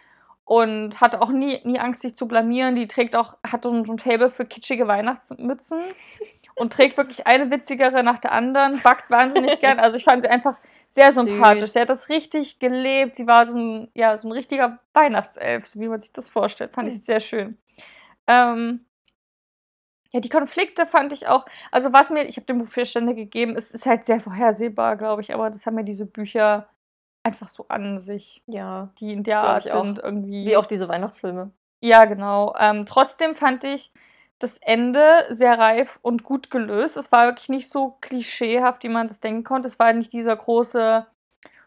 Und 0.44 1.00
hat 1.00 1.14
auch 1.14 1.30
nie, 1.30 1.60
nie 1.62 1.78
Angst, 1.78 2.00
sich 2.00 2.16
zu 2.16 2.26
blamieren. 2.26 2.74
Die 2.74 2.88
trägt 2.88 3.14
auch, 3.14 3.36
hat 3.46 3.62
so 3.62 3.70
ein 3.70 3.98
Faible 3.98 4.30
für 4.30 4.44
kitschige 4.44 4.88
Weihnachtsmützen 4.88 5.80
und 6.56 6.72
trägt 6.72 6.96
wirklich 6.96 7.26
eine 7.26 7.50
witzigere 7.52 8.02
nach 8.02 8.18
der 8.18 8.32
anderen, 8.32 8.80
backt 8.82 9.10
wahnsinnig 9.10 9.60
gern. 9.60 9.78
Also 9.78 9.96
ich 9.96 10.04
fand 10.04 10.22
sie 10.22 10.28
einfach 10.28 10.56
sehr 10.88 11.12
sympathisch. 11.12 11.60
Süß. 11.66 11.72
Sie 11.74 11.80
hat 11.80 11.88
das 11.90 12.08
richtig 12.08 12.58
gelebt. 12.58 13.14
Sie 13.14 13.28
war 13.28 13.46
so 13.46 13.56
ein, 13.56 13.88
ja, 13.94 14.18
so 14.18 14.26
ein 14.26 14.32
richtiger 14.32 14.80
Weihnachtself, 14.92 15.66
so 15.68 15.78
wie 15.78 15.86
man 15.86 16.00
sich 16.00 16.12
das 16.12 16.28
vorstellt. 16.28 16.72
Fand 16.72 16.88
Hm. 16.88 16.94
ich 16.96 17.04
sehr 17.04 17.20
schön. 17.20 17.56
Ähm, 18.26 18.84
ja, 20.12 20.20
die 20.20 20.28
Konflikte 20.28 20.86
fand 20.86 21.12
ich 21.12 21.28
auch, 21.28 21.44
also 21.70 21.92
was 21.92 22.10
mir, 22.10 22.24
ich 22.24 22.36
habe 22.36 22.46
dem 22.46 22.58
Buch 22.58 22.68
vier 22.68 22.84
Stände 22.84 23.14
gegeben, 23.14 23.54
es 23.56 23.70
ist 23.70 23.86
halt 23.86 24.04
sehr 24.06 24.20
vorhersehbar, 24.20 24.96
glaube 24.96 25.22
ich, 25.22 25.32
aber 25.34 25.50
das 25.50 25.66
haben 25.66 25.74
mir 25.76 25.84
diese 25.84 26.06
Bücher 26.06 26.68
einfach 27.22 27.48
so 27.48 27.66
an 27.68 27.98
sich, 27.98 28.42
Ja. 28.46 28.90
die 28.98 29.12
in 29.12 29.22
der 29.22 29.40
Art 29.40 29.66
ich 29.66 29.72
auch. 29.72 29.84
sind 29.84 29.98
irgendwie. 29.98 30.46
Wie 30.46 30.56
auch 30.56 30.66
diese 30.66 30.88
Weihnachtsfilme. 30.88 31.50
Ja, 31.80 32.04
genau. 32.04 32.54
Ähm, 32.58 32.84
trotzdem 32.86 33.34
fand 33.34 33.64
ich 33.64 33.92
das 34.38 34.56
Ende 34.58 35.26
sehr 35.30 35.58
reif 35.58 35.98
und 36.02 36.24
gut 36.24 36.50
gelöst. 36.50 36.96
Es 36.96 37.12
war 37.12 37.26
wirklich 37.26 37.48
nicht 37.50 37.68
so 37.68 37.96
klischeehaft, 38.00 38.82
wie 38.84 38.88
man 38.88 39.06
das 39.06 39.20
denken 39.20 39.44
konnte. 39.44 39.68
Es 39.68 39.78
war 39.78 39.92
nicht 39.92 40.12
dieser 40.12 40.34
große 40.34 41.06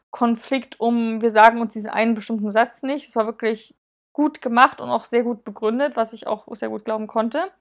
Konflikt 0.09 0.79
um, 0.79 1.21
wir 1.21 1.29
sagen 1.31 1.61
uns 1.61 1.73
diesen 1.73 1.89
einen 1.91 2.15
bestimmten 2.15 2.49
Satz 2.49 2.83
nicht. 2.83 3.07
Es 3.07 3.15
war 3.15 3.25
wirklich 3.25 3.75
gut 4.11 4.41
gemacht 4.41 4.81
und 4.81 4.89
auch 4.89 5.05
sehr 5.05 5.23
gut 5.23 5.43
begründet, 5.43 5.95
was 5.95 6.13
ich 6.13 6.27
auch 6.27 6.45
sehr 6.55 6.69
gut 6.69 6.85
glauben 6.85 7.07
konnte. 7.07 7.51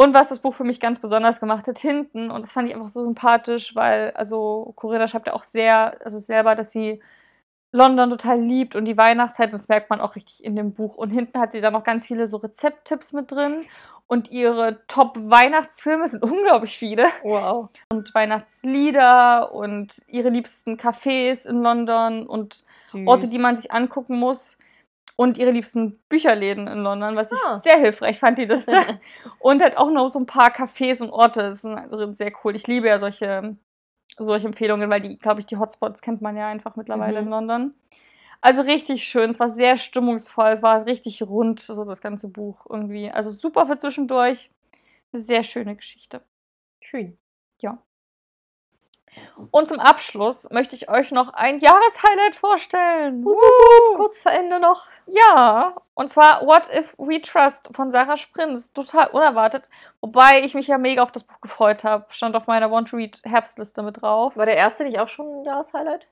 Und 0.00 0.14
was 0.14 0.28
das 0.28 0.38
Buch 0.38 0.54
für 0.54 0.62
mich 0.62 0.78
ganz 0.78 1.00
besonders 1.00 1.40
gemacht 1.40 1.66
hat, 1.66 1.78
hinten, 1.78 2.30
und 2.30 2.44
das 2.44 2.52
fand 2.52 2.68
ich 2.68 2.74
einfach 2.74 2.86
so 2.86 3.02
sympathisch, 3.02 3.74
weil, 3.74 4.12
also, 4.12 4.72
Corinna 4.76 5.08
schreibt 5.08 5.26
ja 5.26 5.32
auch 5.32 5.42
sehr, 5.42 5.96
also 6.04 6.18
selber, 6.18 6.54
dass 6.54 6.70
sie 6.70 7.02
London 7.72 8.08
total 8.08 8.40
liebt 8.40 8.76
und 8.76 8.84
die 8.84 8.96
Weihnachtszeit, 8.96 9.48
und 9.48 9.54
das 9.54 9.66
merkt 9.66 9.90
man 9.90 10.00
auch 10.00 10.14
richtig 10.14 10.44
in 10.44 10.54
dem 10.54 10.72
Buch. 10.72 10.96
Und 10.96 11.10
hinten 11.10 11.40
hat 11.40 11.50
sie 11.50 11.60
dann 11.60 11.72
noch 11.72 11.82
ganz 11.82 12.06
viele 12.06 12.28
so 12.28 12.36
Rezepttipps 12.36 13.12
mit 13.12 13.32
drin. 13.32 13.64
Und 14.06 14.30
ihre 14.30 14.86
Top-Weihnachtsfilme 14.86 16.06
sind 16.06 16.22
unglaublich 16.22 16.78
viele. 16.78 17.06
Wow. 17.24 17.68
Und 17.90 18.14
Weihnachtslieder 18.14 19.52
und 19.52 20.00
ihre 20.06 20.28
liebsten 20.28 20.76
Cafés 20.76 21.44
in 21.44 21.60
London 21.60 22.24
und 22.24 22.64
Süß. 22.92 23.06
Orte, 23.06 23.26
die 23.26 23.38
man 23.38 23.56
sich 23.56 23.72
angucken 23.72 24.20
muss. 24.20 24.57
Und 25.20 25.36
ihre 25.36 25.50
liebsten 25.50 25.98
Bücherläden 26.08 26.68
in 26.68 26.78
London, 26.84 27.16
was 27.16 27.32
ich 27.32 27.38
Ah. 27.48 27.58
sehr 27.58 27.76
hilfreich 27.76 28.20
fand, 28.20 28.38
die 28.38 28.44
Liste. 28.44 28.72
und 29.40 29.60
halt 29.62 29.76
auch 29.76 29.90
noch 29.90 30.06
so 30.08 30.20
ein 30.20 30.26
paar 30.26 30.50
Cafés 30.54 31.02
und 31.02 31.10
Orte. 31.10 31.42
Das 31.42 31.56
ist 31.58 31.64
also 31.64 32.12
sehr 32.12 32.30
cool. 32.44 32.54
Ich 32.54 32.68
liebe 32.68 32.86
ja 32.86 32.98
solche, 32.98 33.56
solche 34.16 34.46
Empfehlungen, 34.46 34.88
weil 34.90 35.00
die, 35.00 35.18
glaube 35.18 35.40
ich, 35.40 35.46
die 35.46 35.56
Hotspots 35.56 36.02
kennt 36.02 36.22
man 36.22 36.36
ja 36.36 36.46
einfach 36.48 36.76
mittlerweile 36.76 37.20
Mhm. 37.20 37.26
in 37.26 37.30
London. 37.30 37.74
Also 38.40 38.62
richtig 38.62 39.08
schön. 39.08 39.28
Es 39.30 39.40
war 39.40 39.50
sehr 39.50 39.76
stimmungsvoll. 39.76 40.50
Es 40.50 40.62
war 40.62 40.86
richtig 40.86 41.20
rund, 41.24 41.58
so 41.58 41.84
das 41.84 42.00
ganze 42.00 42.28
Buch 42.28 42.64
irgendwie. 42.70 43.10
Also 43.10 43.30
super 43.30 43.66
für 43.66 43.76
zwischendurch. 43.76 44.52
Eine 45.12 45.20
sehr 45.22 45.42
schöne 45.42 45.74
Geschichte. 45.74 46.22
Schön. 46.80 47.18
Und 49.50 49.68
zum 49.68 49.78
Abschluss 49.80 50.48
möchte 50.50 50.74
ich 50.76 50.88
euch 50.88 51.10
noch 51.10 51.32
ein 51.32 51.58
Jahreshighlight 51.58 52.36
vorstellen. 52.36 53.24
Wup, 53.24 53.34
wup, 53.36 53.96
Kurz 53.96 54.20
vor 54.20 54.32
Ende 54.32 54.60
noch. 54.60 54.86
Ja, 55.06 55.74
und 55.94 56.08
zwar 56.10 56.46
What 56.46 56.68
If 56.72 56.94
We 56.98 57.20
Trust 57.20 57.70
von 57.74 57.90
Sarah 57.92 58.16
Sprins. 58.16 58.72
Total 58.72 59.08
unerwartet. 59.08 59.68
Wobei 60.00 60.42
ich 60.42 60.54
mich 60.54 60.66
ja 60.68 60.78
mega 60.78 61.02
auf 61.02 61.12
das 61.12 61.24
Buch 61.24 61.40
gefreut 61.40 61.84
habe. 61.84 62.06
Stand 62.10 62.36
auf 62.36 62.46
meiner 62.46 62.70
Want-to-Read-Herbstliste 62.70 63.82
mit 63.82 64.02
drauf. 64.02 64.36
War 64.36 64.46
der 64.46 64.56
erste 64.56 64.84
nicht 64.84 64.98
auch 64.98 65.08
schon 65.08 65.40
ein 65.40 65.44
Jahreshighlight? 65.44 66.06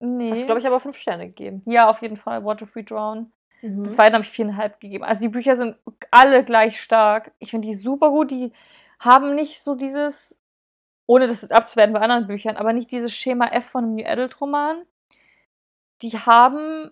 Nee. 0.00 0.30
Hast 0.30 0.42
du, 0.42 0.46
glaube 0.46 0.60
ich, 0.60 0.66
aber 0.66 0.80
fünf 0.80 0.96
Sterne 0.96 1.26
gegeben. 1.26 1.62
ja, 1.66 1.88
auf 1.90 2.00
jeden 2.02 2.16
Fall. 2.16 2.44
What 2.44 2.62
If 2.62 2.74
We 2.74 2.84
Drown. 2.84 3.32
Mhm. 3.62 3.84
Den 3.84 3.92
zweiten 3.92 4.14
habe 4.14 4.22
ich 4.22 4.30
viereinhalb 4.30 4.80
gegeben. 4.80 5.04
Also 5.04 5.22
die 5.22 5.28
Bücher 5.28 5.56
sind 5.56 5.76
alle 6.10 6.44
gleich 6.44 6.80
stark. 6.80 7.32
Ich 7.38 7.50
finde 7.50 7.66
die 7.68 7.74
super 7.74 8.10
gut. 8.10 8.30
Die 8.30 8.52
haben 9.00 9.34
nicht 9.34 9.62
so 9.62 9.74
dieses, 9.74 10.38
ohne 11.08 11.26
das 11.26 11.40
jetzt 11.42 11.52
abzuwerten 11.52 11.94
bei 11.94 12.00
anderen 12.00 12.26
Büchern, 12.26 12.56
aber 12.56 12.72
nicht 12.72 12.90
dieses 12.92 13.12
Schema 13.12 13.46
F 13.48 13.64
von 13.70 13.84
einem 13.84 13.94
New 13.96 14.06
Adult 14.06 14.40
Roman. 14.40 14.82
Die 16.02 16.10
haben 16.10 16.90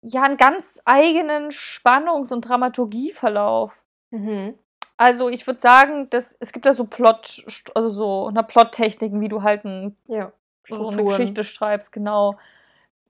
ja 0.00 0.22
einen 0.22 0.38
ganz 0.38 0.80
eigenen 0.86 1.50
Spannungs- 1.50 2.32
und 2.32 2.48
Dramaturgieverlauf. 2.48 3.72
Mhm. 4.10 4.58
Also 4.96 5.28
ich 5.28 5.46
würde 5.46 5.60
sagen, 5.60 6.08
dass 6.10 6.36
es 6.40 6.52
gibt 6.52 6.64
da 6.64 6.72
so 6.72 6.84
Plot, 6.84 7.44
also 7.74 7.88
so 7.88 8.26
eine 8.28 8.42
Plottechniken, 8.42 9.20
wie 9.20 9.28
du 9.28 9.42
halt 9.42 9.64
ein 9.64 9.94
Ja. 10.06 10.32
so 10.66 10.88
eine. 10.88 11.04
Geschichte 11.04 11.44
schreibst, 11.44 11.92
genau. 11.92 12.36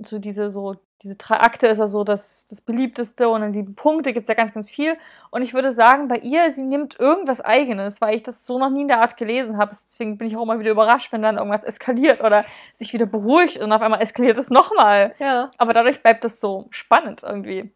So 0.01 0.19
diese, 0.19 0.51
so, 0.51 0.77
diese 1.03 1.17
drei 1.17 1.41
Akte 1.41 1.67
ist 1.67 1.79
ja 1.79 1.89
so 1.89 2.05
das, 2.05 2.47
das 2.47 2.61
beliebteste 2.61 3.29
und 3.29 3.41
dann 3.41 3.53
sieben 3.53 3.75
Punkte 3.75 4.13
gibt 4.13 4.25
es 4.25 4.29
ja 4.29 4.35
ganz, 4.35 4.55
ganz 4.55 4.71
viel. 4.71 4.97
Und 5.31 5.43
ich 5.43 5.55
würde 5.55 5.73
sagen, 5.73 6.07
bei 6.07 6.19
ihr, 6.19 6.51
sie 6.53 6.63
nimmt 6.63 6.99
irgendwas 7.01 7.41
Eigenes, 7.41 8.01
weil 8.01 8.15
ich 8.15 8.23
das 8.23 8.45
so 8.45 8.59
noch 8.59 8.71
nie 8.71 8.83
in 8.83 8.89
der 8.89 9.01
Art 9.01 9.17
gelesen 9.17 9.59
habe. 9.59 9.71
Deswegen 9.73 10.17
bin 10.17 10.29
ich 10.29 10.37
auch 10.37 10.43
immer 10.43 10.61
wieder 10.61 10.71
überrascht, 10.71 11.13
wenn 11.13 11.23
dann 11.23 11.37
irgendwas 11.37 11.65
eskaliert 11.65 12.21
oder 12.21 12.45
sich 12.75 12.93
wieder 12.93 13.07
beruhigt 13.07 13.59
und 13.59 13.73
auf 13.73 13.83
einmal 13.83 14.01
eskaliert 14.01 14.39
es 14.39 14.51
nochmal. 14.51 15.15
Ja. 15.19 15.51
Aber 15.59 15.73
dadurch 15.73 16.03
bleibt 16.03 16.25
es 16.25 16.41
so 16.41 16.67
spannend 16.71 17.23
irgendwie. 17.25 17.73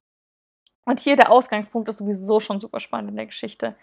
Und 0.85 1.01
hier 1.01 1.17
der 1.17 1.31
Ausgangspunkt 1.31 1.89
ist 1.89 1.99
sowieso 1.99 2.41
schon 2.41 2.59
super 2.59 2.81
spannend 2.81 3.11
in 3.11 3.17
der 3.17 3.27
Geschichte. 3.27 3.77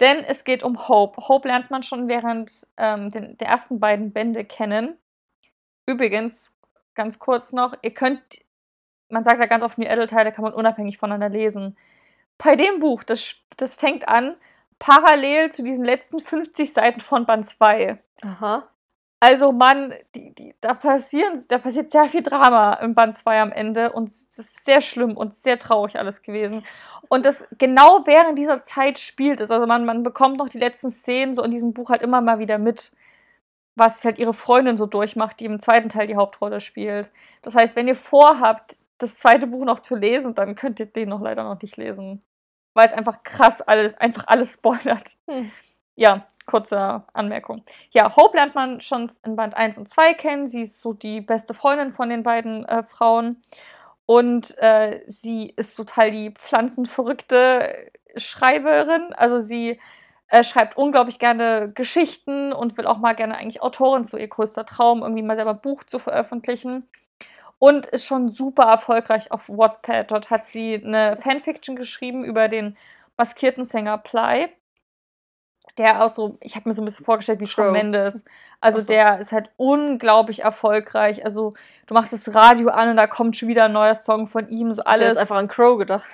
Denn 0.00 0.24
es 0.24 0.44
geht 0.44 0.62
um 0.62 0.88
Hope. 0.88 1.28
Hope 1.28 1.46
lernt 1.46 1.70
man 1.70 1.82
schon 1.82 2.08
während 2.08 2.66
ähm, 2.76 3.10
den, 3.10 3.36
der 3.36 3.48
ersten 3.48 3.80
beiden 3.80 4.12
Bände 4.12 4.44
kennen. 4.44 4.96
Übrigens, 5.86 6.52
ganz 7.00 7.18
kurz 7.18 7.54
noch, 7.54 7.72
ihr 7.80 7.94
könnt, 7.94 8.20
man 9.08 9.24
sagt 9.24 9.40
ja 9.40 9.46
ganz 9.46 9.64
oft, 9.64 9.78
New 9.78 9.88
Adult-Teile 9.88 10.32
kann 10.32 10.44
man 10.44 10.52
unabhängig 10.52 10.98
voneinander 10.98 11.30
lesen. 11.30 11.78
Bei 12.36 12.56
dem 12.56 12.78
Buch, 12.78 13.02
das, 13.04 13.36
das 13.56 13.74
fängt 13.74 14.06
an 14.06 14.36
parallel 14.78 15.50
zu 15.50 15.62
diesen 15.62 15.84
letzten 15.84 16.18
50 16.18 16.74
Seiten 16.74 17.00
von 17.00 17.24
Band 17.24 17.46
2. 17.46 17.98
Aha. 18.22 18.68
Also 19.18 19.52
Mann, 19.52 19.94
die, 20.14 20.34
die, 20.34 20.54
da, 20.60 20.74
passieren, 20.74 21.42
da 21.48 21.56
passiert 21.56 21.90
sehr 21.90 22.06
viel 22.06 22.22
Drama 22.22 22.74
im 22.74 22.94
Band 22.94 23.14
2 23.14 23.40
am 23.40 23.52
Ende 23.52 23.92
und 23.92 24.10
es 24.10 24.38
ist 24.38 24.64
sehr 24.66 24.82
schlimm 24.82 25.16
und 25.16 25.34
sehr 25.34 25.58
traurig 25.58 25.98
alles 25.98 26.20
gewesen. 26.20 26.64
Und 27.08 27.24
das 27.24 27.46
genau 27.56 28.06
während 28.06 28.38
dieser 28.38 28.62
Zeit 28.62 28.98
spielt 28.98 29.40
es. 29.40 29.50
Also 29.50 29.66
man, 29.66 29.86
man 29.86 30.02
bekommt 30.02 30.38
noch 30.38 30.50
die 30.50 30.58
letzten 30.58 30.90
Szenen 30.90 31.32
so 31.32 31.42
in 31.42 31.50
diesem 31.50 31.72
Buch 31.72 31.88
halt 31.88 32.02
immer 32.02 32.20
mal 32.20 32.38
wieder 32.38 32.58
mit, 32.58 32.92
was 33.74 34.04
halt 34.04 34.18
ihre 34.18 34.34
Freundin 34.34 34.76
so 34.76 34.86
durchmacht, 34.86 35.40
die 35.40 35.46
im 35.46 35.60
zweiten 35.60 35.88
Teil 35.88 36.06
die 36.06 36.16
Hauptrolle 36.16 36.60
spielt. 36.60 37.10
Das 37.42 37.54
heißt, 37.54 37.76
wenn 37.76 37.88
ihr 37.88 37.96
vorhabt, 37.96 38.76
das 38.98 39.18
zweite 39.18 39.46
Buch 39.46 39.64
noch 39.64 39.80
zu 39.80 39.96
lesen, 39.96 40.34
dann 40.34 40.54
könnt 40.54 40.80
ihr 40.80 40.86
den 40.86 41.08
noch 41.08 41.20
leider 41.20 41.44
noch 41.44 41.60
nicht 41.60 41.76
lesen. 41.76 42.22
Weil 42.74 42.86
es 42.86 42.92
einfach 42.92 43.22
krass 43.22 43.60
alle, 43.62 43.98
einfach 44.00 44.24
alles 44.26 44.54
spoilert. 44.54 45.16
Hm. 45.28 45.50
Ja, 45.96 46.26
kurze 46.46 47.04
Anmerkung. 47.12 47.62
Ja, 47.90 48.14
Hope 48.16 48.36
lernt 48.36 48.54
man 48.54 48.80
schon 48.80 49.10
in 49.24 49.36
Band 49.36 49.54
1 49.54 49.78
und 49.78 49.88
2 49.88 50.14
kennen. 50.14 50.46
Sie 50.46 50.62
ist 50.62 50.80
so 50.80 50.92
die 50.92 51.20
beste 51.20 51.54
Freundin 51.54 51.92
von 51.92 52.08
den 52.08 52.22
beiden 52.22 52.64
äh, 52.64 52.82
Frauen. 52.84 53.40
Und 54.06 54.56
äh, 54.58 55.02
sie 55.06 55.52
ist 55.56 55.76
total 55.76 56.10
die 56.10 56.32
pflanzenverrückte 56.32 57.92
Schreiberin. 58.16 59.12
Also 59.12 59.38
sie 59.38 59.78
äh, 60.30 60.44
schreibt 60.44 60.76
unglaublich 60.76 61.18
gerne 61.18 61.70
Geschichten 61.74 62.52
und 62.52 62.76
will 62.78 62.86
auch 62.86 62.98
mal 62.98 63.14
gerne 63.14 63.36
eigentlich 63.36 63.62
Autorin, 63.62 64.04
so 64.04 64.16
ihr 64.16 64.28
größter 64.28 64.64
Traum, 64.64 65.02
irgendwie 65.02 65.22
mal 65.22 65.36
selber 65.36 65.52
ein 65.52 65.60
Buch 65.60 65.84
zu 65.84 65.98
veröffentlichen. 65.98 66.88
und 67.58 67.86
ist 67.86 68.06
schon 68.06 68.30
super 68.30 68.64
erfolgreich 68.64 69.32
auf 69.32 69.48
Wattpad. 69.48 70.10
Dort 70.10 70.30
hat 70.30 70.46
sie 70.46 70.82
eine 70.82 71.16
Fanfiction 71.16 71.76
geschrieben 71.76 72.24
über 72.24 72.48
den 72.48 72.76
maskierten 73.18 73.64
Sänger 73.64 73.98
Ply. 73.98 74.48
Der 75.78 76.02
auch 76.02 76.08
so, 76.08 76.38
ich 76.40 76.56
habe 76.56 76.68
mir 76.68 76.72
so 76.74 76.82
ein 76.82 76.86
bisschen 76.86 77.04
vorgestellt 77.04 77.40
wie 77.40 77.46
Shawn. 77.46 77.72
Mendes. 77.72 78.24
Also 78.60 78.80
so. 78.80 78.86
der 78.86 79.18
ist 79.20 79.30
halt 79.32 79.50
unglaublich 79.56 80.40
erfolgreich. 80.42 81.24
Also 81.24 81.52
du 81.86 81.94
machst 81.94 82.12
das 82.12 82.34
Radio 82.34 82.70
an 82.70 82.90
und 82.90 82.96
da 82.96 83.06
kommt 83.06 83.36
schon 83.36 83.48
wieder 83.48 83.66
ein 83.66 83.72
neuer 83.72 83.94
Song 83.94 84.26
von 84.26 84.48
ihm. 84.48 84.72
So 84.72 84.82
Alles 84.84 85.02
alles. 85.04 85.16
einfach 85.18 85.36
an 85.36 85.48
Crow 85.48 85.78
gedacht. 85.78 86.08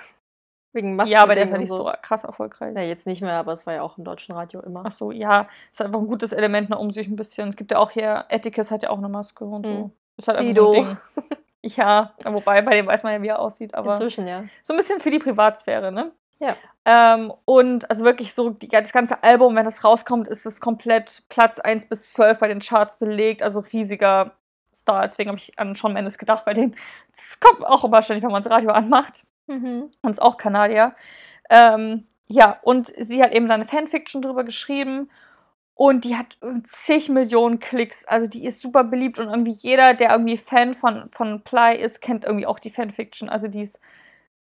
Wegen 0.77 0.95
Maske. 0.95 1.11
ja, 1.11 1.23
aber 1.23 1.33
der 1.33 1.45
ist 1.45 1.51
ja 1.51 1.57
nicht 1.57 1.69
so 1.69 1.91
krass 2.03 2.23
erfolgreich. 2.23 2.75
Ja, 2.75 2.83
jetzt 2.83 3.07
nicht 3.07 3.23
mehr, 3.23 3.33
aber 3.33 3.53
es 3.53 3.65
war 3.65 3.73
ja 3.73 3.81
auch 3.81 3.97
im 3.97 4.03
deutschen 4.03 4.35
Radio 4.35 4.61
immer. 4.61 4.83
Ach 4.85 4.91
so, 4.91 5.11
ja, 5.11 5.47
ist 5.71 5.81
einfach 5.81 5.99
ein 5.99 6.05
gutes 6.05 6.31
Element, 6.31 6.69
ne, 6.69 6.77
um 6.77 6.91
sich 6.91 7.07
ein 7.07 7.15
bisschen. 7.15 7.49
Es 7.49 7.55
gibt 7.55 7.71
ja 7.71 7.79
auch 7.79 7.89
hier, 7.89 8.31
Atticus 8.31 8.69
hat 8.69 8.83
ja 8.83 8.91
auch 8.91 8.99
eine 8.99 9.09
Maske 9.09 9.43
und 9.43 9.65
so. 9.65 9.71
Mhm. 9.71 9.91
Ist 10.17 10.27
halt 10.27 10.37
einfach 10.37 10.49
Sido. 10.49 10.73
so 10.73 10.79
ein 10.79 10.85
Ding. 10.85 10.97
Ja, 11.63 12.13
wobei 12.23 12.61
bei 12.61 12.75
dem 12.75 12.87
weiß 12.87 13.03
man 13.03 13.13
ja, 13.13 13.21
wie 13.21 13.27
er 13.27 13.39
aussieht, 13.39 13.75
aber 13.75 13.93
Inzwischen, 13.93 14.25
ja. 14.25 14.45
so 14.63 14.73
ein 14.73 14.77
bisschen 14.77 15.01
für 15.01 15.09
die 15.09 15.19
Privatsphäre, 15.19 15.91
ne? 15.91 16.11
Ja. 16.39 16.55
Ähm, 16.85 17.33
und 17.43 17.89
also 17.89 18.05
wirklich 18.05 18.33
so, 18.33 18.51
die, 18.51 18.69
das 18.69 18.93
ganze 18.93 19.21
Album, 19.21 19.55
wenn 19.55 19.65
das 19.65 19.83
rauskommt, 19.83 20.29
ist 20.29 20.45
es 20.45 20.61
komplett 20.61 21.23
Platz 21.27 21.59
1 21.59 21.89
bis 21.89 22.13
12 22.13 22.39
bei 22.39 22.47
den 22.47 22.59
Charts 22.59 22.97
belegt, 22.97 23.43
also 23.43 23.59
riesiger 23.59 24.31
Star. 24.73 25.01
Deswegen 25.01 25.29
habe 25.29 25.39
ich 25.39 25.57
an 25.59 25.75
Shawn 25.75 25.93
Mendes 25.93 26.17
gedacht, 26.17 26.45
weil 26.45 26.53
den, 26.53 26.75
das 27.11 27.39
kommt 27.39 27.65
auch 27.65 27.91
wahrscheinlich, 27.91 28.23
wenn 28.23 28.31
man 28.31 28.43
das 28.43 28.51
Radio 28.51 28.69
anmacht. 28.69 29.25
Mhm. 29.47 29.91
und 30.01 30.11
ist 30.11 30.21
auch 30.21 30.37
Kanadier. 30.37 30.95
Ähm, 31.49 32.05
ja, 32.27 32.59
und 32.61 32.93
sie 32.97 33.23
hat 33.23 33.31
eben 33.31 33.47
da 33.47 33.53
eine 33.55 33.67
Fanfiction 33.67 34.21
drüber 34.21 34.43
geschrieben 34.43 35.09
und 35.75 36.05
die 36.05 36.17
hat 36.17 36.37
zig 36.63 37.07
Millionen 37.09 37.59
Klicks. 37.59 38.03
Also 38.05 38.27
die 38.27 38.45
ist 38.45 38.61
super 38.61 38.83
beliebt 38.83 39.19
und 39.19 39.27
irgendwie 39.29 39.51
jeder, 39.51 39.93
der 39.93 40.11
irgendwie 40.11 40.37
Fan 40.37 40.73
von, 40.73 41.09
von 41.11 41.41
Ply 41.43 41.77
ist, 41.77 42.01
kennt 42.01 42.25
irgendwie 42.25 42.47
auch 42.47 42.59
die 42.59 42.71
Fanfiction. 42.71 43.29
Also 43.29 43.47
die 43.47 43.61
ist 43.61 43.79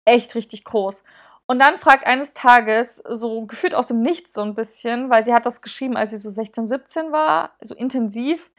echt 0.05 0.35
richtig 0.35 0.65
groß. 0.65 1.03
Und 1.47 1.59
dann 1.59 1.79
fragt 1.79 2.07
eines 2.07 2.33
Tages, 2.33 3.03
so 3.09 3.47
gefühlt 3.47 3.75
aus 3.75 3.87
dem 3.89 4.01
Nichts 4.01 4.33
so 4.33 4.43
ein 4.43 4.55
bisschen, 4.55 5.11
weil 5.11 5.25
sie 5.25 5.35
hat 5.35 5.47
das 5.47 5.61
geschrieben, 5.63 5.97
als 5.97 6.11
sie 6.11 6.19
so 6.19 6.31
16, 6.31 6.67
17 6.67 7.13
war, 7.13 7.53
so 7.61 7.75
intensiv, 7.75 8.51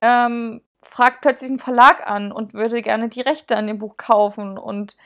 ähm, 0.00 0.60
fragt 0.82 1.20
plötzlich 1.22 1.50
einen 1.50 1.58
Verlag 1.58 2.06
an 2.06 2.32
und 2.32 2.54
würde 2.54 2.82
gerne 2.82 3.08
die 3.08 3.20
Rechte 3.22 3.56
an 3.56 3.66
dem 3.66 3.78
Buch 3.78 3.96
kaufen 3.96 4.58
und 4.58 4.96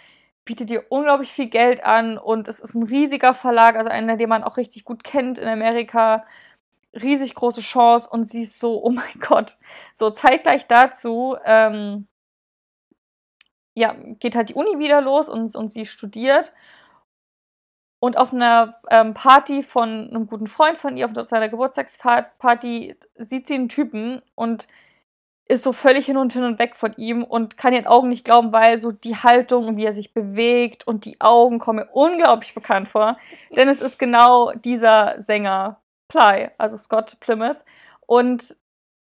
bietet 0.50 0.68
ihr 0.72 0.84
unglaublich 0.88 1.32
viel 1.32 1.48
Geld 1.48 1.84
an 1.84 2.18
und 2.18 2.48
es 2.48 2.58
ist 2.58 2.74
ein 2.74 2.82
riesiger 2.82 3.34
Verlag, 3.34 3.76
also 3.76 3.88
einer, 3.88 4.16
den 4.16 4.28
man 4.28 4.42
auch 4.42 4.56
richtig 4.56 4.84
gut 4.84 5.04
kennt 5.04 5.38
in 5.38 5.46
Amerika. 5.46 6.26
Riesig 6.92 7.36
große 7.36 7.60
Chance 7.60 8.10
und 8.10 8.24
sie 8.24 8.42
ist 8.42 8.58
so, 8.58 8.82
oh 8.84 8.90
mein 8.90 9.20
Gott. 9.20 9.58
So 9.94 10.10
zeitgleich 10.10 10.66
dazu, 10.66 11.36
ähm, 11.44 12.08
ja, 13.74 13.94
geht 14.18 14.34
halt 14.34 14.48
die 14.48 14.54
Uni 14.54 14.80
wieder 14.80 15.00
los 15.00 15.28
und, 15.28 15.54
und 15.54 15.68
sie 15.70 15.86
studiert. 15.86 16.52
Und 18.00 18.16
auf 18.16 18.32
einer 18.32 18.80
ähm, 18.90 19.14
Party 19.14 19.62
von 19.62 20.08
einem 20.08 20.26
guten 20.26 20.48
Freund 20.48 20.76
von 20.76 20.96
ihr, 20.96 21.06
auf 21.06 21.12
seiner 21.28 21.48
Geburtstagsparty, 21.48 22.96
sieht 23.18 23.46
sie 23.46 23.54
einen 23.54 23.68
Typen 23.68 24.20
und 24.34 24.66
ist 25.50 25.64
so 25.64 25.72
völlig 25.72 26.06
hin 26.06 26.16
und 26.16 26.32
hin 26.32 26.44
und 26.44 26.60
weg 26.60 26.76
von 26.76 26.92
ihm 26.96 27.24
und 27.24 27.56
kann 27.56 27.72
ihren 27.72 27.88
Augen 27.88 28.08
nicht 28.08 28.24
glauben, 28.24 28.52
weil 28.52 28.78
so 28.78 28.92
die 28.92 29.16
Haltung 29.16 29.66
und 29.66 29.76
wie 29.76 29.84
er 29.84 29.92
sich 29.92 30.14
bewegt 30.14 30.86
und 30.86 31.04
die 31.04 31.20
Augen 31.20 31.58
kommen 31.58 31.80
mir 31.80 31.88
unglaublich 31.92 32.54
bekannt 32.54 32.88
vor. 32.88 33.18
Denn 33.56 33.68
es 33.68 33.80
ist 33.80 33.98
genau 33.98 34.52
dieser 34.52 35.20
Sänger 35.22 35.80
Ply, 36.08 36.50
also 36.56 36.76
Scott 36.76 37.18
Plymouth. 37.18 37.56
Und 38.06 38.56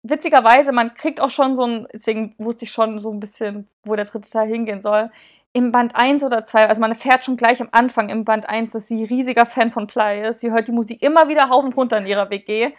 witzigerweise, 0.03 0.71
man 0.71 0.93
kriegt 0.93 1.19
auch 1.19 1.31
schon 1.31 1.55
so 1.55 1.65
ein, 1.65 1.87
deswegen 1.91 2.35
wusste 2.37 2.65
ich 2.65 2.71
schon 2.71 2.99
so 2.99 3.11
ein 3.11 3.19
bisschen, 3.19 3.67
wo 3.83 3.95
der 3.95 4.05
dritte 4.05 4.29
Teil 4.29 4.47
hingehen 4.47 4.81
soll. 4.81 5.09
Im 5.51 5.71
Band 5.71 5.95
1 5.95 6.23
oder 6.23 6.45
2, 6.45 6.67
also 6.67 6.79
man 6.79 6.91
erfährt 6.91 7.25
schon 7.25 7.37
gleich 7.37 7.59
am 7.59 7.69
Anfang 7.71 8.09
im 8.09 8.23
Band 8.23 8.47
1, 8.47 8.71
dass 8.73 8.87
sie 8.87 9.03
riesiger 9.03 9.47
Fan 9.47 9.71
von 9.71 9.87
Ply 9.87 10.27
ist. 10.27 10.41
Sie 10.41 10.51
hört 10.51 10.67
die 10.67 10.73
Musik 10.73 11.01
immer 11.01 11.27
wieder 11.27 11.45
rauf 11.45 11.63
und 11.63 11.75
runter 11.75 11.97
in 11.97 12.05
ihrer 12.05 12.29
WG. 12.29 12.71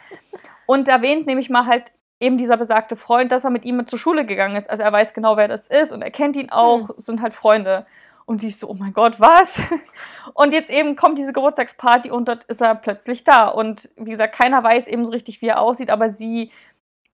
Und 0.67 0.89
erwähnt 0.89 1.27
nämlich 1.27 1.51
mal 1.51 1.67
halt 1.67 1.93
eben 2.21 2.39
dieser 2.39 2.57
besagte 2.57 2.97
Freund, 2.97 3.33
dass 3.33 3.45
er 3.45 3.51
mit 3.51 3.65
ihm 3.65 3.87
zur 3.87 3.99
Schule 3.99 4.25
gegangen 4.25 4.57
ist. 4.57 4.71
Also 4.71 4.83
er 4.83 4.93
weiß 4.93 5.15
genau, 5.15 5.37
wer 5.37 5.49
das 5.49 5.69
ist 5.69 5.93
und 5.93 6.03
er 6.03 6.11
kennt 6.11 6.37
ihn 6.37 6.51
auch, 6.51 6.91
sind 6.97 7.21
halt 7.21 7.35
Freunde. 7.35 7.87
Und 8.25 8.41
sie 8.41 8.49
ist 8.49 8.59
so, 8.59 8.69
oh 8.69 8.75
mein 8.75 8.93
Gott, 8.93 9.21
was? 9.21 9.61
Und 10.35 10.53
jetzt 10.53 10.69
eben 10.69 10.97
kommt 10.97 11.17
diese 11.17 11.33
Geburtstagsparty 11.33 12.11
und 12.11 12.27
dort 12.27 12.43
ist 12.45 12.61
er 12.61 12.75
plötzlich 12.75 13.23
da. 13.23 13.47
Und 13.47 13.89
wie 13.97 14.11
gesagt, 14.11 14.35
keiner 14.35 14.65
weiß 14.65 14.89
eben 14.89 15.05
so 15.05 15.13
richtig, 15.13 15.41
wie 15.43 15.47
er 15.47 15.61
aussieht, 15.61 15.91
aber 15.91 16.11
sie, 16.11 16.51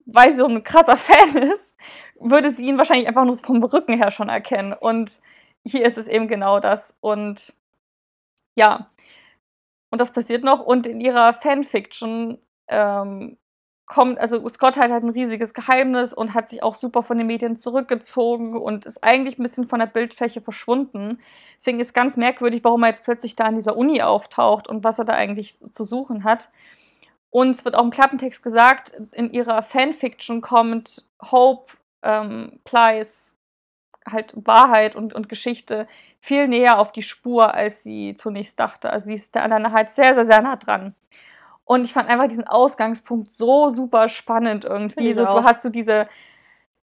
weil 0.05 0.31
sie 0.31 0.39
so 0.39 0.47
ein 0.47 0.63
krasser 0.63 0.97
Fan 0.97 1.37
ist, 1.43 1.73
würde 2.19 2.51
sie 2.51 2.67
ihn 2.67 2.77
wahrscheinlich 2.77 3.07
einfach 3.07 3.23
nur 3.23 3.37
vom 3.37 3.63
Rücken 3.63 3.95
her 3.95 4.11
schon 4.11 4.27
erkennen. 4.27 4.73
Und 4.73 5.21
hier 5.65 5.85
ist 5.85 5.97
es 5.97 6.09
eben 6.09 6.27
genau 6.27 6.59
das. 6.59 6.97
Und 6.99 7.53
ja, 8.55 8.89
und 9.91 10.01
das 10.01 10.11
passiert 10.11 10.43
noch. 10.43 10.59
Und 10.59 10.87
in 10.87 10.99
ihrer 10.99 11.33
Fanfiction 11.33 12.37
ähm, 12.67 13.37
kommt, 13.87 14.19
also 14.19 14.47
Scott 14.49 14.77
hat 14.77 14.91
halt 14.91 15.03
ein 15.03 15.09
riesiges 15.09 15.53
Geheimnis 15.53 16.13
und 16.13 16.33
hat 16.33 16.49
sich 16.49 16.61
auch 16.61 16.75
super 16.75 17.03
von 17.03 17.17
den 17.17 17.25
Medien 17.25 17.57
zurückgezogen 17.57 18.55
und 18.57 18.85
ist 18.85 19.03
eigentlich 19.03 19.39
ein 19.39 19.43
bisschen 19.43 19.65
von 19.65 19.79
der 19.79 19.87
Bildfläche 19.87 20.41
verschwunden. 20.41 21.19
Deswegen 21.57 21.79
ist 21.79 21.93
ganz 21.93 22.17
merkwürdig, 22.17 22.63
warum 22.63 22.83
er 22.83 22.89
jetzt 22.89 23.05
plötzlich 23.05 23.35
da 23.35 23.45
an 23.45 23.55
dieser 23.55 23.77
Uni 23.77 24.01
auftaucht 24.01 24.67
und 24.67 24.83
was 24.83 24.99
er 24.99 25.05
da 25.05 25.13
eigentlich 25.13 25.59
zu 25.59 25.85
suchen 25.85 26.25
hat. 26.25 26.49
Und 27.29 27.51
es 27.51 27.65
wird 27.65 27.75
auch 27.75 27.83
im 27.83 27.89
Klappentext 27.89 28.43
gesagt, 28.43 28.93
in 29.13 29.31
ihrer 29.31 29.63
Fanfiction 29.63 30.41
kommt 30.41 31.05
Hope 31.31 31.73
ähm, 32.03 32.59
Plys 32.65 33.33
halt 34.09 34.33
Wahrheit 34.45 34.95
und, 34.95 35.13
und 35.13 35.29
Geschichte 35.29 35.87
viel 36.19 36.47
näher 36.47 36.79
auf 36.79 36.91
die 36.91 37.03
Spur, 37.03 37.53
als 37.53 37.83
sie 37.83 38.15
zunächst 38.15 38.59
dachte. 38.59 38.89
Also 38.89 39.07
sie 39.07 39.15
ist 39.15 39.35
da 39.35 39.49
halt 39.49 39.89
sehr, 39.89 40.13
sehr, 40.13 40.25
sehr 40.25 40.41
nah 40.41 40.55
dran. 40.55 40.95
Und 41.67 41.83
ich 41.83 41.91
fand 41.91 42.07
einfach 42.07 42.29
diesen 42.29 42.47
Ausgangspunkt 42.47 43.29
so 43.29 43.69
super 43.69 44.07
spannend 44.07 44.63
irgendwie. 44.63 45.11
So, 45.11 45.25
du 45.25 45.43
hast 45.43 45.61
so 45.61 45.67
diese, 45.67 46.07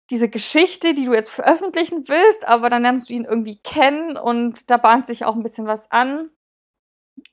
diese 0.10 0.30
Geschichte, 0.30 0.94
die 0.94 1.04
du 1.04 1.14
jetzt 1.14 1.30
veröffentlichen 1.30 2.08
willst, 2.08 2.48
aber 2.48 2.70
dann 2.70 2.84
lernst 2.84 3.10
du 3.10 3.14
ihn 3.14 3.26
irgendwie 3.26 3.58
kennen 3.58 4.16
und 4.16 4.70
da 4.72 4.78
bahnt 4.78 5.08
sich 5.08 5.26
auch 5.26 5.36
ein 5.36 5.44
bisschen 5.44 5.68
was 5.68 5.92
an. 5.92 6.30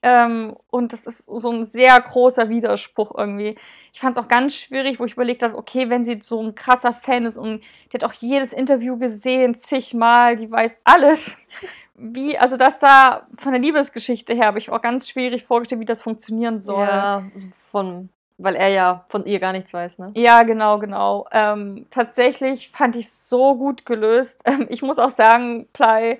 Ähm, 0.01 0.57
und 0.69 0.91
das 0.91 1.05
ist 1.05 1.23
so 1.27 1.49
ein 1.49 1.63
sehr 1.63 1.97
großer 2.01 2.49
Widerspruch 2.49 3.17
irgendwie. 3.17 3.57
Ich 3.93 4.01
fand 4.01 4.17
es 4.17 4.21
auch 4.21 4.27
ganz 4.27 4.53
schwierig, 4.53 4.99
wo 4.99 5.05
ich 5.05 5.13
überlegt 5.13 5.41
habe, 5.41 5.57
okay, 5.57 5.89
wenn 5.89 6.03
sie 6.03 6.19
so 6.21 6.43
ein 6.43 6.55
krasser 6.55 6.91
Fan 6.93 7.25
ist 7.25 7.37
und 7.37 7.61
die 7.61 7.93
hat 7.93 8.03
auch 8.03 8.13
jedes 8.13 8.51
Interview 8.51 8.97
gesehen, 8.97 9.55
zigmal, 9.55 10.35
die 10.35 10.51
weiß 10.51 10.81
alles. 10.83 11.37
Wie, 12.01 12.37
also 12.37 12.55
das 12.55 12.79
da 12.79 13.27
von 13.37 13.51
der 13.51 13.61
Liebesgeschichte 13.61 14.33
her 14.33 14.47
habe 14.47 14.59
ich 14.59 14.69
auch 14.69 14.81
ganz 14.81 15.09
schwierig 15.09 15.45
vorgestellt, 15.45 15.81
wie 15.81 15.85
das 15.85 16.01
funktionieren 16.01 16.59
soll. 16.59 16.87
Ja, 16.87 17.23
von, 17.71 18.09
weil 18.37 18.55
er 18.55 18.69
ja 18.69 19.05
von 19.09 19.25
ihr 19.25 19.39
gar 19.39 19.51
nichts 19.51 19.73
weiß, 19.73 19.99
ne? 19.99 20.11
Ja, 20.15 20.43
genau, 20.43 20.79
genau. 20.79 21.27
Ähm, 21.31 21.87
tatsächlich 21.89 22.69
fand 22.69 22.95
ich 22.95 23.07
es 23.07 23.27
so 23.27 23.55
gut 23.55 23.85
gelöst. 23.85 24.41
Ähm, 24.45 24.67
ich 24.69 24.81
muss 24.81 24.97
auch 24.97 25.09
sagen, 25.11 25.67
Ply, 25.73 26.19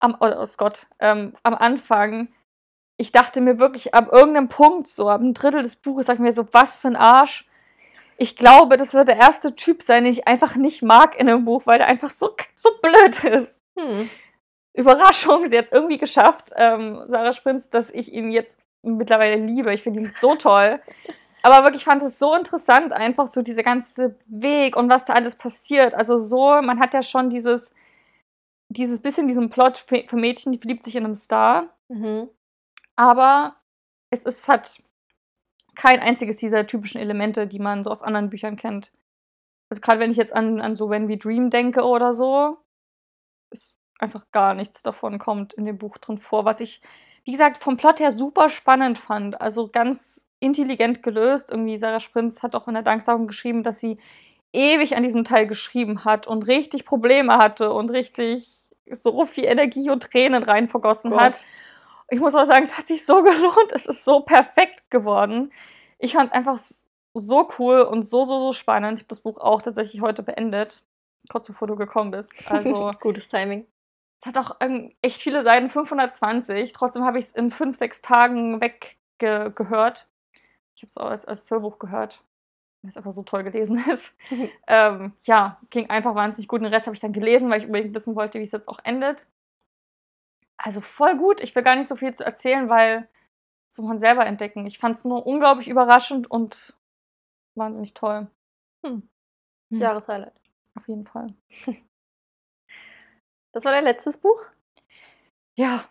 am, 0.00 0.16
oh 0.20 0.44
Scott, 0.46 0.86
ähm, 0.98 1.34
am 1.42 1.54
Anfang, 1.54 2.28
ich 2.96 3.12
dachte 3.12 3.40
mir 3.40 3.58
wirklich, 3.58 3.94
ab 3.94 4.10
irgendeinem 4.10 4.48
Punkt, 4.48 4.86
so 4.86 5.08
ab 5.10 5.20
einem 5.20 5.34
Drittel 5.34 5.62
des 5.62 5.76
Buches, 5.76 6.06
sag 6.06 6.14
ich 6.14 6.20
mir 6.20 6.32
so, 6.32 6.46
was 6.52 6.76
für 6.76 6.88
ein 6.88 6.96
Arsch. 6.96 7.44
Ich 8.16 8.34
glaube, 8.36 8.76
das 8.76 8.94
wird 8.94 9.08
der 9.08 9.16
erste 9.16 9.54
Typ 9.54 9.82
sein, 9.82 10.04
den 10.04 10.12
ich 10.12 10.26
einfach 10.26 10.56
nicht 10.56 10.82
mag 10.82 11.18
in 11.20 11.28
einem 11.28 11.44
Buch, 11.44 11.66
weil 11.66 11.78
der 11.78 11.86
einfach 11.86 12.10
so, 12.10 12.30
so 12.56 12.70
blöd 12.82 13.24
ist. 13.24 13.58
Hm. 13.78 14.10
Überraschung, 14.78 15.46
sie 15.46 15.58
hat 15.58 15.66
es 15.66 15.72
irgendwie 15.72 15.98
geschafft, 15.98 16.52
ähm, 16.56 17.02
Sarah 17.08 17.32
Sprinz, 17.32 17.68
dass 17.68 17.90
ich 17.90 18.12
ihn 18.12 18.30
jetzt 18.30 18.58
mittlerweile 18.82 19.36
liebe. 19.36 19.74
Ich 19.74 19.82
finde 19.82 20.00
ihn 20.00 20.12
so 20.20 20.36
toll. 20.36 20.80
Aber 21.42 21.64
wirklich, 21.64 21.82
ich 21.82 21.84
fand 21.84 22.02
es 22.02 22.18
so 22.18 22.34
interessant, 22.34 22.92
einfach 22.92 23.26
so 23.26 23.42
dieser 23.42 23.62
ganze 23.62 24.16
Weg 24.26 24.76
und 24.76 24.88
was 24.88 25.04
da 25.04 25.14
alles 25.14 25.36
passiert. 25.36 25.94
Also 25.94 26.18
so, 26.18 26.60
man 26.62 26.78
hat 26.78 26.94
ja 26.94 27.02
schon 27.02 27.30
dieses, 27.30 27.72
dieses 28.68 29.00
bisschen 29.00 29.28
diesen 29.28 29.50
Plot 29.50 29.78
für 29.88 30.16
Mädchen, 30.16 30.52
die 30.52 30.58
verliebt 30.58 30.84
sich 30.84 30.96
in 30.96 31.04
einem 31.04 31.14
Star. 31.14 31.74
Mhm. 31.88 32.28
Aber 32.96 33.56
es 34.10 34.24
ist 34.24 34.48
hat 34.48 34.78
kein 35.74 36.00
einziges 36.00 36.36
dieser 36.36 36.66
typischen 36.66 37.00
Elemente, 37.00 37.46
die 37.46 37.60
man 37.60 37.84
so 37.84 37.90
aus 37.90 38.02
anderen 38.02 38.30
Büchern 38.30 38.56
kennt. 38.56 38.92
Also 39.70 39.80
gerade 39.80 40.00
wenn 40.00 40.10
ich 40.10 40.16
jetzt 40.16 40.34
an, 40.34 40.60
an 40.60 40.74
so 40.74 40.90
When 40.90 41.08
We 41.08 41.16
Dream 41.16 41.50
denke 41.50 41.82
oder 41.84 42.14
so, 42.14 42.58
ist 43.52 43.77
einfach 43.98 44.26
gar 44.32 44.54
nichts 44.54 44.82
davon 44.82 45.18
kommt 45.18 45.52
in 45.52 45.64
dem 45.64 45.78
Buch 45.78 45.98
drin 45.98 46.18
vor, 46.18 46.44
was 46.44 46.60
ich, 46.60 46.80
wie 47.24 47.32
gesagt, 47.32 47.62
vom 47.62 47.76
Plot 47.76 48.00
her 48.00 48.12
super 48.12 48.48
spannend 48.48 48.98
fand. 48.98 49.40
Also 49.40 49.68
ganz 49.68 50.28
intelligent 50.40 51.02
gelöst. 51.02 51.50
Irgendwie 51.50 51.78
Sarah 51.78 52.00
Sprinz 52.00 52.42
hat 52.42 52.54
auch 52.54 52.68
in 52.68 52.74
der 52.74 52.82
Danksagung 52.82 53.26
geschrieben, 53.26 53.62
dass 53.62 53.80
sie 53.80 53.98
ewig 54.52 54.96
an 54.96 55.02
diesem 55.02 55.24
Teil 55.24 55.46
geschrieben 55.46 56.04
hat 56.04 56.26
und 56.26 56.46
richtig 56.46 56.84
Probleme 56.84 57.36
hatte 57.36 57.72
und 57.72 57.90
richtig 57.90 58.48
so 58.90 59.26
viel 59.26 59.44
Energie 59.44 59.90
und 59.90 60.04
Tränen 60.04 60.42
rein 60.42 60.68
vergossen 60.68 61.10
Gott. 61.10 61.20
hat. 61.20 61.38
Ich 62.10 62.20
muss 62.20 62.34
auch 62.34 62.46
sagen, 62.46 62.64
es 62.64 62.78
hat 62.78 62.86
sich 62.86 63.04
so 63.04 63.22
gelohnt. 63.22 63.72
Es 63.72 63.86
ist 63.86 64.04
so 64.04 64.20
perfekt 64.20 64.90
geworden. 64.90 65.52
Ich 65.98 66.12
fand 66.14 66.30
es 66.30 66.34
einfach 66.34 66.58
so 67.14 67.48
cool 67.58 67.80
und 67.82 68.02
so, 68.02 68.24
so, 68.24 68.38
so 68.38 68.52
spannend. 68.52 68.98
Ich 68.98 69.02
habe 69.02 69.08
das 69.08 69.20
Buch 69.20 69.38
auch 69.38 69.60
tatsächlich 69.60 70.00
heute 70.00 70.22
beendet. 70.22 70.82
kurz 71.28 71.46
bevor 71.46 71.68
du 71.68 71.76
gekommen 71.76 72.10
bist. 72.10 72.32
Also, 72.46 72.92
Gutes 73.00 73.28
Timing. 73.28 73.66
Es 74.20 74.26
hat 74.26 74.38
auch 74.38 74.56
echt 75.02 75.20
viele 75.20 75.44
Seiten, 75.44 75.70
520. 75.70 76.72
Trotzdem 76.72 77.04
habe 77.04 77.18
ich 77.18 77.26
es 77.26 77.32
in 77.32 77.50
fünf, 77.50 77.76
sechs 77.76 78.00
Tagen 78.00 78.60
weggehört. 78.60 80.08
Ich 80.74 80.82
habe 80.82 80.90
es 80.90 80.96
auch 80.96 81.10
als, 81.10 81.24
als 81.24 81.50
Hörbuch 81.50 81.78
gehört, 81.78 82.22
weil 82.82 82.90
es 82.90 82.96
einfach 82.96 83.12
so 83.12 83.22
toll 83.22 83.44
gelesen 83.44 83.84
ist. 83.90 84.12
ähm, 84.66 85.12
ja, 85.20 85.60
ging 85.70 85.88
einfach 85.90 86.14
wahnsinnig 86.14 86.48
gut. 86.48 86.62
Den 86.62 86.72
Rest 86.72 86.86
habe 86.86 86.94
ich 86.96 87.00
dann 87.00 87.12
gelesen, 87.12 87.48
weil 87.50 87.60
ich 87.60 87.66
unbedingt 87.66 87.94
wissen 87.94 88.16
wollte, 88.16 88.40
wie 88.40 88.44
es 88.44 88.52
jetzt 88.52 88.68
auch 88.68 88.80
endet. 88.82 89.30
Also 90.56 90.80
voll 90.80 91.16
gut. 91.16 91.40
Ich 91.40 91.54
will 91.54 91.62
gar 91.62 91.76
nicht 91.76 91.86
so 91.86 91.94
viel 91.94 92.12
zu 92.12 92.24
erzählen, 92.24 92.68
weil 92.68 93.08
das 93.68 93.78
muss 93.78 93.88
man 93.88 94.00
selber 94.00 94.26
entdecken. 94.26 94.66
Ich 94.66 94.78
fand 94.78 94.96
es 94.96 95.04
nur 95.04 95.26
unglaublich 95.26 95.68
überraschend 95.68 96.28
und 96.28 96.76
wahnsinnig 97.54 97.94
toll. 97.94 98.26
Hm. 98.84 99.08
Hm. 99.70 99.80
Jahreshighlight. 99.80 100.34
Auf 100.74 100.88
jeden 100.88 101.06
Fall. 101.06 101.34
Das 103.52 103.64
war 103.66 103.72
dein 103.72 103.84
letztes 103.84 104.16
Buch? 104.16 104.40
Ja, 105.56 105.88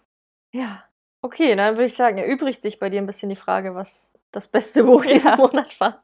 Ja. 0.54 0.90
Okay, 1.22 1.56
dann 1.56 1.76
würde 1.76 1.86
ich 1.86 1.96
sagen, 1.96 2.18
erübrigt 2.18 2.62
sich 2.62 2.80
bei 2.80 2.90
dir 2.90 3.02
ein 3.02 3.06
bisschen 3.06 3.30
die 3.30 3.36
Frage, 3.36 3.76
was 3.76 4.14
das 4.32 4.48
beste 4.50 4.84
Buch 4.84 5.06
diesen 5.12 5.32
Ja. 5.32 5.38
Monat 5.38 5.80
war. 5.80 6.04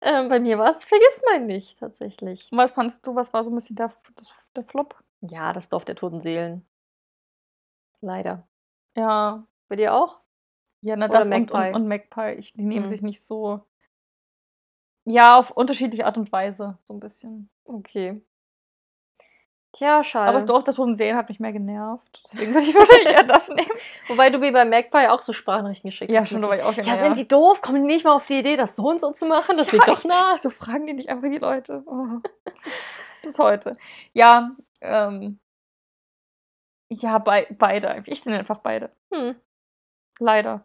ähm, 0.00 0.28
bei 0.28 0.40
mir 0.40 0.58
war 0.58 0.70
es 0.70 0.84
Vergiss 0.84 1.22
mein 1.26 1.46
nicht, 1.46 1.78
tatsächlich. 1.78 2.50
und 2.50 2.58
was 2.58 2.72
fandest 2.72 3.06
du, 3.06 3.14
was 3.14 3.32
war 3.32 3.44
so 3.44 3.50
ein 3.50 3.54
bisschen 3.54 3.76
der, 3.76 3.92
das, 4.16 4.34
der 4.56 4.64
Flop? 4.64 4.96
Ja, 5.20 5.52
das 5.52 5.68
Dorf 5.68 5.84
der 5.84 5.94
toten 5.94 6.22
Seelen. 6.22 6.66
Leider. 8.00 8.48
Ja, 8.96 9.46
Bei 9.68 9.76
dir 9.76 9.94
auch? 9.94 10.20
ja, 10.82 10.96
na 10.96 11.08
Oder 11.08 11.18
das 11.18 11.30
und, 11.30 11.50
Magpie? 11.50 11.52
und, 11.52 11.72
und 11.74 11.88
Magpie. 11.88 12.34
Ich, 12.38 12.52
die 12.54 12.64
nehmen 12.66 12.86
Hm. 12.86 12.86
sich 12.86 13.02
nicht 13.02 13.22
so. 13.22 13.66
Ja, 15.06 15.38
auf 15.38 15.50
unterschiedliche 15.52 16.04
Art 16.04 16.18
und 16.18 16.30
Weise, 16.32 16.76
so 16.84 16.92
ein 16.92 17.00
bisschen. 17.00 17.48
Okay. 17.68 18.20
Tja, 19.76 20.02
schade. 20.02 20.28
Aber 20.28 20.38
das 20.38 20.46
Dorf 20.46 20.64
der 20.64 20.72
Toten 20.72 20.96
Seelen 20.96 21.16
hat 21.16 21.28
mich 21.28 21.38
mehr 21.38 21.52
genervt. 21.52 22.22
Deswegen 22.24 22.54
würde 22.54 22.66
ich 22.66 22.74
wahrscheinlich 22.74 23.08
eher 23.08 23.24
das 23.24 23.48
nehmen. 23.48 23.70
Wobei 24.08 24.30
du 24.30 24.38
mir 24.38 24.50
bei 24.50 24.64
Magpie 24.64 25.06
auch 25.08 25.20
so 25.20 25.34
Sprachnachrichten 25.34 25.90
geschickt 25.90 26.10
Ja, 26.10 26.20
hast. 26.20 26.30
schon, 26.30 26.40
da 26.40 26.48
war 26.48 26.56
ich 26.56 26.62
auch 26.62 26.72
Ja, 26.72 26.96
sind 26.96 27.18
die 27.18 27.28
doof? 27.28 27.60
Kommen 27.60 27.82
die 27.86 27.94
nicht 27.94 28.04
mal 28.04 28.12
auf 28.12 28.24
die 28.24 28.38
Idee, 28.38 28.56
das 28.56 28.76
so 28.76 28.88
und 28.88 29.00
so 29.00 29.12
zu 29.12 29.26
machen? 29.26 29.58
Das 29.58 29.72
liegt 29.72 29.86
doch 29.86 30.02
nah. 30.04 30.36
So 30.38 30.48
fragen 30.48 30.86
die 30.86 30.94
nicht 30.94 31.10
einfach 31.10 31.28
die 31.28 31.36
Leute. 31.38 31.82
Oh. 31.86 32.20
Bis 33.22 33.38
heute. 33.38 33.76
Ja, 34.14 34.52
ähm. 34.80 35.38
Ja, 36.88 37.18
bei, 37.18 37.46
beide. 37.50 38.02
Ich 38.06 38.24
nenne 38.24 38.38
einfach 38.38 38.58
beide. 38.60 38.90
Hm. 39.12 39.34
Leider. 40.20 40.64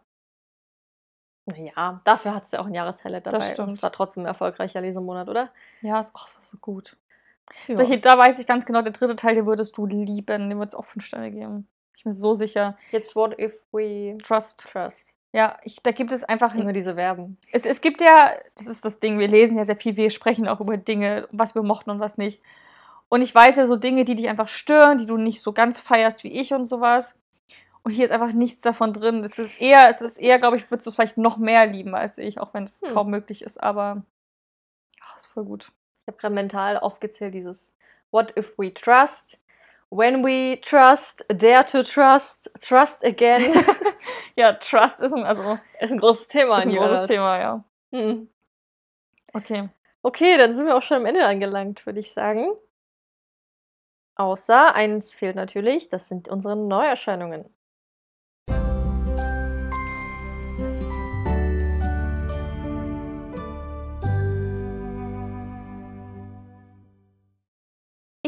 Naja, 1.46 2.00
dafür 2.04 2.34
hat 2.34 2.44
es 2.44 2.52
ja 2.52 2.60
auch 2.60 2.66
ein 2.66 2.74
Jahreshighlight 2.74 3.26
Das 3.26 3.32
dabei. 3.32 3.48
Und 3.48 3.52
stimmt. 3.54 3.72
es 3.72 3.82
war 3.82 3.90
trotzdem 3.92 4.22
ein 4.22 4.26
erfolgreicher 4.26 4.80
Lesemonat, 4.80 5.28
oder? 5.28 5.50
Ja, 5.80 5.98
es, 6.00 6.12
oh, 6.14 6.20
es 6.24 6.36
war 6.36 6.42
so 6.44 6.56
gut. 6.58 6.96
Ja. 7.66 7.74
Solche, 7.74 7.98
da 7.98 8.16
weiß 8.16 8.38
ich 8.38 8.46
ganz 8.46 8.64
genau, 8.66 8.82
der 8.82 8.92
dritte 8.92 9.16
Teil, 9.16 9.34
den 9.34 9.46
würdest 9.46 9.76
du 9.76 9.86
lieben. 9.86 10.48
Dem 10.48 10.58
würdest 10.58 10.74
du 10.74 10.78
auch 10.78 10.86
fünf 10.86 11.04
Sterne 11.04 11.30
geben. 11.30 11.68
Ich 11.96 12.04
bin 12.04 12.10
mir 12.10 12.14
so 12.14 12.34
sicher. 12.34 12.76
Jetzt 12.90 13.14
What 13.14 13.38
If 13.38 13.54
We 13.72 14.16
Trust. 14.22 14.68
Trust. 14.72 15.12
Ja, 15.32 15.58
ich, 15.62 15.82
da 15.82 15.92
gibt 15.92 16.12
es 16.12 16.24
einfach. 16.24 16.54
Immer 16.54 16.72
diese 16.72 16.94
Verben. 16.94 17.38
Es, 17.52 17.64
es 17.64 17.80
gibt 17.80 18.00
ja, 18.00 18.32
das 18.56 18.66
ist 18.66 18.84
das 18.84 19.00
Ding, 19.00 19.18
wir 19.18 19.28
lesen 19.28 19.56
ja 19.56 19.64
sehr 19.64 19.76
viel, 19.76 19.96
wir 19.96 20.10
sprechen 20.10 20.46
auch 20.46 20.60
über 20.60 20.76
Dinge, 20.76 21.26
was 21.30 21.54
wir 21.54 21.62
mochten 21.62 21.90
und 21.90 22.00
was 22.00 22.18
nicht. 22.18 22.42
Und 23.08 23.22
ich 23.22 23.34
weiß 23.34 23.56
ja 23.56 23.66
so 23.66 23.76
Dinge, 23.76 24.04
die 24.04 24.14
dich 24.14 24.28
einfach 24.28 24.48
stören, 24.48 24.98
die 24.98 25.06
du 25.06 25.16
nicht 25.16 25.42
so 25.42 25.52
ganz 25.52 25.80
feierst 25.80 26.24
wie 26.24 26.32
ich 26.32 26.52
und 26.54 26.66
sowas. 26.66 27.14
Und 27.82 27.90
hier 27.90 28.04
ist 28.04 28.10
einfach 28.10 28.32
nichts 28.32 28.60
davon 28.60 28.92
drin. 28.92 29.24
Es 29.24 29.38
ist 29.38 29.60
eher, 29.60 29.88
es 29.88 30.00
ist 30.00 30.18
eher, 30.18 30.38
glaube 30.38 30.56
ich, 30.56 30.70
würdest 30.70 30.86
du 30.86 30.90
es 30.90 30.96
vielleicht 30.96 31.18
noch 31.18 31.36
mehr 31.36 31.66
lieben 31.66 31.94
als 31.94 32.16
ich, 32.18 32.38
auch 32.40 32.54
wenn 32.54 32.64
es 32.64 32.80
Hm. 32.80 32.92
kaum 32.94 33.10
möglich 33.10 33.42
ist, 33.42 33.62
aber 33.62 34.02
ach, 35.02 35.16
ist 35.16 35.26
voll 35.26 35.44
gut. 35.44 35.72
Ich 36.02 36.08
habe 36.08 36.18
gerade 36.18 36.34
mental 36.34 36.78
aufgezählt 36.78 37.34
dieses 37.34 37.76
What 38.10 38.36
if 38.36 38.58
we 38.58 38.72
trust? 38.72 39.38
When 39.90 40.24
we 40.24 40.58
trust, 40.60 41.24
dare 41.28 41.64
to 41.66 41.82
trust, 41.82 42.50
trust 42.60 43.04
again. 43.04 43.64
Ja, 44.34 44.54
Trust 44.54 45.00
ist 45.00 45.12
ein, 45.12 45.24
also, 45.24 45.58
ist 45.78 45.92
ein 45.92 45.98
großes 45.98 46.28
Thema 46.28 46.58
ist 46.58 46.64
in 46.64 46.70
ein 46.70 46.76
großes 46.76 47.00
Art. 47.00 47.06
Thema, 47.06 47.38
ja. 47.38 47.64
Hm. 47.92 48.28
Okay. 49.34 49.68
Okay, 50.02 50.38
dann 50.38 50.54
sind 50.54 50.66
wir 50.66 50.76
auch 50.76 50.82
schon 50.82 50.98
am 50.98 51.06
Ende 51.06 51.26
angelangt, 51.26 51.84
würde 51.86 52.00
ich 52.00 52.12
sagen. 52.12 52.46
Außer 54.16 54.74
eins 54.74 55.14
fehlt 55.14 55.36
natürlich, 55.36 55.88
das 55.88 56.08
sind 56.08 56.28
unsere 56.28 56.56
Neuerscheinungen. 56.56 57.44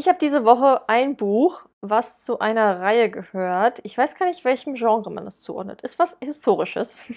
Ich 0.04 0.08
habe 0.08 0.18
diese 0.18 0.44
Woche 0.44 0.86
ein 0.86 1.16
Buch, 1.16 1.62
was 1.80 2.22
zu 2.22 2.38
einer 2.38 2.78
Reihe 2.78 3.08
gehört. 3.08 3.80
Ich 3.84 3.96
weiß 3.96 4.16
gar 4.16 4.26
nicht, 4.26 4.44
welchem 4.44 4.74
Genre 4.74 5.10
man 5.10 5.24
das 5.24 5.40
zuordnet. 5.40 5.80
Ist 5.80 5.98
was 5.98 6.18
Historisches. 6.20 7.06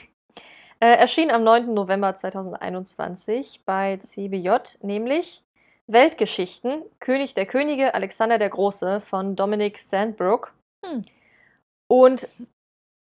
Äh, 0.79 0.95
erschien 0.95 1.31
am 1.31 1.43
9. 1.43 1.73
November 1.73 2.15
2021 2.15 3.63
bei 3.65 3.97
CBJ, 3.97 4.77
nämlich 4.83 5.43
Weltgeschichten, 5.87 6.83
König 6.99 7.33
der 7.33 7.47
Könige, 7.47 7.95
Alexander 7.95 8.37
der 8.37 8.49
Große 8.49 9.01
von 9.01 9.35
Dominic 9.35 9.79
Sandbrook. 9.79 10.53
Hm. 10.85 11.01
Und 11.87 12.29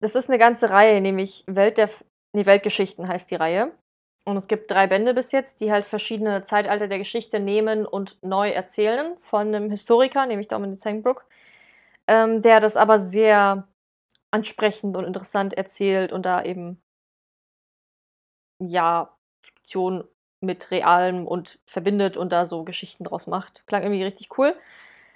das 0.01 0.15
ist 0.15 0.31
eine 0.31 0.39
ganze 0.39 0.70
Reihe, 0.70 1.01
nämlich 1.01 1.43
Welt 1.48 1.77
der, 1.77 1.90
nee, 2.32 2.47
Weltgeschichten 2.47 3.09
heißt 3.09 3.32
die 3.32 3.35
Reihe. 3.35 3.73
Und 4.27 4.36
es 4.36 4.48
gibt 4.48 4.70
drei 4.70 4.89
Bände 4.89 5.15
bis 5.15 5.31
jetzt, 5.31 5.61
die 5.61 5.70
halt 5.70 5.85
verschiedene 5.85 6.43
Zeitalter 6.43 6.89
der 6.89 6.98
Geschichte 6.98 7.39
nehmen 7.39 7.86
und 7.86 8.19
neu 8.23 8.51
erzählen 8.51 9.16
von 9.20 9.55
einem 9.55 9.70
Historiker, 9.70 10.27
nämlich 10.27 10.48
Dominic 10.48 10.81
Sandbrook, 10.81 11.24
ähm, 12.09 12.43
der 12.43 12.61
das 12.61 12.77
aber 12.77 12.98
sehr 12.98 13.69
ansprechend 14.32 14.97
und 14.97 15.05
interessant 15.05 15.55
erzählt 15.55 16.12
und 16.12 16.27
da 16.27 16.43
eben 16.44 16.82
ja, 18.59 19.16
Fiktion 19.43 20.05
mit 20.40 20.70
Realem 20.70 21.27
und 21.27 21.59
verbindet 21.66 22.16
und 22.16 22.31
da 22.32 22.47
so 22.47 22.65
Geschichten 22.65 23.05
draus 23.05 23.27
macht. 23.27 23.62
Klang 23.66 23.82
irgendwie 23.82 24.05
richtig 24.05 24.36
cool. 24.39 24.57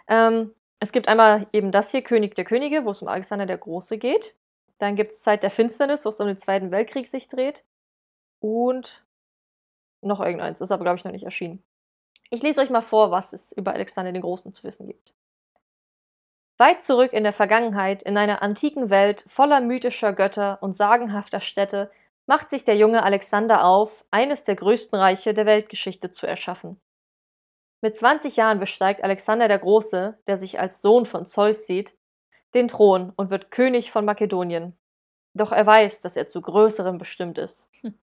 Ähm, 0.08 0.54
es 0.80 0.92
gibt 0.92 1.08
einmal 1.08 1.46
eben 1.52 1.72
das 1.72 1.90
hier, 1.90 2.02
König 2.02 2.34
der 2.36 2.44
Könige, 2.44 2.84
wo 2.84 2.90
es 2.90 3.02
um 3.02 3.08
Alexander 3.08 3.46
der 3.46 3.58
Große 3.58 3.98
geht. 3.98 4.36
Dann 4.78 4.96
gibt 4.96 5.12
es 5.12 5.22
Zeit 5.22 5.42
der 5.42 5.50
Finsternis, 5.50 6.04
wo 6.04 6.10
es 6.10 6.20
um 6.20 6.26
den 6.26 6.38
Zweiten 6.38 6.70
Weltkrieg 6.70 7.06
sich 7.06 7.28
dreht. 7.28 7.64
Und 8.40 9.04
noch 10.02 10.20
irgendeins, 10.20 10.60
ist 10.60 10.72
aber, 10.72 10.84
glaube 10.84 10.98
ich, 10.98 11.04
noch 11.04 11.12
nicht 11.12 11.24
erschienen. 11.24 11.62
Ich 12.30 12.42
lese 12.42 12.60
euch 12.60 12.70
mal 12.70 12.80
vor, 12.80 13.10
was 13.10 13.32
es 13.32 13.52
über 13.52 13.72
Alexander 13.72 14.12
den 14.12 14.22
Großen 14.22 14.52
zu 14.52 14.64
wissen 14.64 14.86
gibt. 14.86 15.12
Weit 16.58 16.82
zurück 16.82 17.12
in 17.12 17.24
der 17.24 17.32
Vergangenheit, 17.32 18.02
in 18.02 18.16
einer 18.16 18.42
antiken 18.42 18.90
Welt 18.90 19.24
voller 19.26 19.60
mythischer 19.60 20.12
Götter 20.12 20.58
und 20.62 20.76
sagenhafter 20.76 21.40
Städte, 21.40 21.90
macht 22.26 22.50
sich 22.50 22.64
der 22.64 22.76
junge 22.76 23.02
Alexander 23.02 23.64
auf, 23.64 24.04
eines 24.10 24.44
der 24.44 24.56
größten 24.56 24.98
Reiche 24.98 25.34
der 25.34 25.46
Weltgeschichte 25.46 26.10
zu 26.10 26.26
erschaffen. 26.26 26.80
Mit 27.80 27.96
20 27.96 28.36
Jahren 28.36 28.60
besteigt 28.60 29.02
Alexander 29.02 29.48
der 29.48 29.58
Große, 29.58 30.18
der 30.26 30.36
sich 30.36 30.60
als 30.60 30.82
Sohn 30.82 31.06
von 31.06 31.24
Zeus 31.24 31.66
sieht, 31.66 31.96
den 32.54 32.68
Thron 32.68 33.12
und 33.16 33.30
wird 33.30 33.50
König 33.50 33.90
von 33.90 34.04
Makedonien. 34.04 34.76
Doch 35.34 35.52
er 35.52 35.66
weiß, 35.66 36.02
dass 36.02 36.16
er 36.16 36.26
zu 36.26 36.42
Größerem 36.42 36.98
bestimmt 36.98 37.38
ist. 37.38 37.66
Hm. 37.80 37.98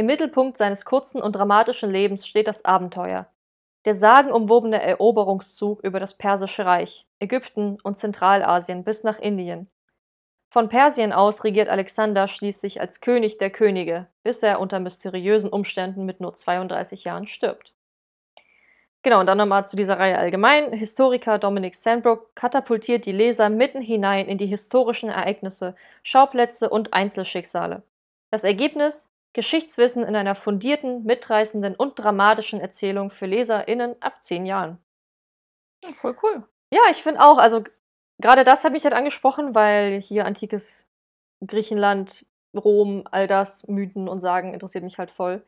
Im 0.00 0.06
Mittelpunkt 0.06 0.56
seines 0.56 0.86
kurzen 0.86 1.20
und 1.20 1.36
dramatischen 1.36 1.90
Lebens 1.90 2.26
steht 2.26 2.48
das 2.48 2.64
Abenteuer. 2.64 3.26
Der 3.84 3.92
sagenumwobene 3.92 4.80
Eroberungszug 4.80 5.84
über 5.84 6.00
das 6.00 6.14
Persische 6.16 6.64
Reich, 6.64 7.06
Ägypten 7.18 7.76
und 7.82 7.98
Zentralasien 7.98 8.82
bis 8.82 9.04
nach 9.04 9.18
Indien. 9.18 9.68
Von 10.48 10.70
Persien 10.70 11.12
aus 11.12 11.44
regiert 11.44 11.68
Alexander 11.68 12.28
schließlich 12.28 12.80
als 12.80 13.02
König 13.02 13.36
der 13.36 13.50
Könige, 13.50 14.06
bis 14.22 14.42
er 14.42 14.58
unter 14.58 14.80
mysteriösen 14.80 15.50
Umständen 15.50 16.06
mit 16.06 16.18
nur 16.18 16.32
32 16.32 17.04
Jahren 17.04 17.26
stirbt. 17.26 17.74
Genau, 19.02 19.20
und 19.20 19.26
dann 19.26 19.36
nochmal 19.36 19.66
zu 19.66 19.76
dieser 19.76 19.98
Reihe 19.98 20.18
allgemein. 20.18 20.72
Historiker 20.72 21.38
Dominic 21.38 21.74
Sandbrook 21.74 22.34
katapultiert 22.34 23.04
die 23.04 23.12
Leser 23.12 23.50
mitten 23.50 23.82
hinein 23.82 24.28
in 24.28 24.38
die 24.38 24.46
historischen 24.46 25.10
Ereignisse, 25.10 25.76
Schauplätze 26.02 26.70
und 26.70 26.94
Einzelschicksale. 26.94 27.82
Das 28.30 28.44
Ergebnis? 28.44 29.09
Geschichtswissen 29.32 30.04
in 30.04 30.16
einer 30.16 30.34
fundierten, 30.34 31.04
mitreißenden 31.04 31.76
und 31.76 31.98
dramatischen 31.98 32.60
Erzählung 32.60 33.10
für 33.10 33.26
LeserInnen 33.26 34.00
ab 34.00 34.22
10 34.22 34.44
Jahren. 34.44 34.78
Ja, 35.84 35.92
voll 35.92 36.16
cool. 36.22 36.42
Ja, 36.72 36.80
ich 36.90 37.02
finde 37.02 37.20
auch, 37.20 37.38
also 37.38 37.62
gerade 38.18 38.44
das 38.44 38.64
hat 38.64 38.72
mich 38.72 38.84
halt 38.84 38.94
angesprochen, 38.94 39.54
weil 39.54 40.00
hier 40.00 40.26
antikes 40.26 40.88
Griechenland, 41.46 42.26
Rom, 42.54 43.06
all 43.10 43.28
das, 43.28 43.66
Mythen 43.68 44.08
und 44.08 44.20
Sagen 44.20 44.52
interessiert 44.52 44.82
mich 44.82 44.98
halt 44.98 45.12
voll. 45.12 45.44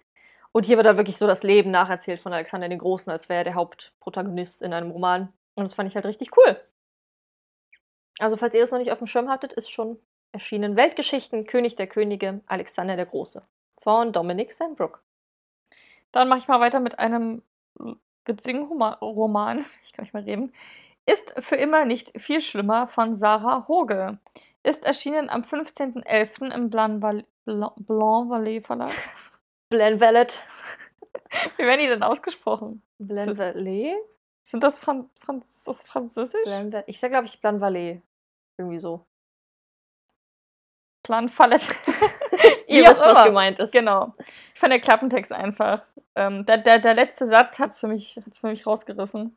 Und 0.53 0.67
hier 0.67 0.77
wird 0.77 0.87
da 0.87 0.97
wirklich 0.97 1.17
so 1.17 1.27
das 1.27 1.43
Leben 1.43 1.71
nacherzählt 1.71 2.21
von 2.21 2.33
Alexander 2.33 2.69
den 2.69 2.79
Großen, 2.79 3.11
als 3.11 3.29
wäre 3.29 3.39
er 3.39 3.45
der 3.45 3.55
Hauptprotagonist 3.55 4.63
in 4.63 4.73
einem 4.73 4.91
Roman. 4.91 5.33
Und 5.55 5.65
das 5.65 5.75
fand 5.75 5.89
ich 5.89 5.97
halt 5.97 6.07
richtig 6.07 6.37
cool. 6.37 6.61
Also, 8.19 8.37
falls 8.37 8.55
ihr 8.55 8.61
das 8.61 8.71
noch 8.71 8.79
nicht 8.79 8.93
auf 8.93 8.99
dem 8.99 9.07
Schirm 9.07 9.31
hattet, 9.31 9.53
ist 9.55 9.71
schon 9.71 9.99
erschienen 10.31 10.77
Weltgeschichten, 10.77 11.47
König 11.47 11.75
der 11.77 11.87
Könige, 11.87 12.43
Alexander 12.47 12.97
der 12.97 13.07
Große 13.07 13.43
von 13.83 14.13
Dominic 14.13 14.53
Sandbrook. 14.53 15.03
Dann 16.13 16.29
mache 16.29 16.39
ich 16.39 16.49
mal 16.49 16.61
weiter 16.61 16.81
mit 16.81 16.99
einem 16.99 17.43
witzigen 18.25 18.69
Huma 18.69 18.95
Roman, 18.95 19.65
ich 19.85 19.93
kann 19.93 20.05
nicht 20.05 20.15
mehr 20.15 20.25
reden, 20.25 20.53
ist 21.07 21.35
für 21.39 21.57
immer 21.57 21.85
nicht 21.85 22.21
viel 22.21 22.41
schlimmer 22.41 22.87
von 22.87 23.13
Sarah 23.13 23.67
Hoge. 23.67 24.19
Ist 24.63 24.85
erschienen 24.85 25.29
am 25.29 25.43
15.11. 25.43 26.55
im 26.55 26.71
Blanc 26.71 27.01
Blanc 27.45 28.65
Verlag. 28.65 28.93
Blanc 29.69 30.01
Valet. 30.01 30.41
Wie 31.57 31.65
werden 31.65 31.81
die 31.81 31.89
denn 31.89 32.05
ausgesprochen? 32.05 32.83
Blanc 32.99 33.37
Valet? 33.37 33.97
Sind 34.45 34.63
das, 34.63 34.79
Fran 34.79 35.11
Franz 35.19 35.57
ist 35.57 35.67
das 35.67 35.83
Französisch? 35.83 36.47
Ich 36.87 37.01
sag, 37.01 37.11
glaube 37.11 37.27
ich, 37.27 37.41
Blanc 37.41 37.61
Valet. 37.61 38.03
Irgendwie 38.57 38.79
so. 38.79 39.05
Plan 41.03 41.29
Fallet. 41.29 41.67
Ihr 42.67 42.89
wisst, 42.89 43.01
was 43.01 43.25
gemeint 43.25 43.59
ist. 43.59 43.73
Genau. 43.73 44.15
Ich 44.55 44.61
fand 44.61 44.73
der 44.73 44.81
Klappentext 44.81 45.33
einfach. 45.33 45.85
Ähm, 46.15 46.47
der, 46.47 46.59
der, 46.59 46.79
der 46.79 46.95
letzte 46.95 47.27
Satz 47.27 47.59
hat 47.59 47.71
es 47.71 47.81
für, 47.81 47.89
mich, 47.89 48.21
für 48.31 48.47
mich 48.47 48.67
rausgerissen. 48.67 49.37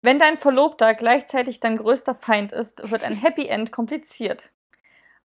Wenn 0.00 0.18
dein 0.18 0.38
Verlobter 0.38 0.94
gleichzeitig 0.94 1.60
dein 1.60 1.76
größter 1.76 2.14
Feind 2.14 2.52
ist, 2.52 2.90
wird 2.90 3.04
ein 3.04 3.14
Happy 3.14 3.46
End 3.46 3.70
kompliziert. 3.70 4.50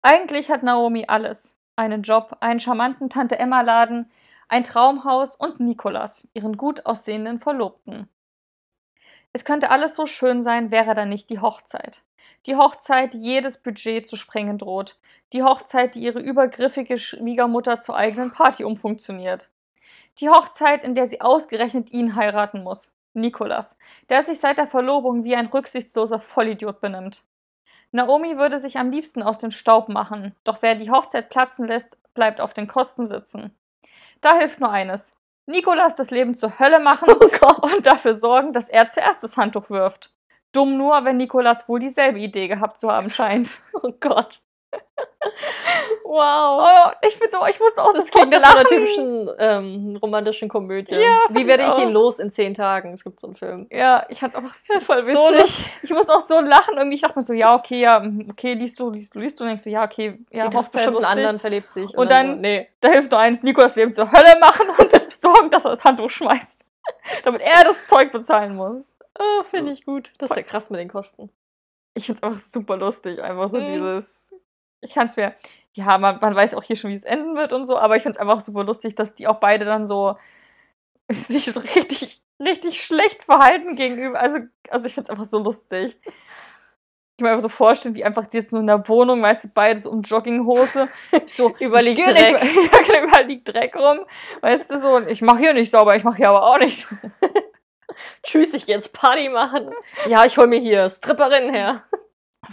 Eigentlich 0.02 0.52
hat 0.52 0.64
Naomi 0.64 1.06
alles. 1.08 1.56
Einen 1.76 2.04
Job, 2.04 2.38
einen 2.42 2.60
charmanten 2.60 3.10
Tante 3.10 3.40
Emma 3.40 3.62
Laden, 3.62 4.12
ein 4.50 4.64
Traumhaus 4.64 5.36
und 5.36 5.60
Nikolas, 5.60 6.28
ihren 6.34 6.58
gut 6.58 6.86
aussehenden 6.86 7.40
Verlobten. 7.40 8.08
Es 9.34 9.46
könnte 9.46 9.70
alles 9.70 9.96
so 9.96 10.06
schön 10.06 10.42
sein, 10.42 10.72
wäre 10.72 10.94
da 10.94 11.06
nicht 11.06 11.30
die 11.30 11.40
Hochzeit. 11.40 12.04
Die 12.48 12.56
Hochzeit, 12.56 13.14
die 13.14 13.20
jedes 13.20 13.58
Budget 13.58 14.08
zu 14.08 14.16
sprengen 14.16 14.58
droht. 14.58 14.98
Die 15.34 15.44
Hochzeit, 15.44 15.96
die 15.96 16.00
ihre 16.00 16.20
übergriffige 16.20 16.98
Schwiegermutter 16.98 17.80
zur 17.82 17.98
eigenen 17.98 18.32
Party 18.32 18.64
umfunktioniert. 18.64 19.50
Die 20.20 20.30
Hochzeit, 20.30 20.86
in 20.86 20.96
der 20.96 21.08
sie 21.08 21.20
ausgerechnet 21.20 21.92
ihn 21.92 22.16
heiraten 22.16 22.64
muss. 22.64 22.94
Nikolas, 23.14 23.78
der 24.10 24.24
sich 24.24 24.40
seit 24.40 24.60
der 24.60 24.68
Verlobung 24.68 25.26
wie 25.26 25.36
ein 25.36 25.48
rücksichtsloser 25.48 26.20
Vollidiot 26.20 26.80
benimmt. 26.80 27.22
Naomi 27.92 28.38
würde 28.38 28.60
sich 28.60 28.78
am 28.78 28.92
liebsten 28.92 29.24
aus 29.24 29.40
dem 29.40 29.52
Staub 29.52 29.90
machen, 29.90 30.34
doch 30.46 30.62
wer 30.62 30.76
die 30.76 30.92
Hochzeit 30.92 31.30
platzen 31.30 31.68
lässt, 31.68 31.98
bleibt 32.14 32.40
auf 32.40 32.54
den 32.54 32.68
Kosten 32.68 33.08
sitzen. 33.08 33.54
Da 34.22 34.38
hilft 34.38 34.62
nur 34.62 34.72
eines. 34.72 35.14
Nikolas 35.48 35.96
das 35.96 36.12
Leben 36.12 36.34
zur 36.34 36.60
Hölle 36.60 36.80
machen 36.80 37.10
oh 37.42 37.76
und 37.76 37.86
dafür 37.86 38.14
sorgen, 38.14 38.54
dass 38.54 38.70
er 38.70 38.90
zuerst 38.90 39.22
das 39.24 39.36
Handtuch 39.36 39.70
wirft. 39.70 40.14
Dumm 40.58 40.76
nur, 40.76 41.06
wenn 41.06 41.18
Nikolas 41.18 41.70
wohl 41.70 41.80
dieselbe 41.80 42.18
Idee 42.18 42.48
gehabt 42.48 42.78
zu 42.78 42.92
haben 42.92 43.10
scheint. 43.12 43.62
Oh 43.84 43.94
Gott. 44.00 44.42
Wow. 46.04 46.66
Oh, 46.66 46.92
ich 47.08 47.20
bin 47.20 47.30
so, 47.30 47.46
ich 47.48 47.60
musste 47.60 47.84
auch 47.84 47.94
das 47.94 48.10
klingt 48.10 48.32
nach 48.32 48.42
so 48.42 48.58
einer 48.58 48.68
typischen 48.68 49.30
ähm, 49.38 50.00
romantischen 50.02 50.50
Komödie. 50.50 50.96
Ja, 50.96 51.20
Wie 51.30 51.46
werde 51.46 51.64
ich, 51.64 51.78
ich 51.78 51.84
ihn 51.84 51.92
los 51.92 52.18
in 52.18 52.32
zehn 52.32 52.56
Tagen? 52.56 52.94
Es 52.94 53.04
gibt 53.04 53.20
so 53.20 53.28
einen 53.28 53.36
Film. 53.36 53.68
Ja, 53.72 54.04
ich 54.10 54.24
es 54.24 54.34
einfach 54.34 54.56
so 54.56 54.80
voll 54.80 55.06
witzig. 55.06 55.48
So 55.48 55.70
ich 55.84 55.92
musste 55.92 56.16
auch 56.16 56.22
so 56.22 56.40
lachen. 56.40 56.76
Irgendwie, 56.78 56.96
ich 56.96 57.02
dachte 57.02 57.20
mir 57.20 57.24
so, 57.24 57.34
ja, 57.34 57.54
okay, 57.54 57.82
ja, 57.82 58.04
okay, 58.32 58.56
liest 58.56 58.80
du, 58.80 58.90
liest 58.90 59.14
du, 59.14 59.20
liest 59.20 59.40
du. 59.40 59.44
Und 59.44 59.50
denkst 59.50 59.64
so, 59.64 59.70
ja, 59.70 59.84
okay, 59.84 60.18
ja, 60.32 60.50
Sie 60.50 60.58
hofft 60.58 60.72
bestimmt 60.72 60.98
einen 60.98 61.06
anderen, 61.06 61.40
verlebt 61.40 61.72
sich. 61.74 61.92
Und, 61.92 61.98
und 62.00 62.12
dann, 62.12 62.28
so, 62.28 62.36
nee. 62.38 62.68
da 62.80 62.90
hilft 62.90 63.12
nur 63.12 63.20
eins, 63.20 63.44
Nikos 63.44 63.76
Leben 63.76 63.94
zur 63.94 64.12
Hölle 64.12 64.40
machen 64.40 64.70
und 64.76 65.14
sorgen, 65.14 65.52
dass 65.52 65.66
er 65.66 65.72
das 65.72 65.84
Handtuch 65.84 66.10
schmeißt. 66.10 66.66
damit 67.24 67.42
er 67.42 67.64
das 67.64 67.88
Zeug 67.88 68.12
bezahlen 68.12 68.56
muss. 68.56 68.97
Oh, 69.20 69.44
finde 69.44 69.72
ich 69.72 69.86
gut. 69.86 70.12
Das 70.18 70.30
ist 70.30 70.36
ja 70.36 70.44
krass 70.44 70.70
mit 70.70 70.80
den 70.80 70.90
Kosten. 70.90 71.30
Ich 71.94 72.06
finde 72.06 72.20
es 72.20 72.24
einfach 72.24 72.40
super 72.40 72.78
lustig, 72.78 73.22
einfach 73.22 73.50
so 73.50 73.60
mhm. 73.60 73.66
dieses. 73.66 74.34
Ich 74.82 74.94
kann 74.94 75.08
es 75.08 75.18
mir. 75.18 75.34
Ja, 75.74 75.98
man, 75.98 76.20
man 76.20 76.36
weiß 76.36 76.54
auch 76.54 76.64
hier 76.64 76.76
schon, 76.76 76.90
wie 76.90 76.96
es 76.96 77.04
enden 77.04 77.36
wird 77.36 77.54
und 77.54 77.66
so, 77.66 77.78
aber 77.78 77.96
ich 77.96 78.04
finde 78.04 78.18
es 78.18 78.22
einfach 78.22 78.42
super 78.42 78.64
lustig, 78.64 78.96
dass 78.96 79.14
die 79.14 79.28
auch 79.28 79.40
beide 79.40 79.66
dann 79.66 79.86
so 79.86 80.16
sich 81.12 81.46
so 81.46 81.60
richtig, 81.60 82.22
richtig 82.40 82.84
schlecht 82.84 83.24
verhalten 83.24 83.76
gegenüber. 83.76 84.20
Also, 84.20 84.40
also 84.70 84.88
ich 84.88 84.94
finde 84.94 85.06
es 85.06 85.10
einfach 85.10 85.26
so 85.26 85.40
lustig. 85.40 85.98
Ich 87.20 87.24
mir 87.24 87.30
einfach 87.30 87.42
so 87.42 87.50
vorstellen, 87.50 87.96
wie 87.96 88.04
einfach 88.04 88.28
die 88.28 88.38
jetzt 88.38 88.52
so 88.52 88.60
in 88.60 88.68
der 88.68 88.88
Wohnung, 88.88 89.24
weißt 89.24 89.46
du, 89.46 89.48
beides 89.48 89.88
um 89.88 90.04
Jogginghose. 90.04 90.88
So, 91.26 91.56
überliegt 91.60 92.06
Dreck. 92.06 92.44
Nicht, 92.44 92.56
ja, 92.72 92.80
genau, 92.80 93.08
überliegt 93.08 93.48
Dreck 93.48 93.76
rum. 93.76 94.02
Weißt 94.42 94.70
du, 94.70 94.80
so, 94.80 95.00
ich 95.00 95.24
mache 95.24 95.40
hier 95.40 95.54
nicht 95.54 95.72
sauber, 95.72 95.96
ich 95.96 96.04
mache 96.04 96.18
hier 96.18 96.30
aber 96.30 96.44
auch 96.44 96.60
nicht. 96.60 96.86
Tschüss, 98.24 98.54
ich 98.54 98.66
gehe 98.66 98.76
jetzt 98.76 98.94
Party 98.94 99.30
machen. 99.30 99.72
Ja, 100.08 100.26
ich 100.26 100.38
hol 100.38 100.48
mir 100.48 100.60
hier 100.60 100.90
Stripperinnen 100.90 101.54
her. 101.54 101.84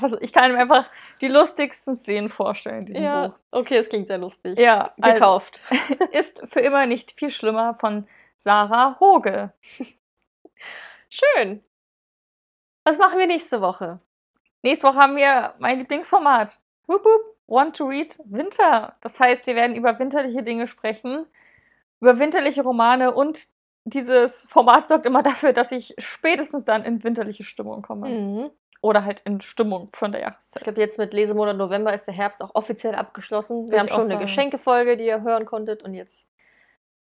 Also 0.01 0.21
ich 0.21 0.33
kann 0.33 0.53
mir 0.53 0.59
einfach 0.59 0.89
die 1.21 1.29
lustigsten 1.29 1.95
Szenen 1.95 2.29
vorstellen 2.29 2.81
in 2.81 2.87
diesem 2.87 3.03
ja, 3.05 3.29
Buch. 3.29 3.39
Okay, 3.53 3.77
es 3.77 3.89
klingt 3.89 4.09
sehr 4.09 4.19
lustig. 4.19 4.59
Ja, 4.59 4.93
gekauft. 4.97 5.61
Also, 5.71 6.05
ist 6.13 6.43
für 6.49 6.61
immer 6.61 6.87
nicht 6.87 7.13
viel 7.13 7.31
schlimmer 7.31 7.75
von 7.75 8.07
Sarah 8.37 8.99
Hoge. 9.01 9.53
Schön. 11.09 11.63
Was 12.85 12.99
machen 12.99 13.19
wir 13.19 13.27
nächste 13.27 13.61
Woche? 13.61 14.01
Nächste 14.63 14.89
Woche 14.89 14.99
haben 14.99 15.17
wir 15.17 15.55
mein 15.59 15.79
Lieblingsformat. 15.79 16.59
Wupp, 16.87 17.05
wupp. 17.05 17.35
Want 17.47 17.77
to 17.77 17.85
Read 17.85 18.19
Winter. 18.25 18.97
Das 19.01 19.21
heißt, 19.21 19.47
wir 19.47 19.55
werden 19.55 19.77
über 19.77 19.99
winterliche 19.99 20.43
Dinge 20.43 20.67
sprechen, 20.67 21.27
über 22.01 22.19
winterliche 22.19 22.63
Romane 22.63 23.15
und 23.15 23.49
dieses 23.85 24.47
Format 24.47 24.89
sorgt 24.89 25.07
immer 25.07 25.23
dafür, 25.23 25.53
dass 25.53 25.73
ich 25.73 25.95
spätestens 25.99 26.65
dann 26.65 26.85
in 26.85 27.05
winterliche 27.05 27.45
Stimmung 27.45 27.83
komme. 27.83 28.09
Mhm. 28.09 28.51
Oder 28.81 29.05
halt 29.05 29.21
in 29.21 29.41
Stimmung 29.41 29.89
von 29.95 30.13
der 30.13 30.21
Jahreszeit. 30.21 30.61
Ich 30.61 30.65
glaube, 30.65 30.81
jetzt 30.81 30.99
mit 30.99 31.15
Lesemonat 31.15 31.57
November 31.57 31.95
ist 31.95 32.07
der 32.07 32.13
Herbst 32.13 32.43
auch 32.43 32.55
offiziell 32.55 32.95
abgeschlossen. 32.95 33.71
Wir 33.71 33.81
haben 33.81 33.89
schon 33.89 34.11
eine 34.11 34.19
Geschenkefolge, 34.19 34.99
die 34.99 35.07
ihr 35.07 35.23
hören 35.23 35.47
konntet. 35.47 35.83
Und 35.83 35.95
jetzt 35.95 36.29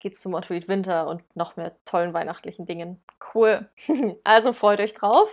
geht's 0.02 0.20
zum 0.20 0.34
Montreat 0.34 0.68
Winter 0.68 1.08
und 1.08 1.24
noch 1.34 1.56
mehr 1.56 1.72
tollen 1.86 2.14
weihnachtlichen 2.14 2.66
Dingen. 2.66 3.02
Cool. 3.34 3.70
also 4.26 4.52
freut 4.52 4.82
euch 4.82 4.94
drauf 4.94 5.30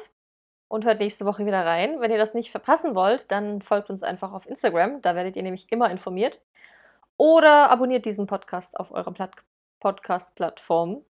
und 0.69 0.85
hört 0.85 1.01
nächste 1.01 1.24
Woche 1.24 1.44
wieder 1.44 1.66
rein. 1.66 2.01
Wenn 2.01 2.12
ihr 2.12 2.19
das 2.19 2.35
nicht 2.35 2.52
verpassen 2.52 2.94
wollt, 2.94 3.31
dann 3.32 3.60
folgt 3.60 3.90
uns 3.90 4.05
einfach 4.05 4.32
auf 4.32 4.47
Instagram. 4.47 5.02
Da 5.02 5.16
werdet 5.16 5.35
ihr 5.35 5.43
nämlich 5.43 5.73
immer 5.73 5.90
informiert. 5.90 6.40
Oder 7.16 7.70
abonniert 7.70 8.05
diesen 8.05 8.28
Podcast 8.28 8.78
auf 8.78 8.93
eurer 8.93 9.12
Podcast-Plattform. 9.81 11.05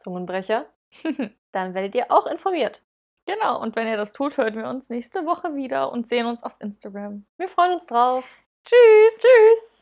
Zungenbrecher. 0.00 0.66
dann 1.52 1.74
werdet 1.74 1.94
ihr 1.94 2.10
auch 2.10 2.26
informiert. 2.26 2.82
Genau, 3.26 3.60
und 3.60 3.76
wenn 3.76 3.86
ihr 3.86 3.96
das 3.96 4.12
tut, 4.12 4.36
hören 4.38 4.56
wir 4.56 4.68
uns 4.68 4.88
nächste 4.90 5.24
Woche 5.24 5.54
wieder 5.54 5.92
und 5.92 6.08
sehen 6.08 6.26
uns 6.26 6.42
auf 6.42 6.56
Instagram. 6.58 7.24
Wir 7.36 7.48
freuen 7.48 7.74
uns 7.74 7.86
drauf. 7.86 8.24
Tschüss. 8.64 9.20
Tschüss. 9.20 9.79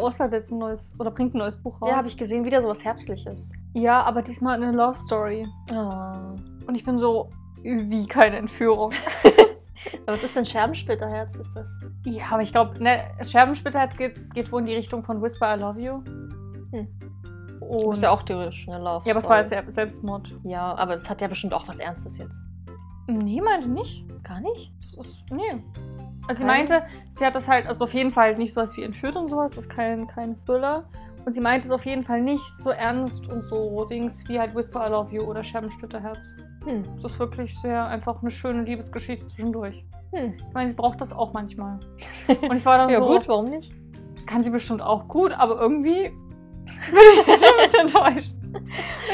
Oster 0.00 0.24
hat 0.24 0.32
jetzt 0.32 0.50
ein 0.50 0.58
neues 0.58 0.94
oder 0.98 1.10
bringt 1.10 1.34
ein 1.34 1.38
neues 1.38 1.56
Buch 1.56 1.80
raus. 1.80 1.88
Ja, 1.90 1.96
habe 1.96 2.08
ich 2.08 2.16
gesehen, 2.16 2.44
wieder 2.44 2.60
so 2.60 2.68
was 2.68 2.84
Herbstliches. 2.84 3.52
Ja, 3.74 4.02
aber 4.02 4.22
diesmal 4.22 4.54
eine 4.54 4.72
Love 4.72 4.94
Story. 4.94 5.46
Oh. 5.72 6.66
Und 6.66 6.74
ich 6.74 6.84
bin 6.84 6.98
so, 6.98 7.30
wie 7.62 8.06
keine 8.06 8.36
Entführung. 8.36 8.92
aber 9.24 10.12
was 10.12 10.24
ist 10.24 10.36
denn 10.36 10.44
Scherbensplitterherz? 10.44 11.36
Ist 11.36 11.54
das? 11.54 11.68
Ja, 12.04 12.24
aber 12.30 12.42
ich 12.42 12.52
glaube, 12.52 12.82
ne, 12.82 13.04
Scherbensplitterherz 13.22 13.96
geht, 13.96 14.34
geht 14.34 14.50
wohl 14.52 14.60
in 14.60 14.66
die 14.66 14.74
Richtung 14.74 15.04
von 15.04 15.22
Whisper 15.22 15.56
I 15.56 15.60
Love 15.60 15.80
You. 15.80 16.02
Hm. 16.72 16.88
Und 17.60 17.92
ist 17.94 18.02
ja 18.02 18.10
auch 18.10 18.22
theoretisch 18.22 18.66
eine 18.68 18.78
Love 18.82 19.06
Ja, 19.06 19.12
aber 19.12 19.18
es 19.18 19.28
war 19.28 19.42
ja 19.42 19.70
Selbstmord. 19.70 20.34
Ja, 20.44 20.74
aber 20.74 20.94
das 20.94 21.08
hat 21.08 21.20
ja 21.20 21.28
bestimmt 21.28 21.52
auch 21.52 21.66
was 21.68 21.78
Ernstes 21.78 22.18
jetzt. 22.18 22.40
Nee, 23.08 23.40
meinte 23.40 23.68
nicht. 23.68 24.04
Gar 24.22 24.40
nicht? 24.40 24.72
Das 24.82 25.06
ist. 25.06 25.24
Nee. 25.30 25.62
Also 26.28 26.40
sie 26.40 26.46
meinte, 26.46 26.82
sie 27.10 27.24
hat 27.26 27.34
das 27.34 27.48
halt, 27.48 27.66
also 27.66 27.84
auf 27.86 27.94
jeden 27.94 28.10
Fall 28.10 28.36
nicht 28.36 28.52
sowas 28.52 28.76
wie 28.76 28.82
entführt 28.82 29.16
und 29.16 29.28
sowas, 29.28 29.52
das 29.54 29.64
ist 29.64 29.70
kein, 29.70 30.06
kein 30.06 30.36
Thriller. 30.44 30.84
Und 31.24 31.32
sie 31.32 31.40
meinte 31.40 31.66
es 31.66 31.72
auf 31.72 31.84
jeden 31.84 32.04
Fall 32.04 32.22
nicht 32.22 32.44
so 32.62 32.70
ernst 32.70 33.28
und 33.28 33.42
so 33.44 33.84
Dings 33.86 34.26
wie 34.28 34.38
halt 34.38 34.54
Whisper 34.54 34.86
I 34.86 34.90
Love 34.90 35.14
You 35.14 35.22
oder 35.22 35.42
Scherbensplitterherz. 35.42 36.18
Hm. 36.64 36.84
Es 36.96 37.04
ist 37.04 37.18
wirklich 37.18 37.58
sehr 37.60 37.86
einfach 37.86 38.20
eine 38.22 38.30
schöne 38.30 38.62
Liebesgeschichte 38.62 39.26
zwischendurch. 39.26 39.84
Hm. 40.12 40.34
Ich 40.36 40.54
meine, 40.54 40.70
sie 40.70 40.76
braucht 40.76 41.00
das 41.00 41.12
auch 41.12 41.32
manchmal. 41.32 41.80
Und 42.28 42.56
ich 42.56 42.64
war 42.64 42.78
dann 42.78 42.90
Ja, 42.90 42.98
so, 42.98 43.06
gut, 43.08 43.28
warum 43.28 43.50
nicht? 43.50 43.72
kann 44.26 44.42
sie 44.42 44.50
bestimmt 44.50 44.82
auch 44.82 45.08
gut, 45.08 45.32
aber 45.32 45.58
irgendwie 45.60 46.12
bin 46.90 47.34
ich 47.34 47.40
schon 47.40 47.48
ein 47.58 47.70
bisschen 47.70 47.80
enttäuscht. 47.80 48.34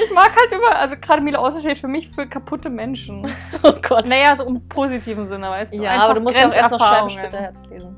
Ich 0.05 0.15
mag 0.15 0.31
halt 0.31 0.53
über, 0.53 0.77
also 0.77 0.97
gerade 1.01 1.23
Mila 1.23 1.39
Außer 1.39 1.61
steht 1.61 1.79
für 1.79 1.89
mich 1.89 2.09
für 2.09 2.27
kaputte 2.27 2.71
Menschen. 2.71 3.27
Oh 3.63 3.73
Gott. 3.87 4.09
Naja, 4.09 4.35
so 4.37 4.45
im 4.45 4.67
positiven 4.69 5.29
Sinne, 5.29 5.49
weißt 5.49 5.75
du. 5.75 5.83
ja, 5.83 5.93
Einfach 5.93 6.05
aber 6.05 6.15
du 6.15 6.21
musst 6.21 6.37
ja 6.37 6.49
auch 6.49 6.53
erst 6.55 6.71
noch 6.71 6.79
Grenzerfahrungen. 6.79 7.11
Scheibensplitterherz 7.11 7.67
lesen. 7.69 7.97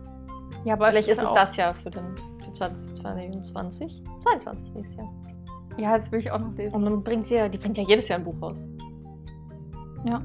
Ja, 0.64 0.74
aber 0.74 0.88
Vielleicht 0.90 1.08
ist 1.08 1.22
es 1.22 1.32
das 1.32 1.56
ja 1.56 1.74
für, 1.74 1.90
den, 1.90 2.16
für 2.44 2.52
2022. 2.52 4.02
22 4.20 4.74
nächstes 4.74 4.96
Jahr. 4.98 5.12
Ja, 5.78 5.92
das 5.96 6.10
will 6.10 6.20
ich 6.20 6.30
auch 6.30 6.38
noch 6.38 6.54
lesen. 6.56 6.74
Und 6.76 6.84
dann 6.84 7.02
bringt 7.02 7.26
sie 7.26 7.34
ja, 7.36 7.48
die 7.48 7.58
bringt 7.58 7.76
ja 7.78 7.84
jedes 7.84 8.08
Jahr 8.08 8.18
ein 8.18 8.24
Buch 8.24 8.40
raus. 8.40 8.64
Ja. 10.04 10.16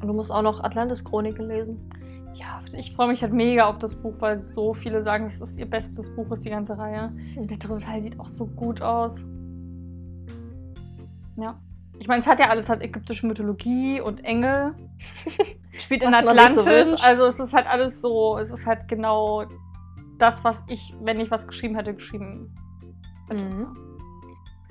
Und 0.00 0.08
du 0.08 0.12
musst 0.12 0.30
auch 0.30 0.42
noch 0.42 0.62
Atlantis 0.62 1.04
Chroniken 1.04 1.48
lesen. 1.48 1.90
Ja, 2.34 2.60
ich 2.72 2.94
freue 2.94 3.08
mich 3.08 3.22
halt 3.22 3.32
mega 3.32 3.66
auf 3.66 3.78
das 3.78 3.94
Buch, 3.94 4.14
weil 4.18 4.36
so 4.36 4.74
viele 4.74 5.02
sagen, 5.02 5.24
dass 5.24 5.40
es 5.40 5.56
ihr 5.56 5.68
bestes 5.68 6.14
Buch 6.14 6.30
ist, 6.30 6.44
die 6.44 6.50
ganze 6.50 6.78
Reihe. 6.78 7.12
Der 7.36 7.56
dritte 7.56 7.84
Teil 7.84 8.02
sieht 8.02 8.18
auch 8.20 8.28
so 8.28 8.46
gut 8.46 8.82
aus. 8.82 9.24
Ja. 11.36 11.60
Ich 11.98 12.06
meine, 12.06 12.20
es 12.20 12.26
hat 12.26 12.38
ja 12.38 12.48
alles, 12.48 12.68
hat 12.68 12.82
ägyptische 12.82 13.26
Mythologie 13.26 14.00
und 14.00 14.24
Engel. 14.24 14.74
Spielt 15.78 16.02
in 16.02 16.12
so 16.12 16.18
Atlantis. 16.18 16.66
wünscht. 16.66 17.04
also 17.04 17.26
es 17.26 17.38
ist 17.40 17.52
halt 17.52 17.66
alles 17.66 18.00
so, 18.00 18.38
es 18.38 18.50
ist 18.50 18.66
halt 18.66 18.88
genau 18.88 19.46
das, 20.18 20.44
was 20.44 20.62
ich, 20.68 20.94
wenn 21.00 21.20
ich 21.20 21.30
was 21.30 21.46
geschrieben 21.46 21.76
hätte, 21.76 21.94
geschrieben 21.94 22.54
hätte. 23.28 23.42
Mhm. 23.42 23.76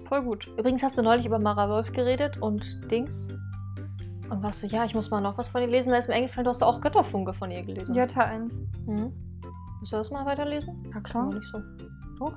Voll 0.08 0.24
gut. 0.24 0.48
Übrigens 0.58 0.84
hast 0.84 0.98
du 0.98 1.02
neulich 1.02 1.26
über 1.26 1.40
Mara 1.40 1.70
Wolf 1.70 1.92
geredet 1.92 2.38
und 2.38 2.64
Dings. 2.90 3.28
Und 4.30 4.44
warst 4.44 4.60
so, 4.60 4.68
ja, 4.68 4.84
ich 4.86 4.94
muss 4.94 5.10
mal 5.10 5.22
noch 5.22 5.38
was 5.38 5.48
von 5.48 5.62
ihr 5.62 5.68
lesen. 5.68 5.92
Da 5.92 5.98
ist 5.98 6.08
mir 6.08 6.16
eingefallen, 6.16 6.46
du 6.46 6.50
hast 6.50 6.64
auch 6.64 6.82
Götterfunke 6.82 7.34
von 7.34 7.50
ihr 7.52 7.62
gelesen. 7.62 7.96
Ja, 7.96 8.06
Teil 8.06 8.42
1. 8.42 8.56
Mhm. 8.86 9.14
Willst 9.80 9.94
du 9.94 9.98
das 9.98 10.12
mal 10.12 10.26
weiterlesen? 10.26 10.84
Ja, 10.86 10.98
Aber 10.98 11.02
klar. 11.02 11.34
nicht 11.34 11.48
so. 11.48 12.34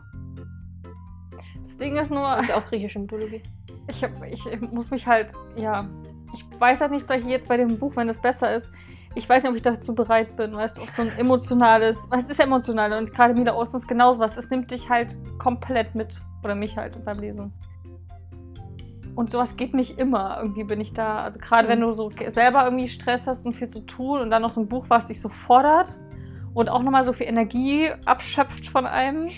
Das 1.62 1.78
Ding 1.78 1.96
ist 1.96 2.10
nur, 2.10 2.22
Das 2.22 2.42
ist 2.42 2.48
ja 2.50 2.56
auch 2.56 2.64
griechische 2.64 2.98
Mythologie. 2.98 3.42
ich, 3.88 4.04
hab, 4.04 4.24
ich 4.24 4.60
muss 4.72 4.90
mich 4.90 5.06
halt, 5.06 5.32
ja, 5.56 5.88
ich 6.34 6.44
weiß 6.60 6.80
halt 6.80 6.92
nicht, 6.92 7.06
soll 7.06 7.18
ich 7.18 7.26
jetzt 7.26 7.48
bei 7.48 7.56
dem 7.56 7.78
Buch, 7.78 7.96
wenn 7.96 8.06
das 8.06 8.20
besser 8.20 8.54
ist, 8.54 8.70
ich 9.14 9.28
weiß 9.28 9.42
nicht, 9.42 9.50
ob 9.50 9.56
ich 9.56 9.62
dazu 9.62 9.94
bereit 9.94 10.36
bin, 10.36 10.54
weißt 10.54 10.78
du, 10.78 10.82
auf 10.82 10.90
so 10.90 11.02
ein 11.02 11.10
emotionales, 11.18 12.06
was 12.10 12.28
ist 12.28 12.38
emotional 12.38 12.92
und 12.92 13.12
gerade 13.12 13.34
Osten 13.54 13.76
ist 13.76 13.88
genauso 13.88 14.20
was, 14.20 14.36
es 14.36 14.48
nimmt 14.50 14.70
dich 14.70 14.88
halt 14.88 15.18
komplett 15.38 15.94
mit, 15.94 16.20
oder 16.44 16.54
mich 16.54 16.76
halt 16.76 17.04
beim 17.04 17.18
Lesen. 17.18 17.52
Und 19.14 19.30
sowas 19.30 19.56
geht 19.56 19.74
nicht 19.74 19.98
immer. 19.98 20.38
Irgendwie 20.40 20.64
bin 20.64 20.80
ich 20.80 20.92
da, 20.92 21.22
also 21.22 21.38
gerade 21.38 21.66
Mhm. 21.66 21.72
wenn 21.72 21.80
du 21.80 21.92
so 21.92 22.10
selber 22.28 22.64
irgendwie 22.64 22.88
Stress 22.88 23.26
hast 23.26 23.44
und 23.44 23.54
viel 23.54 23.68
zu 23.68 23.80
tun 23.80 24.20
und 24.20 24.30
dann 24.30 24.42
noch 24.42 24.50
so 24.50 24.60
ein 24.60 24.68
Buch, 24.68 24.86
was 24.88 25.08
dich 25.08 25.20
so 25.20 25.28
fordert 25.28 25.98
und 26.54 26.68
auch 26.68 26.82
nochmal 26.82 27.04
so 27.04 27.12
viel 27.12 27.26
Energie 27.26 27.90
abschöpft 28.06 28.66
von 28.68 28.86
einem, 28.86 29.28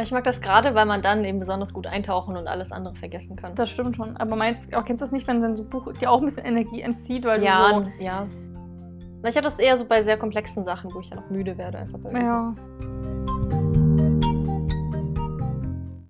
ich 0.00 0.10
mag 0.10 0.24
das 0.24 0.40
gerade, 0.40 0.74
weil 0.74 0.86
man 0.86 1.02
dann 1.02 1.24
eben 1.24 1.38
besonders 1.38 1.72
gut 1.72 1.86
eintauchen 1.86 2.36
und 2.36 2.48
alles 2.48 2.72
andere 2.72 2.94
vergessen 2.96 3.36
kann. 3.36 3.54
das 3.54 3.70
stimmt 3.70 3.96
schon. 3.96 4.16
Aber 4.16 4.34
meinst, 4.36 4.74
auch 4.74 4.84
kennst 4.84 5.00
du 5.00 5.04
das 5.04 5.12
nicht, 5.12 5.26
wenn 5.28 5.40
dann 5.40 5.54
so 5.56 5.62
ein 5.62 5.68
Buch 5.70 5.92
dir 5.94 6.10
auch 6.10 6.18
ein 6.18 6.24
bisschen 6.24 6.44
Energie 6.44 6.82
entzieht, 6.82 7.24
weil 7.24 7.38
du 7.40 7.46
ja, 7.46 7.68
so 7.70 7.80
n- 7.80 7.92
ja. 8.00 8.26
Na, 9.22 9.28
Ich 9.28 9.36
habe 9.36 9.44
das 9.44 9.58
eher 9.58 9.76
so 9.76 9.84
bei 9.84 10.02
sehr 10.02 10.16
komplexen 10.18 10.64
Sachen, 10.64 10.92
wo 10.92 11.00
ich 11.00 11.10
ja 11.10 11.16
noch 11.16 11.30
müde 11.30 11.56
werde, 11.58 11.78
einfach 11.78 11.98
bei. 12.00 12.10
Ja. 12.20 12.54